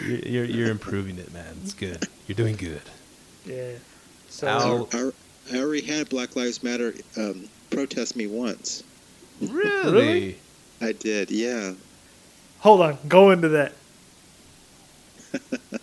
You're, 0.00 0.18
you're 0.18 0.44
you're 0.44 0.70
improving 0.70 1.18
it, 1.18 1.32
man. 1.32 1.56
It's 1.62 1.74
good. 1.74 2.06
You're 2.26 2.36
doing 2.36 2.56
good. 2.56 2.82
Yeah. 3.44 3.72
So 4.28 4.88
I, 4.92 4.96
I, 4.96 5.10
I 5.54 5.60
already 5.60 5.82
had 5.86 6.08
Black 6.08 6.36
Lives 6.36 6.62
Matter 6.62 6.94
um, 7.16 7.48
protest 7.70 8.16
me 8.16 8.26
once. 8.26 8.82
Really? 9.40 9.92
Really? 9.92 10.38
I 10.80 10.92
did, 10.92 11.30
yeah. 11.30 11.72
hold 12.58 12.82
on, 12.82 12.98
go 13.08 13.30
into 13.30 13.48
that. 13.48 13.72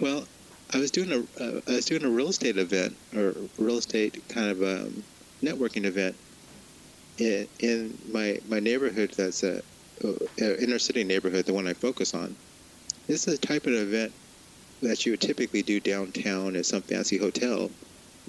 Well, 0.00 0.26
I 0.74 0.78
was 0.78 0.90
doing 0.90 1.10
a 1.10 1.42
uh, 1.42 1.60
I 1.66 1.72
was 1.76 1.86
doing 1.86 2.04
a 2.04 2.08
real 2.08 2.28
estate 2.28 2.58
event 2.58 2.96
or 3.14 3.34
real 3.56 3.78
estate 3.78 4.22
kind 4.28 4.50
of 4.50 4.62
um, 4.62 5.02
networking 5.42 5.84
event 5.84 6.14
in, 7.18 7.48
in 7.60 7.98
my 8.12 8.38
my 8.48 8.60
neighborhood. 8.60 9.12
That's 9.16 9.42
a, 9.42 9.62
a 10.04 10.62
inner 10.62 10.78
city 10.78 11.04
neighborhood, 11.04 11.46
the 11.46 11.54
one 11.54 11.66
I 11.66 11.74
focus 11.74 12.14
on. 12.14 12.36
This 13.06 13.26
is 13.28 13.38
the 13.38 13.46
type 13.46 13.66
of 13.66 13.74
event 13.74 14.12
that 14.82 15.06
you 15.06 15.12
would 15.12 15.20
typically 15.20 15.62
do 15.62 15.80
downtown 15.80 16.56
at 16.56 16.66
some 16.66 16.82
fancy 16.82 17.16
hotel, 17.16 17.70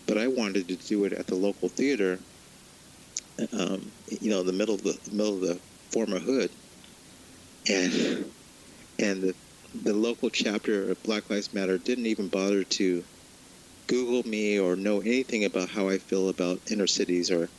but 0.05 0.17
I 0.17 0.27
wanted 0.27 0.67
to 0.69 0.75
do 0.75 1.05
it 1.05 1.13
at 1.13 1.27
the 1.27 1.35
local 1.35 1.69
theater. 1.69 2.19
Um, 3.53 3.91
you 4.21 4.29
know, 4.29 4.43
the 4.43 4.53
middle 4.53 4.75
of 4.75 4.83
the 4.83 4.97
middle 5.11 5.35
of 5.35 5.41
the 5.41 5.59
former 5.91 6.19
hood, 6.19 6.49
and 7.69 8.31
and 8.99 9.21
the 9.21 9.35
the 9.83 9.93
local 9.93 10.29
chapter 10.29 10.91
of 10.91 11.03
Black 11.03 11.29
Lives 11.29 11.53
Matter 11.53 11.77
didn't 11.77 12.07
even 12.07 12.29
bother 12.29 12.63
to 12.63 13.03
Google 13.87 14.29
me 14.29 14.59
or 14.59 14.75
know 14.75 14.99
anything 15.01 15.45
about 15.45 15.69
how 15.69 15.87
I 15.87 15.97
feel 15.97 16.29
about 16.29 16.59
inner 16.71 16.87
cities 16.87 17.31
or, 17.31 17.49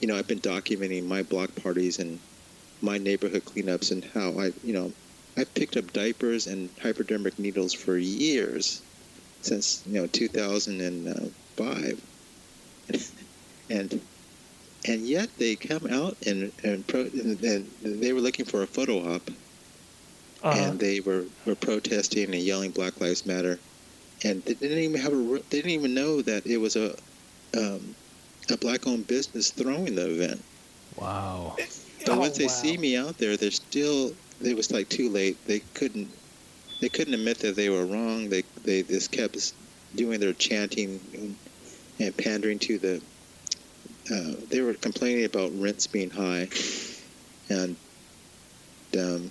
you 0.00 0.08
know, 0.08 0.16
I've 0.16 0.28
been 0.28 0.40
documenting 0.40 1.06
my 1.06 1.22
block 1.22 1.54
parties 1.56 1.98
and 1.98 2.18
my 2.80 2.98
neighborhood 2.98 3.44
cleanups 3.44 3.90
and 3.92 4.04
how 4.04 4.38
I, 4.38 4.52
you 4.62 4.72
know, 4.72 4.92
I've 5.36 5.52
picked 5.54 5.76
up 5.76 5.92
diapers 5.92 6.46
and 6.46 6.70
hypodermic 6.80 7.38
needles 7.38 7.72
for 7.72 7.96
years, 7.96 8.82
since 9.42 9.82
you 9.86 9.94
know 9.94 10.06
2005, 10.06 12.00
and 13.70 14.00
and 14.86 15.00
yet 15.06 15.28
they 15.38 15.56
come 15.56 15.86
out 15.90 16.16
and 16.26 16.52
and, 16.62 16.86
pro, 16.86 17.00
and, 17.02 17.42
and 17.42 18.02
they 18.02 18.12
were 18.12 18.20
looking 18.20 18.44
for 18.44 18.62
a 18.62 18.66
photo 18.66 19.14
op. 19.14 19.30
Uh-huh. 20.42 20.60
and 20.60 20.78
they 20.78 21.00
were, 21.00 21.24
were 21.46 21.54
protesting 21.54 22.24
and 22.24 22.42
yelling 22.42 22.70
Black 22.70 23.00
Lives 23.00 23.24
Matter, 23.24 23.58
and 24.24 24.42
they 24.44 24.52
didn't 24.52 24.78
even 24.78 25.00
have 25.00 25.14
a 25.14 25.40
they 25.48 25.62
didn't 25.62 25.70
even 25.70 25.94
know 25.94 26.20
that 26.20 26.46
it 26.46 26.58
was 26.58 26.76
a 26.76 26.94
um, 27.56 27.96
a 28.50 28.56
black-owned 28.56 29.06
business 29.06 29.50
throwing 29.50 29.94
the 29.94 30.10
event. 30.10 30.44
Wow. 30.96 31.56
But 32.04 32.16
Oh, 32.16 32.18
once 32.18 32.36
they 32.36 32.44
wow. 32.44 32.50
see 32.50 32.76
me 32.76 32.96
out 32.96 33.18
there, 33.18 33.36
they're 33.36 33.50
still 33.50 34.12
it 34.40 34.56
was 34.56 34.70
like 34.70 34.88
too 34.88 35.08
late. 35.08 35.36
They 35.46 35.60
couldn't 35.74 36.08
they 36.80 36.88
couldn't 36.88 37.14
admit 37.14 37.38
that 37.40 37.56
they 37.56 37.70
were 37.70 37.86
wrong. 37.86 38.28
They 38.28 38.42
they 38.62 38.82
just 38.82 39.10
kept 39.10 39.36
doing 39.94 40.20
their 40.20 40.32
chanting 40.34 41.00
and, 41.14 41.36
and 42.00 42.16
pandering 42.16 42.58
to 42.60 42.78
the. 42.78 43.02
Uh, 44.12 44.34
they 44.50 44.60
were 44.60 44.74
complaining 44.74 45.24
about 45.24 45.50
rents 45.58 45.86
being 45.86 46.10
high, 46.10 46.48
and 47.48 47.76
um, 48.98 49.30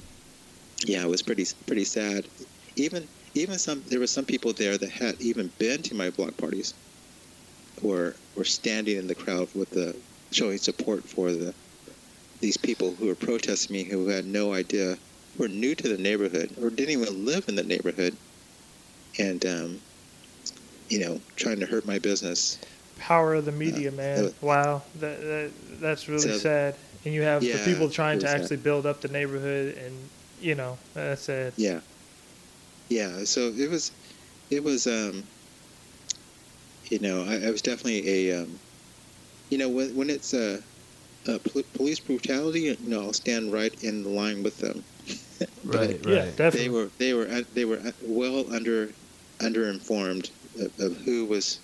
yeah, 0.85 1.03
it 1.03 1.09
was 1.09 1.21
pretty 1.21 1.45
pretty 1.67 1.85
sad. 1.85 2.27
Even 2.75 3.07
even 3.35 3.57
some 3.59 3.83
there 3.87 3.99
were 3.99 4.07
some 4.07 4.25
people 4.25 4.53
there 4.53 4.77
that 4.77 4.89
had 4.89 5.21
even 5.21 5.51
been 5.59 5.81
to 5.83 5.95
my 5.95 6.09
block 6.09 6.35
parties, 6.37 6.73
were 7.83 8.15
were 8.35 8.43
standing 8.45 8.97
in 8.97 9.07
the 9.07 9.15
crowd 9.15 9.47
with 9.53 9.69
the 9.71 9.95
showing 10.31 10.57
support 10.57 11.03
for 11.03 11.31
the 11.31 11.53
these 12.39 12.57
people 12.57 12.95
who 12.95 13.07
were 13.07 13.15
protesting 13.15 13.75
me 13.75 13.83
who 13.83 14.07
had 14.07 14.25
no 14.25 14.53
idea 14.53 14.97
were 15.37 15.47
new 15.47 15.75
to 15.75 15.87
the 15.87 15.97
neighborhood 16.01 16.49
or 16.61 16.69
didn't 16.69 16.91
even 17.01 17.25
live 17.25 17.47
in 17.47 17.55
the 17.55 17.63
neighborhood 17.63 18.15
and 19.19 19.45
um, 19.45 19.79
you 20.89 20.99
know 20.99 21.19
trying 21.35 21.59
to 21.59 21.65
hurt 21.65 21.85
my 21.85 21.99
business 21.99 22.57
Power 22.99 23.33
of 23.33 23.43
the 23.45 23.51
media, 23.51 23.89
Uh, 23.89 23.95
man. 23.95 24.25
uh, 24.25 24.29
wow, 24.39 24.81
that, 24.99 25.19
that 25.21 25.51
that's 25.81 26.07
really 26.07 26.21
So- 26.21 26.37
sad. 26.37 26.75
And 27.05 27.13
you 27.13 27.23
have 27.23 27.41
the 27.41 27.59
people 27.65 27.89
trying 27.89 28.19
to 28.19 28.27
sad. 28.27 28.39
actually 28.41 28.57
build 28.57 28.85
up 28.85 29.01
the 29.01 29.09
neighborhood, 29.09 29.75
and 29.77 29.93
you 30.41 30.55
know 30.55 30.77
that's 30.93 31.23
sad. 31.23 31.51
yeah 31.57 31.79
yeah 32.89 33.23
so 33.25 33.51
it 33.57 33.69
was 33.69 33.91
it 34.49 34.63
was 34.63 34.87
um 34.87 35.23
you 36.91 36.99
know 36.99 37.23
i, 37.23 37.47
I 37.47 37.51
was 37.51 37.61
definitely 37.61 38.07
a 38.29 38.41
um, 38.41 38.59
you 39.49 39.57
know 39.57 39.69
when, 39.69 39.95
when 39.95 40.09
it's 40.09 40.33
a, 40.33 40.59
uh, 41.27 41.39
pol- 41.39 41.63
police 41.73 41.99
brutality 41.99 42.61
you 42.61 42.77
know 42.79 43.01
i'll 43.01 43.13
stand 43.13 43.51
right 43.53 43.73
in 43.81 44.03
the 44.03 44.09
line 44.09 44.43
with 44.43 44.57
them 44.57 44.83
But- 45.05 45.09
Right. 45.65 45.99
Yeah, 46.05 46.25
definitely. 46.35 46.59
they 46.59 46.69
were 46.69 46.91
they 46.99 47.13
were 47.13 47.27
uh, 47.29 47.41
they 47.53 47.65
were 47.65 47.79
uh, 47.79 47.91
well 48.01 48.53
under 48.53 48.93
underinformed 49.41 50.29
of, 50.59 50.71
of 50.79 50.97
who 50.97 51.25
was 51.25 51.59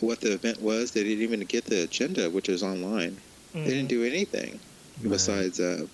what 0.00 0.20
the 0.20 0.32
event 0.32 0.60
was. 0.60 0.90
They 0.90 1.04
didn't 1.04 1.22
even 1.22 1.40
get 1.40 1.64
the 1.64 1.82
agenda, 1.82 2.30
which 2.30 2.48
was 2.48 2.62
online. 2.62 3.20
They 3.52 3.70
didn't 3.70 3.86
Mhm. 3.86 3.88
do 3.88 4.04
anything 4.04 4.60
Man. 5.00 5.10
besides 5.12 5.60
uh, 5.60 5.86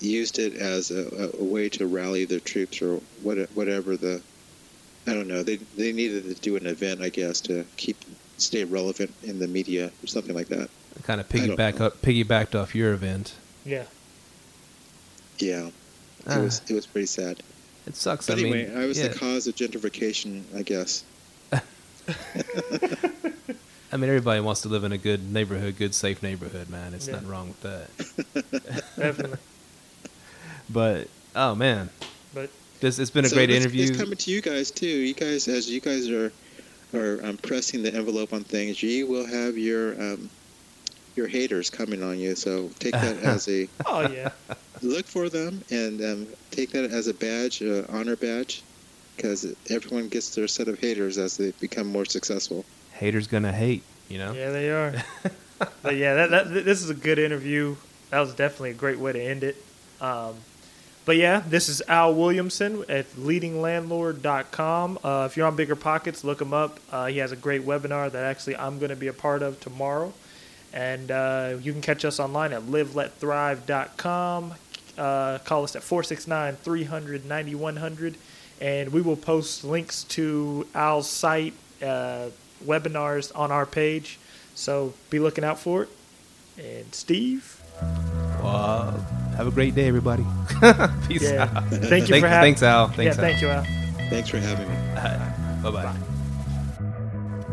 used 0.00 0.38
it 0.38 0.54
as 0.54 0.90
a, 0.90 1.06
a, 1.08 1.40
a 1.40 1.44
way 1.44 1.68
to 1.70 1.86
rally 1.86 2.24
their 2.24 2.40
troops 2.40 2.80
or 2.82 2.96
what, 3.22 3.38
whatever 3.54 3.96
the 3.96 4.22
I 5.06 5.12
don't 5.14 5.28
know. 5.28 5.42
They 5.42 5.56
they 5.56 5.92
needed 5.92 6.24
to 6.24 6.34
do 6.34 6.56
an 6.56 6.66
event, 6.66 7.00
I 7.02 7.08
guess, 7.10 7.40
to 7.42 7.64
keep 7.76 7.96
stay 8.38 8.64
relevant 8.64 9.12
in 9.22 9.38
the 9.38 9.46
media 9.46 9.90
or 10.02 10.06
something 10.06 10.34
like 10.34 10.48
that. 10.48 10.68
Kind 11.02 11.20
of 11.20 11.28
piggyback 11.28 11.80
up, 11.80 12.00
piggybacked 12.02 12.54
off 12.58 12.74
your 12.74 12.92
event. 12.92 13.34
Yeah. 13.64 13.84
Yeah, 15.38 15.66
it 15.66 15.72
Ah. 16.26 16.38
was 16.40 16.62
it 16.68 16.74
was 16.74 16.86
pretty 16.86 17.06
sad. 17.06 17.42
It 17.86 17.96
sucks. 17.96 18.26
But 18.28 18.38
I 18.38 18.40
anyway, 18.42 18.66
mean, 18.68 18.78
I 18.78 18.86
was 18.86 18.98
yeah. 18.98 19.08
the 19.08 19.18
cause 19.18 19.46
of 19.46 19.54
gentrification, 19.56 20.42
I 20.56 20.62
guess. 20.62 21.04
I 23.92 23.96
mean, 23.96 24.08
everybody 24.08 24.40
wants 24.40 24.62
to 24.62 24.68
live 24.68 24.84
in 24.84 24.92
a 24.92 24.98
good 24.98 25.32
neighborhood, 25.32 25.76
good, 25.76 25.94
safe 25.94 26.22
neighborhood, 26.22 26.68
man. 26.68 26.94
It's 26.94 27.06
Yeah. 27.06 27.14
nothing 27.14 27.28
wrong 27.28 27.48
with 27.48 27.60
that. 27.62 27.90
Definitely. 28.96 29.38
But 30.70 31.08
oh 31.36 31.54
man, 31.54 31.90
But 32.32 32.48
this 32.84 32.98
it's 32.98 33.10
been 33.10 33.24
a 33.24 33.28
So 33.28 33.36
great 33.36 33.50
it's- 33.50 33.64
interview. 33.64 33.88
It's 33.88 33.98
coming 33.98 34.16
to 34.16 34.30
you 34.30 34.40
guys 34.42 34.70
too. 34.70 34.86
You 34.86 35.14
guys, 35.14 35.48
as 35.48 35.70
you 35.70 35.80
guys 35.80 36.08
are 36.10 36.30
are 36.92 37.18
um, 37.24 37.36
pressing 37.38 37.82
the 37.82 37.92
envelope 37.92 38.32
on 38.32 38.44
things, 38.44 38.82
you 38.82 39.06
will 39.06 39.26
have 39.26 39.56
your 39.58 39.94
um, 40.00 40.28
your 41.16 41.26
haters 41.26 41.70
coming 41.70 42.02
on 42.02 42.18
you. 42.18 42.34
So 42.36 42.68
take 42.78 42.92
that 42.92 43.16
as 43.22 43.48
a 43.48 43.66
oh 43.86 44.08
yeah, 44.12 44.30
look 44.82 45.06
for 45.06 45.28
them 45.28 45.62
and 45.70 46.00
um, 46.02 46.26
take 46.50 46.70
that 46.72 46.84
as 46.84 47.08
a 47.08 47.14
badge, 47.14 47.62
uh, 47.62 47.84
honor 47.88 48.16
badge, 48.16 48.62
because 49.16 49.46
everyone 49.70 50.08
gets 50.08 50.34
their 50.34 50.46
set 50.46 50.68
of 50.68 50.78
haters 50.78 51.16
as 51.18 51.36
they 51.38 51.52
become 51.60 51.86
more 51.88 52.04
successful. 52.04 52.64
Haters 52.92 53.26
gonna 53.26 53.52
hate, 53.52 53.82
you 54.08 54.18
know. 54.18 54.32
yeah 54.32 54.50
they 54.50 54.70
are. 54.70 54.94
but 55.82 55.96
yeah, 55.96 56.14
that, 56.14 56.30
that 56.30 56.64
this 56.64 56.82
is 56.82 56.90
a 56.90 56.94
good 56.94 57.18
interview. 57.18 57.76
That 58.10 58.20
was 58.20 58.34
definitely 58.34 58.70
a 58.70 58.74
great 58.74 58.98
way 58.98 59.12
to 59.12 59.20
end 59.20 59.42
it. 59.42 59.56
Um, 60.00 60.34
but 61.04 61.16
yeah, 61.16 61.42
this 61.46 61.68
is 61.68 61.82
Al 61.86 62.14
Williamson 62.14 62.84
at 62.88 63.10
leadinglandlord.com. 63.16 64.98
Uh, 65.04 65.28
if 65.30 65.36
you're 65.36 65.46
on 65.46 65.54
Bigger 65.56 65.76
Pockets, 65.76 66.24
look 66.24 66.40
him 66.40 66.54
up. 66.54 66.80
Uh, 66.90 67.06
he 67.06 67.18
has 67.18 67.30
a 67.32 67.36
great 67.36 67.62
webinar 67.66 68.10
that 68.10 68.24
actually 68.24 68.56
I'm 68.56 68.78
going 68.78 68.88
to 68.90 68.96
be 68.96 69.08
a 69.08 69.12
part 69.12 69.42
of 69.42 69.60
tomorrow. 69.60 70.12
And 70.72 71.10
uh, 71.10 71.56
you 71.60 71.72
can 71.72 71.82
catch 71.82 72.04
us 72.04 72.18
online 72.18 72.52
at 72.52 72.62
liveletthrive.com. 72.62 74.54
Uh, 74.96 75.38
call 75.38 75.64
us 75.64 75.76
at 75.76 75.82
469 75.82 76.56
300 76.56 77.26
9100. 77.26 78.16
And 78.60 78.92
we 78.92 79.02
will 79.02 79.16
post 79.16 79.64
links 79.64 80.04
to 80.04 80.66
Al's 80.74 81.08
site, 81.08 81.54
uh, 81.82 82.28
webinars 82.64 83.30
on 83.34 83.52
our 83.52 83.66
page. 83.66 84.18
So 84.54 84.94
be 85.10 85.18
looking 85.18 85.44
out 85.44 85.58
for 85.58 85.82
it. 85.82 85.88
And 86.56 86.94
Steve, 86.94 87.60
Well, 88.42 89.04
have 89.36 89.46
a 89.46 89.50
great 89.50 89.74
day, 89.74 89.86
everybody. 89.88 90.24
Peace 91.08 91.22
yeah, 91.22 91.50
out. 91.54 91.64
thank 91.68 91.82
you 91.82 91.88
Thank- 91.88 92.08
for 92.20 92.28
having 92.28 92.54
thanks, 92.54 92.62
Al. 92.62 92.88
Thanks, 92.88 93.16
yeah, 93.16 93.22
thank 93.22 93.40
you, 93.42 93.48
Al. 93.48 93.64
Thanks 94.10 94.28
for 94.28 94.38
having 94.38 94.68
me. 94.68 94.74
Bye 95.62 95.70
bye. 95.70 95.94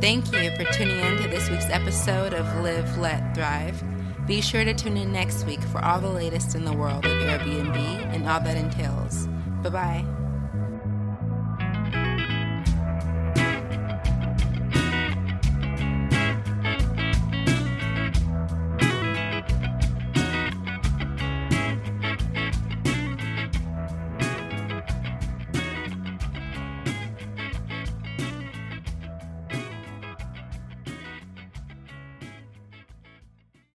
Thank 0.02 0.32
you 0.34 0.50
for 0.58 0.64
tuning 0.74 1.00
in 1.00 1.18
to 1.18 1.28
this 1.30 1.50
week's 1.50 1.70
episode 1.70 2.34
of 2.34 2.46
Live, 2.64 2.98
Let, 2.98 3.36
Thrive. 3.36 3.84
Be 4.28 4.42
sure 4.42 4.64
to 4.64 4.74
tune 4.74 4.98
in 4.98 5.12
next 5.12 5.46
week 5.46 5.62
for 5.62 5.84
all 5.84 6.00
the 6.00 6.10
latest 6.10 6.56
in 6.56 6.66
the 6.66 6.74
world 6.74 7.06
of 7.06 7.12
Airbnb 7.12 7.76
and 7.76 8.28
all 8.28 8.40
that 8.40 8.58
entails. 8.58 9.28
Bye 9.64 9.70
bye. 9.70 10.21